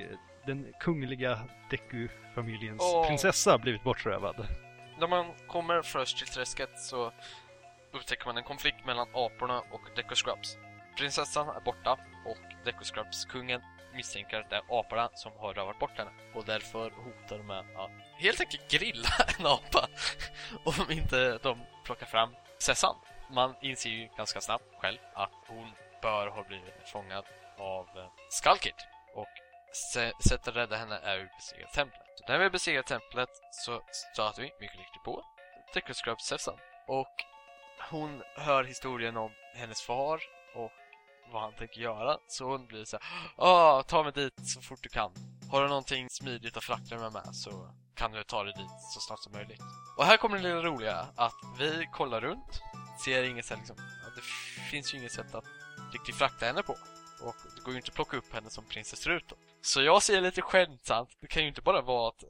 den 0.46 0.72
kungliga 0.80 1.38
Deku-familjens 1.70 2.82
oh. 2.82 3.06
prinsessa 3.06 3.59
blivit 3.59 3.82
bortrövad. 3.82 4.46
När 4.98 5.09
man 5.09 5.26
kommer 5.48 5.82
först 5.82 6.18
till 6.18 6.26
träsket 6.26 6.80
så 6.80 7.12
upptäcker 7.92 8.26
man 8.26 8.36
en 8.36 8.44
konflikt 8.44 8.86
mellan 8.86 9.09
aporna 9.12 9.60
och 9.60 9.80
Deku 9.96 10.14
Scrubs. 10.14 10.59
Prinsessan 10.98 11.48
är 11.48 11.60
borta 11.60 11.98
och 12.24 12.64
Deku 12.64 12.84
Scrubs, 12.84 13.24
kungen, 13.24 13.60
misstänker 13.94 14.40
att 14.40 14.51
det 14.51 14.56
är 14.56 14.80
aporna 14.80 15.10
som 15.14 15.32
har 15.38 15.55
rövat 15.55 15.78
bort 15.78 15.98
henne 15.98 16.10
och 16.34 16.44
därför 16.44 16.90
hotar 16.90 17.38
de 17.38 17.46
med 17.46 17.59
att 17.59 17.90
helt 18.18 18.40
enkelt 18.40 18.70
grilla 18.70 19.09
en 19.38 19.46
apa 19.46 19.88
om 20.64 20.90
inte 20.90 21.38
de 21.42 21.59
plockar 21.84 22.06
fram 22.06 22.30
prinsessan 22.64 22.96
man 23.30 23.55
inser 23.60 23.90
ju 23.90 24.09
ganska 24.16 24.40
snabbt 24.40 24.64
själv 24.80 24.98
att 25.14 25.32
hon 25.48 25.72
bör 26.02 26.26
ha 26.26 26.42
blivit 26.42 26.88
fångad 26.92 27.24
av 27.59 27.88
eh, 27.96 28.06
Skalkit 28.30 28.86
Och 29.14 29.28
sättet 30.28 30.48
att 30.48 30.56
rädda 30.56 30.76
henne 30.76 30.98
är 30.98 31.24
att 31.24 31.36
besegra 31.36 31.68
templet. 31.68 32.02
Så 32.16 32.24
när 32.32 32.38
vi 32.38 32.51
besegrar 32.51 32.82
templet 32.82 33.28
så 33.51 33.82
stöter 33.90 34.42
vi 34.42 34.52
mycket 34.60 34.78
riktigt 34.78 35.05
på 35.05 35.24
Decker 35.74 35.94
Scrubs 35.94 36.24
Sessan. 36.24 36.59
Och 36.86 37.14
hon 37.90 38.22
hör 38.36 38.64
historien 38.64 39.16
om 39.16 39.30
hennes 39.55 39.82
far 39.82 40.20
och 40.55 40.72
vad 41.32 41.42
han 41.42 41.52
tänker 41.52 41.80
göra. 41.80 42.18
Så 42.28 42.44
hon 42.44 42.66
blir 42.66 42.84
så 42.84 42.96
här, 42.96 43.06
Åh, 43.36 43.82
ta 43.82 44.02
mig 44.02 44.12
dit 44.12 44.48
så 44.48 44.60
fort 44.60 44.82
du 44.82 44.88
kan. 44.88 45.12
Har 45.51 45.62
du 45.62 45.68
någonting 45.68 46.10
smidigt 46.10 46.56
att 46.56 46.64
frakta 46.64 46.96
mig 46.96 47.10
med 47.10 47.36
så 47.36 47.70
kan 47.94 48.12
du 48.12 48.24
ta 48.24 48.44
dig 48.44 48.52
dit 48.56 48.80
så 48.94 49.01
snart 49.01 49.20
som 49.20 49.32
möjligt. 49.32 49.62
Och 49.96 50.05
här 50.05 50.16
kommer 50.16 50.36
det 50.36 50.42
lilla 50.42 50.62
roliga 50.62 51.06
att 51.16 51.34
vi 51.59 51.88
kollar 51.92 52.20
runt, 52.20 52.60
ser 53.01 53.23
inget 53.23 53.45
sätt 53.45 53.59
liksom, 53.59 53.77
det 54.16 54.23
finns 54.71 54.95
ju 54.95 54.99
inget 54.99 55.12
sätt 55.12 55.35
att 55.35 55.45
riktigt 55.93 56.15
frakta 56.15 56.47
henne 56.47 56.62
på. 56.62 56.73
Och 57.21 57.37
det 57.57 57.62
går 57.62 57.73
ju 57.73 57.77
inte 57.77 57.89
att 57.89 57.95
plocka 57.95 58.16
upp 58.16 58.33
henne 58.33 58.51
som 58.51 58.65
prinsess 58.65 59.07
Ruto. 59.07 59.37
Så 59.62 59.83
jag 59.83 60.03
ser 60.03 60.21
lite 60.21 60.43
skämtsamt, 60.43 61.11
det 61.21 61.27
kan 61.27 61.43
ju 61.43 61.49
inte 61.49 61.62
bara 61.62 61.83
vara 61.83 62.09
att 62.09 62.25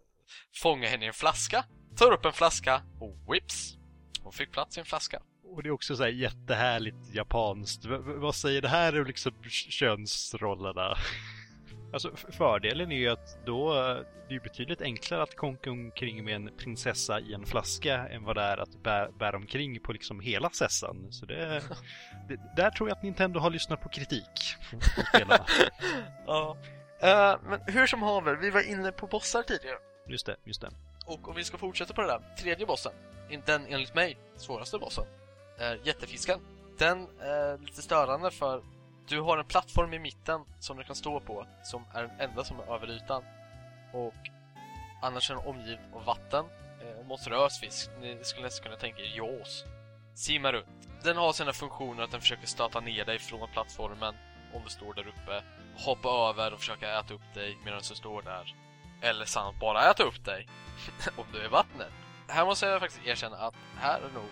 fånga 0.63 0.89
henne 0.89 1.05
i 1.05 1.09
en 1.09 1.15
flaska. 1.15 1.65
Tar 1.97 2.13
upp 2.13 2.25
en 2.25 2.33
flaska 2.33 2.83
och 3.01 3.35
whips, 3.35 3.77
hon 4.23 4.33
fick 4.33 4.53
plats 4.53 4.77
i 4.77 4.81
en 4.81 4.87
flaska. 4.87 5.23
Och 5.45 5.63
det 5.63 5.69
är 5.69 5.71
också 5.71 5.97
så 5.97 6.03
här 6.03 6.11
jättehärligt 6.11 7.15
japanskt. 7.15 7.85
V 7.85 7.97
vad 7.99 8.35
säger 8.35 8.63
det 8.63 8.69
här 8.69 9.01
om 9.01 9.07
liksom 9.07 9.33
könsrollerna? 9.51 10.97
Alltså 11.95 12.17
fördelen 12.17 12.93
är 12.93 12.97
ju 12.97 13.09
att 13.09 13.39
då 13.45 13.75
det 14.29 14.35
är 14.35 14.41
betydligt 14.41 14.81
enklare 14.81 15.23
att 15.23 15.37
konka 15.37 15.71
omkring 15.71 16.25
med 16.25 16.35
en 16.35 16.51
prinsessa 16.57 17.21
i 17.21 17.35
en 17.35 17.47
flaska 17.47 18.09
än 18.09 18.25
vad 18.25 18.37
det 18.37 18.43
är 18.43 18.57
att 18.57 18.83
bära, 18.83 19.11
bära 19.11 19.37
omkring 19.37 19.81
på 19.81 19.93
liksom 19.93 20.21
hela 20.21 20.51
sessan. 20.51 21.13
Så 21.13 21.27
det, 21.27 21.63
det, 22.29 22.41
där 22.57 22.71
tror 22.71 22.89
jag 22.89 22.97
att 22.97 23.03
Nintendo 23.03 23.41
har 23.41 23.51
lyssnat 23.51 23.83
på 23.83 23.89
kritik 23.89 24.57
från 24.71 24.81
spelarna. 24.81 25.47
ja. 26.27 26.57
Uh, 27.03 27.51
men 27.51 27.61
hur 27.67 27.87
som 27.87 28.03
haver, 28.03 28.35
vi 28.35 28.51
var 28.51 28.71
inne 28.71 28.93
på 28.93 29.07
bossar 29.07 29.43
tidigare. 29.43 29.79
Just 30.07 30.27
det, 30.27 30.37
just 30.45 30.61
det. 30.61 30.71
Och 31.07 31.29
om 31.29 31.35
vi 31.37 31.45
ska 31.45 31.59
fortsätta 31.59 31.95
på 31.95 32.01
det 32.01 32.07
där, 32.07 32.21
tredje 32.39 32.67
bossen, 32.67 32.93
den 33.45 33.67
enligt 33.67 33.95
mig 33.95 34.19
svåraste 34.37 34.79
bossen, 34.79 35.05
är 35.59 35.81
jättefisken. 35.85 36.41
Den 36.79 37.07
är 37.21 37.59
lite 37.59 37.83
störande 37.83 38.31
för 38.31 38.63
du 39.09 39.21
har 39.21 39.39
en 39.39 39.45
plattform 39.45 39.95
i 39.95 39.99
mitten 39.99 40.41
som 40.59 40.77
du 40.77 40.85
kan 40.85 40.97
stå 40.97 41.21
på 41.21 41.47
som 41.63 41.85
är 41.93 42.03
den 42.03 42.21
enda 42.31 42.45
som 42.45 42.61
är 42.61 42.75
över 42.75 42.91
ytan. 42.91 43.25
Och 43.93 44.31
annars 45.03 45.31
är 45.31 45.35
den 45.35 45.47
omgiven 45.47 45.95
av 45.95 46.05
vatten 46.05 46.45
eh, 46.83 46.99
och 47.01 47.07
monströs 47.07 47.61
fisk. 47.61 47.91
Ni 48.01 48.19
skulle 48.23 48.45
nästan 48.45 48.65
kunna 48.65 48.77
tänka 48.77 49.03
er 49.03 49.17
Jaws. 49.17 49.65
Simma 50.15 50.53
runt. 50.53 50.89
Den 51.03 51.17
har 51.17 51.33
sina 51.33 51.53
funktioner 51.53 52.03
att 52.03 52.11
den 52.11 52.21
försöker 52.21 52.47
stöta 52.47 52.81
ner 52.81 53.05
dig 53.05 53.19
från 53.19 53.49
plattformen 53.53 54.15
om 54.55 54.63
du 54.65 54.71
står 54.71 54.95
där 54.95 55.09
uppe. 55.09 55.43
Hoppa 55.77 56.09
över 56.09 56.53
och 56.53 56.59
försöka 56.59 56.99
äta 56.99 57.15
upp 57.15 57.35
dig 57.35 57.59
medan 57.65 57.81
du 57.89 57.95
står 57.95 58.23
där. 58.23 58.55
Eller 59.01 59.25
sant 59.25 59.61
bara 59.61 59.91
äta 59.91 60.03
upp 60.03 60.25
dig 60.25 60.49
om 61.17 61.25
du 61.33 61.41
är 61.41 61.45
i 61.45 61.49
vattnet. 61.49 61.93
Här 62.29 62.45
måste 62.45 62.67
jag 62.67 62.81
faktiskt 62.81 63.07
erkänna 63.07 63.37
att 63.37 63.55
här 63.77 64.01
är 64.01 64.11
nog 64.15 64.29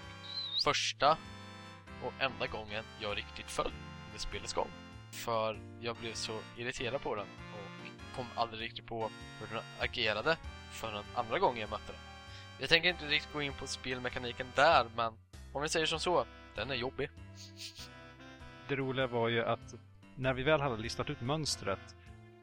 första 0.64 1.16
och 2.04 2.12
enda 2.18 2.46
gången 2.46 2.84
jag 3.00 3.16
riktigt 3.16 3.50
föll 3.50 3.72
under 4.12 4.20
spelets 4.20 4.52
gång. 4.52 4.68
För 5.10 5.58
jag 5.80 5.96
blev 5.96 6.12
så 6.12 6.38
irriterad 6.56 7.02
på 7.02 7.14
den 7.14 7.26
och 7.26 8.16
kom 8.16 8.26
aldrig 8.34 8.62
riktigt 8.62 8.86
på 8.86 9.10
hur 9.40 9.56
den 9.56 9.64
agerade 9.80 10.36
förrän 10.70 11.04
andra 11.14 11.38
gången 11.38 11.60
jag 11.60 11.70
mötte 11.70 11.92
den. 11.92 12.00
Jag 12.60 12.68
tänker 12.68 12.88
inte 12.88 13.06
riktigt 13.06 13.32
gå 13.32 13.42
in 13.42 13.52
på 13.52 13.66
spelmekaniken 13.66 14.46
där, 14.54 14.86
men 14.96 15.12
om 15.52 15.62
vi 15.62 15.68
säger 15.68 15.86
som 15.86 16.00
så, 16.00 16.24
den 16.54 16.70
är 16.70 16.74
jobbig. 16.74 17.10
Det 18.68 18.76
roliga 18.76 19.06
var 19.06 19.28
ju 19.28 19.44
att 19.44 19.74
när 20.16 20.32
vi 20.32 20.42
väl 20.42 20.60
hade 20.60 20.76
listat 20.76 21.10
ut 21.10 21.20
mönstret 21.20 21.96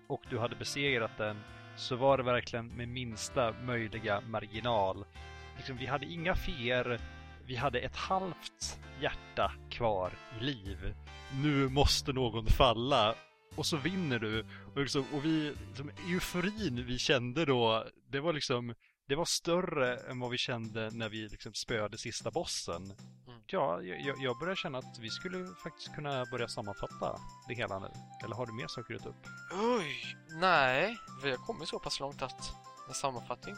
och 0.07 0.21
du 0.29 0.39
hade 0.39 0.55
besegrat 0.55 1.17
den 1.17 1.43
så 1.75 1.95
var 1.95 2.17
det 2.17 2.23
verkligen 2.23 2.67
med 2.67 2.87
minsta 2.87 3.51
möjliga 3.51 4.21
marginal. 4.21 5.05
Liksom, 5.57 5.77
vi 5.77 5.85
hade 5.85 6.05
inga 6.05 6.35
feer, 6.35 6.99
vi 7.45 7.55
hade 7.55 7.79
ett 7.79 7.95
halvt 7.95 8.79
hjärta 9.01 9.51
kvar 9.69 10.11
i 10.39 10.43
liv. 10.43 10.95
Nu 11.33 11.69
måste 11.69 12.13
någon 12.13 12.45
falla. 12.45 13.15
Och 13.55 13.65
så 13.65 13.77
vinner 13.77 14.19
du. 14.19 14.45
Och, 14.75 14.81
liksom, 14.81 15.05
och 15.13 15.25
vi, 15.25 15.53
liksom, 15.67 15.91
euforin 16.07 16.85
vi 16.85 16.97
kände 16.97 17.45
då, 17.45 17.85
det 18.11 18.19
var 18.19 18.33
liksom 18.33 18.73
det 19.09 19.15
var 19.15 19.25
större 19.25 19.97
än 19.97 20.19
vad 20.19 20.31
vi 20.31 20.37
kände 20.37 20.89
när 20.91 21.09
vi 21.09 21.27
liksom 21.27 21.53
spöade 21.53 21.97
sista 21.97 22.31
bossen. 22.31 22.83
Mm. 22.83 23.41
Ja, 23.47 23.81
jag, 23.81 24.15
jag 24.19 24.39
börjar 24.39 24.55
känna 24.55 24.77
att 24.77 24.99
vi 24.99 25.09
skulle 25.09 25.47
faktiskt 25.63 25.95
kunna 25.95 26.25
börja 26.31 26.47
sammanfatta 26.47 27.19
det 27.47 27.53
hela 27.53 27.79
nu. 27.79 27.87
Eller 28.23 28.35
har 28.35 28.45
du 28.45 28.53
mer 28.53 28.67
saker 28.67 28.95
att 28.95 29.05
upp? 29.05 29.15
Oj, 29.51 30.17
nej. 30.29 30.97
Vi 31.23 31.29
har 31.29 31.37
kommit 31.37 31.67
så 31.67 31.79
pass 31.79 31.99
långt 31.99 32.21
att 32.21 32.55
en 32.87 32.93
sammanfattning 32.93 33.55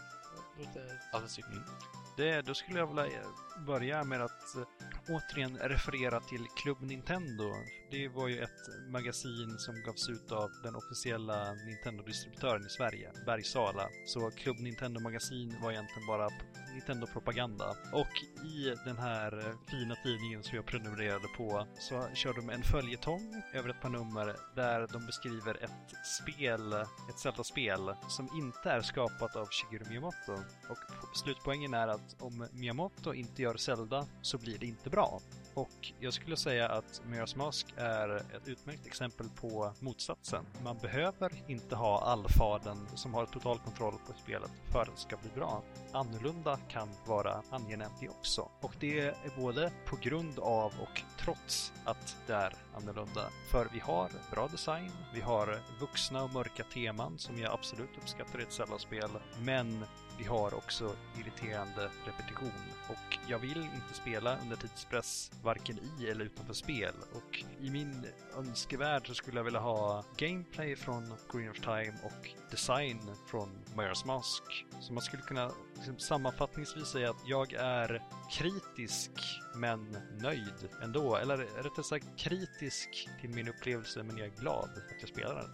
låter 0.57 0.99
alldeles 1.13 1.39
ypperligt. 1.39 2.00
Det, 2.21 2.41
då 2.41 2.53
skulle 2.53 2.79
jag 2.79 2.87
vilja 2.87 3.05
eh, 3.05 3.65
börja 3.65 4.03
med 4.03 4.21
att 4.21 4.55
eh, 4.55 4.63
återigen 5.09 5.57
referera 5.57 6.19
till 6.19 6.47
Club 6.55 6.81
Nintendo. 6.81 7.53
Det 7.91 8.07
var 8.07 8.27
ju 8.27 8.39
ett 8.39 8.89
magasin 8.89 9.55
som 9.57 9.83
gavs 9.83 10.09
ut 10.09 10.31
av 10.31 10.49
den 10.63 10.75
officiella 10.75 11.53
Nintendo-distributören 11.53 12.65
i 12.65 12.69
Sverige, 12.69 13.11
Bergsala. 13.25 13.89
Så 14.05 14.31
Club 14.31 14.59
Nintendo 14.59 14.99
Magasin 14.99 15.55
var 15.61 15.71
egentligen 15.71 16.07
bara 16.07 16.29
Nintendo-propaganda. 16.73 17.75
Och 17.93 18.45
i 18.45 18.75
den 18.85 18.97
här 18.97 19.39
eh, 19.39 19.69
fina 19.69 19.95
tidningen 19.95 20.43
som 20.43 20.55
jag 20.55 20.65
prenumererade 20.65 21.27
på 21.37 21.67
så 21.79 22.07
kör 22.13 22.33
de 22.33 22.49
en 22.49 22.63
följetong 22.63 23.43
över 23.53 23.69
ett 23.69 23.81
par 23.81 23.89
nummer 23.89 24.35
där 24.55 24.87
de 24.93 25.05
beskriver 25.05 25.63
ett 25.63 26.07
spel, 26.21 26.73
ett 26.73 27.19
Zelda-spel 27.19 27.93
som 28.09 28.29
inte 28.35 28.69
är 28.69 28.81
skapat 28.81 29.35
av 29.35 29.47
Shigeru 29.49 29.89
Miyamoto. 29.89 30.33
Och 30.69 30.77
slutpoängen 31.17 31.73
är 31.73 31.87
att 31.87 32.21
om 32.21 32.47
Miyamoto 32.51 33.13
inte 33.13 33.41
gör 33.41 33.57
Zelda 33.57 34.07
så 34.21 34.37
blir 34.37 34.57
det 34.57 34.65
inte 34.65 34.89
bra. 34.89 35.21
Och 35.53 35.93
jag 35.99 36.13
skulle 36.13 36.37
säga 36.37 36.69
att 36.69 37.01
Mirror's 37.07 37.37
Mask 37.37 37.73
är 37.77 38.15
ett 38.15 38.47
utmärkt 38.47 38.85
exempel 38.85 39.29
på 39.41 39.73
motsatsen. 39.79 40.45
Man 40.63 40.77
behöver 40.77 41.31
inte 41.47 41.75
ha 41.75 42.01
allfadern 42.01 42.87
som 42.95 43.13
har 43.13 43.25
total 43.25 43.59
kontroll 43.59 43.93
på 44.07 44.13
spelet 44.13 44.51
för 44.71 44.81
att 44.81 44.95
det 44.95 45.01
ska 45.01 45.17
bli 45.17 45.29
bra. 45.35 45.63
Annorlunda 45.91 46.57
kan 46.57 46.89
vara 47.05 47.41
angenämt 47.49 47.99
det 47.99 48.09
också. 48.09 48.49
Och 48.61 48.75
det 48.79 48.99
är 48.99 49.15
både 49.37 49.71
på 49.85 49.97
grund 50.01 50.39
av 50.39 50.73
och 50.81 51.01
trots 51.19 51.73
att 51.85 52.15
det 52.27 52.33
är 52.33 52.53
annorlunda. 52.75 53.29
För 53.51 53.67
vi 53.73 53.79
har 53.79 54.09
bra 54.31 54.47
design, 54.47 54.91
vi 55.13 55.21
har 55.21 55.59
vuxna 55.79 56.23
och 56.23 56.33
mörka 56.33 56.63
teman 56.63 57.19
som 57.19 57.37
jag 57.37 57.53
absolut 57.53 57.97
uppskattar 57.97 58.39
i 58.39 58.43
ett 58.43 58.53
Zelda-spel. 58.53 59.09
Men 59.39 59.85
vi 60.21 60.27
har 60.27 60.53
också 60.53 60.95
irriterande 61.19 61.89
repetition 62.05 62.51
och 62.87 63.17
jag 63.27 63.39
vill 63.39 63.57
inte 63.57 63.93
spela 63.93 64.37
under 64.41 64.55
tidspress 64.55 65.31
varken 65.43 65.79
i 65.99 66.09
eller 66.09 66.25
utanför 66.25 66.53
spel 66.53 66.93
och 67.13 67.43
i 67.59 67.69
min 67.69 68.05
önskevärld 68.37 69.07
så 69.07 69.13
skulle 69.13 69.37
jag 69.37 69.43
vilja 69.43 69.59
ha 69.59 70.03
gameplay 70.17 70.75
från 70.75 71.13
Green 71.33 71.49
of 71.49 71.59
Time 71.59 71.93
och 72.03 72.29
design 72.51 72.99
från 73.27 73.49
Majora's 73.75 74.07
Mask. 74.07 74.43
Så 74.81 74.93
man 74.93 75.03
skulle 75.03 75.23
kunna 75.23 75.51
liksom, 75.75 75.99
sammanfattningsvis 75.99 76.87
säga 76.87 77.09
att 77.09 77.27
jag 77.27 77.53
är 77.53 78.03
kritisk 78.31 79.11
men 79.55 79.97
nöjd 80.21 80.69
ändå. 80.83 81.15
Eller 81.15 81.37
rättare 81.37 81.83
sagt 81.83 82.05
kritisk 82.17 83.09
till 83.21 83.29
min 83.29 83.47
upplevelse 83.47 84.03
men 84.03 84.17
jag 84.17 84.27
är 84.27 84.41
glad 84.41 84.69
att 84.69 85.01
jag 85.01 85.09
spelar 85.09 85.35
den. 85.35 85.49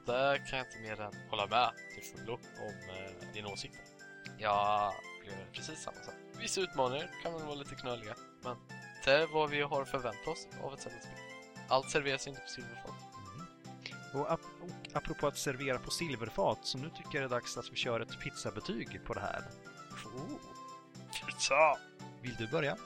Och 0.00 0.06
där 0.06 0.36
kan 0.36 0.58
jag 0.58 0.66
inte 0.66 0.78
mer 0.78 1.00
än 1.00 1.12
hålla 1.30 1.46
med 1.46 1.70
till 1.94 2.18
fullo 2.18 2.32
om 2.34 2.74
eh, 2.88 3.32
din 3.34 3.46
åsikt. 3.46 3.89
Jag 4.40 4.94
upplever 5.18 5.46
precis 5.52 5.82
samma 5.82 5.96
sak. 5.96 6.14
Vissa 6.40 6.60
utmaningar 6.60 7.10
kan 7.22 7.32
väl 7.32 7.42
vara 7.42 7.54
lite 7.54 7.74
knöliga, 7.74 8.14
men 8.42 8.56
det 9.04 9.10
är 9.10 9.26
vad 9.26 9.50
vi 9.50 9.60
har 9.60 9.84
förväntat 9.84 10.28
oss 10.28 10.46
av 10.62 10.74
ett 10.74 10.80
sådant 10.80 11.02
spel. 11.02 11.14
Allt 11.68 11.90
serveras 11.90 12.26
inte 12.26 12.40
på 12.40 12.48
silverfat. 12.48 12.94
Mm. 13.34 14.20
Och, 14.20 14.30
ap 14.30 14.40
och 14.60 14.96
apropå 14.96 15.26
att 15.26 15.38
servera 15.38 15.78
på 15.78 15.90
silverfat, 15.90 16.58
så 16.62 16.78
nu 16.78 16.90
tycker 16.90 17.10
jag 17.12 17.22
det 17.22 17.34
är 17.34 17.40
dags 17.40 17.56
att 17.56 17.72
vi 17.72 17.76
kör 17.76 18.00
ett 18.00 18.20
pizzabetyg 18.20 19.00
på 19.04 19.14
det 19.14 19.20
här. 19.20 19.44
Oh. 20.04 21.26
Pizza! 21.26 21.78
Vill 22.22 22.36
du 22.36 22.46
börja? 22.46 22.76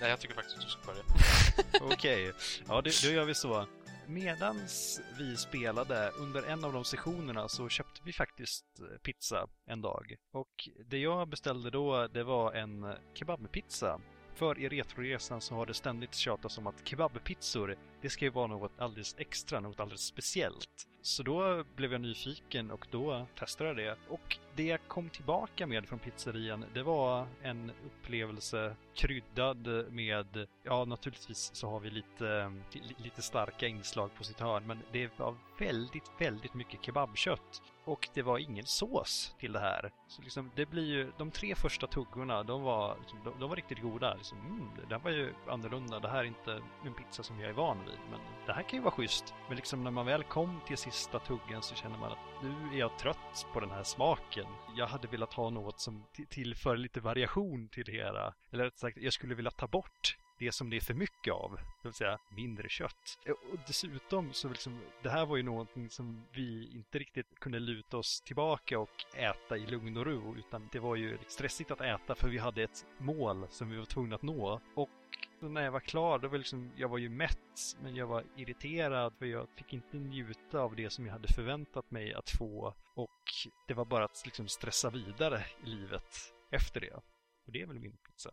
Nej, 0.00 0.10
jag 0.10 0.20
tycker 0.20 0.34
faktiskt 0.34 0.56
att 0.56 0.64
du 0.64 0.70
ska 0.70 0.80
börja. 0.86 1.02
Okej, 1.94 2.30
okay. 2.30 2.42
ja 2.68 2.74
då, 2.74 2.90
då 3.02 3.10
gör 3.10 3.24
vi 3.24 3.34
så 3.34 3.66
medans 4.08 5.00
vi 5.18 5.36
spelade 5.36 6.10
under 6.10 6.42
en 6.42 6.64
av 6.64 6.72
de 6.72 6.84
sessionerna 6.84 7.48
så 7.48 7.68
köpte 7.68 7.87
vi 8.04 8.12
faktiskt 8.12 8.80
eh, 8.80 8.98
pizza 9.02 9.48
en 9.66 9.82
dag. 9.82 10.16
Och 10.32 10.68
det 10.86 10.98
jag 10.98 11.28
beställde 11.28 11.70
då, 11.70 12.06
det 12.06 12.24
var 12.24 12.52
en 12.52 12.84
eh, 12.84 12.94
kebabpizza. 13.14 14.00
För 14.34 14.58
i 14.58 14.68
Retroresan 14.68 15.40
så 15.40 15.54
har 15.54 15.66
det 15.66 15.74
ständigt 15.74 16.14
tjatats 16.14 16.58
om 16.58 16.66
att 16.66 16.88
kebabpizzor, 16.88 17.76
det 18.02 18.10
ska 18.10 18.24
ju 18.24 18.30
vara 18.30 18.46
något 18.46 18.72
alldeles 18.78 19.14
extra, 19.18 19.60
något 19.60 19.80
alldeles 19.80 20.06
speciellt. 20.06 20.88
Så 21.08 21.22
då 21.22 21.64
blev 21.76 21.92
jag 21.92 22.00
nyfiken 22.00 22.70
och 22.70 22.86
då 22.90 23.26
testade 23.38 23.70
jag 23.70 23.76
det. 23.76 23.96
Och 24.08 24.38
det 24.56 24.66
jag 24.66 24.80
kom 24.88 25.10
tillbaka 25.10 25.66
med 25.66 25.86
från 25.86 25.98
pizzerian, 25.98 26.64
det 26.74 26.82
var 26.82 27.26
en 27.42 27.72
upplevelse 27.86 28.76
kryddad 28.94 29.92
med, 29.92 30.46
ja 30.62 30.84
naturligtvis 30.84 31.50
så 31.54 31.70
har 31.70 31.80
vi 31.80 31.90
lite, 31.90 32.52
lite 32.96 33.22
starka 33.22 33.66
inslag 33.66 34.10
på 34.14 34.24
sitt 34.24 34.40
hörn, 34.40 34.66
men 34.66 34.78
det 34.92 35.18
var 35.18 35.34
väldigt, 35.58 36.10
väldigt 36.18 36.54
mycket 36.54 36.84
kebabkött. 36.84 37.62
Och 37.84 38.08
det 38.14 38.22
var 38.22 38.38
ingen 38.38 38.66
sås 38.66 39.34
till 39.38 39.52
det 39.52 39.60
här. 39.60 39.90
Så 40.08 40.22
liksom, 40.22 40.50
det 40.54 40.66
blir 40.66 40.86
ju, 40.86 41.12
de 41.18 41.30
tre 41.30 41.54
första 41.54 41.86
tuggorna, 41.86 42.42
de 42.42 42.62
var, 42.62 42.96
liksom, 43.00 43.18
de, 43.24 43.40
de, 43.40 43.48
var 43.48 43.56
riktigt 43.56 43.82
goda. 43.82 44.14
Liksom, 44.14 44.38
mm, 44.38 44.70
det 44.88 44.94
här 44.94 45.02
var 45.02 45.10
ju 45.10 45.34
annorlunda, 45.46 46.00
det 46.00 46.08
här 46.08 46.18
är 46.18 46.24
inte 46.24 46.62
en 46.84 46.94
pizza 46.94 47.22
som 47.22 47.40
jag 47.40 47.50
är 47.50 47.54
van 47.54 47.78
vid, 47.84 47.98
men 48.10 48.20
det 48.46 48.52
här 48.52 48.62
kan 48.62 48.78
ju 48.78 48.82
vara 48.82 48.94
schysst. 48.94 49.34
Men 49.48 49.56
liksom 49.56 49.84
när 49.84 49.90
man 49.90 50.06
väl 50.06 50.22
kom 50.22 50.60
till 50.66 50.76
sista 50.76 50.97
tuggen 51.26 51.62
så 51.62 51.74
känner 51.74 51.98
man 51.98 52.12
att 52.12 52.42
nu 52.42 52.76
är 52.76 52.78
jag 52.78 52.98
trött 52.98 53.46
på 53.52 53.60
den 53.60 53.70
här 53.70 53.82
smaken. 53.82 54.46
Jag 54.76 54.86
hade 54.86 55.08
velat 55.08 55.34
ha 55.34 55.50
något 55.50 55.80
som 55.80 56.06
tillför 56.28 56.76
lite 56.76 57.00
variation 57.00 57.68
till 57.68 57.84
det 57.84 57.92
hela. 57.92 58.34
Eller 58.50 58.64
rätt 58.64 58.78
sagt, 58.78 58.98
jag 59.00 59.12
skulle 59.12 59.34
vilja 59.34 59.50
ta 59.50 59.66
bort 59.66 60.16
det 60.38 60.52
som 60.52 60.70
det 60.70 60.76
är 60.76 60.80
för 60.80 60.94
mycket 60.94 61.34
av, 61.34 61.58
det 61.82 61.88
vill 61.88 61.92
säga 61.92 62.18
mindre 62.28 62.68
kött. 62.68 63.18
Och 63.26 63.58
dessutom 63.66 64.32
så 64.32 64.48
liksom, 64.48 64.80
det 65.02 65.10
här 65.10 65.26
var 65.26 65.36
ju 65.36 65.42
någonting 65.42 65.90
som 65.90 66.24
vi 66.32 66.70
inte 66.74 66.98
riktigt 66.98 67.40
kunde 67.40 67.58
luta 67.58 67.96
oss 67.96 68.20
tillbaka 68.20 68.78
och 68.78 69.04
äta 69.14 69.56
i 69.56 69.66
lugn 69.66 69.96
och 69.96 70.06
ro, 70.06 70.36
utan 70.36 70.68
det 70.72 70.78
var 70.78 70.96
ju 70.96 71.18
stressigt 71.26 71.70
att 71.70 71.80
äta 71.80 72.14
för 72.14 72.28
vi 72.28 72.38
hade 72.38 72.62
ett 72.62 72.86
mål 72.98 73.46
som 73.50 73.70
vi 73.70 73.76
var 73.76 73.84
tvungna 73.84 74.14
att 74.14 74.22
nå. 74.22 74.60
Och 74.74 74.90
när 75.40 75.64
jag 75.64 75.72
var 75.72 75.80
klar, 75.80 76.18
då 76.18 76.28
var 76.28 76.38
liksom, 76.38 76.72
jag 76.76 76.88
var 76.88 76.98
ju 76.98 77.08
mätt, 77.08 77.76
men 77.82 77.96
jag 77.96 78.06
var 78.06 78.24
irriterad 78.36 79.14
för 79.18 79.26
jag 79.26 79.48
fick 79.56 79.72
inte 79.72 79.96
njuta 79.96 80.60
av 80.60 80.76
det 80.76 80.90
som 80.90 81.06
jag 81.06 81.12
hade 81.12 81.28
förväntat 81.28 81.90
mig 81.90 82.14
att 82.14 82.30
få. 82.30 82.74
Och 82.94 83.24
det 83.68 83.74
var 83.74 83.84
bara 83.84 84.04
att 84.04 84.22
liksom 84.24 84.48
stressa 84.48 84.90
vidare 84.90 85.44
i 85.64 85.66
livet 85.66 86.34
efter 86.50 86.80
det. 86.80 86.92
Och 87.46 87.52
det 87.52 87.62
är 87.62 87.66
väl 87.66 87.78
min 87.78 87.96
pizza. 87.96 88.30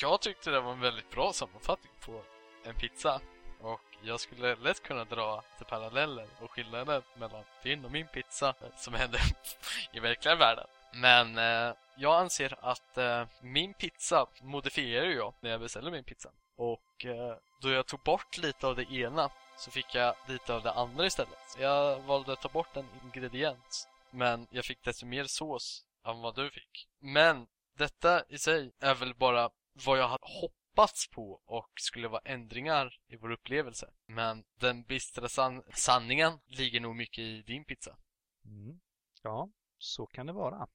Jag 0.00 0.20
tyckte 0.20 0.50
det 0.50 0.60
var 0.60 0.72
en 0.72 0.80
väldigt 0.80 1.10
bra 1.10 1.32
sammanfattning 1.32 1.92
på 2.00 2.22
en 2.64 2.74
pizza. 2.74 3.20
Och 3.60 3.80
jag 4.02 4.20
skulle 4.20 4.56
lätt 4.56 4.82
kunna 4.82 5.04
dra 5.04 5.42
till 5.56 5.66
paralleller 5.66 6.26
och 6.40 6.50
skillnader 6.50 7.02
mellan 7.14 7.44
din 7.62 7.84
och 7.84 7.90
min 7.90 8.06
pizza 8.06 8.48
eh, 8.48 8.76
som 8.76 8.94
händer 8.94 9.20
i 9.92 10.00
verkliga 10.00 10.34
världen. 10.34 10.66
Men 10.92 11.38
eh, 11.38 11.74
jag 11.96 12.20
anser 12.20 12.56
att 12.60 12.98
eh, 12.98 13.26
min 13.40 13.74
pizza 13.74 14.26
modifierar 14.42 15.06
jag 15.06 15.34
när 15.40 15.50
jag 15.50 15.60
beställer 15.60 15.90
min 15.90 16.04
pizza. 16.04 16.30
Och 16.56 17.04
eh, 17.04 17.36
då 17.60 17.70
jag 17.70 17.86
tog 17.86 18.00
bort 18.00 18.38
lite 18.38 18.66
av 18.66 18.76
det 18.76 18.92
ena 18.92 19.30
så 19.56 19.70
fick 19.70 19.94
jag 19.94 20.14
lite 20.28 20.54
av 20.54 20.62
det 20.62 20.72
andra 20.72 21.06
istället. 21.06 21.38
Så 21.46 21.62
jag 21.62 22.00
valde 22.00 22.32
att 22.32 22.40
ta 22.40 22.48
bort 22.48 22.76
en 22.76 22.88
ingrediens. 23.04 23.88
Men 24.10 24.46
jag 24.50 24.64
fick 24.64 24.84
desto 24.84 25.06
mer 25.06 25.24
sås 25.24 25.84
än 26.06 26.20
vad 26.20 26.34
du 26.34 26.50
fick. 26.50 26.88
Men 26.98 27.46
detta 27.78 28.22
i 28.28 28.38
sig 28.38 28.72
är 28.80 28.94
väl 28.94 29.14
bara 29.14 29.50
vad 29.86 29.98
jag 29.98 30.08
hade 30.08 30.26
hoppats 30.26 31.08
på 31.10 31.42
och 31.44 31.70
skulle 31.80 32.08
vara 32.08 32.22
ändringar 32.24 32.98
i 33.08 33.16
vår 33.16 33.30
upplevelse. 33.30 33.90
Men 34.06 34.44
den 34.60 34.82
bistra 34.82 35.28
san 35.28 35.62
sanningen 35.74 36.32
ligger 36.46 36.80
nog 36.80 36.96
mycket 36.96 37.18
i 37.18 37.42
din 37.42 37.64
pizza. 37.64 37.96
Mm. 38.44 38.80
Ja, 39.22 39.50
så 39.78 40.06
kan 40.06 40.26
det 40.26 40.32
vara. 40.32 40.68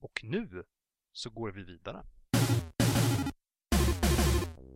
Och 0.00 0.20
nu 0.22 0.64
så 1.12 1.30
går 1.30 1.52
vi 1.52 1.64
vidare. 1.64 2.04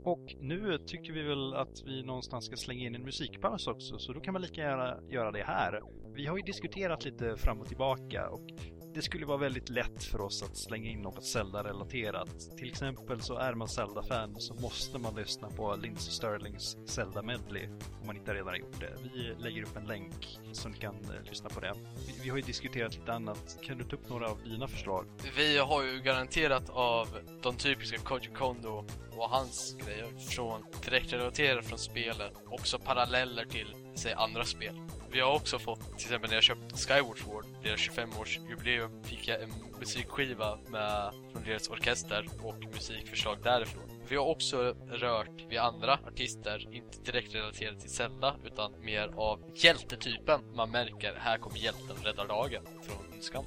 Och 0.05 0.34
nu 0.40 0.78
tycker 0.86 1.12
vi 1.12 1.22
väl 1.22 1.55
att 1.55 1.82
vi 1.84 2.02
någonstans 2.02 2.47
ska 2.47 2.56
slänga 2.56 2.86
in 2.86 2.94
en 2.94 3.05
musikpaus 3.05 3.66
också, 3.66 3.98
så 3.98 4.12
då 4.12 4.20
kan 4.20 4.32
man 4.32 4.43
lika 4.43 4.60
gärna 4.60 5.12
göra 5.12 5.32
det 5.32 5.44
här. 5.44 5.82
Vi 6.14 6.26
har 6.26 6.36
ju 6.36 6.43
diskuterat 6.43 7.05
lite 7.05 7.36
fram 7.36 7.60
och 7.60 7.68
tillbaka 7.68 8.28
och 8.30 8.51
det 8.94 9.02
skulle 9.02 9.27
vara 9.27 9.39
väldigt 9.39 9.69
lätt 9.69 10.05
för 10.05 10.20
oss 10.20 10.43
att 10.43 10.56
slänga 10.56 10.90
in 10.90 11.02
något 11.02 11.24
Zelda-relaterat. 11.24 12.56
Till 12.59 12.69
exempel 12.69 13.20
så 13.20 13.36
är 13.36 13.55
man 13.55 13.69
Zelda-fan 13.69 14.40
så 14.40 14.55
måste 14.55 14.98
man 14.98 15.14
lyssna 15.14 15.51
på 15.51 15.77
Lindsey 15.77 16.12
Sterlings 16.12 16.77
Zelda-medley 16.86 17.66
om 18.01 18.06
man 18.06 18.16
inte 18.16 18.35
redan 18.35 18.47
har 18.47 18.56
gjort 18.56 18.81
det. 18.81 18.93
Vi 19.14 19.35
lägger 19.39 19.62
upp 19.62 19.77
en 19.77 19.86
länk 19.86 20.39
så 20.52 20.69
ni 20.69 20.77
kan 20.77 20.94
eh, 20.94 21.28
lyssna 21.28 21.48
på 21.48 21.60
det. 21.60 21.74
Vi, 22.06 22.14
vi, 22.23 22.28
har 22.28 22.36
ju 22.36 22.43
diskuterat 22.43 22.94
lite 22.94 23.12
annat. 23.12 23.59
Kan 23.62 23.78
du 23.78 23.85
ta 23.85 23.97
upp 23.97 24.09
några 24.09 24.28
av 24.31 24.39
dina 24.44 24.69
förslag? 24.69 25.06
Vi 25.36 25.59
har 25.59 25.82
ju 25.82 26.01
garanterat 26.01 26.70
av 26.70 27.09
de 27.43 27.56
typiska 27.56 27.98
Koji 27.98 28.28
Kondo 28.35 28.85
och 29.16 29.31
hans 29.31 29.77
grejer 29.85 30.19
från 30.19 30.62
direkt 30.85 31.12
relaterat 31.12 31.64
från 31.64 31.78
spelet, 31.78 32.32
också 32.47 32.78
paralleller 32.78 33.44
till 33.44 33.74
säg 33.94 34.12
andra 34.12 34.44
spel. 34.44 34.81
Vi 35.12 35.20
har 35.20 35.34
också 35.34 35.59
fått, 35.59 35.80
till 35.80 36.06
exempel 36.06 36.30
när 36.30 36.36
jag 36.36 36.43
köpte 36.43 36.76
Skyward 36.76 37.18
Sword, 37.18 37.47
deras 37.62 37.80
25-årsjubileum, 37.80 39.02
fick 39.05 39.28
jag 39.28 39.43
en 39.43 39.51
musikskiva 39.78 40.59
med, 40.68 41.12
från 41.32 41.44
deras 41.44 41.68
orkester 41.68 42.28
och 42.43 42.55
musikförslag 42.72 43.39
därifrån. 43.43 43.82
Vi 44.09 44.16
har 44.16 44.26
också 44.26 44.74
rört 44.90 45.44
vid 45.48 45.59
andra 45.59 45.93
artister, 45.93 46.68
inte 46.72 47.12
direkt 47.12 47.34
relaterade 47.34 47.80
till 47.80 47.90
Zelda, 47.90 48.34
utan 48.44 48.72
mer 48.80 49.12
av 49.16 49.40
hjältetypen. 49.55 50.40
Man 50.55 50.70
märker, 50.70 51.14
här 51.20 51.39
kommer 51.39 51.59
hjälten 51.59 51.97
räddar 52.02 52.26
dagen 52.26 52.62
från 52.82 53.22
skam. 53.22 53.44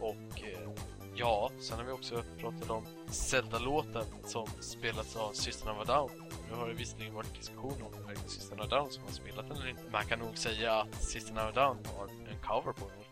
Och 0.00 0.40
eh, 0.44 0.70
ja, 1.16 1.50
sen 1.58 1.78
har 1.78 1.84
vi 1.84 1.92
också 1.92 2.22
pratat 2.38 2.70
om 2.70 2.86
Zelda-låten 3.06 4.04
som 4.24 4.46
spelats 4.60 5.16
av 5.16 5.32
Systern 5.32 5.76
of 5.76 5.88
a 5.88 5.92
Down. 5.94 6.10
Nu 6.50 6.56
har 6.56 6.68
det 6.68 6.74
visserligen 6.74 7.14
varit 7.14 7.34
diskussion 7.34 7.82
om 7.82 7.92
det 8.06 8.12
är 8.12 8.28
Systern 8.28 8.60
of 8.60 8.66
a 8.66 8.76
Down 8.76 8.90
som 8.90 9.04
har 9.04 9.10
spelat 9.10 9.48
den 9.48 9.56
eller 9.56 9.68
inte. 9.68 9.82
Man 9.92 10.04
kan 10.04 10.18
nog 10.18 10.38
säga 10.38 10.74
att 10.74 11.02
Systern 11.02 11.38
of 11.38 11.44
a 11.44 11.52
Down 11.54 11.78
har 11.96 12.04
en 12.04 12.38
cover 12.42 12.72
på 12.72 12.88
den 12.88 13.06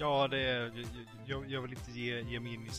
Ja, 0.00 0.28
det 0.28 0.38
är, 0.38 0.72
jag, 1.26 1.50
jag 1.50 1.62
vill 1.62 1.70
inte 1.70 1.90
ge, 1.90 2.20
ge 2.20 2.40
mig 2.40 2.54
in 2.54 2.62
i 2.62 2.70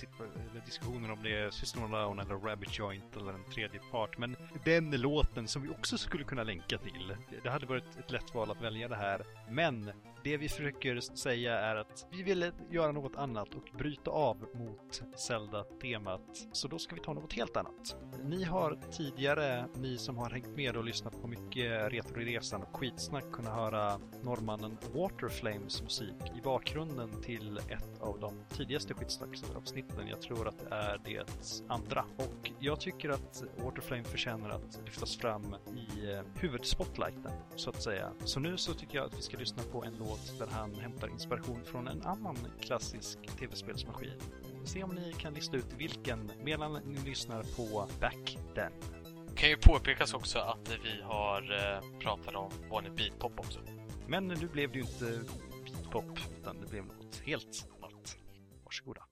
diskussioner 0.66 1.12
om 1.12 1.24
det 1.24 1.38
är 1.38 1.50
System 1.50 1.84
of 1.84 1.92
Down 1.92 2.20
eller 2.20 2.36
Rabbit 2.36 2.78
Joint 2.78 3.16
eller 3.16 3.34
en 3.34 3.44
tredje 3.44 3.80
part. 3.92 4.18
Men 4.18 4.36
den 4.66 4.92
låten 4.92 5.48
som 5.48 5.62
vi 5.62 5.70
också 5.70 5.98
skulle 5.98 6.24
kunna 6.24 6.44
länka 6.44 6.78
till. 6.78 7.16
Det 7.44 7.50
hade 7.50 7.66
varit 7.66 7.98
ett 8.00 8.12
lätt 8.12 8.36
val 8.36 8.52
att 8.52 8.62
välja 8.62 8.88
det 8.88 8.96
här. 8.96 9.26
Men 9.50 9.92
det 10.24 10.38
vi 10.38 10.50
försöker 10.50 11.00
säga 11.00 11.60
är 11.60 11.76
att 11.76 12.08
vi 12.12 12.24
vill 12.24 12.52
göra 12.70 12.92
något 12.92 13.16
annat 13.16 13.56
och 13.56 13.78
bryta 13.78 14.12
av 14.12 14.38
mot 14.54 15.02
Zelda-temat. 15.16 16.48
Så 16.52 16.68
då 16.68 16.80
ska 16.80 16.96
vi 16.96 17.02
ta 17.02 17.14
något 17.14 17.34
helt 17.34 17.58
annat. 17.58 17.96
Ni 18.24 18.44
har 18.44 18.80
tidigare, 18.92 19.66
ni 19.76 19.98
som 19.98 20.18
har 20.18 20.30
hängt 20.30 20.56
med 20.56 20.78
och 20.78 20.84
lyssnat 20.84 21.22
på 21.22 21.28
mycket 21.28 21.92
Retroresan 21.92 22.64
och 22.64 22.78
skitsnack, 22.78 23.32
kunnat 23.32 23.54
höra 23.54 24.00
norrmannen 24.24 24.78
Waterflames 24.94 25.82
musik 25.82 26.16
i 26.38 26.42
bakgrunden 26.42 27.22
till 27.22 27.58
ett 27.58 28.02
av 28.02 28.20
de 28.20 28.44
tidigaste 28.50 28.94
skitsnacksavsnitten. 28.94 30.08
Jag 30.08 30.22
tror 30.22 30.48
att 30.48 30.60
det 30.60 30.76
är 30.76 31.02
det 31.06 31.54
andra. 31.68 32.06
Och 32.18 32.52
jag 32.60 32.80
tycker 32.80 33.10
att 33.10 33.44
Waterflame 33.58 34.04
förtjänar 34.04 34.50
att 34.50 34.80
lyftas 34.86 35.18
fram 35.18 35.56
i 35.76 36.12
eh, 36.12 36.22
huvudspotlighten, 36.36 37.32
så 37.56 37.70
att 37.70 37.84
säga. 37.84 38.12
Så 38.26 38.40
nu 38.40 38.58
så 38.58 38.74
tycker 38.74 38.98
jag 38.98 39.06
att 39.06 39.18
vi 39.18 39.22
ska 39.22 39.38
lyssna 39.38 39.64
på 39.72 39.84
en 39.84 39.94
låt 40.00 40.09
låt 40.10 40.40
där 40.40 40.48
han 40.48 40.76
hämtar 40.76 41.08
inspiration 41.08 41.64
från 41.66 41.88
en 41.88 42.02
annan 42.02 42.36
klassisk 42.62 43.20
tv-spelsmaskin. 43.40 44.20
Se 44.66 44.84
om 44.84 44.96
ni 44.96 45.14
kan 45.14 45.34
lista 45.34 45.58
ut 45.58 45.74
vilken 45.78 46.32
medan 46.44 46.74
ni 46.74 47.00
lyssnar 47.10 47.44
på 47.44 47.88
Back 48.00 48.38
Then. 48.56 48.72
Kan 49.36 49.50
ju 49.50 49.58
påpekas 49.58 50.14
också 50.14 50.40
att 50.40 50.70
vi 50.84 51.02
har 51.04 51.42
eh, 51.42 52.00
pratat 52.00 52.36
om 52.36 52.52
vanlig 52.70 52.94
beatpop 52.94 53.40
också. 53.40 53.60
Men 54.08 54.28
nu 54.28 54.48
blev 54.48 54.72
det 54.72 54.78
ju 54.78 54.82
inte 54.82 55.22
beatpop, 55.64 56.20
utan 56.40 56.62
det 56.62 56.68
blev 56.68 56.86
något 56.86 57.22
helt 57.26 57.68
annat. 57.82 58.18
Varsågoda. 58.66 59.09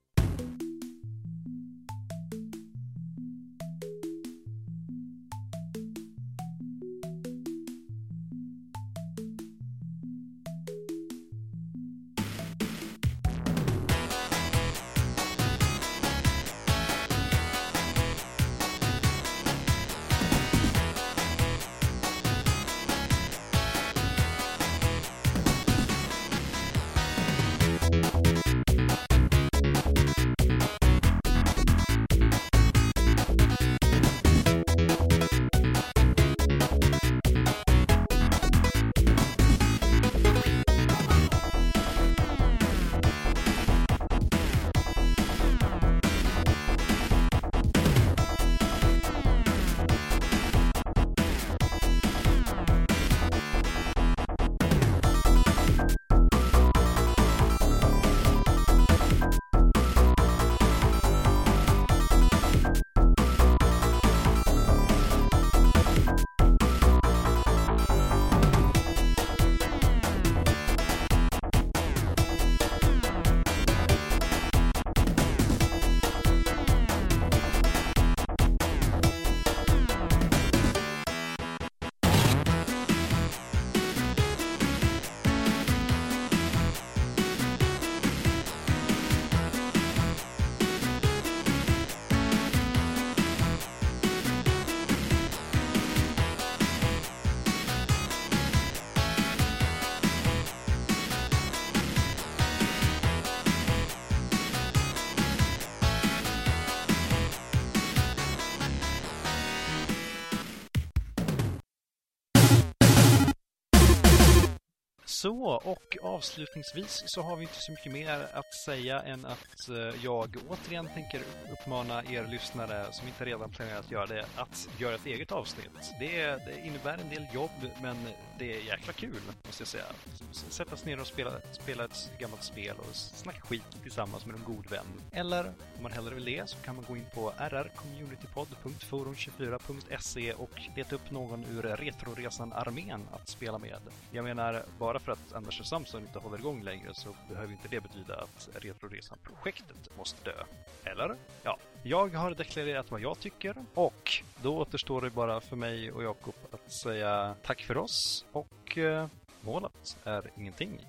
Så, 115.48 115.54
och 115.54 115.98
avslutningsvis 116.02 117.04
så 117.06 117.22
har 117.22 117.36
vi 117.36 117.42
inte 117.42 117.56
så 117.56 117.72
mycket 117.72 117.92
mer 117.92 118.28
att 118.34 118.54
säga 118.54 119.02
än 119.02 119.26
att 119.26 119.70
eh, 119.70 120.04
jag 120.04 120.36
återigen 120.50 120.88
tänker 120.88 121.22
uppmana 121.52 122.04
er 122.04 122.28
lyssnare 122.32 122.86
som 122.92 123.08
inte 123.08 123.26
redan 123.26 123.50
planerat 123.50 123.80
att 123.80 123.92
göra 123.92 124.06
det, 124.06 124.26
att 124.36 124.70
göra 124.80 124.96
ett 124.96 125.06
eget 125.06 125.32
avsnitt. 125.32 125.94
Det, 126.00 126.26
det 126.26 126.66
innebär 126.66 126.98
en 126.98 127.10
del 127.10 127.26
jobb, 127.34 127.72
men 127.82 127.98
det 128.40 128.56
är 128.56 128.60
jäkla 128.60 128.94
kul, 128.94 129.22
måste 129.46 129.62
jag 129.62 129.68
säga. 129.68 129.86
Sätta 130.32 130.78
sig 130.78 130.92
ner 130.92 131.02
och 131.02 131.08
spela, 131.08 131.32
spela 131.52 131.86
ett 131.86 132.12
gammalt 132.20 132.44
spel 132.44 132.76
och 132.78 132.96
snacka 132.96 133.42
skit 133.42 133.64
tillsammans 133.82 134.26
med 134.26 134.36
en 134.36 134.44
god 134.44 134.70
vän. 134.70 134.86
Eller, 135.12 135.54
om 135.78 135.84
man 135.84 135.92
hellre 135.92 136.16
vill 136.16 136.26
det, 136.26 136.50
så 136.50 136.58
kan 136.58 136.76
man 136.76 136.86
gå 136.88 136.98
in 136.98 137.06
på 137.14 137.34
rrcommunitypod.forum24.se 137.38 140.34
och 140.34 140.62
leta 140.76 140.96
upp 140.96 141.12
någon 141.12 141.46
ur 141.46 141.64
Retroresan-armén 141.64 143.08
att 143.12 143.28
spela 143.28 143.58
med. 143.58 143.82
Jag 144.12 144.24
menar, 144.24 144.64
bara 144.80 145.00
för 145.00 145.12
att 145.12 145.34
Anders 145.34 145.60
och 145.60 145.66
Samson 145.66 146.02
inte 146.02 146.20
håller 146.20 146.38
igång 146.38 146.64
längre 146.64 146.94
så 146.94 147.16
behöver 147.30 147.52
inte 147.52 147.68
det 147.68 147.82
betyda 147.82 148.16
att 148.16 148.50
Retroresan-projektet 148.54 149.98
måste 149.98 150.24
dö. 150.24 150.44
Eller? 150.84 151.16
Ja, 151.44 151.58
jag 151.90 152.16
har 152.16 152.32
deklarerat 152.32 152.92
vad 152.92 153.02
jag 153.02 153.20
tycker 153.20 153.56
och 153.74 154.12
då 154.42 154.58
återstår 154.58 155.02
det 155.02 155.10
bara 155.10 155.42
för 155.42 155.56
mig 155.56 155.92
och 155.92 156.04
Jakob 156.04 156.36
att 156.52 156.72
säga 156.72 157.36
tack 157.44 157.62
för 157.62 157.78
oss 157.78 158.26
och 158.32 158.78
eh, 158.78 159.08
målet 159.42 159.98
är 160.04 160.32
ingenting. 160.38 160.88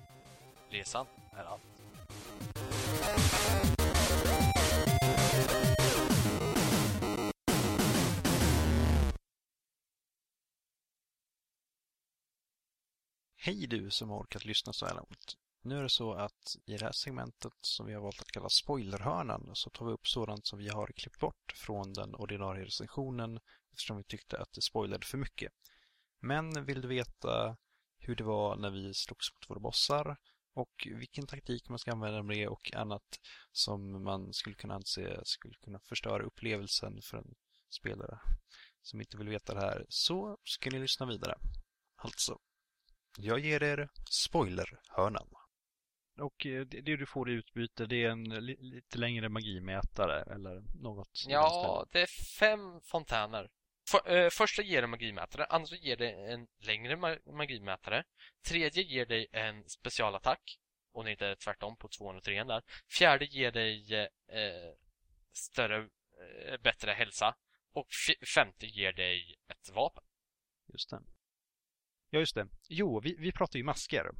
Resan 0.69 1.05
är 1.31 1.43
allt. 1.43 1.61
Hej 13.37 13.67
du 13.67 13.89
som 13.89 14.09
har 14.09 14.17
orkat 14.19 14.45
lyssna 14.45 14.73
så 14.73 14.85
här 14.85 14.95
långt. 14.95 15.37
Nu 15.61 15.77
är 15.77 15.83
det 15.83 15.89
så 15.89 16.13
att 16.13 16.55
i 16.65 16.77
det 16.77 16.85
här 16.85 16.91
segmentet 16.91 17.53
som 17.61 17.85
vi 17.85 17.93
har 17.93 18.01
valt 18.01 18.21
att 18.21 18.31
kalla 18.31 18.49
spoilerhörnan 18.49 19.49
så 19.53 19.69
tar 19.69 19.85
vi 19.85 19.91
upp 19.91 20.07
sådant 20.07 20.47
som 20.47 20.59
vi 20.59 20.69
har 20.69 20.87
klippt 20.87 21.19
bort 21.19 21.53
från 21.55 21.93
den 21.93 22.15
ordinarie 22.15 22.65
recensionen 22.65 23.39
eftersom 23.71 23.97
vi 23.97 24.03
tyckte 24.03 24.37
att 24.37 24.53
det 24.53 24.61
spoilade 24.61 25.05
för 25.05 25.17
mycket. 25.17 25.51
Men 26.19 26.65
vill 26.65 26.81
du 26.81 26.87
veta 26.87 27.57
hur 27.97 28.15
det 28.15 28.23
var 28.23 28.55
när 28.55 28.69
vi 28.69 28.93
slogs 28.93 29.33
mot 29.33 29.49
våra 29.49 29.59
bossar 29.59 30.17
och 30.53 30.87
vilken 30.95 31.27
taktik 31.27 31.69
man 31.69 31.79
ska 31.79 31.91
använda 31.91 32.23
med 32.23 32.37
det 32.37 32.47
och 32.47 32.73
annat 32.75 33.19
som 33.51 34.03
man 34.03 34.33
skulle 34.33 34.55
kunna 34.55 34.75
anse 34.75 35.21
skulle 35.23 35.55
kunna 35.55 35.79
förstöra 35.79 36.23
upplevelsen 36.23 37.01
för 37.01 37.17
en 37.17 37.35
spelare 37.69 38.19
som 38.81 39.01
inte 39.01 39.17
vill 39.17 39.29
veta 39.29 39.53
det 39.53 39.61
här 39.61 39.85
så 39.89 40.37
ska 40.43 40.69
ni 40.69 40.79
lyssna 40.79 41.05
vidare. 41.05 41.35
Alltså, 41.95 42.39
jag 43.17 43.39
ger 43.39 43.63
er 43.63 43.89
spoilerhörnan. 44.09 45.27
Och 46.19 46.45
eh, 46.45 46.65
det 46.65 46.97
du 46.97 47.05
får 47.05 47.29
i 47.29 47.33
utbyte 47.33 47.85
det 47.85 48.03
är 48.03 48.09
en 48.09 48.23
lite 48.45 48.97
längre 48.97 49.29
magimätare 49.29 50.33
eller 50.33 50.63
något? 50.81 51.25
Ja, 51.27 51.85
det 51.91 52.01
är 52.01 52.07
fem 52.39 52.81
fontäner. 52.81 53.49
För, 53.89 54.15
eh, 54.15 54.29
första 54.29 54.61
ger 54.61 54.83
en 54.83 54.89
magimätare, 54.89 55.45
andra 55.45 55.75
ger 55.75 55.97
dig 55.97 56.33
en 56.33 56.47
längre 56.59 57.19
magimätare. 57.25 58.03
Tredje 58.47 58.83
ger 58.83 59.05
dig 59.05 59.27
en 59.31 59.69
specialattack. 59.69 60.59
Och 60.91 61.05
det 61.05 61.21
är 61.21 61.35
tvärtom 61.35 61.77
på 61.77 61.87
203 61.87 62.43
där. 62.43 62.63
Fjärde 62.97 63.25
ger 63.25 63.51
dig 63.51 63.93
eh, 64.27 64.73
större, 65.33 65.77
eh, 66.47 66.57
bättre 66.61 66.91
hälsa. 66.91 67.35
Och 67.73 67.87
femte 68.35 68.65
ger 68.67 68.93
dig 68.93 69.35
ett 69.47 69.69
vapen. 69.69 70.03
Just 70.67 70.89
det. 70.89 71.01
Ja, 72.09 72.19
just 72.19 72.35
det. 72.35 72.47
Jo, 72.67 72.99
vi, 72.99 73.15
vi 73.19 73.31
pratar 73.31 73.57
ju 73.57 73.63
masker. 73.63 74.11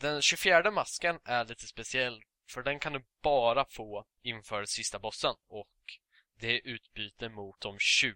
Den 0.00 0.22
24 0.22 0.70
masken 0.70 1.18
är 1.24 1.44
lite 1.44 1.66
speciell, 1.66 2.22
för 2.50 2.62
den 2.62 2.80
kan 2.80 2.92
du 2.92 3.04
bara 3.22 3.64
få 3.64 4.04
inför 4.22 4.64
sista 4.64 4.98
bossen 4.98 5.34
och 5.48 5.68
det 6.40 6.46
är 6.46 6.60
utbyte 6.64 7.28
mot 7.28 7.60
de 7.60 7.78
20 7.78 8.14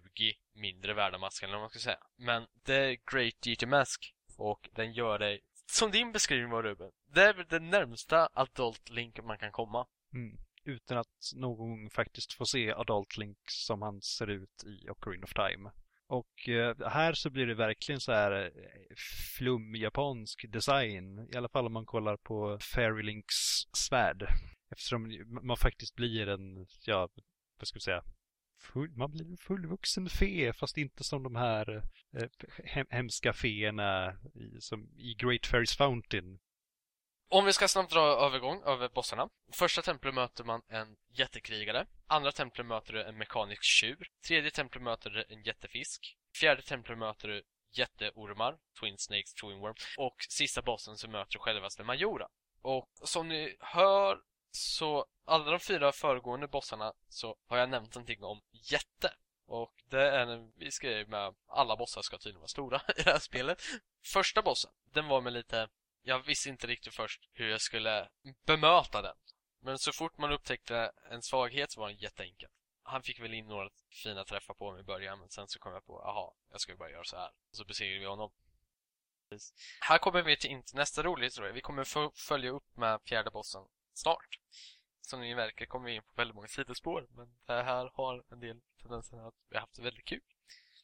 mindre 0.53 0.93
värda 0.93 1.17
maskerna, 1.17 1.55
om 1.55 1.61
man 1.61 1.69
ska 1.69 1.79
säga. 1.79 1.99
Men 2.17 2.47
det 2.53 2.75
är 2.75 2.97
Great 3.11 3.45
GT 3.45 3.67
Mask 3.67 4.13
och 4.37 4.69
den 4.71 4.93
gör 4.93 5.19
dig, 5.19 5.41
som 5.65 5.91
din 5.91 6.11
beskrivning 6.11 6.49
var 6.49 6.63
Ruben, 6.63 6.91
det 7.07 7.23
är 7.23 7.33
väl 7.33 7.45
det 7.49 7.59
närmsta 7.59 8.29
Adult 8.33 8.89
Link 8.89 9.23
man 9.23 9.37
kan 9.37 9.51
komma. 9.51 9.87
Mm. 10.13 10.37
Utan 10.63 10.97
att 10.97 11.31
någon 11.35 11.89
faktiskt 11.89 12.33
får 12.33 12.45
se 12.45 12.71
Adult 12.73 13.17
Link 13.17 13.37
som 13.47 13.81
han 13.81 14.01
ser 14.01 14.29
ut 14.29 14.63
i 14.63 14.89
Ocarina 14.89 15.23
of 15.23 15.33
Time. 15.33 15.71
Och 16.09 16.49
eh, 16.49 16.75
här 16.87 17.13
så 17.13 17.29
blir 17.29 17.47
det 17.47 17.55
verkligen 17.55 18.01
så 18.01 18.11
här 18.11 18.45
eh, 18.45 18.95
flum 19.37 19.75
japansk 19.75 20.45
design. 20.51 21.29
I 21.33 21.37
alla 21.37 21.49
fall 21.49 21.65
om 21.65 21.73
man 21.73 21.85
kollar 21.85 22.17
på 22.17 22.59
Fairylinks 22.59 23.35
svärd. 23.73 24.27
Eftersom 24.71 25.23
man 25.41 25.57
faktiskt 25.57 25.95
blir 25.95 26.27
en, 26.27 26.67
ja, 26.85 27.09
vad 27.59 27.67
ska 27.67 27.75
vi 27.75 27.81
säga, 27.81 28.03
full, 28.59 28.91
man 28.91 29.11
blir 29.11 29.25
en 29.25 29.37
fullvuxen 29.37 30.09
fe 30.09 30.53
fast 30.53 30.77
inte 30.77 31.03
som 31.03 31.23
de 31.23 31.35
här 31.35 31.83
eh, 32.17 32.83
hemska 32.89 33.33
feerna 33.33 34.17
i, 34.35 34.61
som 34.61 34.89
i 34.97 35.13
Great 35.13 35.45
Fairies 35.45 35.77
Fountain. 35.77 36.39
Om 37.31 37.45
vi 37.45 37.53
ska 37.53 37.67
snabbt 37.67 37.91
dra 37.91 38.01
övergång 38.01 38.63
över 38.63 38.89
bossarna. 38.89 39.29
Första 39.51 39.81
templet 39.81 40.13
möter 40.13 40.43
man 40.43 40.61
en 40.67 40.97
jättekrigare. 41.13 41.85
Andra 42.07 42.31
templet 42.31 42.67
möter 42.67 42.93
du 42.93 43.03
en 43.03 43.17
mekanisk 43.17 43.63
tjur. 43.63 44.09
Tredje 44.27 44.51
templet 44.51 44.83
möter 44.83 45.09
du 45.09 45.25
en 45.29 45.43
jättefisk. 45.43 46.17
Fjärde 46.35 46.61
templet 46.61 46.97
möter 46.97 47.27
du 47.27 47.43
jätteormar, 47.71 48.57
Twin 48.79 48.97
Snakes, 48.97 49.33
Twin 49.33 49.59
Worm. 49.59 49.75
Och 49.97 50.15
sista 50.29 50.61
bossen 50.61 50.97
så 50.97 51.07
möter 51.07 51.33
du 51.33 51.39
självaste 51.39 51.83
Majora. 51.83 52.27
Och 52.61 52.89
som 53.03 53.27
ni 53.27 53.57
hör 53.59 54.21
så 54.51 55.05
alla 55.25 55.51
de 55.51 55.59
fyra 55.59 55.91
föregående 55.91 56.47
bossarna 56.47 56.93
så 57.09 57.35
har 57.47 57.57
jag 57.57 57.69
nämnt 57.69 57.95
någonting 57.95 58.23
om 58.23 58.41
jätte. 58.51 59.13
Och 59.45 59.73
det 59.89 60.09
är 60.09 60.27
en 60.27 60.51
viss 60.55 60.79
grej 60.79 61.05
med 61.05 61.35
alla 61.47 61.75
bossar 61.75 62.01
ska 62.01 62.17
tydligen 62.17 62.39
vara 62.39 62.47
stora 62.47 62.81
i 62.97 63.01
det 63.01 63.11
här 63.11 63.19
spelet. 63.19 63.61
Första 64.05 64.41
bossen, 64.41 64.71
den 64.93 65.07
var 65.07 65.21
med 65.21 65.33
lite 65.33 65.69
jag 66.01 66.19
visste 66.19 66.49
inte 66.49 66.67
riktigt 66.67 66.93
först 66.93 67.29
hur 67.33 67.49
jag 67.49 67.61
skulle 67.61 68.09
bemöta 68.45 69.01
den. 69.01 69.15
Men 69.61 69.79
så 69.79 69.91
fort 69.91 70.17
man 70.17 70.31
upptäckte 70.31 70.91
en 71.11 71.21
svaghet 71.21 71.71
så 71.71 71.79
var 71.79 71.87
den 71.87 71.97
jätteenkel. 71.97 72.49
Han 72.83 73.03
fick 73.03 73.19
väl 73.19 73.33
in 73.33 73.47
några 73.47 73.69
fina 74.03 74.23
träffar 74.23 74.53
på 74.53 74.71
mig 74.71 74.81
i 74.81 74.83
början 74.83 75.19
men 75.19 75.29
sen 75.29 75.47
så 75.47 75.59
kom 75.59 75.73
jag 75.73 75.85
på, 75.85 76.01
aha, 76.01 76.35
jag 76.51 76.61
ska 76.61 76.75
bara 76.75 76.89
göra 76.89 77.03
så 77.03 77.17
här. 77.17 77.31
Så 77.51 77.65
besegrade 77.65 77.99
vi 77.99 78.05
honom. 78.05 78.31
Här 79.81 79.97
kommer 79.97 80.21
vi 80.21 80.37
till 80.37 80.61
nästa 80.73 81.03
roliga 81.03 81.25
historia. 81.25 81.51
Vi 81.51 81.61
kommer 81.61 82.11
följa 82.15 82.51
upp 82.51 82.77
med 82.77 82.99
fjärde 83.05 83.31
bossen 83.31 83.65
snart. 83.93 84.39
Som 85.01 85.21
ni 85.21 85.35
märker 85.35 85.65
kommer 85.65 85.85
vi 85.85 85.95
in 85.95 86.01
på 86.01 86.13
väldigt 86.15 86.35
många 86.35 86.47
sidospår 86.47 87.07
men 87.09 87.37
det 87.45 87.63
här 87.63 87.91
har 87.93 88.23
en 88.29 88.39
del 88.39 88.61
tendenser 88.81 89.27
att 89.27 89.33
vi 89.49 89.55
har 89.55 89.61
haft 89.61 89.79
väldigt 89.79 90.05
kul. 90.05 90.21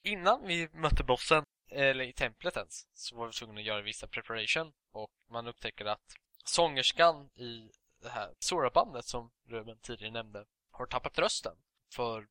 Innan 0.02 0.48
vi 0.48 0.70
mötte 0.74 1.04
bossen 1.04 1.46
eller 1.70 2.04
i 2.04 2.14
templet 2.14 2.58
ens, 2.58 2.88
så 2.94 3.16
var 3.16 3.28
vi 3.28 3.34
tvungna 3.34 3.60
att 3.60 3.66
göra 3.66 3.82
vissa 3.82 4.08
preparation 4.08 4.74
och 4.92 5.12
man 5.30 5.48
upptäcker 5.48 5.86
att 5.86 6.16
sångerskan 6.46 7.30
i 7.36 7.72
det 8.02 8.10
här 8.10 8.34
Sora-bandet 8.40 9.06
som 9.06 9.32
Ruben 9.46 9.80
tidigare 9.80 10.14
nämnde 10.14 10.46
har 10.72 10.86
tappat 10.86 11.20
rösten 11.20 11.56
för 11.90 12.28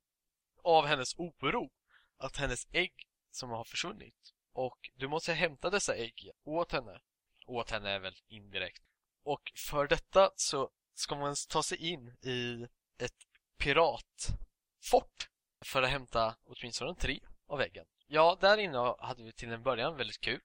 av 0.62 0.86
hennes 0.86 1.14
oro 1.18 1.70
att 2.16 2.36
hennes 2.36 2.66
ägg 2.72 3.08
som 3.30 3.50
har 3.50 3.64
försvunnit 3.64 4.34
och 4.54 4.90
du 4.94 5.08
måste 5.08 5.32
hämta 5.32 5.70
dessa 5.70 5.96
ägg 5.96 6.30
åt 6.44 6.72
henne. 6.72 7.00
Åt 7.46 7.70
henne 7.70 7.90
är 7.90 7.98
väl 7.98 8.16
indirekt. 8.28 8.82
Och 9.22 9.52
för 9.56 9.86
detta 9.86 10.30
så 10.36 10.70
ska 10.94 11.14
man 11.14 11.34
ta 11.48 11.62
sig 11.62 11.78
in 11.78 12.08
i 12.08 12.66
ett 12.98 13.26
piratfort 13.58 15.30
för 15.64 15.82
att 15.82 15.90
hämta 15.90 16.36
åtminstone 16.44 16.94
tre 16.94 17.20
av 17.46 17.60
äggen. 17.60 17.86
Ja, 18.06 18.38
där 18.40 18.58
inne 18.58 18.94
hade 18.98 19.22
vi 19.22 19.32
till 19.32 19.52
en 19.52 19.62
början 19.62 19.96
väldigt 19.96 20.20
kul. 20.20 20.40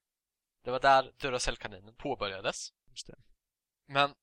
Det 0.63 0.71
var 0.71 0.79
där 0.79 1.13
Duracell-kaninen 1.17 1.95
påbörjades. 1.95 2.73
Det. 3.07 3.15
Men 3.85 4.15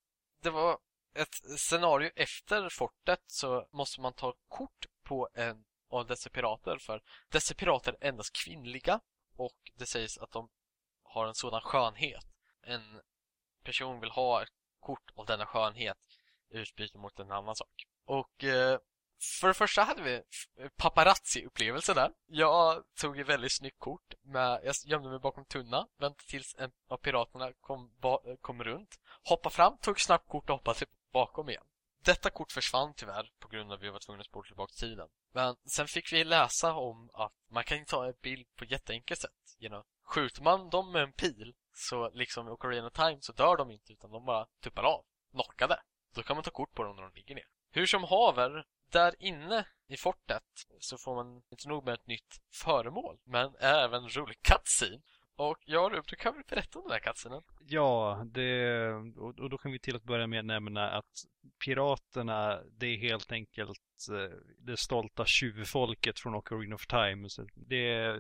det 0.42 0.50
var 0.50 0.78
ett 1.14 1.60
scenario 1.60 2.10
efter 2.16 2.68
fortet 2.68 3.20
så 3.26 3.68
måste 3.72 4.00
man 4.00 4.12
ta 4.12 4.34
kort 4.48 4.86
på 5.02 5.28
en 5.34 5.64
av 5.88 6.06
dessa 6.06 6.30
pirater 6.30 6.78
för 6.78 7.02
dessa 7.28 7.54
pirater 7.54 7.96
är 8.00 8.08
endast 8.08 8.44
kvinnliga 8.44 9.00
och 9.36 9.56
det 9.74 9.86
sägs 9.86 10.18
att 10.18 10.30
de 10.30 10.48
har 11.02 11.26
en 11.26 11.34
sådan 11.34 11.60
skönhet. 11.60 12.24
En 12.62 13.00
person 13.64 14.00
vill 14.00 14.10
ha 14.10 14.42
ett 14.42 14.52
kort 14.80 15.10
av 15.14 15.26
denna 15.26 15.46
skönhet 15.46 15.98
i 16.50 16.58
utbyte 16.58 16.98
mot 16.98 17.18
en 17.18 17.30
annan 17.30 17.56
sak. 17.56 17.86
Och 18.04 18.44
eh, 18.44 18.78
för 19.40 19.48
det 19.48 19.54
första 19.54 19.82
hade 19.82 20.02
vi 20.02 20.22
paparazzi-upplevelse 20.76 21.94
där. 21.94 22.12
Jag 22.26 22.84
tog 23.00 23.18
ett 23.18 23.28
väldigt 23.28 23.56
snyggt 23.56 23.78
kort. 23.78 24.14
Med, 24.22 24.60
jag 24.64 24.74
gömde 24.84 25.08
mig 25.08 25.18
bakom 25.18 25.44
tunna, 25.44 25.88
väntade 25.98 26.28
tills 26.28 26.54
en 26.58 26.70
av 26.88 26.96
piraterna 26.96 27.52
kom, 27.60 27.90
kom 28.40 28.64
runt. 28.64 29.00
Hoppade 29.22 29.54
fram, 29.54 29.78
tog 29.78 30.00
snabbt 30.00 30.28
kort 30.28 30.50
och 30.50 30.56
hoppade 30.56 30.86
bakom 31.12 31.48
igen. 31.48 31.64
Detta 32.04 32.30
kort 32.30 32.52
försvann 32.52 32.94
tyvärr 32.96 33.30
på 33.38 33.48
grund 33.48 33.72
av 33.72 33.76
att 33.76 33.82
vi 33.82 33.90
var 33.90 33.98
tvungna 33.98 34.20
att 34.20 34.26
spola 34.26 34.46
tillbaka 34.46 34.72
tiden. 34.72 35.08
Men 35.32 35.56
sen 35.64 35.86
fick 35.86 36.12
vi 36.12 36.24
läsa 36.24 36.74
om 36.74 37.10
att 37.14 37.32
man 37.50 37.64
kan 37.64 37.84
ta 37.84 38.06
en 38.06 38.14
bild 38.22 38.46
på 38.56 38.64
ett 38.64 38.70
jätteenkelt 38.70 39.20
sätt. 39.20 39.56
Genom, 39.58 39.82
skjuter 40.04 40.42
man 40.42 40.70
dem 40.70 40.92
med 40.92 41.02
en 41.02 41.12
pil 41.12 41.54
Så 41.74 42.10
liksom 42.10 42.48
i 42.48 42.50
Ocarina 42.50 42.86
of 42.86 42.92
Time 42.92 43.18
så 43.20 43.32
dör 43.32 43.56
de 43.56 43.70
inte 43.70 43.92
utan 43.92 44.10
de 44.10 44.24
bara 44.24 44.46
tuppar 44.62 44.82
av. 44.82 45.04
Knockade. 45.30 45.80
Då 46.14 46.22
kan 46.22 46.36
man 46.36 46.44
ta 46.44 46.50
kort 46.50 46.74
på 46.74 46.82
dem 46.82 46.96
när 46.96 47.02
de 47.02 47.12
ligger 47.14 47.34
ner. 47.34 47.48
Hur 47.70 47.86
som 47.86 48.04
haver, 48.04 48.66
där 48.90 49.14
inne 49.18 49.66
i 49.88 49.96
fortet 49.96 50.42
så 50.80 50.98
får 50.98 51.14
man 51.14 51.42
inte 51.50 51.68
nog 51.68 51.84
med 51.84 51.94
ett 51.94 52.06
nytt 52.06 52.40
föremål, 52.52 53.18
men 53.24 53.54
även 53.60 54.04
en 54.04 54.08
rolig 54.08 54.42
cutscene. 54.42 55.00
Och 55.38 55.58
ja, 55.64 55.90
Rub, 55.92 56.04
du 56.08 56.16
kan 56.16 56.34
väl 56.34 56.42
berätta 56.48 56.78
om 56.78 56.84
den 56.84 56.92
här 56.92 57.00
cutscenen? 57.00 57.42
Ja, 57.60 58.22
det, 58.26 58.92
och 59.16 59.50
då 59.50 59.58
kan 59.58 59.72
vi 59.72 59.78
till 59.78 59.96
att 59.96 60.02
börja 60.02 60.26
med 60.26 60.44
nämna 60.44 60.90
att 60.90 61.24
piraterna, 61.64 62.60
det 62.78 62.86
är 62.86 62.98
helt 62.98 63.32
enkelt 63.32 63.80
eh, 64.10 64.30
det 64.58 64.76
stolta 64.76 65.24
tjuvfolket 65.24 66.20
från 66.20 66.34
Ocarina 66.34 66.74
of 66.74 66.86
Time. 66.86 67.28
Så 67.28 67.46
det 67.54 67.92
är 67.92 68.12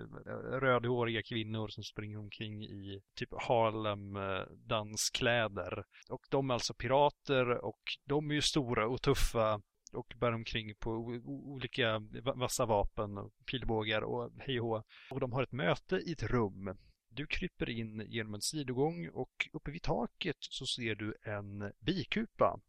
rödhåriga 0.60 1.22
kvinnor 1.22 1.68
som 1.68 1.84
springer 1.84 2.18
omkring 2.18 2.64
i 2.64 3.02
typ 3.14 3.32
Harlem-danskläder. 3.32 5.84
Och 6.10 6.26
de 6.30 6.50
är 6.50 6.54
alltså 6.54 6.74
pirater 6.74 7.64
och 7.64 7.82
de 8.04 8.30
är 8.30 8.34
ju 8.34 8.42
stora 8.42 8.88
och 8.88 9.02
tuffa 9.02 9.60
och 9.92 10.14
bär 10.20 10.32
omkring 10.32 10.74
på 10.74 10.90
olika 11.26 11.98
vassa 12.34 12.66
vapen, 12.66 13.18
och 13.18 13.32
pilbågar 13.50 14.02
och 14.02 14.30
hej 14.38 14.60
och 14.60 14.86
Och 15.10 15.20
de 15.20 15.32
har 15.32 15.42
ett 15.42 15.52
möte 15.52 15.96
i 15.96 16.12
ett 16.12 16.22
rum. 16.22 16.76
Du 17.08 17.26
kryper 17.26 17.70
in 17.70 18.04
genom 18.08 18.34
en 18.34 18.40
sidogång 18.40 19.08
och 19.08 19.48
uppe 19.52 19.70
vid 19.70 19.82
taket 19.82 20.36
så 20.40 20.66
ser 20.66 20.94
du 20.94 21.14
en 21.22 21.72
bikupa. 21.80 22.60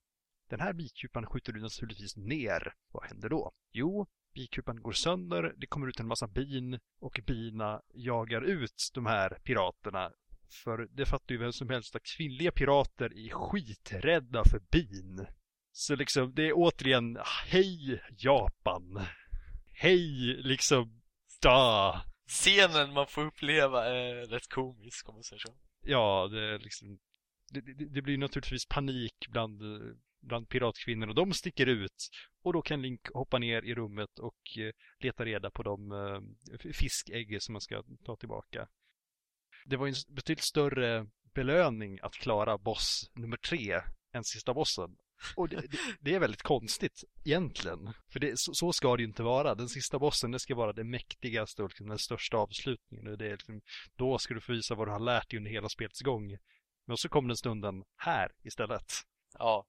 Den 0.49 0.59
här 0.59 0.73
bikupan 0.73 1.25
skjuter 1.25 1.53
du 1.53 1.61
naturligtvis 1.61 2.17
ner. 2.17 2.73
Vad 2.91 3.03
händer 3.03 3.29
då? 3.29 3.51
Jo, 3.71 4.07
bikupan 4.33 4.81
går 4.81 4.91
sönder, 4.91 5.53
det 5.57 5.67
kommer 5.67 5.87
ut 5.87 5.99
en 5.99 6.07
massa 6.07 6.27
bin 6.27 6.79
och 6.99 7.19
bina 7.27 7.81
jagar 7.93 8.41
ut 8.41 8.91
de 8.93 9.05
här 9.05 9.39
piraterna. 9.43 10.11
För 10.63 10.87
det 10.91 11.05
fattar 11.05 11.35
ju 11.35 11.37
vem 11.39 11.53
som 11.53 11.69
helst 11.69 11.95
att 11.95 12.03
kvinnliga 12.03 12.51
pirater 12.51 13.17
är 13.25 13.29
skiträdda 13.29 14.43
för 14.43 14.59
bin. 14.59 15.27
Så 15.79 15.95
liksom, 15.95 16.33
det 16.35 16.47
är 16.47 16.53
återigen, 16.55 17.17
hej 17.45 18.01
Japan! 18.17 19.05
Hej 19.71 19.99
liksom, 20.43 21.01
da! 21.41 22.01
Scenen 22.27 22.93
man 22.93 23.07
får 23.07 23.25
uppleva 23.25 23.85
är 23.85 24.25
rätt 24.25 24.49
komisk 24.49 25.09
om 25.09 25.15
man 25.15 25.23
säger 25.23 25.39
så. 25.39 25.57
Ja, 25.81 26.27
det 26.31 26.41
är 26.41 26.59
liksom, 26.59 26.99
det, 27.53 27.61
det, 27.61 27.85
det 27.85 28.01
blir 28.01 28.17
naturligtvis 28.17 28.65
panik 28.65 29.27
bland, 29.29 29.61
bland 30.21 30.49
piratkvinnor 30.49 31.07
och 31.07 31.15
de 31.15 31.33
sticker 31.33 31.67
ut. 31.67 32.09
Och 32.43 32.53
då 32.53 32.61
kan 32.61 32.81
Link 32.81 33.07
hoppa 33.13 33.39
ner 33.39 33.61
i 33.61 33.75
rummet 33.75 34.19
och 34.19 34.57
eh, 34.57 34.71
leta 34.99 35.25
reda 35.25 35.51
på 35.51 35.63
de 35.63 35.91
uh, 35.91 36.21
fiskägg 36.73 37.41
som 37.41 37.53
man 37.53 37.61
ska 37.61 37.83
ta 38.05 38.15
tillbaka. 38.15 38.67
Det 39.65 39.77
var 39.77 39.87
en 39.87 39.95
betydligt 40.07 40.45
större 40.45 41.07
belöning 41.33 41.99
att 42.01 42.13
klara 42.13 42.57
boss 42.57 43.11
nummer 43.13 43.37
tre 43.37 43.81
än 44.13 44.23
sista 44.23 44.53
bossen. 44.53 44.97
Och 45.35 45.49
det, 45.49 45.55
det, 45.55 45.77
det, 45.99 46.15
är 46.15 46.19
väldigt 46.19 46.43
konstigt 46.43 47.03
egentligen. 47.25 47.93
För 48.09 48.19
det, 48.19 48.39
så, 48.39 48.53
så, 48.53 48.73
ska 48.73 48.95
det 48.95 49.01
ju 49.01 49.07
inte 49.07 49.23
vara. 49.23 49.55
Den 49.55 49.69
sista 49.69 49.99
bossen, 49.99 50.31
det 50.31 50.39
ska 50.39 50.55
vara 50.55 50.73
det 50.73 50.83
mäktigaste 50.83 51.63
och 51.63 51.69
liksom 51.69 51.87
den 51.87 51.99
största 51.99 52.37
avslutningen. 52.37 53.07
Och 53.07 53.17
det 53.17 53.25
är 53.25 53.31
liksom, 53.31 53.61
då 53.95 54.17
ska 54.17 54.33
du 54.33 54.41
få 54.41 54.51
visa 54.51 54.75
vad 54.75 54.87
du 54.87 54.91
har 54.91 54.99
lärt 54.99 55.29
dig 55.29 55.37
under 55.37 55.51
hela 55.51 55.69
spelets 55.69 56.01
gång. 56.01 56.37
Men 56.85 56.97
så 56.97 57.09
kommer 57.09 57.27
den 57.27 57.37
stunden 57.37 57.83
här 57.97 58.31
istället. 58.43 58.93
Ja. 59.33 59.67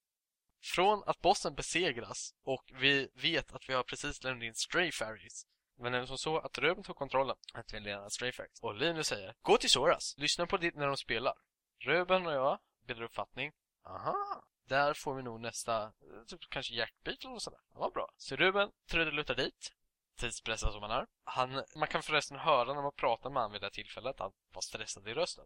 Från 0.74 1.02
att 1.06 1.20
bossen 1.20 1.54
besegras 1.54 2.34
och 2.44 2.64
vi 2.80 3.08
vet 3.14 3.52
att 3.52 3.68
vi 3.68 3.74
har 3.74 3.82
precis 3.82 4.24
lämnat 4.24 4.44
in 4.44 4.54
Stray 4.54 4.92
Fairies 4.92 5.46
men 5.78 5.94
är 5.94 6.06
som 6.06 6.18
så 6.18 6.38
att 6.38 6.58
Ruben 6.58 6.84
tog 6.84 6.96
kontrollen 6.96 7.36
att 7.54 7.74
vi 7.74 7.80
leder 7.80 8.08
Stray 8.08 8.32
Fairies 8.32 8.60
och 8.62 8.74
Linus 8.74 9.06
säger 9.06 9.34
Gå 9.42 9.56
till 9.56 9.70
Soras, 9.70 10.14
lyssna 10.18 10.46
på 10.46 10.56
det 10.56 10.74
när 10.74 10.86
de 10.86 10.96
spelar. 10.96 11.34
Ruben 11.78 12.26
och 12.26 12.32
jag 12.32 12.58
bildar 12.86 13.04
uppfattning. 13.04 13.52
Aha, 13.84 14.44
där 14.68 14.94
får 14.94 15.14
vi 15.14 15.22
nog 15.22 15.40
nästa, 15.40 15.92
typ 16.26 16.40
kanske 16.48 16.74
jackbit 16.74 17.24
eller 17.24 17.32
något 17.32 17.42
sådär. 17.42 17.60
Det 17.72 17.78
var 17.78 17.90
bra. 17.90 18.10
Så 18.16 18.36
Ruben 18.36 18.70
trudelutar 18.90 19.34
dit. 19.34 19.72
Tidspressad 20.16 20.72
som 20.72 20.82
han 20.82 20.90
är. 20.90 21.06
Han, 21.24 21.64
man 21.76 21.88
kan 21.88 22.02
förresten 22.02 22.38
höra 22.38 22.74
när 22.74 22.82
man 22.82 22.92
pratar 22.92 23.30
med 23.30 23.42
honom 23.42 23.52
vid 23.52 23.60
det 23.60 23.70
tillfället 23.70 24.10
att 24.10 24.20
han 24.20 24.32
var 24.52 24.62
stressad 24.62 25.08
i 25.08 25.14
rösten. 25.14 25.44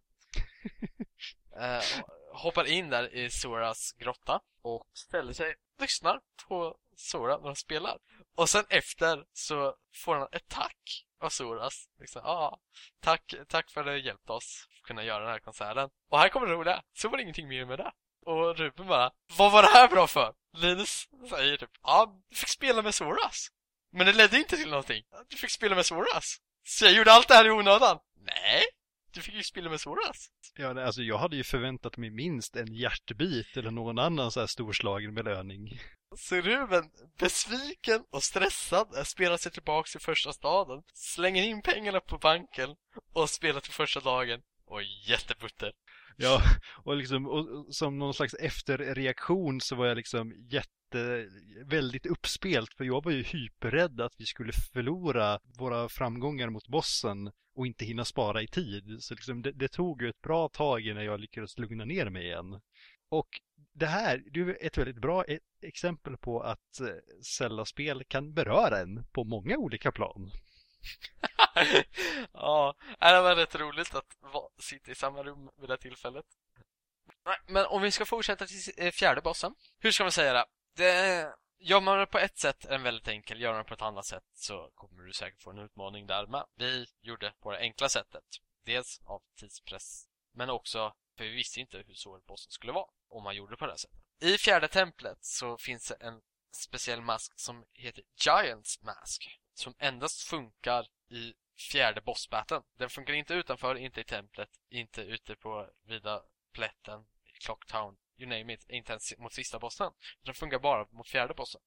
eh, 1.57 2.05
hoppar 2.32 2.65
in 2.65 2.90
där 2.90 3.15
i 3.15 3.31
Soras 3.31 3.93
grotta 3.93 4.40
och 4.62 4.86
ställer 4.93 5.32
sig, 5.32 5.55
lyssnar 5.78 6.20
på 6.49 6.78
Sora 6.97 7.39
när 7.39 7.47
han 7.47 7.57
spelar. 7.57 7.99
Och 8.35 8.49
sen 8.49 8.65
efter 8.69 9.27
så 9.32 9.77
får 9.94 10.15
han 10.15 10.28
ett 10.32 10.49
tack 10.49 11.07
av 11.19 11.28
Soras. 11.28 11.89
Liksom, 11.99 12.23
ah, 12.24 12.59
tack, 13.01 13.35
tack 13.49 13.70
för 13.70 13.81
att 13.81 13.86
du 13.86 14.01
hjälpt 14.01 14.31
oss 14.31 14.69
att 14.77 14.86
kunna 14.86 15.05
göra 15.05 15.20
den 15.20 15.32
här 15.32 15.39
konserten. 15.39 15.90
Och 16.09 16.19
här 16.19 16.28
kommer 16.28 16.47
det 16.47 16.53
roliga. 16.53 16.82
Så 16.93 17.09
var 17.09 17.16
det 17.16 17.23
ingenting 17.23 17.49
mer 17.49 17.65
med 17.65 17.78
det. 17.78 17.93
Och 18.27 18.59
Ruben 18.59 18.86
bara, 18.86 19.11
vad 19.39 19.53
var 19.53 19.62
det 19.62 19.69
här 19.69 19.89
bra 19.89 20.07
för? 20.07 20.35
Linus 20.57 21.09
säger 21.28 21.57
typ, 21.57 21.70
ja, 21.82 22.23
du 22.31 22.36
fick 22.36 22.49
spela 22.49 22.82
med 22.82 22.94
Soras. 22.94 23.49
Men 23.93 24.07
det 24.07 24.12
ledde 24.12 24.39
inte 24.39 24.57
till 24.57 24.70
någonting. 24.70 25.03
Du 25.28 25.36
fick 25.36 25.51
spela 25.51 25.74
med 25.74 25.86
Soras. 25.86 26.36
Så 26.65 26.85
jag 26.85 26.93
gjorde 26.94 27.12
allt 27.12 27.28
det 27.28 27.35
här 27.35 27.47
i 27.47 27.51
onödan. 27.51 27.99
Nej, 28.16 28.62
du 29.12 29.20
fick 29.23 29.35
ju 29.35 29.43
spela 29.43 29.70
med 29.70 29.81
Soras. 29.81 30.28
Ja, 30.57 30.85
alltså 30.85 31.03
jag 31.03 31.19
hade 31.19 31.36
ju 31.36 31.44
förväntat 31.44 31.97
mig 31.97 32.11
minst 32.11 32.57
en 32.57 32.74
hjärtbit 32.74 33.57
eller 33.57 33.70
någon 33.70 33.99
annan 33.99 34.31
så 34.31 34.40
här 34.40 34.47
storslagen 34.47 35.15
belöning. 35.15 35.81
Så 36.16 36.36
Ruben, 36.36 36.90
besviken 37.19 38.05
och 38.11 38.23
stressad, 38.23 39.07
spelar 39.07 39.36
sig 39.36 39.53
tillbaka 39.53 39.89
till 39.90 40.01
första 40.01 40.32
staden, 40.32 40.82
slänger 40.94 41.43
in 41.43 41.62
pengarna 41.62 42.01
på 42.01 42.19
banken 42.19 42.77
och 43.12 43.31
spelar 43.31 43.61
till 43.61 43.73
första 43.73 44.01
dagen 44.01 44.43
och 44.66 44.82
jättebutter. 44.82 45.73
Ja, 46.17 46.43
och 46.85 46.97
liksom 46.97 47.27
och 47.27 47.75
som 47.75 47.99
någon 47.99 48.15
slags 48.15 48.35
efterreaktion 48.35 49.61
så 49.61 49.77
var 49.77 49.87
jag 49.87 49.97
liksom 49.97 50.35
jätte, 50.51 51.29
väldigt 51.65 52.07
uppspelt 52.07 52.75
för 52.75 52.85
jag 52.85 53.05
var 53.05 53.13
ju 53.13 53.23
hyperrädd 53.23 54.01
att 54.01 54.15
vi 54.19 54.27
skulle 54.27 54.53
förlora 54.53 55.39
våra 55.59 55.89
framgångar 55.89 56.51
mot 56.51 56.69
bossen 56.69 57.31
och 57.55 57.67
inte 57.67 57.85
hinna 57.85 58.05
spara 58.05 58.43
i 58.43 58.47
tid. 58.47 58.97
Så 59.01 59.15
liksom 59.15 59.43
det, 59.43 59.53
det 59.53 59.69
tog 59.69 60.03
ju 60.03 60.09
ett 60.09 60.21
bra 60.21 60.49
tag 60.49 60.87
innan 60.87 61.05
jag 61.05 61.21
lyckades 61.21 61.59
lugna 61.59 61.85
ner 61.85 62.11
mig 62.11 62.25
igen. 62.25 62.61
Och 63.09 63.29
det 63.75 63.87
här, 63.87 64.23
det 64.33 64.41
är 64.41 64.67
ett 64.67 64.79
väldigt 64.79 65.01
bra 65.01 65.25
e-, 65.25 65.39
exempel 65.63 66.17
på 66.17 66.41
att 66.41 66.81
eh, 66.81 67.23
Zelda-spel 67.39 68.05
kan 68.09 68.35
beröra 68.35 68.79
en 68.79 69.05
på 69.13 69.25
många 69.25 69.57
olika 69.57 69.93
plan. 69.93 70.31
ja, 72.33 72.75
det 72.99 73.21
var 73.21 73.37
rätt 73.37 73.55
roligt 73.55 73.95
att 73.95 74.17
sitta 74.59 74.91
i 74.91 74.95
samma 74.95 75.23
rum 75.23 75.51
vid 75.57 75.69
det 75.69 75.79
tillfället. 75.79 76.27
Nej, 77.25 77.39
men 77.47 77.67
om 77.67 77.83
vi 77.83 77.91
ska 77.91 78.07
fortsätta 78.07 78.47
till 78.47 78.73
eh, 78.77 78.93
fjärde 78.93 79.21
bossen. 79.21 79.55
Hur 79.79 79.91
ska 79.91 80.05
man 80.05 80.13
säga 80.13 80.33
det? 80.33 80.45
det 80.77 81.35
gör 81.59 81.81
man 81.81 81.99
det 81.99 82.07
på 82.07 82.19
ett 82.19 82.39
sätt 82.39 82.65
är 82.65 82.71
den 82.71 82.83
väldigt 82.83 83.09
enkel. 83.09 83.41
Gör 83.41 83.53
man 83.53 83.59
det 83.59 83.69
på 83.69 83.75
ett 83.75 83.83
annat 83.83 84.07
sätt 84.07 84.25
så 84.35 84.71
kommer 84.75 85.03
du 85.03 85.13
säkert 85.13 85.43
få 85.43 85.51
en 85.51 85.59
utmaning 85.59 86.07
där 86.07 86.27
med. 86.27 86.45
Vi 86.57 86.87
gjorde 87.01 87.33
på 87.41 87.53
det 87.53 87.59
enkla 87.59 87.89
sättet. 87.89 88.25
Dels 88.65 89.01
av 89.05 89.23
tidspress, 89.37 90.09
men 90.35 90.51
också 90.51 90.95
för 91.17 91.25
vi 91.25 91.31
visste 91.31 91.61
inte 91.61 91.85
hur 91.87 91.95
svår 91.95 92.21
bossen 92.27 92.51
skulle 92.51 92.73
vara 92.73 92.87
om 93.09 93.25
man 93.25 93.37
gjorde 93.37 93.53
det 93.53 93.57
på 93.57 93.67
det 93.67 93.73
här 93.73 93.77
sättet. 93.77 93.99
I 94.21 94.39
fjärde 94.39 94.69
templet 94.69 95.19
så 95.21 95.59
finns 95.59 95.89
det 95.89 95.95
en 95.95 96.21
speciell 96.53 97.01
mask 97.01 97.33
som 97.37 97.65
heter 97.73 98.05
Giants 98.25 98.83
Mask 98.83 99.41
som 99.63 99.75
endast 99.79 100.23
funkar 100.23 100.87
i 101.09 101.35
fjärde 101.71 102.01
bossbatten. 102.01 102.63
Den 102.79 102.91
funkar 102.91 103.15
inte 103.15 103.35
utanför, 103.35 103.75
inte 103.75 104.01
i 104.01 104.05
templet, 104.05 104.51
inte 104.71 105.03
ute 105.03 105.37
på 105.37 105.69
vida 105.87 106.23
plätten, 106.53 107.01
i 107.25 107.45
Clocktown, 107.45 107.97
you 108.17 108.29
name 108.29 108.53
it, 108.53 108.67
inte 108.69 108.93
ens 108.93 109.19
mot 109.19 109.33
sista 109.33 109.59
bossen. 109.59 109.93
Den 110.23 110.35
funkar 110.35 110.59
bara 110.59 110.87
mot 110.91 111.09
fjärde 111.09 111.35
bossen. 111.35 111.61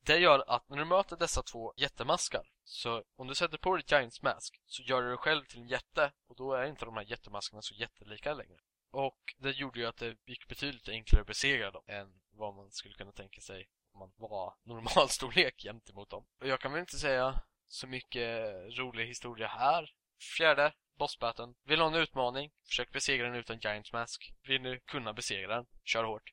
Det 0.00 0.18
gör 0.18 0.44
att 0.48 0.68
när 0.68 0.76
du 0.76 0.84
möter 0.84 1.16
dessa 1.16 1.42
två 1.42 1.74
jättemaskar, 1.76 2.48
så 2.64 3.04
om 3.16 3.26
du 3.26 3.34
sätter 3.34 3.58
på 3.58 3.76
dig 3.76 3.84
Giants 3.88 4.22
Mask 4.22 4.60
så 4.66 4.82
gör 4.82 5.02
du 5.02 5.08
dig 5.08 5.16
själv 5.16 5.44
till 5.44 5.60
en 5.60 5.68
jätte 5.68 6.12
och 6.28 6.36
då 6.36 6.52
är 6.52 6.66
inte 6.66 6.84
de 6.84 6.96
här 6.96 7.04
jättemaskarna 7.04 7.62
så 7.62 7.74
jättelika 7.74 8.34
längre. 8.34 8.58
Och 8.90 9.34
det 9.38 9.50
gjorde 9.50 9.80
ju 9.80 9.86
att 9.86 9.96
det 9.96 10.16
gick 10.26 10.48
betydligt 10.48 10.88
enklare 10.88 11.20
att 11.20 11.26
besegra 11.26 11.70
dem 11.70 11.82
än 11.86 12.20
vad 12.30 12.54
man 12.54 12.70
skulle 12.70 12.94
kunna 12.94 13.12
tänka 13.12 13.40
sig 13.40 13.68
om 13.96 14.12
man 14.18 14.30
var 14.30 14.54
normalstorlek 14.62 15.54
gentemot 15.62 16.10
dem. 16.10 16.26
Och 16.40 16.48
jag 16.48 16.60
kan 16.60 16.72
väl 16.72 16.80
inte 16.80 16.98
säga 16.98 17.40
så 17.68 17.86
mycket 17.86 18.52
rolig 18.78 19.06
historia 19.06 19.46
här. 19.46 19.90
Fjärde, 20.36 20.72
bossbatten. 20.98 21.54
Vill 21.64 21.80
ha 21.80 21.86
en 21.86 21.94
utmaning? 21.94 22.50
Försök 22.66 22.92
besegra 22.92 23.26
den 23.26 23.36
utan 23.36 23.58
Giant 23.58 23.92
Mask. 23.92 24.34
Vill 24.42 24.62
du 24.62 24.80
kunna 24.80 25.12
besegra 25.12 25.54
den? 25.54 25.66
Kör 25.84 26.04
hårt. 26.04 26.32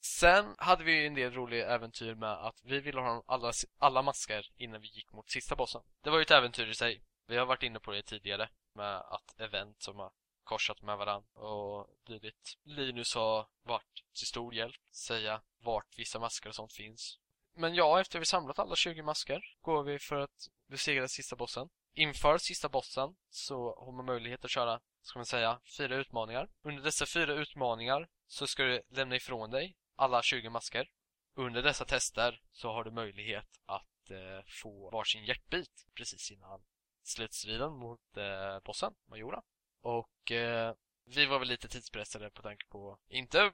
Sen 0.00 0.54
hade 0.58 0.84
vi 0.84 1.06
en 1.06 1.14
del 1.14 1.32
roliga 1.32 1.74
äventyr 1.74 2.14
med 2.14 2.32
att 2.32 2.60
vi 2.64 2.80
ville 2.80 3.00
ha 3.00 3.22
alla, 3.26 3.52
alla 3.78 4.02
masker 4.02 4.50
innan 4.56 4.80
vi 4.80 4.88
gick 4.88 5.12
mot 5.12 5.30
sista 5.30 5.56
bossen. 5.56 5.82
Det 6.02 6.10
var 6.10 6.18
ju 6.18 6.22
ett 6.22 6.30
äventyr 6.30 6.66
i 6.66 6.74
sig. 6.74 7.02
Vi 7.26 7.36
har 7.36 7.46
varit 7.46 7.62
inne 7.62 7.80
på 7.80 7.92
det 7.92 8.02
tidigare 8.02 8.48
med 8.74 8.96
att 8.96 9.40
event 9.40 9.82
som 9.82 10.00
att 10.00 10.12
korsat 10.46 10.82
med 10.82 10.98
varandra 10.98 11.40
och 11.40 11.88
dylikt. 12.06 12.58
Linus 12.62 13.14
har 13.14 13.46
varit 13.62 14.04
till 14.14 14.26
stor 14.26 14.54
hjälp, 14.54 14.80
säga 14.90 15.42
vart 15.58 15.98
vissa 15.98 16.18
masker 16.18 16.48
och 16.48 16.54
sånt 16.54 16.72
finns. 16.72 17.18
Men 17.54 17.74
ja, 17.74 18.00
efter 18.00 18.18
vi 18.18 18.26
samlat 18.26 18.58
alla 18.58 18.76
20 18.76 19.02
masker 19.02 19.56
går 19.60 19.82
vi 19.82 19.98
för 19.98 20.16
att 20.16 20.48
besegra 20.66 21.08
sista 21.08 21.36
bossen. 21.36 21.68
inför 21.94 22.38
sista 22.38 22.68
bossen 22.68 23.16
så 23.30 23.84
har 23.84 23.92
man 23.92 24.04
möjlighet 24.06 24.44
att 24.44 24.50
köra, 24.50 24.80
ska 25.02 25.18
man 25.18 25.26
säga, 25.26 25.60
fyra 25.78 25.96
utmaningar. 25.96 26.48
Under 26.62 26.82
dessa 26.82 27.06
fyra 27.06 27.32
utmaningar 27.32 28.08
så 28.26 28.46
ska 28.46 28.62
du 28.62 28.82
lämna 28.88 29.16
ifrån 29.16 29.50
dig 29.50 29.76
alla 29.96 30.22
20 30.22 30.50
masker. 30.50 30.88
Under 31.34 31.62
dessa 31.62 31.84
tester 31.84 32.40
så 32.52 32.72
har 32.72 32.84
du 32.84 32.90
möjlighet 32.90 33.60
att 33.66 34.10
eh, 34.10 34.44
få 34.46 34.90
varsin 34.90 35.24
hjärtbit 35.24 35.86
precis 35.94 36.30
innan 36.30 36.64
slutstriden 37.02 37.72
mot 37.72 38.16
eh, 38.16 38.60
bossen, 38.64 38.94
Majora. 39.06 39.42
Och 39.86 40.32
eh, 40.32 40.74
vi 41.04 41.26
var 41.26 41.38
väl 41.38 41.48
lite 41.48 41.68
tidspressade 41.68 42.30
på 42.30 42.42
tanke 42.42 42.66
på, 42.66 42.98
inte 43.08 43.52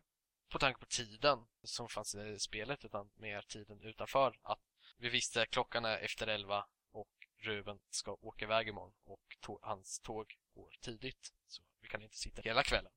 på 0.48 0.59
tanke 0.59 0.80
på 0.80 0.86
tiden 0.86 1.38
som 1.62 1.88
fanns 1.88 2.14
i 2.14 2.38
spelet 2.38 2.84
utan 2.84 3.10
mer 3.14 3.42
tiden 3.42 3.82
utanför. 3.82 4.38
Att 4.42 4.60
vi 4.96 5.09
visste 5.09 5.42
att 5.42 5.50
klockan 5.50 5.84
är 5.84 5.98
efter 5.98 6.26
elva 6.26 6.66
och 6.92 7.10
Ruben 7.38 7.80
ska 7.90 8.16
åka 8.20 8.44
iväg 8.44 8.68
imorgon 8.68 8.92
och 9.04 9.36
tå 9.40 9.59
hans 9.62 10.00
tåg 10.00 10.34
går 10.54 10.76
tidigt. 10.80 11.32
Så 11.46 11.62
vi 11.80 11.88
kan 11.88 12.02
inte 12.02 12.16
sitta 12.16 12.42
hela 12.42 12.62
kvällen. 12.62 12.92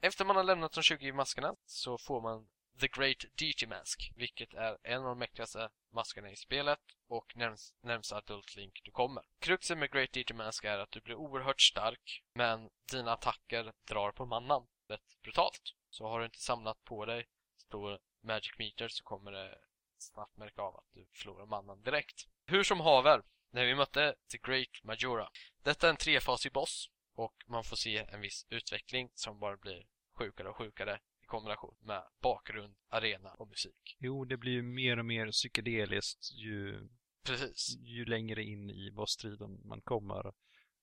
Efter 0.00 0.24
man 0.24 0.36
har 0.36 0.44
lämnat 0.44 0.72
de 0.72 0.82
20 0.82 1.12
maskerna 1.12 1.56
så 1.66 1.98
får 1.98 2.20
man 2.20 2.48
The 2.80 2.88
Great 2.88 3.24
DT 3.36 3.66
Mask, 3.66 4.12
vilket 4.16 4.54
är 4.54 4.78
en 4.82 5.02
av 5.02 5.08
de 5.08 5.18
mäktigaste 5.18 5.70
maskerna 5.90 6.30
i 6.30 6.36
spelet 6.36 6.80
och 7.08 7.36
närms, 7.36 7.74
närmsta 7.80 8.16
Adult 8.16 8.56
Link 8.56 8.80
du 8.84 8.90
kommer. 8.90 9.22
Kruxen 9.38 9.78
med 9.78 9.90
Great 9.90 10.12
DT 10.12 10.34
Mask 10.34 10.64
är 10.64 10.78
att 10.78 10.90
du 10.90 11.00
blir 11.00 11.14
oerhört 11.14 11.60
stark, 11.60 12.22
men 12.34 12.70
dina 12.90 13.12
attacker 13.12 13.72
drar 13.88 14.12
på 14.12 14.26
mannan 14.26 14.66
rätt 14.88 15.22
brutalt. 15.22 15.74
Så 15.90 16.06
har 16.06 16.18
du 16.18 16.24
inte 16.24 16.40
samlat 16.40 16.84
på 16.84 17.04
dig 17.04 17.28
stor 17.56 17.98
Magic 18.20 18.58
Meter 18.58 18.88
så 18.88 19.04
kommer 19.04 19.32
det 19.32 19.58
snabbt 19.98 20.36
märka 20.36 20.62
av 20.62 20.76
att 20.76 20.92
du 20.92 21.06
förlorar 21.12 21.46
mannan 21.46 21.82
direkt. 21.82 22.26
Hur 22.46 22.64
som 22.64 22.80
haver, 22.80 23.22
när 23.50 23.64
vi 23.64 23.74
mötte 23.74 24.14
The 24.32 24.38
Great 24.38 24.82
Majora. 24.82 25.30
Detta 25.62 25.86
är 25.86 25.90
en 25.90 25.96
trefasig 25.96 26.52
boss 26.52 26.90
och 27.14 27.34
man 27.46 27.64
får 27.64 27.76
se 27.76 27.98
en 27.98 28.20
viss 28.20 28.46
utveckling 28.48 29.10
som 29.14 29.38
bara 29.38 29.56
blir 29.56 29.86
sjukare 30.14 30.48
och 30.48 30.56
sjukare 30.56 31.00
kombination 31.30 31.76
med 31.80 32.02
bakgrund, 32.20 32.74
arena 32.88 33.30
och 33.30 33.48
musik. 33.48 33.96
Jo, 33.98 34.24
det 34.24 34.36
blir 34.36 34.52
ju 34.52 34.62
mer 34.62 34.98
och 34.98 35.04
mer 35.04 35.30
psykedeliskt 35.30 36.32
ju, 36.32 36.88
Precis. 37.24 37.76
ju 37.78 38.04
längre 38.04 38.42
in 38.42 38.70
i 38.70 38.90
bossstriden 38.90 39.60
man 39.64 39.80
kommer. 39.80 40.32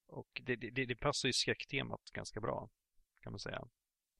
Och 0.06 0.42
det, 0.42 0.56
det, 0.56 0.84
det 0.86 0.96
passar 0.96 1.28
ju 1.28 1.32
skräcktemat 1.32 2.10
ganska 2.12 2.40
bra, 2.40 2.70
kan 3.20 3.32
man 3.32 3.40
säga. 3.40 3.68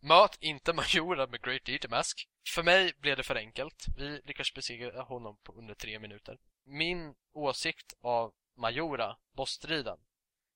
Möt 0.01 0.39
inte 0.41 0.73
Majora 0.81 1.27
med 1.27 1.43
Great 1.43 1.65
Deity 1.65 1.89
Mask. 1.89 2.29
För 2.55 2.63
mig 2.63 2.93
blev 2.99 3.17
det 3.17 3.23
för 3.23 3.37
enkelt. 3.37 3.87
Vi 3.97 4.21
lyckas 4.25 4.55
besegra 4.55 5.03
honom 5.03 5.37
på 5.43 5.53
under 5.53 5.75
tre 5.75 5.99
minuter. 5.99 6.39
Min 6.65 7.15
åsikt 7.33 7.95
av 8.01 8.35
Majora, 8.57 9.17
bossstriden, 9.33 9.99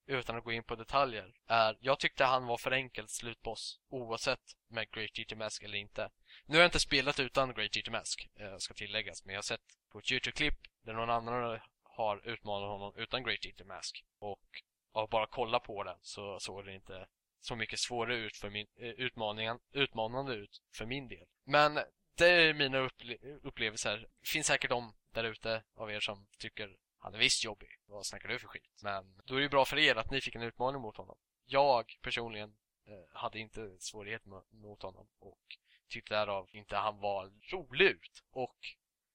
utan 0.06 0.36
att 0.36 0.44
gå 0.44 0.52
in 0.52 0.64
på 0.64 0.74
detaljer, 0.74 1.34
är 1.46 1.78
jag 1.80 1.98
tyckte 1.98 2.24
han 2.24 2.46
var 2.46 2.56
för 2.56 2.70
enkel 2.70 3.08
slutboss 3.08 3.80
oavsett 3.88 4.56
med 4.68 4.90
Great 4.90 5.14
Deity 5.14 5.34
Mask 5.34 5.62
eller 5.62 5.78
inte. 5.78 6.10
Nu 6.46 6.56
har 6.56 6.62
jag 6.62 6.68
inte 6.68 6.80
spelat 6.80 7.20
utan 7.20 7.54
Great 7.54 7.72
Deity 7.72 7.90
Mask, 7.90 8.28
eh, 8.34 8.56
ska 8.56 8.74
tilläggas, 8.74 9.24
men 9.24 9.32
jag 9.34 9.38
har 9.38 9.42
sett 9.42 9.78
på 9.92 9.98
ett 9.98 10.12
YouTube-klipp 10.12 10.54
där 10.82 10.92
någon 10.92 11.10
annan 11.10 11.60
har 11.82 12.28
utmanat 12.28 12.68
honom 12.68 12.92
utan 12.96 13.22
Great 13.22 13.42
Deity 13.42 13.64
Mask. 13.64 14.04
Och 14.18 14.62
av 14.92 15.08
bara 15.08 15.26
kolla 15.26 15.60
på 15.60 15.82
den 15.82 15.98
så 16.02 16.40
såg 16.40 16.64
det 16.64 16.74
inte 16.74 17.06
så 17.40 17.56
mycket 17.56 17.78
svårare 17.78 18.16
ut 18.16 18.36
för 18.36 18.50
min, 18.50 18.66
eh, 18.76 18.88
utmaningen, 18.88 19.58
utmanande 19.72 20.34
ut 20.34 20.62
för 20.74 20.86
min 20.86 21.08
del. 21.08 21.26
Men 21.44 21.78
det 22.16 22.28
är 22.28 22.54
mina 22.54 22.78
upple 22.78 23.16
upplevelser. 23.42 24.08
Det 24.20 24.28
finns 24.28 24.46
säkert 24.46 24.70
de 24.70 24.94
där 25.12 25.24
ute 25.24 25.62
av 25.74 25.90
er 25.90 26.00
som 26.00 26.26
tycker 26.38 26.76
han 27.02 27.14
är 27.14 27.18
visst 27.18 27.44
jobbig. 27.44 27.68
Vad 27.86 28.06
snackar 28.06 28.28
du 28.28 28.38
för 28.38 28.48
skit? 28.48 28.80
Men 28.82 29.14
då 29.24 29.34
är 29.34 29.38
det 29.38 29.42
ju 29.42 29.48
bra 29.48 29.64
för 29.64 29.78
er 29.78 29.94
att 29.94 30.10
ni 30.10 30.20
fick 30.20 30.34
en 30.34 30.42
utmaning 30.42 30.82
mot 30.82 30.96
honom. 30.96 31.16
Jag 31.44 31.98
personligen 32.02 32.56
eh, 32.86 33.18
hade 33.18 33.38
inte 33.38 33.76
svårighet 33.78 34.22
mot 34.50 34.82
honom 34.82 35.08
och 35.18 35.40
tyckte 35.88 36.14
därav 36.14 36.48
inte 36.50 36.76
han 36.76 36.98
var 37.00 37.32
rolig 37.52 37.84
ut. 37.86 38.22
Och 38.30 38.56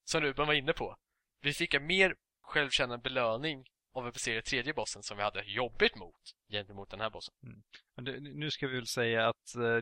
som 0.04 0.22
Ruben 0.22 0.48
var 0.48 0.54
inne 0.54 0.74
på, 0.74 0.98
vi 1.42 1.54
fick 1.54 1.74
en 1.74 1.86
mer 1.86 2.16
självkännande 2.42 3.04
belöning 3.04 3.70
av 3.98 4.08
att 4.08 4.14
besegra 4.14 4.42
tredje 4.42 4.74
bossen 4.74 5.04
som 5.04 5.18
vi 5.18 5.24
hade 5.24 5.44
jobbigt 5.44 5.96
mot 5.96 6.36
gentemot 6.50 6.90
den 6.90 7.00
här 7.00 7.10
bossen. 7.10 7.36
Mm. 7.44 8.40
Nu 8.40 8.52
ska 8.52 8.68
vi 8.68 8.76
väl 8.76 8.88
säga 8.88 9.30
att 9.30 9.56
eh, 9.56 9.78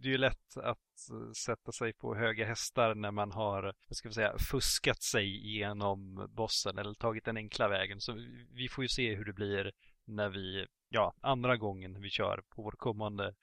det 0.00 0.08
är 0.08 0.12
ju 0.12 0.18
lätt 0.18 0.56
att 0.56 1.10
eh, 1.10 1.32
sätta 1.32 1.72
sig 1.72 1.92
på 1.92 2.14
höga 2.14 2.46
hästar 2.46 2.94
när 2.94 3.10
man 3.10 3.32
har, 3.32 3.62
vad 3.62 3.96
ska 3.96 4.08
vi 4.08 4.14
säga, 4.14 4.36
fuskat 4.50 5.02
sig 5.02 5.46
igenom 5.46 6.28
bossen 6.32 6.78
eller 6.78 6.94
tagit 6.94 7.24
den 7.24 7.36
enkla 7.36 7.68
vägen. 7.68 8.00
Så 8.00 8.12
vi 8.52 8.68
får 8.68 8.84
ju 8.84 8.88
se 8.88 9.14
hur 9.14 9.24
det 9.24 9.32
blir 9.32 9.72
när 10.04 10.28
vi, 10.28 10.66
ja, 10.88 11.14
andra 11.20 11.56
gången 11.56 12.00
vi 12.00 12.10
kör 12.10 12.42
på 12.48 12.62
vår 12.62 12.72
kommande 12.72 13.34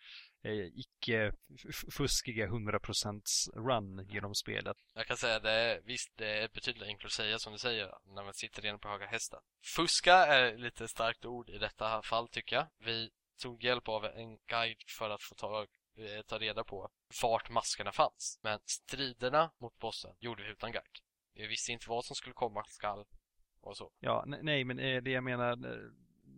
icke-fuskiga 0.53 2.47
100% 2.47 3.22
run 3.53 4.07
genom 4.09 4.35
spelet. 4.35 4.77
Jag 4.93 5.07
kan 5.07 5.17
säga 5.17 5.39
det, 5.39 5.81
visst 5.85 6.17
det 6.17 6.27
är 6.27 6.49
betydligt 6.53 6.84
enklare 6.84 7.07
att 7.07 7.11
säga 7.11 7.39
som 7.39 7.53
du 7.53 7.59
säger 7.59 7.93
när 8.05 8.23
man 8.23 8.34
sitter 8.34 8.61
redan 8.61 8.80
på 8.80 8.88
höga 8.88 9.05
hästar. 9.05 9.39
Fuska 9.76 10.13
är 10.13 10.57
lite 10.57 10.88
starkt 10.88 11.26
ord 11.26 11.49
i 11.49 11.57
detta 11.57 12.01
fall 12.01 12.27
tycker 12.27 12.55
jag. 12.55 12.67
Vi 12.80 13.09
tog 13.38 13.63
hjälp 13.63 13.88
av 13.88 14.05
en 14.05 14.38
guide 14.38 14.84
för 14.88 15.09
att 15.09 15.23
få 15.23 15.35
ta, 15.35 15.61
eh, 15.97 16.22
ta 16.27 16.39
reda 16.39 16.63
på 16.63 16.89
vart 17.22 17.49
maskerna 17.49 17.91
fanns. 17.91 18.39
Men 18.43 18.59
striderna 18.65 19.51
mot 19.57 19.80
bossen 19.80 20.15
gjorde 20.19 20.43
vi 20.43 20.49
utan 20.49 20.72
guide. 20.72 20.99
Vi 21.34 21.47
visste 21.47 21.72
inte 21.72 21.89
vad 21.89 22.05
som 22.05 22.15
skulle 22.15 22.34
komma 22.34 22.63
skall 22.67 23.05
och 23.61 23.77
så. 23.77 23.91
Ja, 23.99 24.23
nej, 24.27 24.63
men 24.63 24.80
eh, 24.80 25.01
det 25.01 25.11
jag 25.11 25.23
menar 25.23 25.51
eh, 25.51 25.91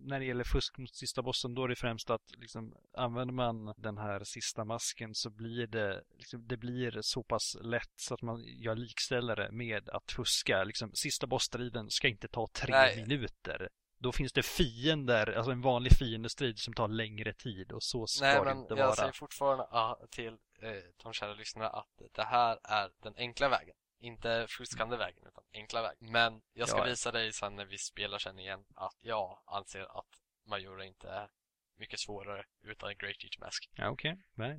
när 0.04 0.20
det 0.20 0.26
gäller 0.26 0.44
fusk 0.44 0.78
mot 0.78 0.96
sista 0.96 1.22
bossen, 1.22 1.56
då 1.56 1.64
är 1.64 1.68
det 1.68 1.76
främst 1.76 2.10
att 2.10 2.32
liksom, 2.38 2.74
använder 2.94 3.34
man 3.34 3.74
den 3.78 3.98
här 3.98 4.24
sista 4.24 4.66
masken 4.66 5.16
så 5.16 5.30
blir 5.30 5.68
det, 5.68 6.04
liksom, 6.18 6.48
det 6.48 6.58
blir 6.58 7.02
så 7.02 7.24
pass 7.24 7.58
lätt 7.62 7.94
så 7.96 8.14
att 8.14 8.22
man 8.22 8.44
gör 8.44 8.76
likställer 8.76 9.36
det 9.36 9.52
med 9.52 9.90
att 9.90 10.12
fuska. 10.12 10.64
Liksom, 10.64 10.92
sista 10.94 11.28
bossstriden 11.28 11.90
ska 11.90 12.08
inte 12.08 12.28
ta 12.28 12.48
tre 12.54 12.72
Nej. 12.72 12.96
minuter. 12.96 13.70
Då 14.00 14.12
finns 14.12 14.34
det 14.34 14.46
fiender, 14.46 15.38
alltså 15.38 15.52
en 15.52 15.62
vanlig 15.62 15.92
fiendestrid 15.98 16.60
som 16.60 16.74
tar 16.74 16.88
längre 16.88 17.34
tid 17.34 17.72
och 17.72 17.84
så 17.84 18.08
ska 18.08 18.26
Nej, 18.26 18.34
det 18.34 18.40
inte 18.40 18.52
vara. 18.52 18.62
Nej, 18.62 18.68
men 18.70 18.78
jag 18.78 18.98
säger 18.98 19.12
fortfarande 19.12 19.66
till 20.10 20.34
eh, 20.62 20.72
de 21.04 21.14
kära 21.14 21.34
lyssnarna 21.34 21.70
att 21.70 22.02
det 22.16 22.24
här 22.24 22.60
är 22.64 22.92
den 23.04 23.14
enkla 23.18 23.50
vägen. 23.50 23.76
Inte 24.00 24.46
fuskande 24.50 24.98
vägen, 24.98 25.24
utan 25.28 25.44
enkla 25.54 25.82
vägen. 25.82 26.12
Men 26.12 26.42
jag 26.54 26.70
ska 26.70 26.78
ja. 26.78 26.84
visa 26.84 27.12
dig 27.12 27.34
sen 27.34 27.56
när 27.56 27.66
vi 27.66 27.78
spelar 27.78 28.20
sen 28.20 28.40
igen 28.40 28.66
att 28.76 28.98
jag 29.02 29.40
anser 29.46 30.00
att 30.00 30.22
Majora 30.46 30.86
inte 30.86 31.10
är 31.10 31.30
mycket 31.78 32.00
svårare 32.00 32.46
utan 32.62 32.98
Great 32.98 33.20
Teach 33.20 33.40
Mask. 33.40 33.70
Ja, 33.76 33.90
okej. 33.90 34.18
Okay. 34.36 34.58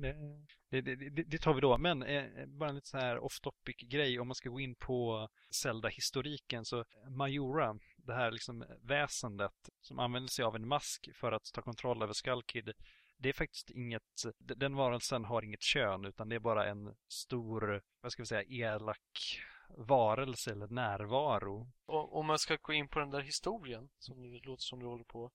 det, 0.69 0.81
det, 0.81 0.95
det, 0.95 1.23
det, 1.23 1.37
tar 1.37 1.53
vi 1.53 1.61
då. 1.61 1.77
Men 1.77 2.03
eh, 2.03 2.45
bara 2.45 2.69
en 2.69 2.75
lite 2.75 2.87
så 2.87 2.97
här 2.97 3.17
off-topic 3.17 3.75
grej. 3.77 4.19
Om 4.19 4.27
man 4.27 4.35
ska 4.35 4.49
gå 4.49 4.59
in 4.59 4.75
på 4.75 5.29
Zelda-historiken 5.49 6.65
så 6.65 6.85
Majora, 7.09 7.79
det 7.97 8.13
här 8.13 8.31
liksom 8.31 8.65
väsendet 8.81 9.69
som 9.81 9.99
använder 9.99 10.29
sig 10.29 10.45
av 10.45 10.55
en 10.55 10.67
mask 10.67 11.09
för 11.13 11.31
att 11.31 11.53
ta 11.53 11.61
kontroll 11.61 12.03
över 12.03 12.13
Skullkid 12.13 12.73
det 13.21 13.29
är 13.29 13.33
faktiskt 13.33 13.69
inget, 13.69 14.23
den 14.39 14.75
varelsen 14.75 15.25
har 15.25 15.41
inget 15.41 15.61
kön 15.61 16.05
utan 16.05 16.29
det 16.29 16.35
är 16.35 16.39
bara 16.39 16.69
en 16.69 16.95
stor, 17.07 17.81
vad 18.01 18.11
ska 18.11 18.21
vi 18.21 18.27
säga, 18.27 18.43
elak 18.43 19.41
varelse 19.77 20.51
eller 20.51 20.67
närvaro. 20.67 21.71
Och 21.85 22.17
om 22.17 22.25
man 22.25 22.39
ska 22.39 22.57
gå 22.61 22.73
in 22.73 22.87
på 22.87 22.99
den 22.99 23.09
där 23.09 23.21
historien 23.21 23.89
som 23.97 24.21
det 24.21 24.45
låter 24.45 24.61
som 24.61 24.79
du 24.79 24.85
håller 24.85 25.03
på 25.03 25.25
att 25.25 25.31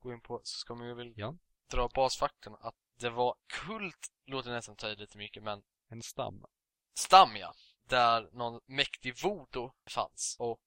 gå 0.00 0.12
in 0.12 0.20
på 0.20 0.40
så 0.44 0.58
ska 0.58 0.74
man 0.74 0.88
ju 0.88 0.94
väl 0.94 1.12
ja. 1.16 1.36
dra 1.70 1.88
basfaktorn 1.94 2.56
att 2.60 2.74
det 2.98 3.10
var 3.10 3.34
kult, 3.46 4.12
låter 4.26 4.50
nästan 4.50 4.76
ta 4.76 4.88
i 4.88 4.96
lite 4.96 5.18
mycket 5.18 5.42
men 5.42 5.62
En 5.88 6.02
stam. 6.02 6.44
Stam 6.94 7.36
ja. 7.36 7.54
Där 7.88 8.28
någon 8.32 8.60
mäktig 8.66 9.22
voodoo 9.22 9.72
fanns 9.90 10.36
och 10.38 10.60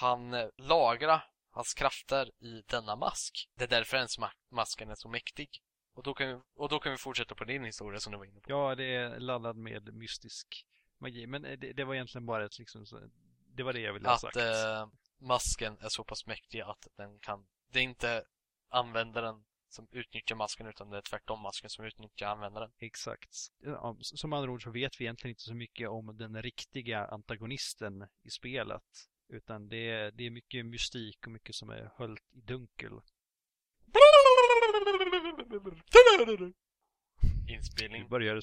han 0.00 0.34
eh, 0.34 0.48
lagrade 0.56 1.22
hans 1.50 1.74
krafter 1.74 2.30
i 2.44 2.62
denna 2.66 2.96
mask. 2.96 3.48
Det 3.54 3.64
är 3.64 3.68
därför 3.68 3.96
ens 3.96 4.16
masken 4.50 4.90
är 4.90 4.94
så 4.94 5.08
mäktig. 5.08 5.62
Och 5.94 6.02
då, 6.02 6.14
kan 6.14 6.28
vi, 6.28 6.40
och 6.54 6.68
då 6.68 6.78
kan 6.78 6.92
vi 6.92 6.98
fortsätta 6.98 7.34
på 7.34 7.44
din 7.44 7.64
historia 7.64 8.00
som 8.00 8.12
du 8.12 8.18
var 8.18 8.24
inne 8.24 8.40
på. 8.40 8.50
Ja, 8.50 8.74
det 8.74 8.84
är 8.84 9.20
laddad 9.20 9.56
med 9.56 9.94
mystisk 9.94 10.66
magi. 10.98 11.26
Men 11.26 11.44
eh, 11.44 11.58
det, 11.58 11.72
det 11.72 11.84
var 11.84 11.94
egentligen 11.94 12.26
bara 12.26 12.44
ett 12.44 12.58
liksom, 12.58 12.84
det 13.56 13.62
var 13.62 13.72
det 13.72 13.80
jag 13.80 13.92
ville 13.92 14.08
ha 14.08 14.18
sagt. 14.18 14.36
Att 14.36 14.42
eh, 14.42 14.88
masken 15.18 15.78
är 15.80 15.88
så 15.88 16.04
pass 16.04 16.26
mäktig 16.26 16.60
att 16.60 16.88
den 16.96 17.18
kan, 17.20 17.46
det 17.72 17.78
är 17.78 17.82
inte 17.82 18.24
användaren 18.68 19.44
som 19.68 19.88
utnyttjar 19.90 20.36
masken 20.36 20.66
utan 20.66 20.90
det 20.90 20.96
är 20.96 21.02
tvärtom 21.02 21.40
masken 21.40 21.70
som 21.70 21.84
utnyttjar 21.84 22.26
användaren. 22.26 22.72
Exakt. 22.78 23.36
Ja, 23.58 23.96
som 24.00 24.32
andra 24.32 24.50
ord 24.50 24.62
så 24.62 24.70
vet 24.70 25.00
vi 25.00 25.04
egentligen 25.04 25.32
inte 25.32 25.42
så 25.42 25.54
mycket 25.54 25.88
om 25.88 26.16
den 26.16 26.42
riktiga 26.42 27.06
antagonisten 27.06 28.08
i 28.22 28.30
spelet. 28.30 28.82
Utan 29.28 29.68
det 29.68 29.90
är, 29.90 30.10
det 30.10 30.26
är 30.26 30.30
mycket 30.30 30.66
mystik 30.66 31.26
och 31.26 31.32
mycket 31.32 31.54
som 31.54 31.70
är 31.70 31.92
höllt 31.96 32.24
i 32.32 32.40
dunkel. 32.40 32.92
Inspelning. 37.48 38.02
Du 38.02 38.08
börjar, 38.08 38.40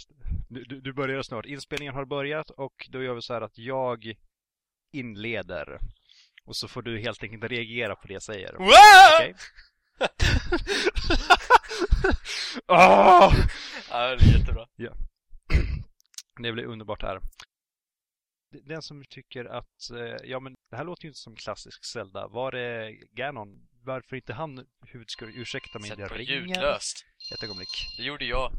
du, 0.49 0.81
du 0.81 0.93
börjar 0.93 1.21
snart. 1.21 1.45
Inspelningen 1.45 1.93
har 1.93 2.05
börjat 2.05 2.49
och 2.49 2.87
då 2.89 3.03
gör 3.03 3.13
vi 3.13 3.21
så 3.21 3.33
här 3.33 3.41
att 3.41 3.57
jag 3.57 4.13
inleder. 4.91 5.79
Och 6.45 6.55
så 6.55 6.67
får 6.67 6.81
du 6.81 6.99
helt 6.99 7.23
enkelt 7.23 7.43
reagera 7.43 7.95
på 7.95 8.07
det 8.07 8.13
jag 8.13 8.23
säger. 8.23 8.53
Wow! 8.53 8.67
Okej? 9.19 9.35
Åh! 12.67 13.33
Ja, 13.89 14.15
det 14.15 14.25
är 14.25 14.39
jättebra. 14.39 14.67
Det 16.41 16.51
blir 16.51 16.65
underbart 16.65 17.01
här. 17.01 17.21
Den 18.51 18.81
som 18.81 19.05
tycker 19.05 19.45
att, 19.45 19.91
eh, 19.91 20.15
ja 20.29 20.39
men 20.39 20.55
det 20.69 20.77
här 20.77 20.83
låter 20.83 21.03
ju 21.03 21.09
inte 21.09 21.19
som 21.19 21.35
klassisk 21.35 21.85
Zelda. 21.85 22.27
Var 22.27 22.51
det 22.51 22.91
Ganon? 23.11 23.67
Varför 23.87 24.15
inte 24.15 24.33
han 24.33 24.67
huvudskurk? 24.87 25.35
Ursäkta 25.35 25.79
mig, 25.79 25.89
Sätt 25.89 25.97
det 25.97 26.07
på 26.07 26.15
ringer. 26.15 26.33
ljudlöst. 26.33 27.05
Ett 27.33 27.43
ögonblick. 27.43 27.69
Det 27.97 28.03
gjorde 28.03 28.25
jag. 28.25 28.51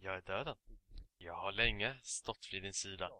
Jag 0.00 0.14
är 0.16 0.20
döden. 0.20 0.56
Jag 1.18 1.34
har 1.34 1.52
länge 1.52 1.96
stått 2.02 2.48
vid 2.52 2.62
din 2.62 2.72
sida. 2.72 3.10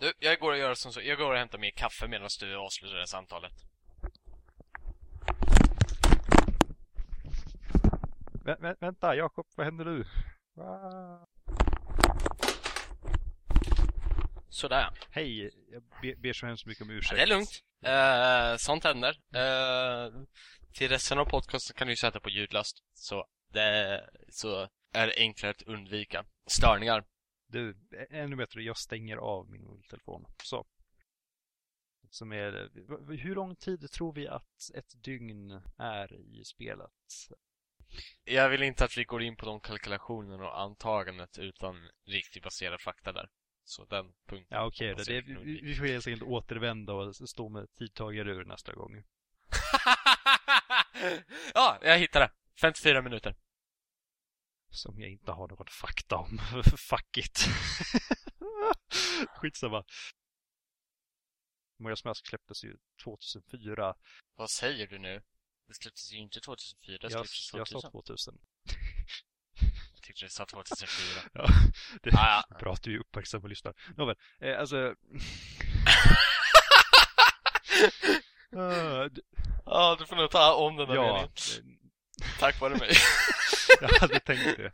Du, 0.00 0.12
jag 0.18 0.40
går 0.40 0.52
och 0.52 0.58
gör 0.58 0.74
som 0.74 0.92
så. 0.92 1.00
Jag 1.02 1.18
går 1.18 1.32
och 1.32 1.38
hämtar 1.38 1.58
mer 1.58 1.70
kaffe 1.70 2.08
medan 2.08 2.28
du 2.40 2.56
avslutar 2.56 2.94
det 2.94 3.00
här 3.00 3.06
samtalet. 3.06 3.52
Vä 8.44 8.56
vä 8.60 8.76
vänta, 8.80 9.14
Jakob, 9.16 9.46
vad 9.56 9.66
händer 9.66 9.84
nu? 9.84 10.04
Va? 10.54 11.26
Sådär. 14.48 14.90
Hej, 15.10 15.50
jag 15.72 15.82
be, 16.02 16.16
ber 16.16 16.32
så 16.32 16.46
hemskt 16.46 16.66
mycket 16.66 16.82
om 16.82 16.90
Ja, 16.90 16.96
ursäkt. 16.96 17.16
det 17.16 17.22
är 17.22 17.26
lugnt. 17.26 17.62
Eh, 17.82 18.56
sånt 18.56 18.84
händer. 18.84 19.16
Eh, 19.34 20.22
till 20.72 20.88
resten 20.88 21.18
av 21.18 21.24
podcasten 21.24 21.76
kan 21.76 21.86
du 21.86 21.92
ju 21.92 21.96
sätta 21.96 22.20
på 22.20 22.30
ljudlöst. 22.30 22.82
Så 22.94 23.26
det 23.52 24.10
så 24.28 24.68
är 24.92 25.06
det 25.06 25.14
enklare 25.16 25.50
att 25.50 25.62
undvika 25.62 26.24
störningar. 26.46 27.04
Du, 27.46 27.76
ännu 28.10 28.36
bättre, 28.36 28.62
jag 28.62 28.76
stänger 28.76 29.16
av 29.16 29.50
min 29.50 29.64
mobiltelefon. 29.64 30.24
Så. 30.44 30.66
Som 32.10 32.32
är, 32.32 32.70
hur 33.16 33.34
lång 33.34 33.56
tid 33.56 33.90
tror 33.90 34.12
vi 34.12 34.28
att 34.28 34.70
ett 34.74 35.02
dygn 35.04 35.50
är 35.78 36.14
i 36.14 36.44
spelet? 36.44 36.90
Jag 38.24 38.48
vill 38.48 38.62
inte 38.62 38.84
att 38.84 38.98
vi 38.98 39.04
går 39.04 39.22
in 39.22 39.36
på 39.36 39.46
de 39.46 39.60
kalkylationerna 39.60 40.44
och 40.44 40.60
antagandet 40.60 41.38
utan 41.38 41.90
riktigt 42.06 42.42
baserad 42.42 42.80
fakta 42.80 43.12
där. 43.12 43.28
Så 43.70 43.84
den 43.84 44.12
punkten. 44.26 44.58
Ja 44.58 44.66
okej, 44.66 44.90
hoppas 44.90 45.06
det, 45.06 45.14
jag 45.14 45.24
det, 45.24 45.34
kan 45.34 45.44
vi, 45.44 45.60
vi 45.60 45.74
får 45.74 45.84
helt 45.84 46.06
enkelt 46.06 46.22
återvända 46.22 46.92
och 46.92 47.16
stå 47.16 47.48
med 47.48 47.74
tidtagare 47.74 48.30
ur 48.30 48.44
nästa 48.44 48.72
gång. 48.72 48.94
ja, 51.54 51.78
jag 51.82 51.98
hittade 51.98 52.24
det. 52.24 52.32
54 52.60 53.02
minuter. 53.02 53.36
Som 54.70 55.00
jag 55.00 55.10
inte 55.10 55.32
har 55.32 55.48
någon 55.48 55.66
fakta 55.66 56.16
om. 56.16 56.38
Fuck 56.78 57.16
it. 57.16 57.38
Skitsamma. 59.36 59.84
Majoras 61.78 62.04
Mask 62.04 62.26
släpptes 62.26 62.64
ju 62.64 62.78
2004. 63.04 63.94
Vad 64.34 64.50
säger 64.50 64.86
du 64.86 64.98
nu? 64.98 65.22
Det 65.66 65.74
släpptes 65.74 66.12
ju 66.12 66.18
inte 66.18 66.40
2004, 66.40 66.98
det 66.98 67.12
Jag, 67.12 67.28
släpptes 67.28 67.52
jag 67.52 67.66
2000. 67.66 67.80
sa 67.80 67.90
2000. 67.90 68.38
Tyckte 70.10 70.24
du 70.24 70.28
sa 70.28 70.46
2004. 70.46 71.30
Ja, 71.34 71.46
det, 72.02 72.10
Ah, 72.14 72.44
ja. 72.50 72.56
Bra 72.58 72.72
att 72.72 72.82
du 72.82 72.94
är 72.94 72.98
uppmärksam 72.98 73.42
och 73.42 73.48
lyssnar. 73.48 73.74
Nåväl, 73.96 74.16
eh, 74.40 74.58
alltså... 74.60 74.94
Ah, 78.56 79.08
Ja, 79.66 79.96
du 79.98 80.06
får 80.06 80.16
nog 80.16 80.30
ta 80.30 80.54
om 80.54 80.76
den 80.76 80.88
där 80.88 80.94
ja, 80.94 81.02
meningen. 81.02 81.80
Tack 82.38 82.60
vare 82.60 82.76
mig. 82.78 82.90
jag 83.80 83.88
hade 83.88 84.20
tänkt 84.20 84.56
det. 84.56 84.72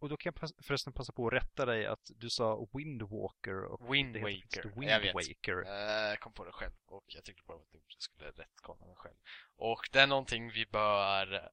Och 0.00 0.08
då 0.08 0.16
kan 0.16 0.32
jag 0.40 0.50
förresten 0.64 0.92
passa 0.92 1.12
på 1.12 1.26
att 1.26 1.32
rätta 1.32 1.66
dig 1.66 1.86
att 1.86 2.10
du 2.16 2.30
sa 2.30 2.68
Windwalker 2.72 3.64
och 3.64 3.94
Wind 3.94 4.14
det 4.14 4.18
heter 4.20 4.32
faktiskt 4.32 4.56
Waker. 4.64 4.80
Wind 4.80 4.90
Jag 4.90 5.00
vet. 5.00 5.14
Waker. 5.14 5.64
Eh, 5.66 6.08
Jag 6.08 6.20
kom 6.20 6.32
på 6.32 6.44
det 6.44 6.52
själv 6.52 6.72
och 6.86 7.04
jag 7.06 7.24
tyckte 7.24 7.42
bara 7.46 7.56
att 7.56 7.68
jag 7.72 7.82
skulle 7.98 8.30
rättkolla 8.30 8.86
mig 8.86 8.96
själv. 8.96 9.16
Och 9.56 9.88
det 9.92 10.00
är 10.00 10.06
någonting 10.06 10.50
vi 10.50 10.66
bör 10.66 11.48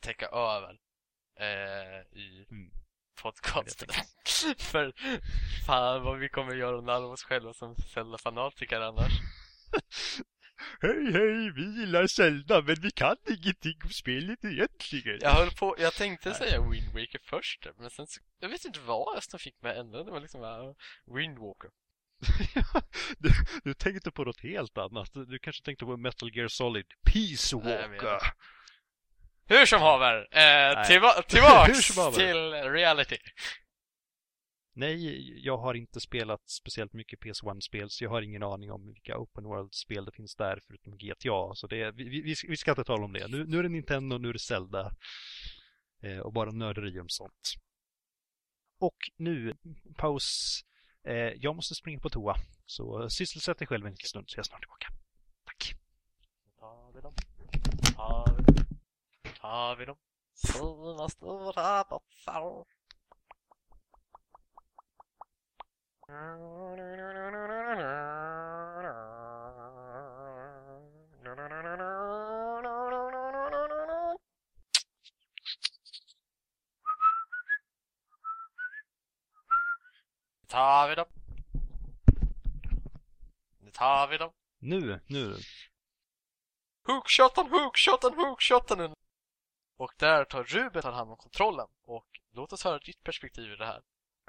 täcka 0.00 0.26
över 0.26 0.78
eh, 1.40 2.18
i 2.18 2.46
Mm. 2.50 2.70
podcasten. 3.22 3.88
För 4.58 4.92
fan 5.66 6.02
vad 6.02 6.18
vi 6.18 6.28
kommer 6.28 6.54
göra 6.54 6.80
narr 6.80 7.04
oss 7.04 7.22
själva 7.22 7.52
som 7.52 7.76
Zelda-fanatiker 7.76 8.80
annars. 8.80 9.12
Hej 10.80 11.12
hej, 11.12 11.52
vi 11.52 11.80
gillar 11.80 12.06
Zelda 12.06 12.62
men 12.62 12.74
vi 12.80 12.90
kan 12.90 13.16
ingenting 13.28 13.78
om 13.84 13.90
spelet 13.90 14.44
egentligen. 14.44 15.18
Jag 15.20 15.30
höll 15.30 15.50
på, 15.50 15.74
jag 15.78 15.92
tänkte 15.94 16.28
Nej. 16.28 16.38
säga 16.38 16.70
Wind 16.70 16.86
Waker 16.92 17.20
först 17.24 17.66
men 17.76 17.90
sen 17.90 18.06
så, 18.06 18.20
jag 18.40 18.48
vet 18.48 18.64
inte 18.64 18.80
vad 18.80 19.24
som 19.24 19.38
fick 19.38 19.62
mig 19.62 19.78
ändra. 19.78 20.04
Det 20.04 20.10
var 20.10 20.20
liksom 20.20 20.40
bara 20.40 20.74
Windwalker. 21.16 21.70
du, 23.18 23.30
du 23.64 23.74
tänkte 23.74 24.10
på 24.10 24.24
något 24.24 24.40
helt 24.40 24.78
annat. 24.78 25.10
Du 25.12 25.38
kanske 25.38 25.62
tänkte 25.62 25.84
på 25.84 25.96
Metal 25.96 26.36
Gear 26.36 26.48
Solid 26.48 26.86
Peace 27.04 27.56
Nej, 27.56 27.72
jag 27.72 27.88
Walker. 27.88 28.18
Hur 29.58 29.66
som 29.66 29.80
haver, 29.80 30.28
eh, 30.30 30.86
tillba- 30.86 31.22
tillbaks 31.28 31.96
haver. 31.96 32.16
till 32.18 32.70
reality. 32.72 33.16
Nej, 34.74 35.44
jag 35.44 35.58
har 35.58 35.74
inte 35.74 36.00
spelat 36.00 36.48
speciellt 36.50 36.92
mycket 36.92 37.20
PS1-spel 37.20 37.90
så 37.90 38.04
jag 38.04 38.10
har 38.10 38.22
ingen 38.22 38.42
aning 38.42 38.72
om 38.72 38.86
vilka 38.86 39.18
Open 39.18 39.44
World-spel 39.44 40.04
det 40.04 40.12
finns 40.12 40.34
där 40.36 40.60
förutom 40.66 40.96
GTA. 40.98 41.54
Så 41.54 41.66
det, 41.66 41.90
vi, 41.90 42.04
vi, 42.20 42.34
vi 42.48 42.56
ska 42.56 42.70
inte 42.70 42.84
tala 42.84 43.04
om 43.04 43.12
det. 43.12 43.28
Nu, 43.28 43.46
nu 43.46 43.58
är 43.58 43.62
det 43.62 43.68
Nintendo, 43.68 44.18
nu 44.18 44.28
är 44.28 44.32
det 44.32 44.38
Zelda. 44.38 44.90
Eh, 46.02 46.18
och 46.18 46.32
bara 46.32 46.50
nörderi 46.50 47.00
om 47.00 47.08
sånt. 47.08 47.54
Och 48.80 48.96
nu, 49.16 49.56
paus. 49.96 50.60
Eh, 51.08 51.14
jag 51.16 51.56
måste 51.56 51.74
springa 51.74 52.00
på 52.00 52.10
toa. 52.10 52.36
Så 52.66 53.10
sysselsätt 53.10 53.58
dig 53.58 53.66
själv 53.68 53.86
en 53.86 53.92
liten 53.92 54.08
stund 54.08 54.30
så 54.30 54.36
jag 54.38 54.42
är 54.42 54.48
snart 54.48 54.60
tillbaka. 54.60 54.86
Tack. 55.44 55.74
Tar 59.42 59.76
vi 59.76 59.84
dem? 59.84 59.96
Sina 60.34 61.08
stora 61.08 61.84
bossar. 61.84 62.64
Tar 80.48 80.88
vi 80.88 80.94
dem? 80.94 81.06
Nu 83.60 83.70
tar 83.70 84.06
vi 84.08 84.18
dem. 84.18 84.30
Nu, 84.58 85.00
nu. 85.06 85.36
Hookshoten, 86.86 87.50
hookshoten, 87.50 88.14
hookshoten! 88.14 89.01
Och 89.82 89.92
där 89.96 90.24
tar 90.24 90.44
Ruben 90.44 90.82
tar 90.82 90.92
hand 90.92 91.10
om 91.10 91.16
kontrollen. 91.16 91.66
Och 91.84 92.06
låt 92.32 92.52
oss 92.52 92.64
höra 92.64 92.78
ditt 92.78 93.02
perspektiv 93.04 93.52
i 93.52 93.56
det 93.56 93.66
här. 93.66 93.82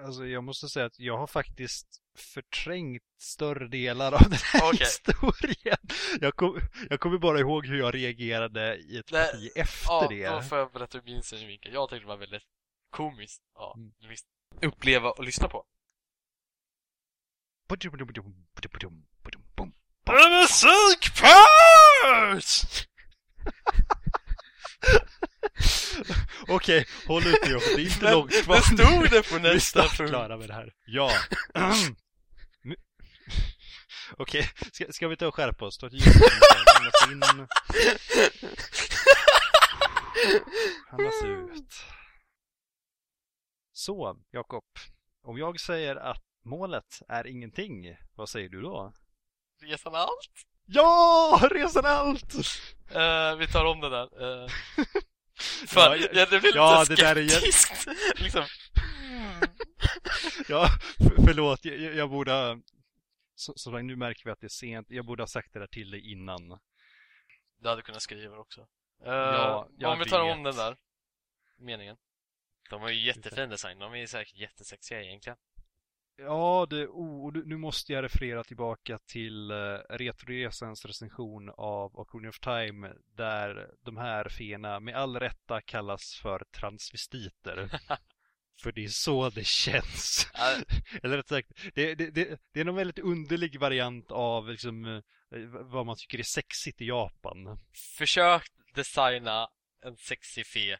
Alltså 0.04 0.26
jag 0.26 0.44
måste 0.44 0.70
säga 0.70 0.86
att 0.86 1.00
jag 1.00 1.18
har 1.18 1.28
faktiskt 1.28 1.88
förträngt 2.18 3.04
större 3.18 3.68
delar 3.68 4.12
av 4.12 4.22
den 4.22 4.32
här 4.54 4.70
Okej. 4.70 4.80
historien. 4.80 5.78
Jag, 6.22 6.36
kom, 6.36 6.60
jag 6.90 7.00
kommer 7.00 7.18
bara 7.18 7.40
ihåg 7.40 7.66
hur 7.66 7.80
jag 7.80 7.96
reagerade 7.96 8.76
i 8.78 8.98
ett 8.98 9.12
Nej, 9.12 9.32
parti 9.32 9.52
efter 9.56 9.88
Ja, 9.92 10.08
det. 10.10 10.30
då 10.30 10.42
får 10.42 10.58
jag 10.58 10.72
berätta 10.72 10.98
hur 10.98 11.06
min 11.06 11.24
synvinkel. 11.24 11.74
Jag 11.74 11.90
tyckte 11.90 12.04
det 12.04 12.08
var 12.08 12.18
väldigt 12.18 12.44
komiskt. 12.90 13.42
Ja, 13.56 13.74
Mm. 13.78 13.94
Uppleva 14.62 15.12
och 15.12 15.24
lyssna 15.24 15.48
på. 15.48 15.66
Musikpaus! 20.08 22.66
Okej, 26.48 26.86
håll 27.08 27.28
ut 27.28 27.40
Jakob, 27.44 27.62
det 27.76 27.82
är 27.82 27.86
inte 27.86 28.04
Men- 28.04 28.14
långt 28.14 28.44
kvar. 28.44 28.56
Det 28.56 28.62
stod 28.62 29.10
det 29.10 29.30
på 29.30 29.38
Vi 29.42 29.50
är 29.50 29.54
nästa 29.54 29.90
snart 29.90 30.10
klara 30.10 30.38
med 30.38 30.48
det 30.48 30.54
här. 30.54 30.74
Ja. 30.86 31.12
Okej, 34.18 34.50
ska, 34.72 34.86
ska 34.92 35.08
vi 35.08 35.18
ta 35.18 35.28
och 35.28 35.36
skärpa 35.36 35.66
oss? 35.66 35.78
Ta 35.78 35.88
ett 35.88 35.94
djupt 35.94 36.08
andetag, 36.08 36.78
andas 36.78 37.12
in. 37.12 37.48
Andas 40.90 41.24
ut. 41.24 41.74
Så, 43.74 44.18
Jakob. 44.32 44.64
Om 45.24 45.38
jag 45.38 45.60
säger 45.60 45.96
att 45.96 46.24
målet 46.46 47.00
är 47.10 47.28
ingenting, 47.28 47.96
vad 48.16 48.30
säger 48.30 48.50
du 48.50 48.62
då? 48.62 48.94
Resan 49.62 49.96
allt. 49.96 50.32
Ja! 50.66 51.40
Resan 51.52 51.86
allt! 51.86 52.34
Eh, 52.92 53.36
vi 53.36 53.48
tar 53.48 53.66
om 53.66 53.80
det 53.80 53.90
där. 53.90 54.24
Uh, 54.24 54.50
för, 55.68 55.96
Ja, 55.96 56.08
ja, 56.14 56.26
det 56.30 56.40
blir 56.40 56.56
ja, 56.56 56.80
lite 56.90 56.96
det 56.96 57.02
där 57.02 57.16
är 57.16 58.22
liksom. 58.24 58.46
Ja, 60.48 60.68
för, 60.98 61.24
förlåt, 61.26 61.66
jag, 61.66 61.96
jag 61.96 62.10
borde 62.10 62.32
ha... 62.32 62.58
Så, 63.36 63.54
så 63.56 63.72
nu 63.72 63.96
märker 63.96 64.26
vi 64.26 64.32
att 64.32 64.40
det 64.40 64.48
är 64.48 64.50
sent. 64.50 64.88
Jag 64.90 65.06
borde 65.06 65.24
ha 65.24 65.28
sagt 65.28 65.54
det 65.54 65.60
där 65.60 65.68
till 65.68 65.92
dig 65.92 66.12
innan. 66.12 66.60
Du 67.58 67.70
hade 67.70 67.82
kunnat 67.82 68.02
skriva 68.02 68.34
det 68.36 68.42
också. 68.42 68.62
Eh, 69.06 69.12
Ja, 69.12 69.68
jag 69.78 69.92
om 69.92 70.00
vi 70.00 70.06
tar 70.06 70.26
vet. 70.26 70.36
om 70.36 70.44
den 70.44 70.56
där 70.56 70.78
meningen. 71.58 71.98
De 72.70 72.82
har 72.82 72.90
ju 72.90 73.02
jättefin 73.06 73.50
design. 73.50 73.80
De 73.80 73.94
är 73.94 73.98
ju 73.98 74.08
säkert 74.08 74.36
jättesexiga 74.38 75.02
egentligen. 75.02 75.38
Ja, 76.18 76.68
det, 76.70 76.88
oh, 76.88 77.34
nu 77.46 77.58
måste 77.58 77.94
jag 77.94 78.04
referera 78.04 78.44
tillbaka 78.44 78.98
till 78.98 79.52
uh, 79.52 79.80
Retroresans 79.90 80.86
recension 80.86 81.50
av 81.58 82.00
Ocarina 82.00 82.30
of 82.30 82.40
Time 82.40 82.94
där 83.16 83.72
de 83.82 83.98
här 83.98 84.30
fena 84.30 84.80
med 84.80 84.96
all 84.96 85.20
rätta 85.20 85.62
kallas 85.62 86.20
för 86.22 86.44
transvestiter. 86.52 87.80
för 88.64 88.72
det 88.72 88.84
är 88.84 88.88
så 88.88 89.30
det 89.30 89.46
känns. 89.46 90.28
Eller 91.04 91.18
rätt 91.18 91.28
sagt, 91.28 91.52
det, 91.74 91.96
det, 91.96 92.12
det, 92.12 92.42
det 92.52 92.60
är 92.60 92.66
någon 92.66 92.76
väldigt 92.76 93.00
underlig 93.00 93.60
variant 93.60 94.12
av 94.12 94.50
liksom, 94.50 94.86
uh, 94.86 95.02
vad 95.50 95.86
man 95.86 95.96
tycker 95.98 96.20
är 96.20 96.24
sexigt 96.24 96.82
i 96.82 96.86
Japan. 96.86 97.60
Försök 97.98 98.44
designa 98.76 99.48
en 99.86 99.98
sexig 99.98 100.48
fe 100.48 100.78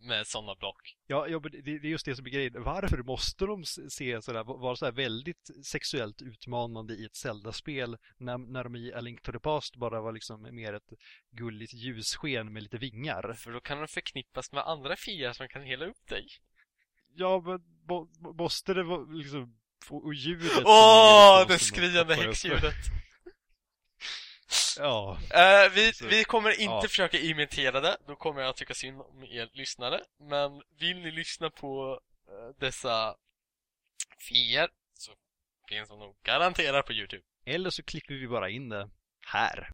med 0.00 0.26
sådana 0.26 0.54
block. 0.54 0.96
Ja, 1.06 1.28
ja 1.28 1.38
det, 1.38 1.70
är 1.70 1.84
just 1.84 2.04
det 2.04 2.16
som 2.16 2.26
är 2.26 2.30
grejen. 2.30 2.62
Varför 2.62 3.02
måste 3.02 3.46
de 3.46 3.64
se 3.64 4.22
sådär, 4.22 4.44
vara 4.44 4.76
sådär 4.76 4.92
väldigt 4.92 5.50
sexuellt 5.66 6.22
utmanande 6.22 6.94
i 6.94 7.04
ett 7.04 7.16
Zelda-spel 7.16 7.96
när, 8.16 8.38
när 8.38 8.64
de 8.64 8.76
i 8.76 8.92
A 8.92 9.00
Link 9.00 9.22
to 9.22 9.32
the 9.32 9.38
Past 9.38 9.76
bara 9.76 10.00
var 10.00 10.12
liksom 10.12 10.42
mer 10.54 10.72
ett 10.72 10.92
gulligt 11.30 11.74
ljussken 11.74 12.52
med 12.52 12.62
lite 12.62 12.78
vingar? 12.78 13.32
För 13.32 13.52
då 13.52 13.60
kan 13.60 13.78
de 13.78 13.88
förknippas 13.88 14.52
med 14.52 14.66
andra 14.66 14.96
fiender 14.96 15.32
som 15.32 15.48
kan 15.48 15.62
hela 15.62 15.86
upp 15.86 16.08
dig. 16.08 16.26
Ja, 17.14 17.42
men 17.46 17.60
måste 18.36 18.74
det 18.74 18.82
vara 18.82 19.04
liksom 19.04 19.56
och 19.88 20.14
ljudet 20.14 20.62
Åh, 20.64 21.42
oh, 21.42 21.48
det 21.48 21.58
skriande 21.58 22.14
häxljudet! 22.14 22.74
Ja. 24.80 25.18
Uh, 25.34 25.74
vi, 25.74 25.92
vi 26.02 26.24
kommer 26.24 26.50
inte 26.50 26.64
ja. 26.64 26.82
försöka 26.82 27.18
imitera 27.18 27.80
det, 27.80 27.96
då 28.06 28.16
kommer 28.16 28.40
jag 28.40 28.50
att 28.50 28.56
tycka 28.56 28.74
synd 28.74 29.00
om 29.00 29.24
er 29.24 29.50
lyssnare. 29.52 30.00
Men 30.18 30.62
vill 30.78 31.00
ni 31.00 31.10
lyssna 31.10 31.50
på 31.50 32.00
uh, 32.28 32.54
dessa 32.58 33.16
fier 34.28 34.68
så 34.94 35.12
finns 35.68 35.88
de 35.88 35.98
nog 35.98 36.16
garanterat 36.22 36.86
på 36.86 36.92
Youtube. 36.92 37.22
Eller 37.44 37.70
så 37.70 37.82
klipper 37.82 38.14
vi 38.14 38.28
bara 38.28 38.50
in 38.50 38.68
det 38.68 38.90
här. 39.26 39.70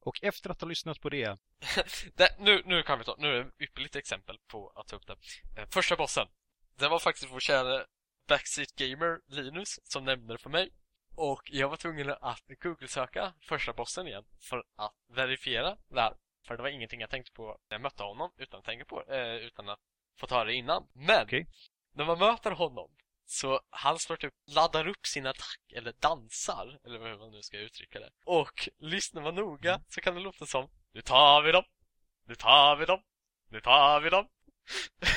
Och 0.00 0.18
efter 0.22 0.50
att 0.50 0.60
ha 0.60 0.68
lyssnat 0.68 1.00
på 1.00 1.08
det... 1.08 1.38
det 2.14 2.36
nu, 2.38 2.62
nu 2.64 2.82
kan 2.82 2.98
vi 2.98 3.04
ta, 3.04 3.16
nu 3.18 3.28
är 3.28 3.32
det 3.32 3.40
ett 3.40 3.60
ypperligt 3.60 3.96
exempel 3.96 4.38
på 4.46 4.72
att 4.76 4.88
ta 4.88 4.96
upp 4.96 5.06
det. 5.06 5.12
Uh, 5.60 5.68
första 5.70 5.96
bossen. 5.96 6.26
Det 6.78 6.88
var 6.88 6.98
faktiskt 6.98 7.32
vår 7.32 7.40
kära 7.40 7.84
Backseat 8.28 8.74
Gamer 8.74 9.20
Linus 9.26 9.80
som 9.84 10.04
nämnde 10.04 10.34
det 10.34 10.38
för 10.38 10.50
mig. 10.50 10.70
Och 11.14 11.42
jag 11.44 11.68
var 11.68 11.76
tvungen 11.76 12.10
att 12.20 12.42
Google-söka 12.62 13.32
första 13.40 13.72
bossen 13.72 14.06
igen 14.08 14.24
för 14.40 14.64
att 14.76 14.94
verifiera 15.08 15.76
det 15.88 16.00
här. 16.00 16.14
För 16.46 16.56
det 16.56 16.62
var 16.62 16.70
ingenting 16.70 17.00
jag 17.00 17.10
tänkte 17.10 17.32
på 17.32 17.58
när 17.68 17.74
jag 17.74 17.80
mötte 17.80 18.02
honom 18.02 18.32
utan 18.36 18.58
att 18.58 18.64
tänka 18.64 18.84
på 18.84 19.12
eh, 19.12 19.34
utan 19.34 19.68
att 19.68 19.80
få 20.18 20.26
ta 20.26 20.44
det 20.44 20.54
innan. 20.54 20.88
Men 20.92 21.24
okay. 21.24 21.46
när 21.92 22.04
man 22.04 22.18
möter 22.18 22.50
honom 22.50 22.90
så 23.24 23.60
han 23.70 23.98
står 23.98 24.16
typ 24.16 24.34
laddar 24.46 24.88
upp 24.88 25.06
sin 25.06 25.26
attack 25.26 25.60
eller 25.72 25.92
dansar 25.92 26.78
eller 26.84 26.98
hur 26.98 27.18
man 27.18 27.30
nu 27.30 27.42
ska 27.42 27.58
uttrycka 27.58 28.00
det. 28.00 28.10
Och 28.24 28.68
lyssnar 28.78 29.22
man 29.22 29.34
noga 29.34 29.74
mm. 29.74 29.84
så 29.88 30.00
kan 30.00 30.14
det 30.14 30.20
låta 30.20 30.46
som 30.46 30.70
Nu 30.92 31.02
tar 31.02 31.42
vi 31.42 31.52
dem! 31.52 31.64
Nu 32.26 32.34
tar 32.34 32.76
vi 32.76 32.84
dem! 32.84 33.02
Nu 33.48 33.60
tar 33.60 34.00
vi 34.00 34.10
dem! 34.10 34.28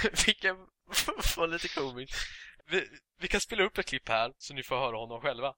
Vilket 0.25 0.55
var 1.37 1.47
lite 1.47 1.67
komiskt. 1.67 2.15
Vi, 2.65 2.89
vi 3.17 3.27
kan 3.27 3.41
spela 3.41 3.63
upp 3.63 3.77
ett 3.77 3.85
klipp 3.85 4.09
här 4.09 4.33
så 4.37 4.53
ni 4.53 4.63
får 4.63 4.75
höra 4.75 4.97
honom 4.97 5.21
själva. 5.21 5.55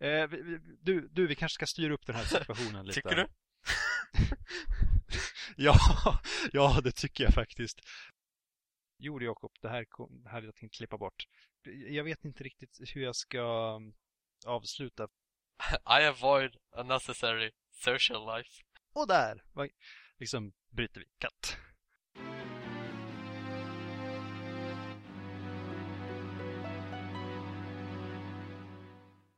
Eh, 0.00 0.28
du, 0.80 1.08
du, 1.08 1.26
vi 1.26 1.34
kanske 1.34 1.54
ska 1.54 1.66
styra 1.66 1.94
upp 1.94 2.06
den 2.06 2.16
här 2.16 2.24
situationen 2.24 2.86
lite. 2.86 3.00
Tycker 3.00 3.16
du? 3.16 3.26
ja, 5.56 5.76
ja, 6.52 6.80
det 6.84 6.92
tycker 6.92 7.24
jag 7.24 7.34
faktiskt. 7.34 7.80
Jo, 8.98 9.22
Jakob, 9.22 9.52
det 9.60 9.68
här, 9.68 9.84
kom, 9.84 10.22
det 10.22 10.28
här 10.28 10.34
hade 10.34 10.46
jag 10.46 10.54
tänkt 10.54 10.74
klippa 10.74 10.98
bort. 10.98 11.26
Jag 11.88 12.04
vet 12.04 12.24
inte 12.24 12.44
riktigt 12.44 12.80
hur 12.94 13.02
jag 13.02 13.16
ska 13.16 13.74
um, 13.76 13.94
avsluta. 14.46 15.08
I 16.00 16.04
avoid 16.06 16.56
unnecessary 16.76 17.50
social 17.70 18.36
life. 18.36 18.62
Och 18.92 19.08
där, 19.08 19.42
liksom, 20.18 20.52
bryter 20.70 21.00
vi 21.00 21.06
katt. 21.18 21.56